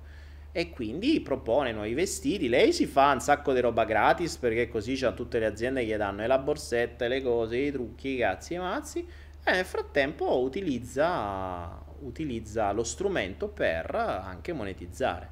E 0.56 0.70
quindi 0.70 1.20
propone 1.20 1.70
nuovi 1.70 1.92
vestiti, 1.92 2.48
lei 2.48 2.72
si 2.72 2.86
fa 2.86 3.12
un 3.12 3.20
sacco 3.20 3.52
di 3.52 3.60
roba 3.60 3.84
gratis 3.84 4.38
perché 4.38 4.68
così 4.68 4.96
c'ha 4.96 5.12
tutte 5.12 5.38
le 5.38 5.44
aziende 5.44 5.84
che 5.84 5.88
gli 5.88 5.96
danno 5.96 6.26
le 6.26 6.38
borsette, 6.38 7.08
le 7.08 7.20
cose, 7.20 7.58
i 7.58 7.70
trucchi, 7.70 8.14
i 8.14 8.16
cazzi, 8.16 8.54
i 8.54 8.58
mazzi. 8.58 9.06
E 9.44 9.50
nel 9.52 9.66
frattempo 9.66 10.40
utilizza, 10.40 11.78
utilizza 11.98 12.72
lo 12.72 12.84
strumento 12.84 13.48
per 13.48 13.94
anche 13.96 14.54
monetizzare. 14.54 15.28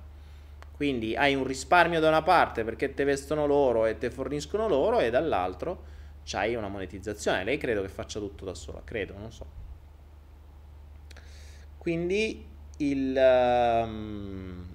Quindi 0.72 1.16
hai 1.16 1.34
un 1.34 1.44
risparmio 1.44 2.01
da 2.01 2.09
una 2.09 2.22
parte 2.22 2.62
perché 2.62 2.92
te 2.92 3.05
vestono 3.05 3.46
loro 3.46 3.86
e 3.86 3.96
te 3.96 4.10
forniscono 4.10 4.68
loro 4.68 5.01
e 5.01 5.09
dall'altro 5.09 5.84
c'hai 6.26 6.55
una 6.55 6.68
monetizzazione. 6.68 7.44
Lei 7.44 7.56
credo 7.56 7.80
che 7.80 7.88
faccia 7.88 8.18
tutto 8.18 8.44
da 8.44 8.55
sola, 8.55 8.82
credo, 8.84 9.16
non 9.16 9.32
so. 9.32 9.46
Quindi 11.78 12.44
il... 12.76 13.16
Um, 13.16 14.73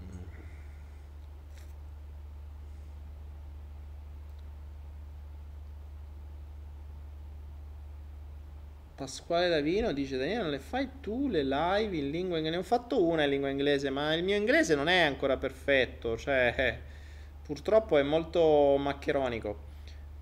Pasquale 9.00 9.48
Davino 9.48 9.94
dice 9.94 10.18
Daniele 10.18 10.42
non 10.42 10.52
le 10.52 10.60
fai 10.60 10.90
tu 11.00 11.30
le 11.30 11.42
live 11.42 11.96
in 11.96 12.10
lingua 12.10 12.36
inglese? 12.36 12.58
Ne 12.58 12.62
ho 12.62 12.66
fatto 12.66 13.02
una 13.02 13.24
in 13.24 13.30
lingua 13.30 13.48
inglese 13.48 13.90
ma 13.90 14.14
il 14.14 14.26
mio 14.26 14.36
inglese 14.36 14.76
non 14.76 14.90
è 14.90 15.00
ancora 15.00 15.38
perfetto, 15.38 16.18
cioè 16.18 16.78
purtroppo 17.42 17.98
è 17.98 18.04
molto 18.04 18.76
maccheronico. 18.78 19.68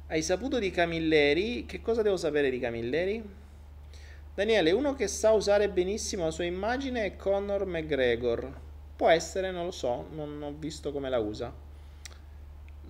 Hai 0.05 0.21
saputo 0.21 0.59
di 0.59 0.69
Camilleri? 0.69 1.65
Che 1.65 1.81
cosa 1.81 2.03
devo 2.03 2.17
sapere 2.17 2.51
di 2.51 2.59
Camilleri? 2.59 3.23
Daniele, 4.35 4.69
uno 4.69 4.93
che 4.93 5.07
sa 5.07 5.31
usare 5.31 5.69
benissimo 5.69 6.25
la 6.25 6.31
sua 6.31 6.43
immagine 6.43 7.05
è 7.05 7.15
Conor 7.15 7.65
McGregor. 7.65 8.59
Può 8.95 9.09
essere, 9.09 9.49
non 9.49 9.65
lo 9.65 9.71
so, 9.71 10.05
non 10.11 10.39
ho 10.43 10.53
visto 10.55 10.91
come 10.91 11.09
la 11.09 11.17
usa. 11.17 11.51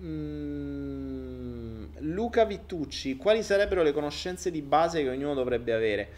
Mm, 0.02 1.27
Luca 2.00 2.44
Vittucci, 2.44 3.16
quali 3.16 3.42
sarebbero 3.42 3.82
le 3.82 3.92
conoscenze 3.92 4.50
di 4.50 4.62
base 4.62 5.02
che 5.02 5.08
ognuno 5.08 5.34
dovrebbe 5.34 5.72
avere? 5.72 6.08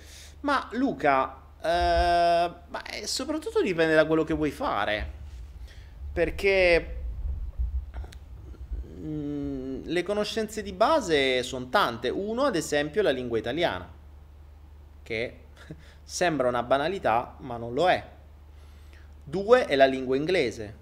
Ma 0.40 0.68
Luca, 0.72 1.40
eh, 1.62 2.50
beh, 2.68 3.06
soprattutto 3.06 3.62
dipende 3.62 3.94
da 3.94 4.06
quello 4.06 4.24
che 4.24 4.34
vuoi 4.34 4.50
fare. 4.50 5.18
Perché 6.12 6.96
mm, 8.98 9.82
le 9.84 10.02
conoscenze 10.02 10.62
di 10.62 10.72
base 10.72 11.42
sono 11.42 11.68
tante. 11.68 12.08
Uno, 12.08 12.44
ad 12.44 12.56
esempio, 12.56 13.02
la 13.02 13.10
lingua 13.10 13.38
italiana, 13.38 13.88
che 15.02 15.38
sembra 16.02 16.48
una 16.48 16.62
banalità, 16.62 17.36
ma 17.38 17.56
non 17.56 17.74
lo 17.74 17.88
è. 17.90 18.04
Due 19.22 19.66
è 19.66 19.76
la 19.76 19.86
lingua 19.86 20.16
inglese, 20.16 20.74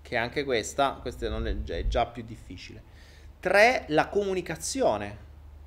che 0.00 0.16
anche 0.16 0.44
questa, 0.44 0.98
questa 1.00 1.26
è, 1.26 1.62
è 1.64 1.86
già 1.88 2.06
più 2.06 2.22
difficile. 2.22 2.96
Tre, 3.40 3.84
la 3.88 4.08
comunicazione, 4.08 5.16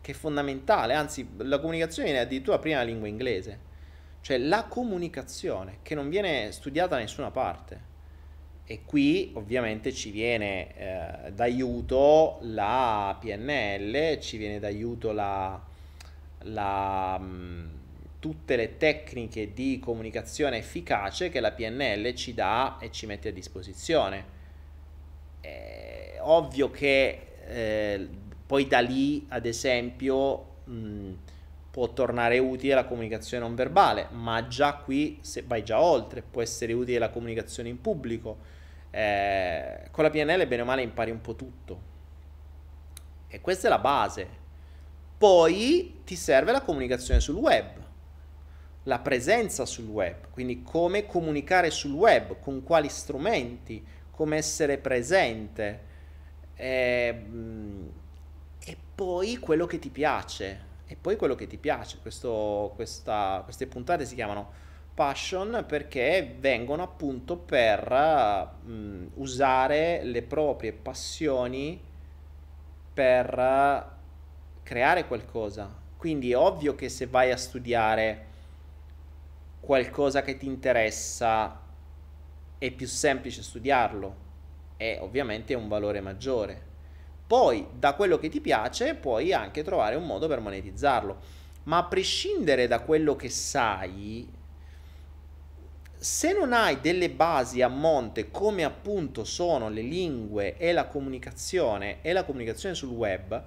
che 0.01 0.11
è 0.11 0.15
fondamentale, 0.15 0.93
anzi 0.93 1.25
la 1.37 1.59
comunicazione 1.59 2.09
viene 2.09 2.25
addirittura 2.25 2.59
prima 2.59 2.77
la 2.77 2.83
lingua 2.83 3.07
inglese, 3.07 3.59
cioè 4.19 4.37
la 4.37 4.65
comunicazione 4.65 5.77
che 5.81 5.95
non 5.95 6.09
viene 6.09 6.51
studiata 6.51 6.95
da 6.95 7.01
nessuna 7.01 7.31
parte. 7.31 7.89
E 8.65 8.81
qui 8.83 9.31
ovviamente 9.35 9.93
ci 9.93 10.11
viene 10.11 10.75
eh, 10.75 11.31
d'aiuto 11.31 12.39
la 12.41 13.17
PNL, 13.19 14.19
ci 14.19 14.35
viene 14.35 14.59
d'aiuto 14.59 15.13
la, 15.13 15.61
la, 16.43 17.17
mh, 17.17 17.25
mm, 17.25 17.69
tutte 18.19 18.55
le 18.57 18.75
tecniche 18.75 19.53
di 19.53 19.79
comunicazione 19.79 20.57
efficace 20.57 21.29
che 21.29 21.39
la 21.39 21.51
PNL 21.51 22.13
ci 22.15 22.33
dà 22.33 22.77
e 22.81 22.91
ci 22.91 23.05
mette 23.05 23.29
a 23.29 23.31
disposizione. 23.31 24.39
È 25.39 26.17
ovvio 26.19 26.69
che 26.69 27.30
eh, 27.47 28.07
poi 28.45 28.67
da 28.67 28.79
lì, 28.79 29.25
ad 29.29 29.45
esempio, 29.45 30.55
mh, 30.65 31.11
può 31.71 31.91
tornare 31.93 32.37
utile 32.39 32.73
la 32.73 32.85
comunicazione 32.85 33.43
non 33.43 33.55
verbale, 33.55 34.07
ma 34.11 34.47
già 34.47 34.75
qui, 34.75 35.19
se 35.21 35.43
vai 35.45 35.63
già 35.63 35.81
oltre, 35.81 36.21
può 36.21 36.41
essere 36.41 36.73
utile 36.73 36.99
la 36.99 37.09
comunicazione 37.09 37.69
in 37.69 37.79
pubblico. 37.79 38.37
Eh, 38.89 39.87
con 39.91 40.03
la 40.03 40.09
PNL, 40.09 40.47
bene 40.47 40.61
o 40.61 40.65
male, 40.65 40.81
impari 40.81 41.11
un 41.11 41.21
po' 41.21 41.35
tutto. 41.35 41.89
E 43.27 43.39
questa 43.41 43.67
è 43.67 43.69
la 43.69 43.79
base. 43.79 44.27
Poi 45.17 46.01
ti 46.03 46.15
serve 46.15 46.51
la 46.51 46.61
comunicazione 46.61 47.19
sul 47.19 47.35
web 47.35 47.81
la 48.85 48.99
presenza 48.99 49.65
sul 49.65 49.85
web, 49.85 50.29
quindi 50.31 50.63
come 50.63 51.05
comunicare 51.05 51.69
sul 51.69 51.91
web, 51.91 52.39
con 52.39 52.63
quali 52.63 52.89
strumenti, 52.89 53.85
come 54.09 54.37
essere 54.37 54.77
presente 54.77 55.89
e, 56.61 57.07
ehm, 57.07 57.91
e 58.63 58.77
poi 58.93 59.37
quello 59.37 59.65
che 59.65 59.79
ti 59.79 59.89
piace, 59.89 60.69
e 60.85 60.95
poi 60.95 61.15
quello 61.15 61.35
che 61.35 61.47
ti 61.47 61.57
piace. 61.57 61.97
Questo, 61.99 62.71
questa, 62.75 63.41
queste 63.43 63.65
puntate 63.65 64.05
si 64.05 64.15
chiamano 64.15 64.69
passion 64.93 65.63
perché 65.67 66.35
vengono 66.37 66.83
appunto 66.83 67.37
per 67.37 67.91
mh, 68.63 69.07
usare 69.15 70.03
le 70.03 70.21
proprie 70.21 70.73
passioni 70.73 71.81
per 72.93 73.97
creare 74.61 75.07
qualcosa. 75.07 75.79
Quindi 75.97 76.31
è 76.31 76.37
ovvio 76.37 76.75
che 76.75 76.89
se 76.89 77.07
vai 77.07 77.31
a 77.31 77.37
studiare 77.37 78.27
qualcosa 79.59 80.21
che 80.21 80.37
ti 80.37 80.45
interessa, 80.45 81.59
è 82.57 82.71
più 82.71 82.87
semplice 82.87 83.41
studiarlo 83.41 84.29
e 84.81 84.97
ovviamente 84.99 85.53
è 85.53 85.55
un 85.55 85.67
valore 85.67 86.01
maggiore. 86.01 86.69
Poi 87.27 87.67
da 87.77 87.93
quello 87.93 88.17
che 88.17 88.29
ti 88.29 88.41
piace 88.41 88.95
puoi 88.95 89.31
anche 89.31 89.63
trovare 89.63 89.95
un 89.95 90.05
modo 90.05 90.27
per 90.27 90.39
monetizzarlo, 90.39 91.17
ma 91.63 91.77
a 91.77 91.83
prescindere 91.85 92.67
da 92.67 92.79
quello 92.79 93.15
che 93.15 93.29
sai, 93.29 94.27
se 95.95 96.33
non 96.33 96.51
hai 96.51 96.81
delle 96.81 97.11
basi 97.11 97.61
a 97.61 97.67
monte 97.67 98.31
come 98.31 98.63
appunto 98.63 99.23
sono 99.23 99.69
le 99.69 99.81
lingue 99.83 100.57
e 100.57 100.71
la 100.71 100.87
comunicazione 100.87 101.99
e 102.01 102.11
la 102.11 102.23
comunicazione 102.23 102.73
sul 102.73 102.89
web, 102.89 103.43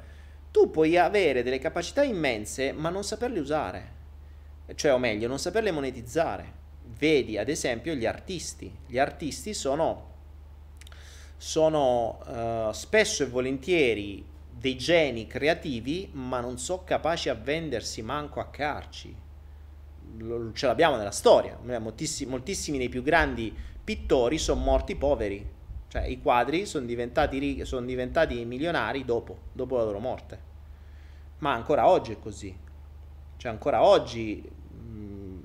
tu 0.53 0.71
puoi 0.71 0.97
avere 0.97 1.43
delle 1.43 1.59
capacità 1.59 2.05
immense 2.05 2.71
ma 2.71 2.91
non 2.91 3.03
saperle 3.03 3.41
usare 3.41 3.95
cioè 4.75 4.95
o 4.95 4.99
meglio 4.99 5.29
non 5.29 5.39
saperle 5.39 5.73
monetizzare. 5.73 6.63
Vedi 6.99 7.37
ad 7.37 7.49
esempio 7.49 7.95
gli 7.95 8.07
artisti. 8.07 8.73
Gli 8.87 8.99
artisti 8.99 9.53
sono, 9.53 10.14
sono 11.45 12.21
uh, 12.27 12.73
spesso 12.73 13.23
e 13.23 13.27
volentieri 13.27 14.25
dei 14.51 14.79
geni 14.79 15.27
creativi, 15.27 16.09
ma 16.13 16.41
non 16.41 16.57
sono 16.57 16.85
capaci 16.85 17.29
a 17.29 17.35
vendersi 17.35 18.01
manco 18.01 18.41
a 18.41 18.47
carci. 18.47 19.15
ce 20.55 20.67
l'abbiamo 20.67 20.97
nella 20.97 21.11
storia. 21.11 21.59
Moltissimi, 21.63 22.31
moltissimi 22.31 22.79
dei 22.79 22.89
più 22.89 23.03
grandi 23.03 23.55
pittori 23.85 24.39
sono 24.39 24.63
morti 24.63 24.97
poveri. 24.97 25.47
Cioè 25.89 26.07
i 26.07 26.23
quadri 26.23 26.65
sono 26.65 26.87
diventati, 26.87 27.63
sono 27.67 27.85
diventati 27.85 28.43
milionari 28.47 29.05
dopo, 29.05 29.37
dopo 29.53 29.77
la 29.77 29.85
loro 29.85 29.99
morte. 29.99 30.41
Ma 31.41 31.53
ancora 31.53 31.87
oggi 31.87 32.13
è 32.13 32.19
così. 32.19 32.57
Cioè 33.37 33.51
ancora 33.53 33.85
oggi 33.85 34.43
mh, 34.43 35.39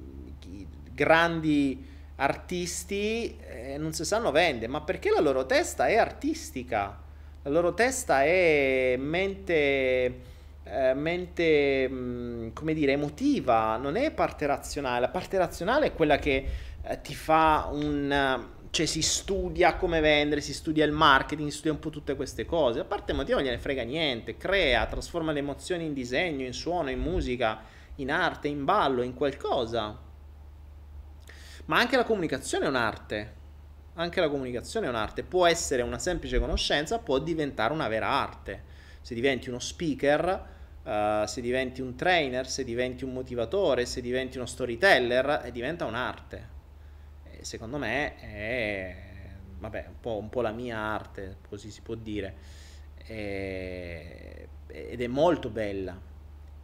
grandi 0.93 1.85
artisti 2.19 3.37
eh, 3.39 3.77
non 3.77 3.93
si 3.93 4.03
sanno 4.03 4.31
vendere, 4.31 4.67
ma 4.67 4.81
perché 4.81 5.09
la 5.09 5.21
loro 5.21 5.45
testa 5.45 5.87
è 5.87 5.95
artistica, 5.95 7.01
la 7.43 7.49
loro 7.49 7.73
testa 7.73 8.23
è 8.23 8.95
mente, 8.97 10.19
eh, 10.63 10.93
mente 10.93 11.87
mh, 11.87 12.53
come 12.53 12.73
dire, 12.73 12.91
emotiva, 12.91 13.77
non 13.77 13.95
è 13.95 14.11
parte 14.11 14.45
razionale. 14.45 14.99
La 14.99 15.09
parte 15.09 15.37
razionale 15.37 15.87
è 15.87 15.93
quella 15.93 16.17
che 16.17 16.45
eh, 16.81 17.01
ti 17.01 17.15
fa 17.15 17.69
un... 17.71 18.47
cioè 18.69 18.85
si 18.85 19.01
studia 19.01 19.75
come 19.75 20.01
vendere, 20.01 20.41
si 20.41 20.53
studia 20.53 20.83
il 20.83 20.91
marketing, 20.91 21.49
si 21.49 21.55
studia 21.55 21.71
un 21.71 21.79
po' 21.79 21.89
tutte 21.89 22.15
queste 22.17 22.45
cose. 22.45 22.79
La 22.79 22.85
parte 22.85 23.13
emotiva 23.13 23.37
non 23.37 23.45
gliene 23.45 23.59
frega 23.59 23.83
niente, 23.83 24.35
crea, 24.35 24.85
trasforma 24.85 25.31
le 25.31 25.39
emozioni 25.39 25.85
in 25.85 25.93
disegno, 25.93 26.45
in 26.45 26.53
suono, 26.53 26.89
in 26.89 26.99
musica, 26.99 27.61
in 27.95 28.11
arte, 28.11 28.49
in 28.49 28.65
ballo, 28.65 29.01
in 29.03 29.13
qualcosa. 29.13 30.07
Ma 31.69 31.77
anche 31.77 31.95
la 31.95 32.03
comunicazione 32.03 32.65
è 32.65 32.67
un'arte. 32.67 33.37
Anche 33.93 34.19
la 34.19 34.27
comunicazione 34.27 34.87
è 34.87 34.89
un'arte. 34.89 35.23
Può 35.23 35.45
essere 35.45 35.83
una 35.83 35.99
semplice 35.99 36.39
conoscenza, 36.39 36.97
può 36.97 37.19
diventare 37.19 37.71
una 37.73 37.87
vera 37.87 38.07
arte. 38.07 38.63
Se 39.01 39.13
diventi 39.13 39.49
uno 39.49 39.59
speaker, 39.59 40.47
uh, 40.83 41.25
se 41.27 41.41
diventi 41.41 41.81
un 41.81 41.95
trainer, 41.95 42.47
se 42.47 42.63
diventi 42.63 43.03
un 43.03 43.13
motivatore, 43.13 43.85
se 43.85 44.01
diventi 44.01 44.37
uno 44.37 44.47
storyteller, 44.47 45.43
eh, 45.45 45.51
diventa 45.51 45.85
un'arte. 45.85 46.57
E 47.29 47.45
secondo 47.45 47.77
me 47.77 48.15
è 48.17 48.95
vabbè, 49.59 49.85
un 49.89 49.99
po', 49.99 50.17
un 50.17 50.29
po', 50.29 50.41
la 50.41 50.51
mia 50.51 50.77
arte, 50.77 51.37
così 51.47 51.69
si 51.69 51.81
può 51.81 51.93
dire. 51.93 52.35
E, 53.05 54.47
ed 54.65 55.01
è 55.01 55.07
molto 55.07 55.49
bella. 55.49 55.99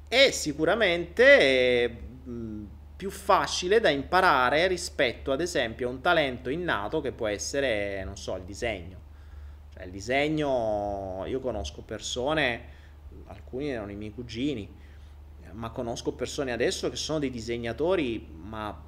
E 0.07 0.32
sicuramente 0.32 1.90
mh, 2.23 2.64
più 2.95 3.09
facile 3.09 3.80
da 3.80 3.89
imparare 3.89 4.67
rispetto 4.67 5.31
ad 5.31 5.41
esempio 5.41 5.88
a 5.88 5.91
un 5.91 6.01
talento 6.01 6.49
innato 6.49 7.01
che 7.01 7.11
può 7.11 7.27
essere, 7.27 8.03
non 8.03 8.17
so, 8.17 8.35
il 8.35 8.43
disegno. 8.43 9.03
Cioè 9.73 9.84
il 9.84 9.91
disegno, 9.91 11.23
io 11.26 11.39
conosco 11.39 11.81
persone, 11.81 12.73
alcuni 13.27 13.69
erano 13.69 13.91
i 13.91 13.95
miei 13.95 14.11
cugini, 14.11 14.84
ma 15.51 15.69
conosco 15.69 16.13
persone 16.13 16.51
adesso 16.51 16.89
che 16.89 16.95
sono 16.95 17.19
dei 17.19 17.30
disegnatori, 17.30 18.27
ma 18.41 18.84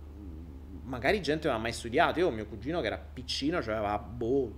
magari 0.83 1.21
gente 1.21 1.47
non 1.47 1.57
ha 1.57 1.59
mai 1.59 1.73
studiato. 1.73 2.19
Io 2.19 2.27
ho 2.27 2.31
mio 2.31 2.45
cugino 2.45 2.79
che 2.81 2.87
era 2.87 2.97
piccino, 2.97 3.61
cioè 3.61 3.75
aveva 3.75 3.97
boh, 3.97 4.51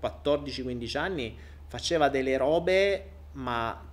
14-15 0.00 0.98
anni, 0.98 1.36
faceva 1.66 2.08
delle 2.08 2.36
robe, 2.36 3.10
ma 3.32 3.87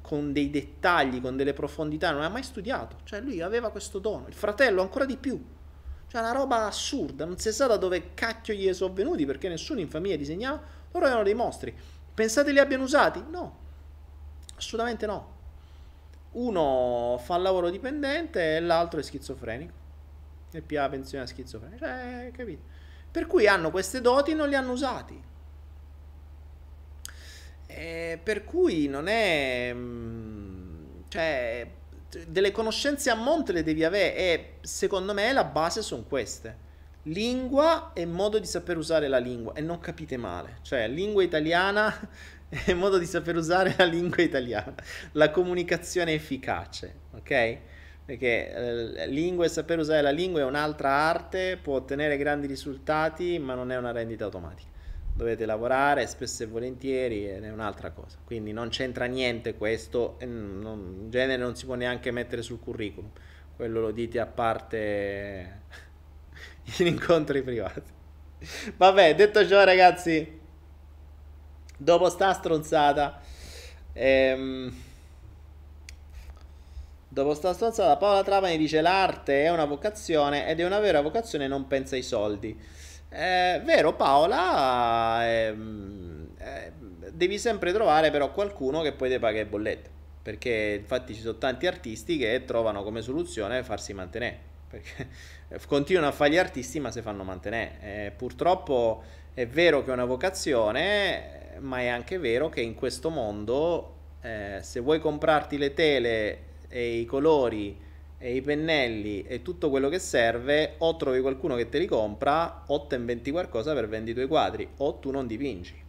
con 0.00 0.32
dei 0.32 0.50
dettagli, 0.50 1.20
con 1.20 1.36
delle 1.36 1.52
profondità, 1.52 2.10
non 2.10 2.22
ha 2.22 2.28
mai 2.28 2.42
studiato. 2.42 2.96
Cioè 3.04 3.20
lui 3.20 3.40
aveva 3.40 3.70
questo 3.70 3.98
dono, 3.98 4.26
il 4.28 4.34
fratello 4.34 4.82
ancora 4.82 5.04
di 5.04 5.16
più. 5.16 5.42
Cioè 6.06 6.20
una 6.20 6.32
roba 6.32 6.66
assurda, 6.66 7.24
non 7.24 7.38
si 7.38 7.52
sa 7.52 7.66
da 7.66 7.76
dove 7.76 8.14
cacchio 8.14 8.52
gli 8.52 8.72
sono 8.74 8.92
venuti 8.92 9.24
perché 9.24 9.48
nessuno 9.48 9.80
in 9.80 9.88
famiglia 9.88 10.16
disegnava, 10.16 10.60
loro 10.90 11.06
erano 11.06 11.22
dei 11.22 11.34
mostri. 11.34 11.74
Pensate 12.12 12.50
li 12.50 12.58
abbiano 12.58 12.82
usati? 12.82 13.22
No, 13.28 13.58
assolutamente 14.56 15.06
no. 15.06 15.38
Uno 16.32 17.18
fa 17.22 17.36
il 17.36 17.42
lavoro 17.42 17.70
dipendente 17.70 18.56
e 18.56 18.60
l'altro 18.60 19.00
è 19.00 19.02
schizofrenico. 19.02 19.72
E 20.52 20.64
la 20.68 20.88
pensione 20.88 21.26
schizofrenica. 21.26 21.86
Cioè, 21.86 22.30
capito? 22.32 22.62
Per 23.10 23.26
cui 23.26 23.46
hanno 23.46 23.70
queste 23.70 24.00
doti 24.00 24.32
e 24.32 24.34
non 24.34 24.48
li 24.48 24.54
hanno 24.54 24.72
usati. 24.72 25.20
Eh, 27.74 28.18
per 28.22 28.44
cui 28.44 28.86
non 28.88 29.06
è... 29.06 29.70
Mm, 29.74 31.00
cioè, 31.08 31.66
delle 32.26 32.50
conoscenze 32.50 33.10
a 33.10 33.14
monte 33.14 33.52
le 33.52 33.62
devi 33.62 33.84
avere 33.84 34.16
e 34.16 34.52
secondo 34.62 35.14
me 35.14 35.32
la 35.32 35.44
base 35.44 35.82
sono 35.82 36.02
queste. 36.02 36.68
Lingua 37.04 37.92
e 37.94 38.04
modo 38.04 38.38
di 38.38 38.46
saper 38.46 38.76
usare 38.76 39.08
la 39.08 39.18
lingua 39.18 39.54
e 39.54 39.60
non 39.60 39.78
capite 39.78 40.16
male. 40.16 40.58
Cioè, 40.62 40.88
lingua 40.88 41.22
italiana 41.22 41.94
e 42.48 42.74
modo 42.74 42.98
di 42.98 43.06
saper 43.06 43.36
usare 43.36 43.74
la 43.78 43.84
lingua 43.84 44.22
italiana. 44.22 44.74
La 45.12 45.30
comunicazione 45.30 46.12
efficace, 46.12 46.94
ok? 47.14 47.58
Perché 48.04 48.52
eh, 48.52 49.06
lingua 49.06 49.44
e 49.44 49.48
saper 49.48 49.78
usare 49.78 50.02
la 50.02 50.10
lingua 50.10 50.40
è 50.40 50.44
un'altra 50.44 50.90
arte, 50.90 51.58
può 51.62 51.76
ottenere 51.76 52.16
grandi 52.16 52.46
risultati, 52.46 53.38
ma 53.38 53.54
non 53.54 53.70
è 53.70 53.76
una 53.76 53.92
rendita 53.92 54.24
automatica 54.24 54.69
dovete 55.20 55.44
lavorare 55.44 56.06
spesso 56.06 56.42
e 56.44 56.46
volentieri 56.46 57.28
ed 57.28 57.44
è 57.44 57.50
un'altra 57.50 57.90
cosa. 57.90 58.16
Quindi 58.24 58.52
non 58.52 58.70
c'entra 58.70 59.04
niente 59.04 59.54
questo, 59.54 60.16
non, 60.20 60.96
in 61.02 61.10
genere 61.10 61.42
non 61.42 61.54
si 61.54 61.66
può 61.66 61.74
neanche 61.74 62.10
mettere 62.10 62.40
sul 62.40 62.58
curriculum, 62.58 63.10
quello 63.54 63.80
lo 63.80 63.90
dite 63.90 64.18
a 64.18 64.24
parte 64.24 65.60
in 66.78 66.86
incontri 66.86 67.42
privati. 67.42 67.98
Vabbè, 68.76 69.14
detto 69.14 69.46
ciò 69.46 69.62
ragazzi, 69.62 70.40
dopo 71.76 72.08
sta 72.08 72.32
stronzata, 72.32 73.20
ehm, 73.92 74.74
dopo 77.08 77.34
sta 77.34 77.52
stronzata 77.52 77.98
Paola 77.98 78.22
Trapani 78.22 78.56
dice 78.56 78.80
l'arte 78.80 79.44
è 79.44 79.50
una 79.50 79.66
vocazione 79.66 80.48
ed 80.48 80.60
è 80.60 80.64
una 80.64 80.78
vera 80.78 81.02
vocazione 81.02 81.46
non 81.46 81.66
pensa 81.66 81.94
ai 81.94 82.02
soldi. 82.02 82.58
Eh, 83.12 83.60
vero 83.64 83.94
Paola, 83.94 85.26
eh, 85.26 85.52
eh, 86.38 86.72
devi 87.10 87.38
sempre 87.38 87.72
trovare 87.72 88.12
però 88.12 88.30
qualcuno 88.32 88.82
che 88.82 88.92
poi 88.92 89.10
ti 89.10 89.18
paga 89.18 89.38
le 89.38 89.46
bollette, 89.46 89.90
perché 90.22 90.76
infatti 90.78 91.14
ci 91.14 91.20
sono 91.20 91.36
tanti 91.36 91.66
artisti 91.66 92.16
che 92.16 92.44
trovano 92.44 92.84
come 92.84 93.02
soluzione 93.02 93.64
farsi 93.64 93.92
mantenere, 93.94 94.38
perché 94.68 95.08
continuano 95.66 96.08
a 96.08 96.12
fare 96.12 96.30
gli 96.30 96.36
artisti 96.36 96.78
ma 96.78 96.92
si 96.92 97.02
fanno 97.02 97.24
mantenere. 97.24 97.78
Eh, 97.80 98.12
purtroppo 98.16 99.02
è 99.34 99.44
vero 99.44 99.82
che 99.82 99.90
è 99.90 99.92
una 99.92 100.04
vocazione, 100.04 101.56
ma 101.58 101.80
è 101.80 101.88
anche 101.88 102.18
vero 102.18 102.48
che 102.48 102.60
in 102.60 102.76
questo 102.76 103.10
mondo 103.10 103.96
eh, 104.20 104.58
se 104.62 104.78
vuoi 104.78 105.00
comprarti 105.00 105.58
le 105.58 105.74
tele 105.74 106.38
e 106.68 106.98
i 106.98 107.04
colori 107.06 107.76
e 108.22 108.34
i 108.34 108.42
pennelli 108.42 109.22
e 109.22 109.40
tutto 109.40 109.70
quello 109.70 109.88
che 109.88 109.98
serve, 109.98 110.74
o 110.78 110.94
trovi 110.96 111.22
qualcuno 111.22 111.56
che 111.56 111.70
te 111.70 111.78
li 111.78 111.86
compra, 111.86 112.64
o 112.66 112.86
te 112.86 112.96
inventi 112.96 113.30
qualcosa 113.30 113.72
per 113.72 113.88
vendere 113.88 114.10
i 114.10 114.14
tuoi 114.14 114.26
quadri, 114.26 114.68
o 114.76 114.94
tu 114.96 115.10
non 115.10 115.26
dipingi. 115.26 115.82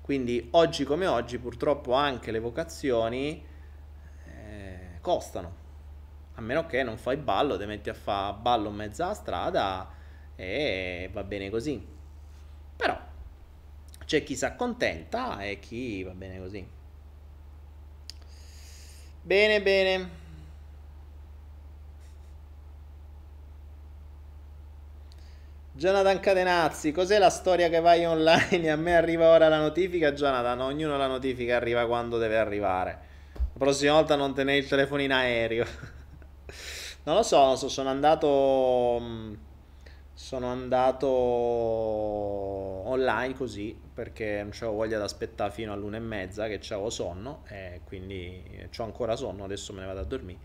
Quindi 0.00 0.48
oggi 0.52 0.82
come 0.82 1.06
oggi 1.06 1.38
purtroppo 1.38 1.92
anche 1.92 2.32
le 2.32 2.40
vocazioni 2.40 3.44
eh, 4.24 4.78
costano. 5.00 5.64
A 6.34 6.40
meno 6.40 6.66
che 6.66 6.82
non 6.82 6.96
fai 6.96 7.16
ballo, 7.16 7.56
ti 7.56 7.64
metti 7.64 7.90
a 7.90 7.94
fare 7.94 8.36
ballo 8.40 8.68
in 8.68 8.74
mezzo 8.74 9.04
alla 9.04 9.14
strada 9.14 9.88
e 10.34 11.08
va 11.12 11.22
bene 11.22 11.48
così. 11.48 11.80
Però 12.76 13.00
c'è 14.04 14.24
chi 14.24 14.34
si 14.34 14.44
accontenta 14.44 15.44
e 15.44 15.60
chi 15.60 16.02
va 16.02 16.12
bene 16.12 16.38
così. 16.40 16.68
Bene, 19.22 19.62
bene. 19.62 20.25
Jonathan 25.76 26.20
Catenazzi, 26.20 26.90
cos'è 26.90 27.18
la 27.18 27.28
storia 27.28 27.68
che 27.68 27.80
vai 27.80 28.06
online 28.06 28.64
a 28.72 28.76
me 28.76 28.96
arriva 28.96 29.28
ora 29.28 29.48
la 29.48 29.58
notifica? 29.58 30.14
Jonathan, 30.14 30.62
ognuno 30.62 30.96
la 30.96 31.06
notifica 31.06 31.56
arriva 31.56 31.86
quando 31.86 32.16
deve 32.16 32.38
arrivare. 32.38 32.98
La 33.34 33.58
prossima 33.58 33.92
volta 33.92 34.16
non 34.16 34.32
tenere 34.32 34.56
il 34.56 34.66
telefono 34.66 35.02
in 35.02 35.12
aereo. 35.12 35.66
non 37.04 37.16
lo 37.16 37.22
so, 37.22 37.44
non 37.44 37.58
so, 37.58 37.68
sono 37.68 37.90
andato... 37.90 38.98
Mm, 39.02 39.34
sono 40.14 40.46
andato 40.46 41.06
online 41.06 43.34
così 43.34 43.78
perché 43.92 44.38
non 44.38 44.52
avevo 44.54 44.72
voglia 44.72 44.96
di 44.96 45.04
aspettare 45.04 45.52
fino 45.52 45.74
all'una 45.74 45.98
e 45.98 46.00
mezza 46.00 46.46
che 46.46 46.58
avevo 46.70 46.88
sonno 46.88 47.42
e 47.48 47.82
quindi 47.84 48.66
ho 48.74 48.82
ancora 48.82 49.14
sonno, 49.14 49.44
adesso 49.44 49.74
me 49.74 49.80
ne 49.80 49.86
vado 49.86 50.00
a 50.00 50.04
dormire. 50.04 50.38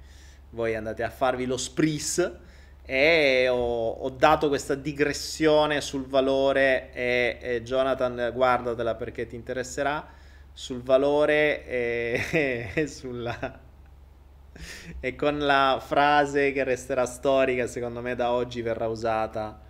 Voi 0.50 0.76
andate 0.76 1.04
a 1.04 1.10
farvi 1.10 1.46
lo 1.46 1.56
spris 1.56 2.50
e 2.86 3.48
ho, 3.48 3.92
ho, 3.92 4.10
dato 4.10 4.48
questa 4.48 4.76
digressione 4.76 5.82
sul 5.82 6.06
valore 6.06 6.92
e, 6.94 7.38
e, 7.40 7.64
Jonathan 7.64 8.32
guardatela 8.34 8.96
perché 8.96 9.28
ti 9.28 9.36
interesserà 9.36 10.06
sul 10.52 10.82
valore 10.82 11.66
e, 11.66 12.72
e 12.74 12.88
sulla 12.88 13.60
e 15.00 15.16
con 15.16 15.40
la 15.40 15.82
frase 15.84 16.52
che 16.52 16.64
resterà 16.64 17.06
storica 17.06 17.68
secondo 17.68 18.02
me 18.02 18.16
da 18.16 18.32
oggi 18.32 18.62
verrà 18.62 18.88
usata 18.88 19.62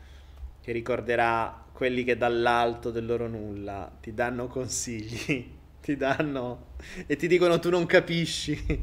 che 0.62 0.72
ricorderà 0.72 1.66
quelli 1.74 2.04
che 2.04 2.18
dall'alto 2.18 2.92
del 2.92 3.06
loro 3.06 3.28
nulla 3.28 3.92
ti 4.02 4.14
danno 4.14 4.48
consigli 4.48 5.60
ti 5.82 5.98
danno 5.98 6.70
e 7.06 7.16
ti 7.16 7.28
dicono 7.28 7.60
tu 7.60 7.70
non 7.70 7.86
capisci 7.86 8.82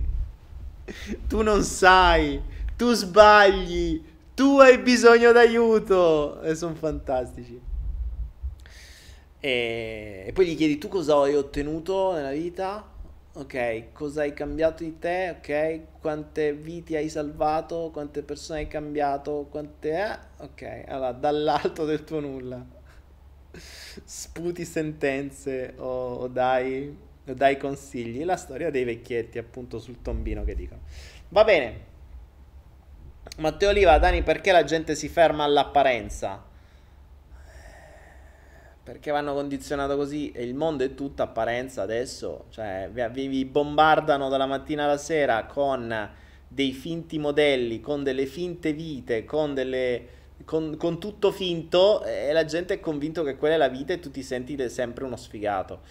tu 1.27 1.43
non 1.43 1.63
sai 1.63 2.41
tu 2.77 2.93
sbagli 2.93 4.17
tu 4.39 4.61
hai 4.61 4.79
bisogno 4.79 5.33
d'aiuto! 5.33 6.41
E 6.43 6.55
sono 6.55 6.77
fantastici. 6.77 7.61
E... 9.41 10.25
e 10.29 10.33
poi 10.33 10.47
gli 10.47 10.57
chiedi 10.57 10.79
tu 10.79 10.87
cosa 10.87 11.17
hai 11.17 11.35
ottenuto 11.35 12.13
nella 12.13 12.31
vita? 12.31 12.89
Ok, 13.33 13.91
cosa 13.91 14.21
hai 14.21 14.33
cambiato 14.35 14.85
di 14.85 14.97
te? 15.01 15.35
Ok, 15.37 16.01
quante 16.01 16.53
vite 16.53 16.97
hai 16.97 17.09
salvato? 17.09 17.91
Quante 17.93 18.23
persone 18.23 18.61
hai 18.61 18.69
cambiato? 18.69 19.49
Quante... 19.51 19.91
Eh? 19.91 20.19
Ok, 20.45 20.85
allora 20.87 21.11
dall'alto 21.11 21.85
del 21.85 22.05
tuo 22.05 22.21
nulla. 22.21 22.65
Sputi 24.05 24.65
sentenze 24.65 25.75
o, 25.79 26.15
o 26.15 26.29
dai, 26.29 26.97
dai 27.25 27.57
consigli. 27.57 28.23
La 28.23 28.37
storia 28.37 28.71
dei 28.71 28.85
vecchietti 28.85 29.39
appunto 29.39 29.81
sul 29.81 30.01
tombino 30.01 30.45
che 30.45 30.55
dicono. 30.55 30.83
Va 31.31 31.43
bene. 31.43 31.88
Matteo 33.39 33.69
Oliva, 33.69 33.99
Dani, 33.99 34.25
perché 34.25 34.51
la 34.51 34.65
gente 34.65 34.97
si 34.97 35.09
ferma 35.09 35.45
all'apparenza? 35.45 36.43
Perché 38.83 39.13
vanno 39.13 39.33
condizionato 39.33 39.95
così 39.95 40.33
e 40.33 40.43
il 40.43 40.55
mondo 40.55 40.83
è 40.83 40.95
tutta 40.95 41.23
apparenza 41.23 41.83
adesso, 41.83 42.47
cioè 42.51 42.91
vi, 42.93 43.29
vi 43.29 43.45
bombardano 43.45 44.29
dalla 44.29 44.47
mattina 44.47 44.85
alla 44.85 44.97
sera 44.97 45.45
con 45.45 46.11
dei 46.49 46.73
finti 46.73 47.21
modelli, 47.21 47.79
con 47.79 48.03
delle 48.03 48.27
finte 48.27 48.73
vite, 48.73 49.25
con, 49.25 49.55
delle, 49.55 50.07
con, 50.45 50.77
con 50.77 50.99
tutto 50.99 51.31
finto 51.31 52.03
e 52.03 52.33
la 52.33 52.45
gente 52.45 52.75
è 52.75 52.81
convinta 52.81 53.23
che 53.23 53.37
quella 53.37 53.55
è 53.55 53.59
la 53.59 53.69
vita 53.69 53.93
e 53.93 54.01
tu 54.01 54.11
ti 54.11 54.25
senti 54.25 54.69
sempre 54.69 55.05
uno 55.05 55.17
sfigato. 55.17 55.83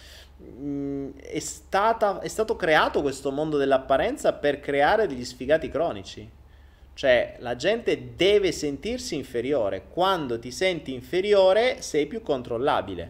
Mm, 0.42 1.12
è, 1.16 1.38
stata, 1.38 2.20
è 2.20 2.28
stato 2.28 2.56
creato 2.56 3.00
questo 3.00 3.30
mondo 3.30 3.56
dell'apparenza 3.56 4.34
per 4.34 4.60
creare 4.60 5.06
degli 5.06 5.24
sfigati 5.24 5.70
cronici. 5.70 6.36
Cioè, 6.98 7.36
la 7.38 7.54
gente 7.54 8.16
deve 8.16 8.50
sentirsi 8.50 9.14
inferiore. 9.14 9.84
Quando 9.88 10.40
ti 10.40 10.50
senti 10.50 10.92
inferiore, 10.92 11.80
sei 11.80 12.06
più 12.06 12.22
controllabile. 12.22 13.08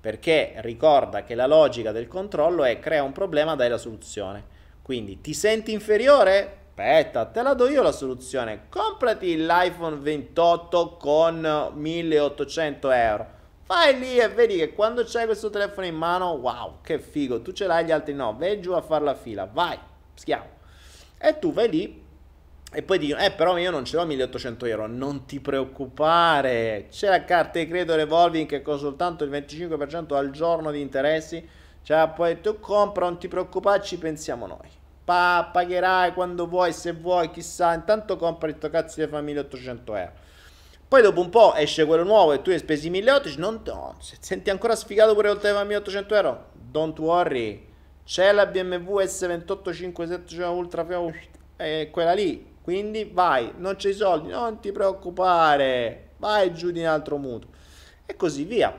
Perché 0.00 0.52
ricorda 0.58 1.24
che 1.24 1.34
la 1.34 1.48
logica 1.48 1.90
del 1.90 2.06
controllo 2.06 2.62
è 2.62 2.78
crea 2.78 3.02
un 3.02 3.10
problema, 3.10 3.56
dai 3.56 3.68
la 3.68 3.76
soluzione. 3.76 4.44
Quindi 4.82 5.20
ti 5.20 5.34
senti 5.34 5.72
inferiore? 5.72 6.58
Aspetta, 6.68 7.24
te 7.24 7.42
la 7.42 7.54
do 7.54 7.68
io 7.68 7.82
la 7.82 7.90
soluzione. 7.90 8.66
Comprati 8.68 9.36
l'iPhone 9.36 9.96
28 9.96 10.96
con 10.96 11.70
1800 11.74 12.90
euro. 12.92 13.26
Vai 13.66 13.98
lì 13.98 14.16
e 14.16 14.28
vedi 14.28 14.58
che 14.58 14.72
quando 14.72 15.02
c'hai 15.04 15.26
questo 15.26 15.50
telefono 15.50 15.86
in 15.86 15.96
mano, 15.96 16.34
wow, 16.34 16.78
che 16.82 17.00
figo. 17.00 17.42
Tu 17.42 17.50
ce 17.50 17.66
l'hai, 17.66 17.84
gli 17.84 17.90
altri 17.90 18.14
no. 18.14 18.36
Vai 18.38 18.60
giù 18.60 18.70
a 18.70 18.80
fare 18.80 19.02
la 19.02 19.16
fila. 19.16 19.50
Vai, 19.52 19.76
schiavo. 20.14 20.46
E 21.18 21.36
tu 21.40 21.52
vai 21.52 21.68
lì 21.68 22.03
e 22.74 22.82
poi 22.82 22.98
dicono, 22.98 23.22
eh 23.22 23.30
però 23.30 23.56
io 23.56 23.70
non 23.70 23.84
ce 23.84 23.96
l'ho 23.96 24.04
1800 24.04 24.66
euro, 24.66 24.86
non 24.86 25.24
ti 25.24 25.40
preoccupare, 25.40 26.88
c'è 26.90 27.08
la 27.08 27.24
carta 27.24 27.58
di 27.58 27.68
credito 27.68 27.94
revolving 27.94 28.48
che 28.48 28.62
costa 28.62 28.86
soltanto 28.86 29.24
il 29.24 29.30
25% 29.30 30.14
al 30.14 30.30
giorno 30.30 30.70
di 30.70 30.80
interessi, 30.80 31.46
cioè 31.82 32.10
poi 32.14 32.40
tu 32.40 32.58
compra, 32.58 33.04
non 33.04 33.18
ti 33.18 33.28
preoccupare, 33.28 33.82
ci 33.82 33.98
pensiamo 33.98 34.46
noi. 34.46 34.68
Pa- 35.04 35.48
pagherai 35.52 36.12
quando 36.12 36.46
vuoi, 36.46 36.72
se 36.72 36.92
vuoi, 36.92 37.30
chissà, 37.30 37.74
intanto 37.74 38.16
compra 38.16 38.48
il 38.48 38.58
tuo 38.58 38.70
cazzo 38.70 39.00
di 39.00 39.06
fa 39.06 39.20
1800 39.20 39.94
euro. 39.94 40.12
Poi 40.86 41.02
dopo 41.02 41.20
un 41.20 41.28
po' 41.30 41.54
esce 41.54 41.84
quello 41.86 42.04
nuovo 42.04 42.32
e 42.32 42.42
tu 42.42 42.50
hai 42.50 42.58
spesi 42.58 42.90
1800, 42.90 43.40
non, 43.40 43.60
no, 43.64 43.96
se 44.00 44.16
senti 44.20 44.50
ancora 44.50 44.76
sfigato 44.76 45.14
pure 45.14 45.28
oltre 45.28 45.50
i 45.50 45.52
1800 45.52 46.14
euro, 46.14 46.46
don't 46.52 46.98
worry, 46.98 47.72
c'è 48.04 48.32
la 48.32 48.46
BMW 48.46 49.00
S28 49.00 49.72
570 49.72 50.48
Ultra, 50.50 50.86
è 51.56 51.88
quella 51.90 52.12
lì, 52.12 52.53
quindi 52.64 53.04
vai, 53.04 53.52
non 53.58 53.74
c'hai 53.76 53.92
soldi, 53.92 54.30
non 54.30 54.58
ti 54.58 54.72
preoccupare, 54.72 56.12
vai 56.16 56.54
giù 56.54 56.70
di 56.70 56.80
un 56.80 56.86
altro 56.86 57.18
mutuo. 57.18 57.50
E 58.06 58.16
così 58.16 58.44
via. 58.44 58.74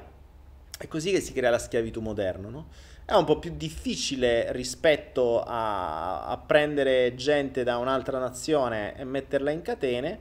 È 0.76 0.88
così 0.88 1.12
che 1.12 1.20
si 1.20 1.34
crea 1.34 1.52
la 1.52 1.60
schiavitù 1.60 2.02
moderna, 2.02 2.49
no? 2.49 2.68
È 3.06 3.14
un 3.14 3.26
po' 3.26 3.38
più 3.38 3.53
difficile 3.56 4.52
rispetto 4.53 5.44
a, 5.44 6.26
a 6.26 6.36
prendere 6.38 7.14
gente 7.14 7.64
da 7.64 7.78
un'altra 7.78 8.18
nazione 8.18 8.98
e 8.98 9.03
metterla 9.03 9.52
in 9.52 9.62
catene, 9.62 10.20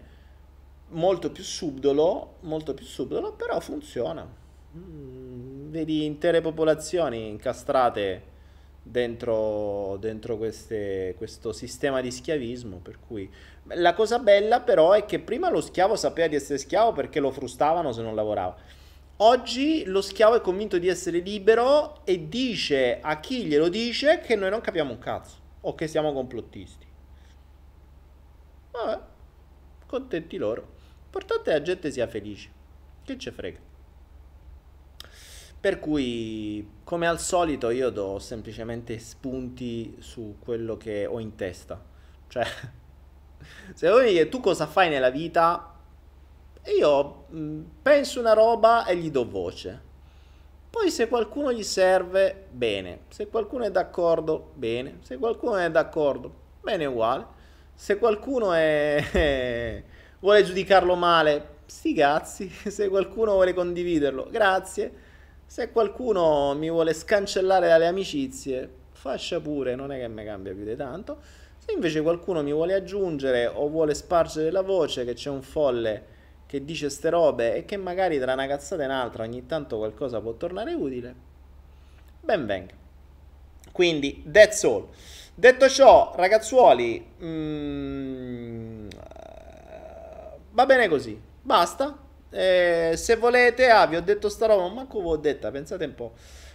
molto 0.89 1.33
più 1.33 1.43
subdolo, 1.43 2.37
molto 2.41 2.75
più 2.75 2.85
subdolo, 2.85 3.33
però 3.33 3.61
funziona. 3.61 4.29
Mm, 4.77 5.71
vedi 5.71 6.05
intere 6.05 6.43
popolazioni 6.43 7.29
incastrate 7.29 8.33
dentro, 8.87 9.97
dentro 9.99 10.37
queste, 10.37 11.15
questo 11.17 11.53
sistema 11.53 12.01
di 12.01 12.11
schiavismo. 12.11 12.77
Per 12.77 12.99
cui 13.01 13.29
la 13.69 13.95
cosa 13.95 14.19
bella 14.19 14.61
però 14.61 14.93
è 14.93 15.05
che 15.07 15.19
prima 15.19 15.51
lo 15.51 15.61
schiavo 15.61 15.97
sapeva 15.97 16.29
di 16.29 16.37
essere 16.37 16.59
schiavo 16.59 16.93
perché 16.93 17.19
lo 17.19 17.31
frustavano 17.31 17.93
se 17.93 18.03
non 18.03 18.15
lavorava. 18.15 18.55
Oggi 19.19 19.85
lo 19.87 20.03
schiavo 20.03 20.37
è 20.37 20.41
convinto 20.41 20.79
di 20.79 20.89
essere 20.89 21.19
libero 21.19 22.05
e 22.05 22.29
dice 22.29 23.01
a 23.01 23.21
chi 23.21 23.45
glielo 23.45 23.69
dice 23.69 24.21
che 24.21 24.37
noi 24.37 24.51
non 24.51 24.61
capiamo 24.61 24.91
un 24.91 24.99
cazzo 24.99 25.37
o 25.63 25.75
che 25.75 25.87
siamo 25.87 26.13
complottisti. 26.13 26.87
Vabbè, 28.73 29.01
contenti 29.87 30.37
loro. 30.37 30.73
L'importante 31.03 31.51
è 31.51 31.53
che 31.55 31.59
la 31.59 31.65
gente 31.65 31.91
sia 31.93 32.09
felice. 32.09 32.51
Che 33.05 33.17
ce 33.17 33.31
frega. 33.31 33.74
Per 35.65 35.81
cui, 35.81 36.73
come 36.85 37.07
al 37.07 37.19
solito, 37.19 37.71
io 37.71 37.89
do 37.89 38.19
semplicemente 38.19 38.99
spunti 38.99 39.97
su 39.99 40.37
quello 40.39 40.77
che 40.77 41.07
ho 41.07 41.19
in 41.19 41.37
testa. 41.37 41.83
Cioè, 42.29 42.45
se 43.73 43.89
vuoi 43.89 44.13
dire 44.13 44.29
tu 44.29 44.41
cosa 44.41 44.67
fai 44.67 44.91
nella 44.91 45.09
vita, 45.09 45.75
io 46.79 47.25
mm, 47.33 47.63
penso 47.81 48.21
una 48.21 48.35
roba 48.35 48.85
e 48.85 48.95
gli 48.99 49.11
do 49.11 49.27
voce. 49.27 49.81
Poi 50.69 50.91
se 50.91 51.09
qualcuno 51.09 51.51
gli 51.51 51.63
serve, 51.63 52.45
bene. 52.51 53.05
Se 53.09 53.29
qualcuno 53.29 53.65
è 53.65 53.71
d'accordo, 53.71 54.51
bene. 54.53 54.99
Se 55.01 55.17
qualcuno 55.17 55.57
è 55.57 55.71
d'accordo, 55.71 56.31
bene 56.61 56.85
uguale. 56.85 57.25
Se 57.75 57.97
qualcuno 57.97 58.53
è... 58.53 59.83
vuole 60.21 60.45
giudicarlo 60.45 60.95
male, 60.95 61.61
sti 61.65 61.95
cazzi. 61.95 62.51
Se 62.69 62.87
qualcuno 62.91 63.33
vuole 63.33 63.55
condividerlo, 63.55 64.29
grazie. 64.31 65.04
Se 65.47 65.71
qualcuno 65.71 66.55
mi 66.55 66.71
vuole 66.71 66.93
scancellare 66.93 67.69
dalle 67.69 67.87
amicizie, 67.87 68.69
fascia 68.93 69.41
pure, 69.41 69.75
non 69.75 69.93
è 69.93 69.99
che 69.99 70.09
mi 70.09 70.25
cambia 70.25 70.53
più 70.53 70.65
di 70.65 70.77
tanto. 70.77 71.19
Se 71.59 71.73
invece 71.73 72.03
qualcuno 72.03 72.43
mi 72.43 72.53
vuole 72.53 72.75
aggiungere 72.75 73.47
o 73.47 73.69
vuole 73.69 73.95
spargere 73.95 74.51
la 74.51 74.63
voce 74.63 75.05
che 75.05 75.15
c'è 75.15 75.31
un 75.31 75.43
folle 75.43 76.13
che 76.47 76.65
dice 76.65 76.91
ste 76.91 77.09
robe 77.11 77.55
e 77.57 77.65
che 77.65 77.77
magari 77.77 78.19
tra 78.19 78.33
una 78.33 78.47
cazzata 78.47 78.83
e 78.83 78.87
un'altra 78.87 79.23
ogni 79.23 79.47
tanto 79.47 79.79
qualcosa 79.79 80.21
può 80.21 80.35
tornare 80.35 80.75
utile, 80.75 81.15
ben 82.21 82.47
venga. 82.47 82.75
Quindi, 83.73 84.23
that's 84.31 84.63
all. 84.65 84.89
Detto 85.35 85.69
ciò, 85.69 86.13
ragazzuoli, 86.17 87.05
mm, 87.23 88.89
va 90.53 90.67
bene 90.67 90.89
così. 90.89 91.21
Basta. 91.43 92.04
Eh, 92.37 92.97
se 92.97 93.15
volete, 93.15 93.69
ah, 93.69 93.87
vi 93.87 93.95
ho 93.95 94.03
detto 94.03 94.29
sta 94.29 94.47
roba, 94.47 94.67
ma 94.67 94.75
manco 94.75 94.99
ho 94.99 95.17
detta, 95.17 95.53
pensate 95.53 95.85
un 95.85 95.95
po'. 95.95 96.15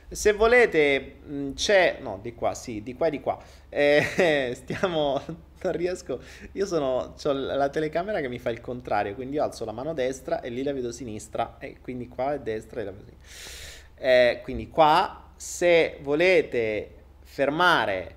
Se 0.09 0.33
volete, 0.33 1.19
mm, 1.25 1.53
c'è, 1.53 1.99
no, 2.01 2.19
di 2.21 2.35
qua, 2.35 2.53
sì, 2.53 2.83
di 2.83 2.95
qua 2.95 3.07
e 3.07 3.09
di 3.11 3.21
qua. 3.21 3.41
Eh, 3.69 4.51
stiamo, 4.59 5.21
non 5.61 5.71
riesco, 5.71 6.19
io 6.51 6.65
sono, 6.65 7.15
ho 7.23 7.31
la 7.31 7.69
telecamera 7.69 8.19
che 8.19 8.27
mi 8.27 8.39
fa 8.39 8.49
il 8.49 8.59
contrario, 8.59 9.15
quindi 9.15 9.37
io 9.37 9.43
alzo 9.43 9.63
la 9.63 9.71
mano 9.71 9.93
destra 9.93 10.41
e 10.41 10.49
lì 10.49 10.63
la 10.63 10.73
vedo 10.73 10.91
sinistra, 10.91 11.55
e 11.59 11.77
quindi 11.79 12.09
qua 12.09 12.33
è 12.33 12.39
destra 12.41 12.81
e 12.81 12.83
la 12.83 12.91
vedo 12.91 13.05
sinistra. 13.05 13.79
Eh, 13.95 14.39
quindi 14.43 14.69
qua, 14.69 15.31
se 15.37 15.99
volete 16.01 16.95
fermare 17.23 18.15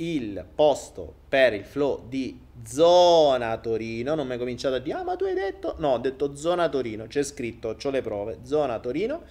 il 0.00 0.44
posto 0.54 1.14
per 1.28 1.52
il 1.54 1.64
flow 1.64 2.06
di 2.08 2.38
zona 2.64 3.56
Torino. 3.58 4.14
Non 4.14 4.26
mi 4.26 4.32
hai 4.32 4.38
cominciato 4.38 4.76
a 4.76 4.78
dire, 4.78 4.98
ah, 4.98 5.02
ma 5.02 5.16
tu 5.16 5.24
hai 5.24 5.34
detto. 5.34 5.76
No, 5.78 5.92
ho 5.92 5.98
detto 5.98 6.36
zona 6.36 6.68
Torino. 6.68 7.06
C'è 7.06 7.22
scritto, 7.22 7.76
ho 7.82 7.90
le 7.90 8.02
prove. 8.02 8.38
Zona 8.42 8.78
Torino. 8.78 9.22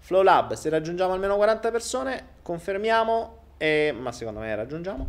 Flow 0.00 0.22
Lab, 0.22 0.54
se 0.54 0.68
raggiungiamo 0.70 1.12
almeno 1.12 1.36
40 1.36 1.70
persone, 1.70 2.26
confermiamo. 2.42 3.38
E, 3.58 3.94
ma 3.98 4.12
secondo 4.12 4.40
me 4.40 4.54
raggiungiamo. 4.54 5.08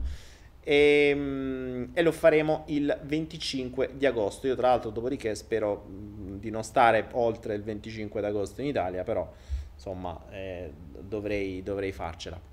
E, 0.63 1.11
mm, 1.15 1.83
e, 1.93 2.01
lo 2.01 2.11
faremo 2.11 2.63
il 2.67 2.97
25 3.03 3.91
di 3.95 4.05
agosto. 4.05 4.47
Io, 4.47 4.55
tra 4.55 4.69
l'altro, 4.69 4.89
dopodiché 4.91 5.35
spero 5.35 5.85
mm, 5.88 6.38
di 6.38 6.49
non 6.49 6.63
stare 6.63 7.07
oltre 7.13 7.55
il 7.55 7.63
25 7.63 8.21
di 8.21 8.27
agosto 8.27 8.61
in 8.61 8.67
Italia, 8.67 9.03
però 9.03 9.29
insomma, 9.73 10.19
eh, 10.29 10.71
dovrei, 10.99 11.63
dovrei 11.63 11.91
farcela. 11.91 12.51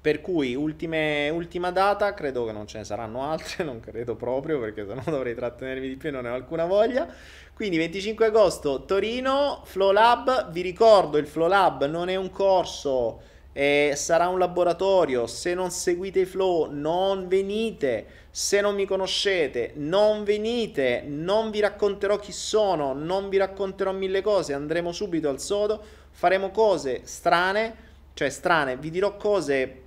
Per 0.00 0.20
cui 0.20 0.54
ultime, 0.54 1.28
ultima 1.28 1.70
data, 1.70 2.14
credo 2.14 2.46
che 2.46 2.52
non 2.52 2.66
ce 2.66 2.78
ne 2.78 2.84
saranno 2.84 3.22
altre, 3.22 3.64
non 3.64 3.80
credo 3.80 4.16
proprio 4.16 4.58
perché 4.58 4.86
sennò 4.86 5.02
dovrei 5.04 5.34
trattenermi 5.34 5.88
di 5.88 5.96
più 5.96 6.08
e 6.08 6.12
non 6.12 6.22
ne 6.22 6.30
ho 6.30 6.34
alcuna 6.34 6.64
voglia. 6.64 7.06
Quindi 7.52 7.76
25 7.76 8.26
agosto 8.26 8.84
Torino, 8.84 9.60
Flow 9.64 9.90
Lab, 9.90 10.50
vi 10.50 10.62
ricordo 10.62 11.18
il 11.18 11.26
Flow 11.26 11.48
Lab 11.48 11.84
non 11.84 12.08
è 12.08 12.16
un 12.16 12.30
corso, 12.30 13.20
e 13.52 13.92
sarà 13.96 14.28
un 14.28 14.38
laboratorio. 14.38 15.26
Se 15.26 15.54
non 15.54 15.70
seguite 15.70 16.20
i 16.20 16.24
flow, 16.24 16.70
non 16.70 17.28
venite. 17.28 18.06
Se 18.30 18.60
non 18.60 18.74
mi 18.74 18.86
conoscete, 18.86 19.72
non 19.76 20.24
venite. 20.24 21.02
Non 21.06 21.50
vi 21.50 21.60
racconterò 21.60 22.18
chi 22.18 22.32
sono, 22.32 22.92
non 22.92 23.28
vi 23.28 23.38
racconterò 23.38 23.92
mille 23.92 24.22
cose. 24.22 24.52
Andremo 24.52 24.92
subito 24.92 25.28
al 25.28 25.40
sodo, 25.40 25.82
faremo 26.10 26.50
cose 26.50 27.02
strane, 27.04 27.88
cioè 28.14 28.30
strane, 28.30 28.76
vi 28.76 28.90
dirò 28.90 29.16
cose 29.16 29.82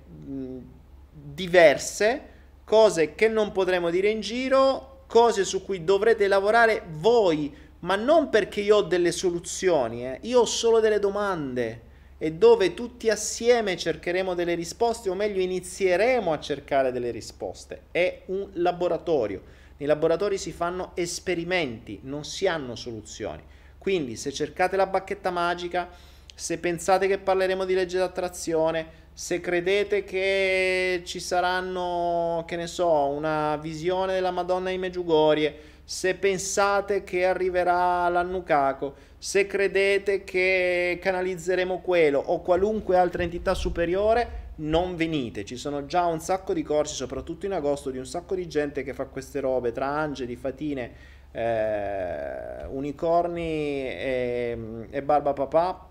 diverse, 1.12 2.22
cose 2.64 3.14
che 3.14 3.28
non 3.28 3.52
potremo 3.52 3.90
dire 3.90 4.08
in 4.08 4.20
giro, 4.20 5.04
cose 5.06 5.44
su 5.44 5.64
cui 5.64 5.84
dovrete 5.84 6.26
lavorare 6.26 6.82
voi, 6.98 7.54
ma 7.80 7.96
non 7.96 8.30
perché 8.30 8.60
io 8.60 8.76
ho 8.76 8.82
delle 8.82 9.12
soluzioni, 9.12 10.06
eh. 10.06 10.18
io 10.22 10.40
ho 10.40 10.44
solo 10.46 10.80
delle 10.80 10.98
domande 10.98 11.92
e 12.18 12.32
dove 12.32 12.72
tutti 12.72 13.10
assieme 13.10 13.76
cercheremo 13.76 14.34
delle 14.34 14.54
risposte, 14.54 15.10
o 15.10 15.14
meglio 15.14 15.40
inizieremo 15.40 16.32
a 16.32 16.40
cercare 16.40 16.92
delle 16.92 17.10
risposte. 17.10 17.82
È 17.90 18.22
un 18.26 18.48
laboratorio. 18.54 19.42
Nei 19.76 19.88
laboratori 19.88 20.38
si 20.38 20.52
fanno 20.52 20.92
esperimenti, 20.94 22.00
non 22.04 22.24
si 22.24 22.46
hanno 22.46 22.76
soluzioni. 22.76 23.42
Quindi 23.76 24.16
se 24.16 24.32
cercate 24.32 24.76
la 24.76 24.86
bacchetta 24.86 25.30
magica, 25.30 25.90
se 26.34 26.58
pensate 26.58 27.06
che 27.06 27.18
parleremo 27.18 27.64
di 27.64 27.74
legge 27.74 27.98
d'attrazione, 27.98 29.02
se 29.16 29.40
credete 29.40 30.02
che 30.02 31.02
ci 31.04 31.20
saranno, 31.20 32.42
che 32.48 32.56
ne 32.56 32.66
so, 32.66 33.06
una 33.06 33.56
visione 33.56 34.14
della 34.14 34.32
Madonna 34.32 34.70
in 34.70 34.80
Meggiugorie, 34.80 35.56
se 35.84 36.16
pensate 36.16 37.04
che 37.04 37.24
arriverà 37.24 38.08
l'Annucaco, 38.08 38.94
se 39.16 39.46
credete 39.46 40.24
che 40.24 40.98
canalizzeremo 41.00 41.80
quello 41.80 42.18
o 42.18 42.40
qualunque 42.40 42.96
altra 42.96 43.22
entità 43.22 43.54
superiore, 43.54 44.42
non 44.56 44.96
venite. 44.96 45.44
Ci 45.44 45.56
sono 45.56 45.86
già 45.86 46.06
un 46.06 46.18
sacco 46.18 46.52
di 46.52 46.62
corsi, 46.62 46.94
soprattutto 46.94 47.46
in 47.46 47.52
agosto, 47.52 47.90
di 47.90 47.98
un 47.98 48.06
sacco 48.06 48.34
di 48.34 48.48
gente 48.48 48.82
che 48.82 48.94
fa 48.94 49.04
queste 49.04 49.38
robe 49.38 49.70
tra 49.70 49.86
angeli, 49.86 50.34
fatine, 50.34 50.92
eh, 51.30 52.66
unicorni 52.66 53.86
e, 53.86 54.58
e 54.90 55.02
barba 55.02 55.32
papà. 55.32 55.88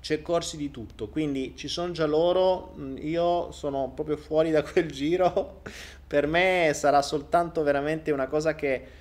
C'è 0.00 0.22
corsi 0.22 0.56
di 0.56 0.70
tutto, 0.70 1.08
quindi 1.08 1.54
ci 1.56 1.68
sono 1.68 1.92
già 1.92 2.06
loro. 2.06 2.74
Io 3.00 3.52
sono 3.52 3.92
proprio 3.94 4.16
fuori 4.16 4.50
da 4.50 4.62
quel 4.62 4.90
giro. 4.90 5.60
per 6.06 6.26
me 6.26 6.72
sarà 6.74 7.02
soltanto 7.02 7.62
veramente 7.62 8.10
una 8.10 8.26
cosa 8.26 8.54
che 8.54 8.98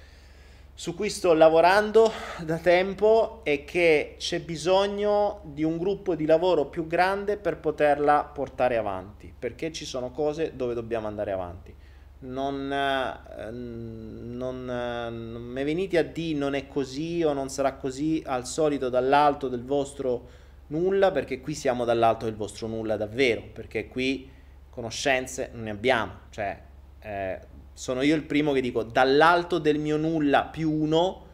su 0.80 0.96
cui 0.96 1.10
sto 1.10 1.34
lavorando 1.34 2.10
da 2.46 2.58
tempo 2.58 3.42
e 3.44 3.66
che 3.66 4.16
c'è 4.18 4.40
bisogno 4.40 5.42
di 5.44 5.64
un 5.64 5.78
gruppo 5.78 6.16
di 6.16 6.26
lavoro 6.26 6.68
più 6.68 6.88
grande 6.88 7.36
per 7.36 7.58
poterla 7.58 8.24
portare 8.24 8.78
avanti, 8.78 9.34
perché 9.38 9.74
ci 9.74 9.84
sono 9.84 10.12
cose 10.12 10.54
dove 10.56 10.74
dobbiamo 10.74 11.08
andare 11.08 11.34
avanti. 11.34 11.76
Non, 12.20 12.72
eh, 12.72 13.52
non, 13.52 14.64
non 14.66 15.42
mi 15.42 15.64
venite 15.66 15.98
a 15.98 16.04
dire 16.04 16.40
non 16.40 16.54
è 16.54 16.68
così 16.68 17.24
o 17.24 17.34
non 17.34 17.50
sarà 17.50 17.74
così 17.74 18.24
al 18.26 18.48
solito 18.48 18.88
dall'alto 18.88 19.50
del 19.50 19.66
vostro 19.66 20.28
nulla, 20.70 21.12
perché 21.12 21.40
qui 21.40 21.54
siamo 21.54 21.86
dall'alto 21.86 22.26
del 22.26 22.36
vostro 22.36 22.68
nulla 22.68 22.98
davvero, 22.98 23.44
perché 23.54 23.88
qui 23.88 24.30
conoscenze 24.70 25.50
non 25.54 25.64
ne 25.64 25.70
abbiamo, 25.72 26.12
cioè 26.30 26.60
eh, 27.02 27.40
sono 27.74 28.02
io 28.02 28.16
il 28.16 28.24
primo 28.24 28.52
che 28.52 28.62
dico 28.62 28.84
dall'alto 28.84 29.58
del 29.58 29.80
mio 29.80 29.98
nulla 29.98 30.46
più 30.46 30.72
uno 30.72 31.28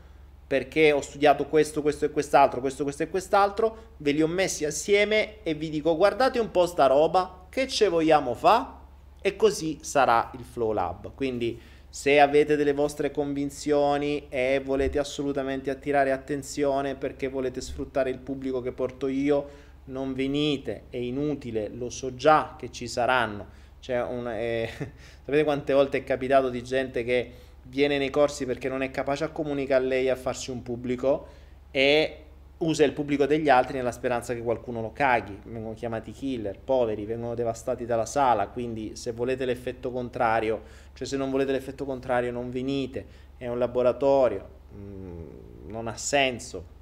perché 0.48 0.92
ho 0.92 1.02
studiato 1.02 1.48
questo, 1.48 1.82
questo 1.82 2.06
e 2.06 2.12
quest'altro, 2.12 2.62
questo, 2.62 2.84
questo 2.84 3.04
e 3.04 3.10
quest'altro, 3.10 3.94
ve 3.98 4.12
li 4.12 4.22
ho 4.22 4.28
messi 4.28 4.64
assieme 4.64 5.42
e 5.42 5.56
vi 5.56 5.70
dico 5.70 5.96
guardate 5.96 6.38
un 6.38 6.52
po' 6.52 6.68
sta 6.68 6.86
roba, 6.86 7.48
che 7.50 7.68
ce 7.68 7.90
vogliamo 7.90 8.36
fa? 8.36 8.80
E 9.22 9.36
così 9.36 9.80
sarà 9.82 10.30
il 10.38 10.44
Flow 10.44 10.72
Lab. 10.72 11.16
Quindi 11.16 11.60
se 11.96 12.20
avete 12.20 12.58
delle 12.58 12.74
vostre 12.74 13.10
convinzioni 13.10 14.26
e 14.28 14.62
volete 14.62 15.00
assolutamente 15.00 15.70
attirare 15.70 16.12
attenzione 16.12 16.96
perché 16.96 17.30
volete 17.30 17.62
sfruttare 17.62 18.10
il 18.10 18.18
pubblico 18.18 18.60
che 18.60 18.74
porto 18.74 19.08
io, 19.08 19.48
non 19.86 20.14
venite, 20.14 20.88
è 20.90 20.98
inutile, 20.98 21.70
lo 21.70 21.90
so 21.90 22.14
già 22.14 22.58
che 22.60 22.70
ci 22.70 22.90
saranno. 22.90 23.48
Una, 23.88 24.38
eh, 24.38 24.70
sapete 25.24 25.46
quante 25.46 25.72
volte 25.72 26.00
è 26.00 26.04
capitato 26.04 26.50
di 26.50 26.62
gente 26.64 27.06
che 27.06 27.32
viene 27.62 27.98
nei 27.98 28.10
corsi 28.10 28.46
perché 28.46 28.68
non 28.68 28.82
è 28.82 28.92
capace 28.92 29.24
a 29.24 29.30
comunicare 29.30 29.86
a 29.86 29.88
lei 29.88 30.10
a 30.10 30.18
farsi 30.18 30.52
un 30.52 30.64
pubblico 30.64 31.28
e 31.72 32.25
usa 32.58 32.86
il 32.86 32.94
pubblico 32.94 33.26
degli 33.26 33.50
altri 33.50 33.78
nella 33.78 33.92
speranza 33.92 34.34
che 34.34 34.42
qualcuno 34.42 34.82
lo 34.82 34.92
caghi. 34.94 35.38
Vengono 35.46 35.74
chiamati 35.74 36.12
killer, 36.12 36.60
poveri, 36.60 37.06
vengono 37.06 37.36
devastati 37.36 37.86
dalla 37.86 38.06
sala. 38.06 38.48
Quindi, 38.48 38.96
se 38.96 39.12
volete 39.12 39.46
l'effetto 39.46 39.92
contrario, 39.92 40.62
cioè 40.94 41.06
se 41.06 41.18
non 41.18 41.32
volete 41.32 41.52
l'effetto 41.52 41.86
contrario, 41.86 42.32
non 42.32 42.50
venite. 42.52 43.24
È 43.38 43.48
un 43.48 43.60
laboratorio, 43.60 44.48
mm, 44.74 45.68
non 45.68 45.88
ha 45.88 45.98
senso. 45.98 46.74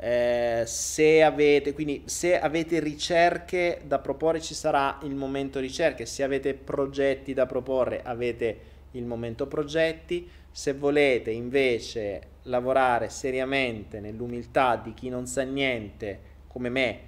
Eh, 0.00 0.62
se 0.64 1.24
avete 1.24 1.72
quindi 1.72 2.04
se 2.04 2.38
avete 2.38 2.78
ricerche 2.78 3.80
da 3.84 3.98
proporre 3.98 4.40
ci 4.40 4.54
sarà 4.54 5.00
il 5.02 5.16
momento 5.16 5.58
ricerche 5.58 6.06
se 6.06 6.22
avete 6.22 6.54
progetti 6.54 7.34
da 7.34 7.46
proporre 7.46 8.02
avete 8.04 8.60
il 8.92 9.04
momento 9.04 9.48
progetti 9.48 10.30
se 10.52 10.74
volete 10.74 11.32
invece 11.32 12.27
lavorare 12.48 13.08
seriamente 13.08 14.00
nell'umiltà 14.00 14.76
di 14.76 14.94
chi 14.94 15.08
non 15.08 15.26
sa 15.26 15.42
niente 15.42 16.20
come 16.48 16.68
me 16.68 17.00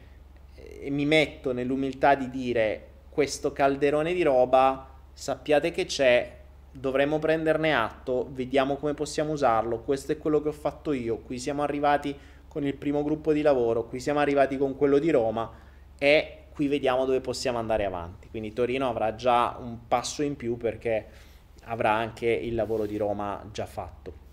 eh, 0.54 0.86
e 0.86 0.90
mi 0.90 1.04
metto 1.04 1.52
nell'umiltà 1.52 2.14
di 2.14 2.30
dire 2.30 2.86
questo 3.10 3.52
calderone 3.52 4.14
di 4.14 4.22
roba 4.22 4.88
sappiate 5.12 5.70
che 5.70 5.84
c'è 5.84 6.38
dovremmo 6.72 7.18
prenderne 7.18 7.74
atto 7.74 8.28
vediamo 8.32 8.76
come 8.76 8.94
possiamo 8.94 9.32
usarlo 9.32 9.80
questo 9.80 10.12
è 10.12 10.18
quello 10.18 10.40
che 10.40 10.48
ho 10.48 10.52
fatto 10.52 10.92
io 10.92 11.18
qui 11.18 11.38
siamo 11.38 11.62
arrivati 11.62 12.16
con 12.50 12.64
il 12.66 12.74
primo 12.74 13.04
gruppo 13.04 13.32
di 13.32 13.42
lavoro, 13.42 13.86
qui 13.86 14.00
siamo 14.00 14.18
arrivati 14.18 14.58
con 14.58 14.76
quello 14.76 14.98
di 14.98 15.08
Roma 15.12 15.48
e 15.96 16.46
qui 16.52 16.66
vediamo 16.66 17.04
dove 17.04 17.20
possiamo 17.20 17.58
andare 17.58 17.84
avanti. 17.84 18.28
Quindi 18.28 18.52
Torino 18.52 18.88
avrà 18.88 19.14
già 19.14 19.56
un 19.60 19.86
passo 19.86 20.24
in 20.24 20.34
più 20.34 20.56
perché 20.56 21.06
avrà 21.66 21.92
anche 21.92 22.26
il 22.26 22.56
lavoro 22.56 22.86
di 22.86 22.96
Roma 22.96 23.48
già 23.52 23.66
fatto. 23.66 24.29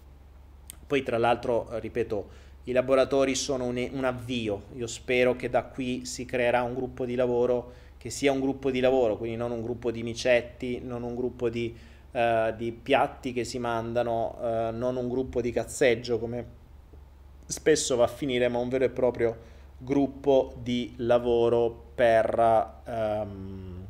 Poi 0.88 1.04
tra 1.04 1.18
l'altro, 1.18 1.68
ripeto, 1.80 2.46
i 2.64 2.72
laboratori 2.72 3.36
sono 3.36 3.66
un, 3.66 3.90
un 3.92 4.04
avvio, 4.06 4.64
io 4.76 4.88
spero 4.88 5.36
che 5.36 5.50
da 5.50 5.64
qui 5.64 6.06
si 6.06 6.26
creerà 6.26 6.64
un 6.64 6.74
gruppo 6.74 7.06
di 7.06 7.16
lavoro 7.16 7.74
che 7.98 8.10
sia 8.10 8.32
un 8.32 8.40
gruppo 8.40 8.72
di 8.72 8.80
lavoro, 8.80 9.18
quindi 9.18 9.38
non 9.38 9.52
un 9.52 9.62
gruppo 9.62 9.92
di 9.92 10.04
micetti, 10.04 10.80
non 10.82 11.04
un 11.04 11.16
gruppo 11.16 11.50
di, 11.50 11.76
uh, 12.12 12.56
di 12.56 12.72
piatti 12.72 13.34
che 13.34 13.44
si 13.44 13.60
mandano, 13.60 14.38
uh, 14.40 14.76
non 14.76 14.96
un 14.96 15.10
gruppo 15.10 15.42
di 15.42 15.52
cazzeggio 15.52 16.20
come 16.20 16.56
spesso 17.46 17.96
va 17.96 18.04
a 18.04 18.08
finire 18.08 18.50
ma 18.50 18.60
un 18.60 18.68
vero 18.70 18.84
e 18.84 18.90
proprio 18.90 19.38
gruppo 19.78 20.54
di 20.62 20.94
lavoro 20.98 21.92
per, 21.96 22.82
um, 22.86 23.86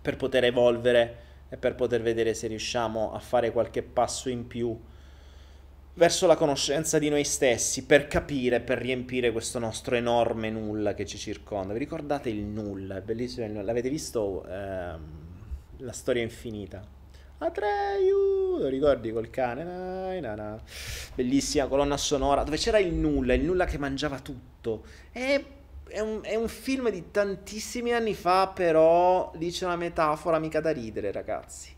per 0.00 0.16
poter 0.16 0.44
evolvere 0.44 1.16
e 1.48 1.56
per 1.56 1.74
poter 1.74 2.00
vedere 2.00 2.34
se 2.34 2.46
riusciamo 2.46 3.12
a 3.12 3.18
fare 3.18 3.52
qualche 3.52 3.82
passo 3.82 4.28
in 4.28 4.46
più 4.46 4.78
verso 5.98 6.28
la 6.28 6.36
conoscenza 6.36 7.00
di 7.00 7.08
noi 7.08 7.24
stessi, 7.24 7.84
per 7.84 8.06
capire, 8.06 8.60
per 8.60 8.78
riempire 8.78 9.32
questo 9.32 9.58
nostro 9.58 9.96
enorme 9.96 10.48
nulla 10.48 10.94
che 10.94 11.04
ci 11.04 11.18
circonda. 11.18 11.72
Vi 11.72 11.80
ricordate 11.80 12.28
il 12.28 12.44
nulla? 12.44 12.98
È 12.98 13.00
bellissimo 13.00 13.46
il 13.46 13.50
nulla. 13.50 13.64
L'avete 13.64 13.90
visto? 13.90 14.46
Ehm, 14.48 15.00
la 15.78 15.90
storia 15.90 16.22
infinita. 16.22 16.86
Atreyu, 17.38 18.58
lo 18.58 18.68
ricordi 18.68 19.10
col 19.10 19.28
cane? 19.28 19.64
Na, 19.64 20.20
na, 20.20 20.34
na. 20.36 20.62
Bellissima 21.16 21.66
colonna 21.66 21.96
sonora 21.96 22.44
dove 22.44 22.58
c'era 22.58 22.78
il 22.78 22.94
nulla, 22.94 23.34
il 23.34 23.42
nulla 23.42 23.64
che 23.64 23.76
mangiava 23.76 24.20
tutto. 24.20 24.84
È, 25.10 25.44
è, 25.88 25.98
un, 25.98 26.20
è 26.22 26.36
un 26.36 26.48
film 26.48 26.90
di 26.90 27.10
tantissimi 27.10 27.92
anni 27.92 28.14
fa, 28.14 28.46
però 28.46 29.32
lì 29.34 29.50
c'è 29.50 29.64
una 29.64 29.74
metafora 29.74 30.38
mica 30.38 30.60
da 30.60 30.70
ridere, 30.70 31.10
ragazzi. 31.10 31.74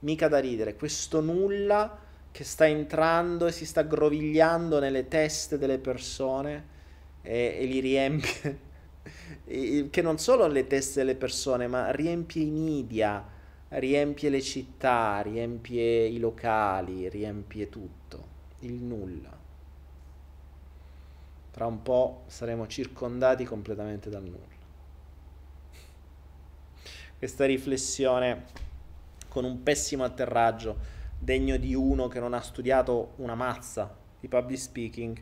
Mica 0.00 0.28
da 0.28 0.38
ridere. 0.38 0.76
Questo 0.76 1.20
nulla 1.20 2.06
che 2.30 2.44
sta 2.44 2.66
entrando 2.66 3.46
e 3.46 3.52
si 3.52 3.66
sta 3.66 3.82
grovigliando 3.82 4.78
nelle 4.78 5.08
teste 5.08 5.58
delle 5.58 5.78
persone 5.78 6.76
e, 7.22 7.58
e 7.60 7.64
li 7.64 7.80
riempie. 7.80 8.66
che 9.90 10.02
non 10.02 10.18
solo 10.18 10.46
le 10.46 10.66
teste 10.66 11.00
delle 11.00 11.14
persone, 11.14 11.66
ma 11.66 11.90
riempie 11.90 12.42
i 12.42 12.50
media 12.50 13.36
riempie 13.70 14.30
le 14.30 14.40
città, 14.40 15.20
riempie 15.20 16.06
i 16.06 16.18
locali, 16.18 17.08
riempie 17.08 17.68
tutto, 17.68 18.26
il 18.60 18.74
nulla. 18.74 19.36
Tra 21.50 21.66
un 21.66 21.82
po' 21.82 22.24
saremo 22.28 22.66
circondati 22.66 23.44
completamente 23.44 24.08
dal 24.08 24.22
nulla. 24.22 24.56
Questa 27.18 27.44
riflessione 27.44 28.44
con 29.28 29.44
un 29.44 29.62
pessimo 29.62 30.04
atterraggio, 30.04 30.96
degno 31.18 31.56
di 31.56 31.74
uno 31.74 32.08
che 32.08 32.20
non 32.20 32.34
ha 32.34 32.40
studiato 32.40 33.12
una 33.16 33.34
mazza 33.34 33.96
di 34.20 34.28
public 34.28 34.58
speaking, 34.58 35.20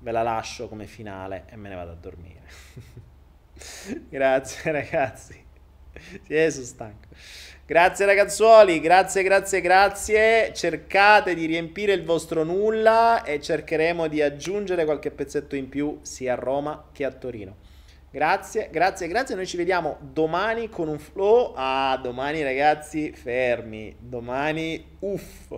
ve 0.00 0.10
la 0.10 0.22
lascio 0.22 0.68
come 0.68 0.86
finale 0.86 1.44
e 1.48 1.56
me 1.56 1.68
ne 1.68 1.74
vado 1.74 1.92
a 1.92 1.96
dormire. 1.96 2.42
grazie 4.08 4.72
ragazzi. 4.72 5.42
Sì, 6.26 6.50
sono 6.50 6.64
stanco. 6.64 7.08
Grazie 7.66 8.04
ragazzuoli, 8.04 8.80
grazie, 8.80 9.22
grazie, 9.22 9.60
grazie. 9.60 10.52
Cercate 10.52 11.34
di 11.34 11.46
riempire 11.46 11.92
il 11.92 12.04
vostro 12.04 12.44
nulla 12.44 13.22
e 13.22 13.40
cercheremo 13.40 14.06
di 14.06 14.20
aggiungere 14.20 14.84
qualche 14.84 15.10
pezzetto 15.10 15.56
in 15.56 15.68
più 15.68 16.00
sia 16.02 16.34
a 16.34 16.36
Roma 16.36 16.88
che 16.92 17.04
a 17.04 17.12
Torino. 17.12 17.63
Grazie, 18.14 18.68
grazie, 18.70 19.08
grazie. 19.08 19.34
Noi 19.34 19.44
ci 19.44 19.56
vediamo 19.56 19.98
domani 20.00 20.68
con 20.68 20.86
un 20.86 21.00
flow. 21.00 21.52
Ah, 21.56 21.98
domani 22.00 22.44
ragazzi, 22.44 23.10
fermi. 23.10 23.96
Domani, 23.98 24.98
uff. 25.00 25.52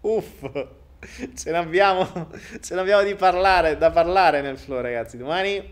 Uff. 0.00 0.66
Ce 1.36 1.50
l'abbiamo, 1.52 2.28
ce 2.60 2.74
l'abbiamo 2.74 3.04
di 3.04 3.14
parlare, 3.14 3.78
da 3.78 3.92
parlare 3.92 4.40
nel 4.40 4.58
flow 4.58 4.80
ragazzi. 4.80 5.16
Domani 5.16 5.62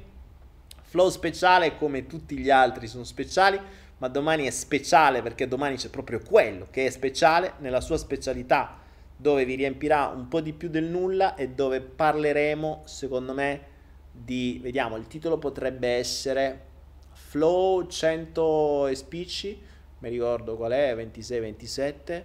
flow 0.82 1.08
speciale 1.08 1.76
come 1.76 2.06
tutti 2.06 2.38
gli 2.38 2.48
altri 2.48 2.86
sono 2.86 3.02
speciali, 3.02 3.60
ma 3.96 4.06
domani 4.06 4.46
è 4.46 4.50
speciale 4.50 5.20
perché 5.20 5.48
domani 5.48 5.74
c'è 5.74 5.88
proprio 5.88 6.20
quello 6.20 6.68
che 6.70 6.86
è 6.86 6.90
speciale 6.90 7.54
nella 7.58 7.80
sua 7.80 7.96
specialità, 7.96 8.78
dove 9.16 9.44
vi 9.44 9.56
riempirà 9.56 10.06
un 10.06 10.28
po' 10.28 10.40
di 10.40 10.52
più 10.52 10.68
del 10.68 10.84
nulla 10.84 11.34
e 11.34 11.48
dove 11.48 11.80
parleremo, 11.80 12.82
secondo 12.84 13.34
me, 13.34 13.76
di, 14.24 14.58
vediamo, 14.62 14.96
il 14.96 15.06
titolo 15.06 15.38
potrebbe 15.38 15.88
essere 15.88 16.66
Flow 17.12 17.86
100 17.86 18.86
e 18.86 18.94
spicci, 18.94 19.62
mi 19.98 20.08
ricordo 20.08 20.56
qual 20.56 20.72
è, 20.72 20.94
26-27, 20.94 22.22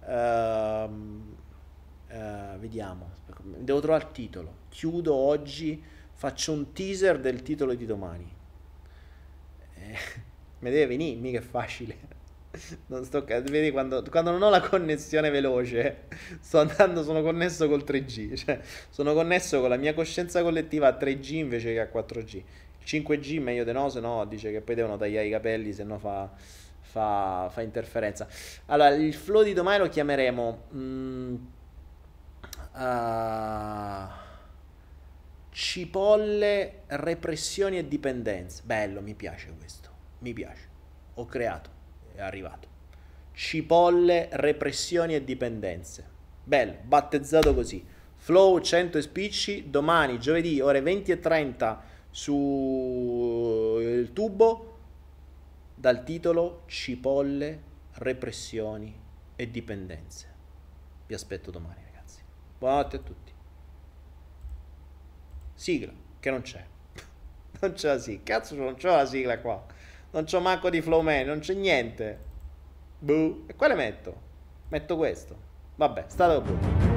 uh, 0.00 0.12
uh, 2.14 2.58
vediamo, 2.58 3.10
devo 3.58 3.80
trovare 3.80 4.04
il 4.04 4.12
titolo, 4.12 4.54
chiudo 4.68 5.14
oggi, 5.14 5.82
faccio 6.12 6.52
un 6.52 6.72
teaser 6.72 7.20
del 7.20 7.42
titolo 7.42 7.74
di 7.74 7.86
domani. 7.86 8.30
Eh, 9.74 9.96
mi 10.60 10.70
deve 10.70 10.86
venire, 10.86 11.18
mica 11.20 11.38
è 11.38 11.42
facile. 11.42 12.09
Non 12.86 13.04
sto, 13.04 13.24
vedi 13.24 13.70
quando, 13.70 14.02
quando, 14.10 14.32
non 14.32 14.42
ho 14.42 14.50
la 14.50 14.60
connessione 14.60 15.30
veloce, 15.30 16.08
sto 16.40 16.58
andando, 16.58 17.04
sono 17.04 17.22
connesso 17.22 17.68
col 17.68 17.84
3G, 17.86 18.34
cioè 18.34 18.60
sono 18.88 19.14
connesso 19.14 19.60
con 19.60 19.68
la 19.68 19.76
mia 19.76 19.94
coscienza 19.94 20.42
collettiva 20.42 20.88
a 20.88 20.98
3G 20.98 21.34
invece 21.34 21.72
che 21.72 21.80
a 21.80 21.88
4G. 21.88 22.34
Il 22.34 22.44
5G 22.84 23.40
meglio 23.40 23.62
di 23.62 23.70
no, 23.70 23.88
se 23.88 24.00
no 24.00 24.24
dice 24.24 24.50
che 24.50 24.62
poi 24.62 24.74
devono 24.74 24.96
tagliare 24.96 25.28
i 25.28 25.30
capelli, 25.30 25.72
se 25.72 25.84
no 25.84 25.98
fa, 25.98 26.28
fa, 26.80 27.48
fa 27.52 27.62
interferenza. 27.62 28.26
Allora, 28.66 28.88
il 28.88 29.14
flow 29.14 29.44
di 29.44 29.52
domani 29.52 29.78
lo 29.78 29.88
chiameremo 29.88 30.62
mm, 30.74 31.34
uh, 32.74 34.08
cipolle, 35.50 36.82
repressioni 36.86 37.78
e 37.78 37.86
dipendenze. 37.86 38.62
Bello, 38.64 39.00
mi 39.02 39.14
piace 39.14 39.54
questo, 39.56 39.90
mi 40.18 40.32
piace. 40.32 40.68
Ho 41.14 41.26
creato 41.26 41.78
è 42.20 42.24
arrivato. 42.24 42.68
Cipolle, 43.32 44.28
repressioni 44.32 45.14
e 45.14 45.24
dipendenze. 45.24 46.08
Bello, 46.44 46.76
battezzato 46.82 47.54
così. 47.54 47.84
Flow 48.16 48.60
100 48.60 49.00
spicci, 49.00 49.70
domani, 49.70 50.18
giovedì, 50.18 50.60
ore 50.60 50.82
20 50.82 51.10
e 51.10 51.20
30 51.20 51.82
sul 52.10 54.12
tubo 54.12 54.78
dal 55.74 56.04
titolo 56.04 56.64
Cipolle, 56.66 57.62
repressioni 57.94 58.94
e 59.36 59.50
dipendenze. 59.50 60.28
Vi 61.06 61.14
aspetto 61.14 61.50
domani, 61.50 61.80
ragazzi. 61.84 62.20
Buonanotte 62.58 62.96
a 62.96 63.00
tutti. 63.00 63.32
Sigla, 65.54 65.92
che 66.20 66.30
non 66.30 66.42
c'è. 66.42 66.64
Non 67.60 67.72
c'è 67.72 67.88
la 67.88 67.98
sigla. 67.98 68.22
Cazzo, 68.22 68.54
non 68.54 68.74
c'è 68.74 68.88
la 68.88 69.04
sigla 69.04 69.38
qua. 69.38 69.66
Non 70.12 70.24
c'ho 70.24 70.40
manco 70.40 70.70
di 70.70 70.80
Flowman, 70.80 71.26
non 71.26 71.38
c'è 71.38 71.54
niente. 71.54 72.18
Boh. 72.98 73.44
E 73.46 73.54
quale 73.54 73.74
metto? 73.74 74.14
Metto 74.68 74.96
questo. 74.96 75.36
Vabbè, 75.76 76.04
stato 76.08 76.40
buono. 76.40 76.89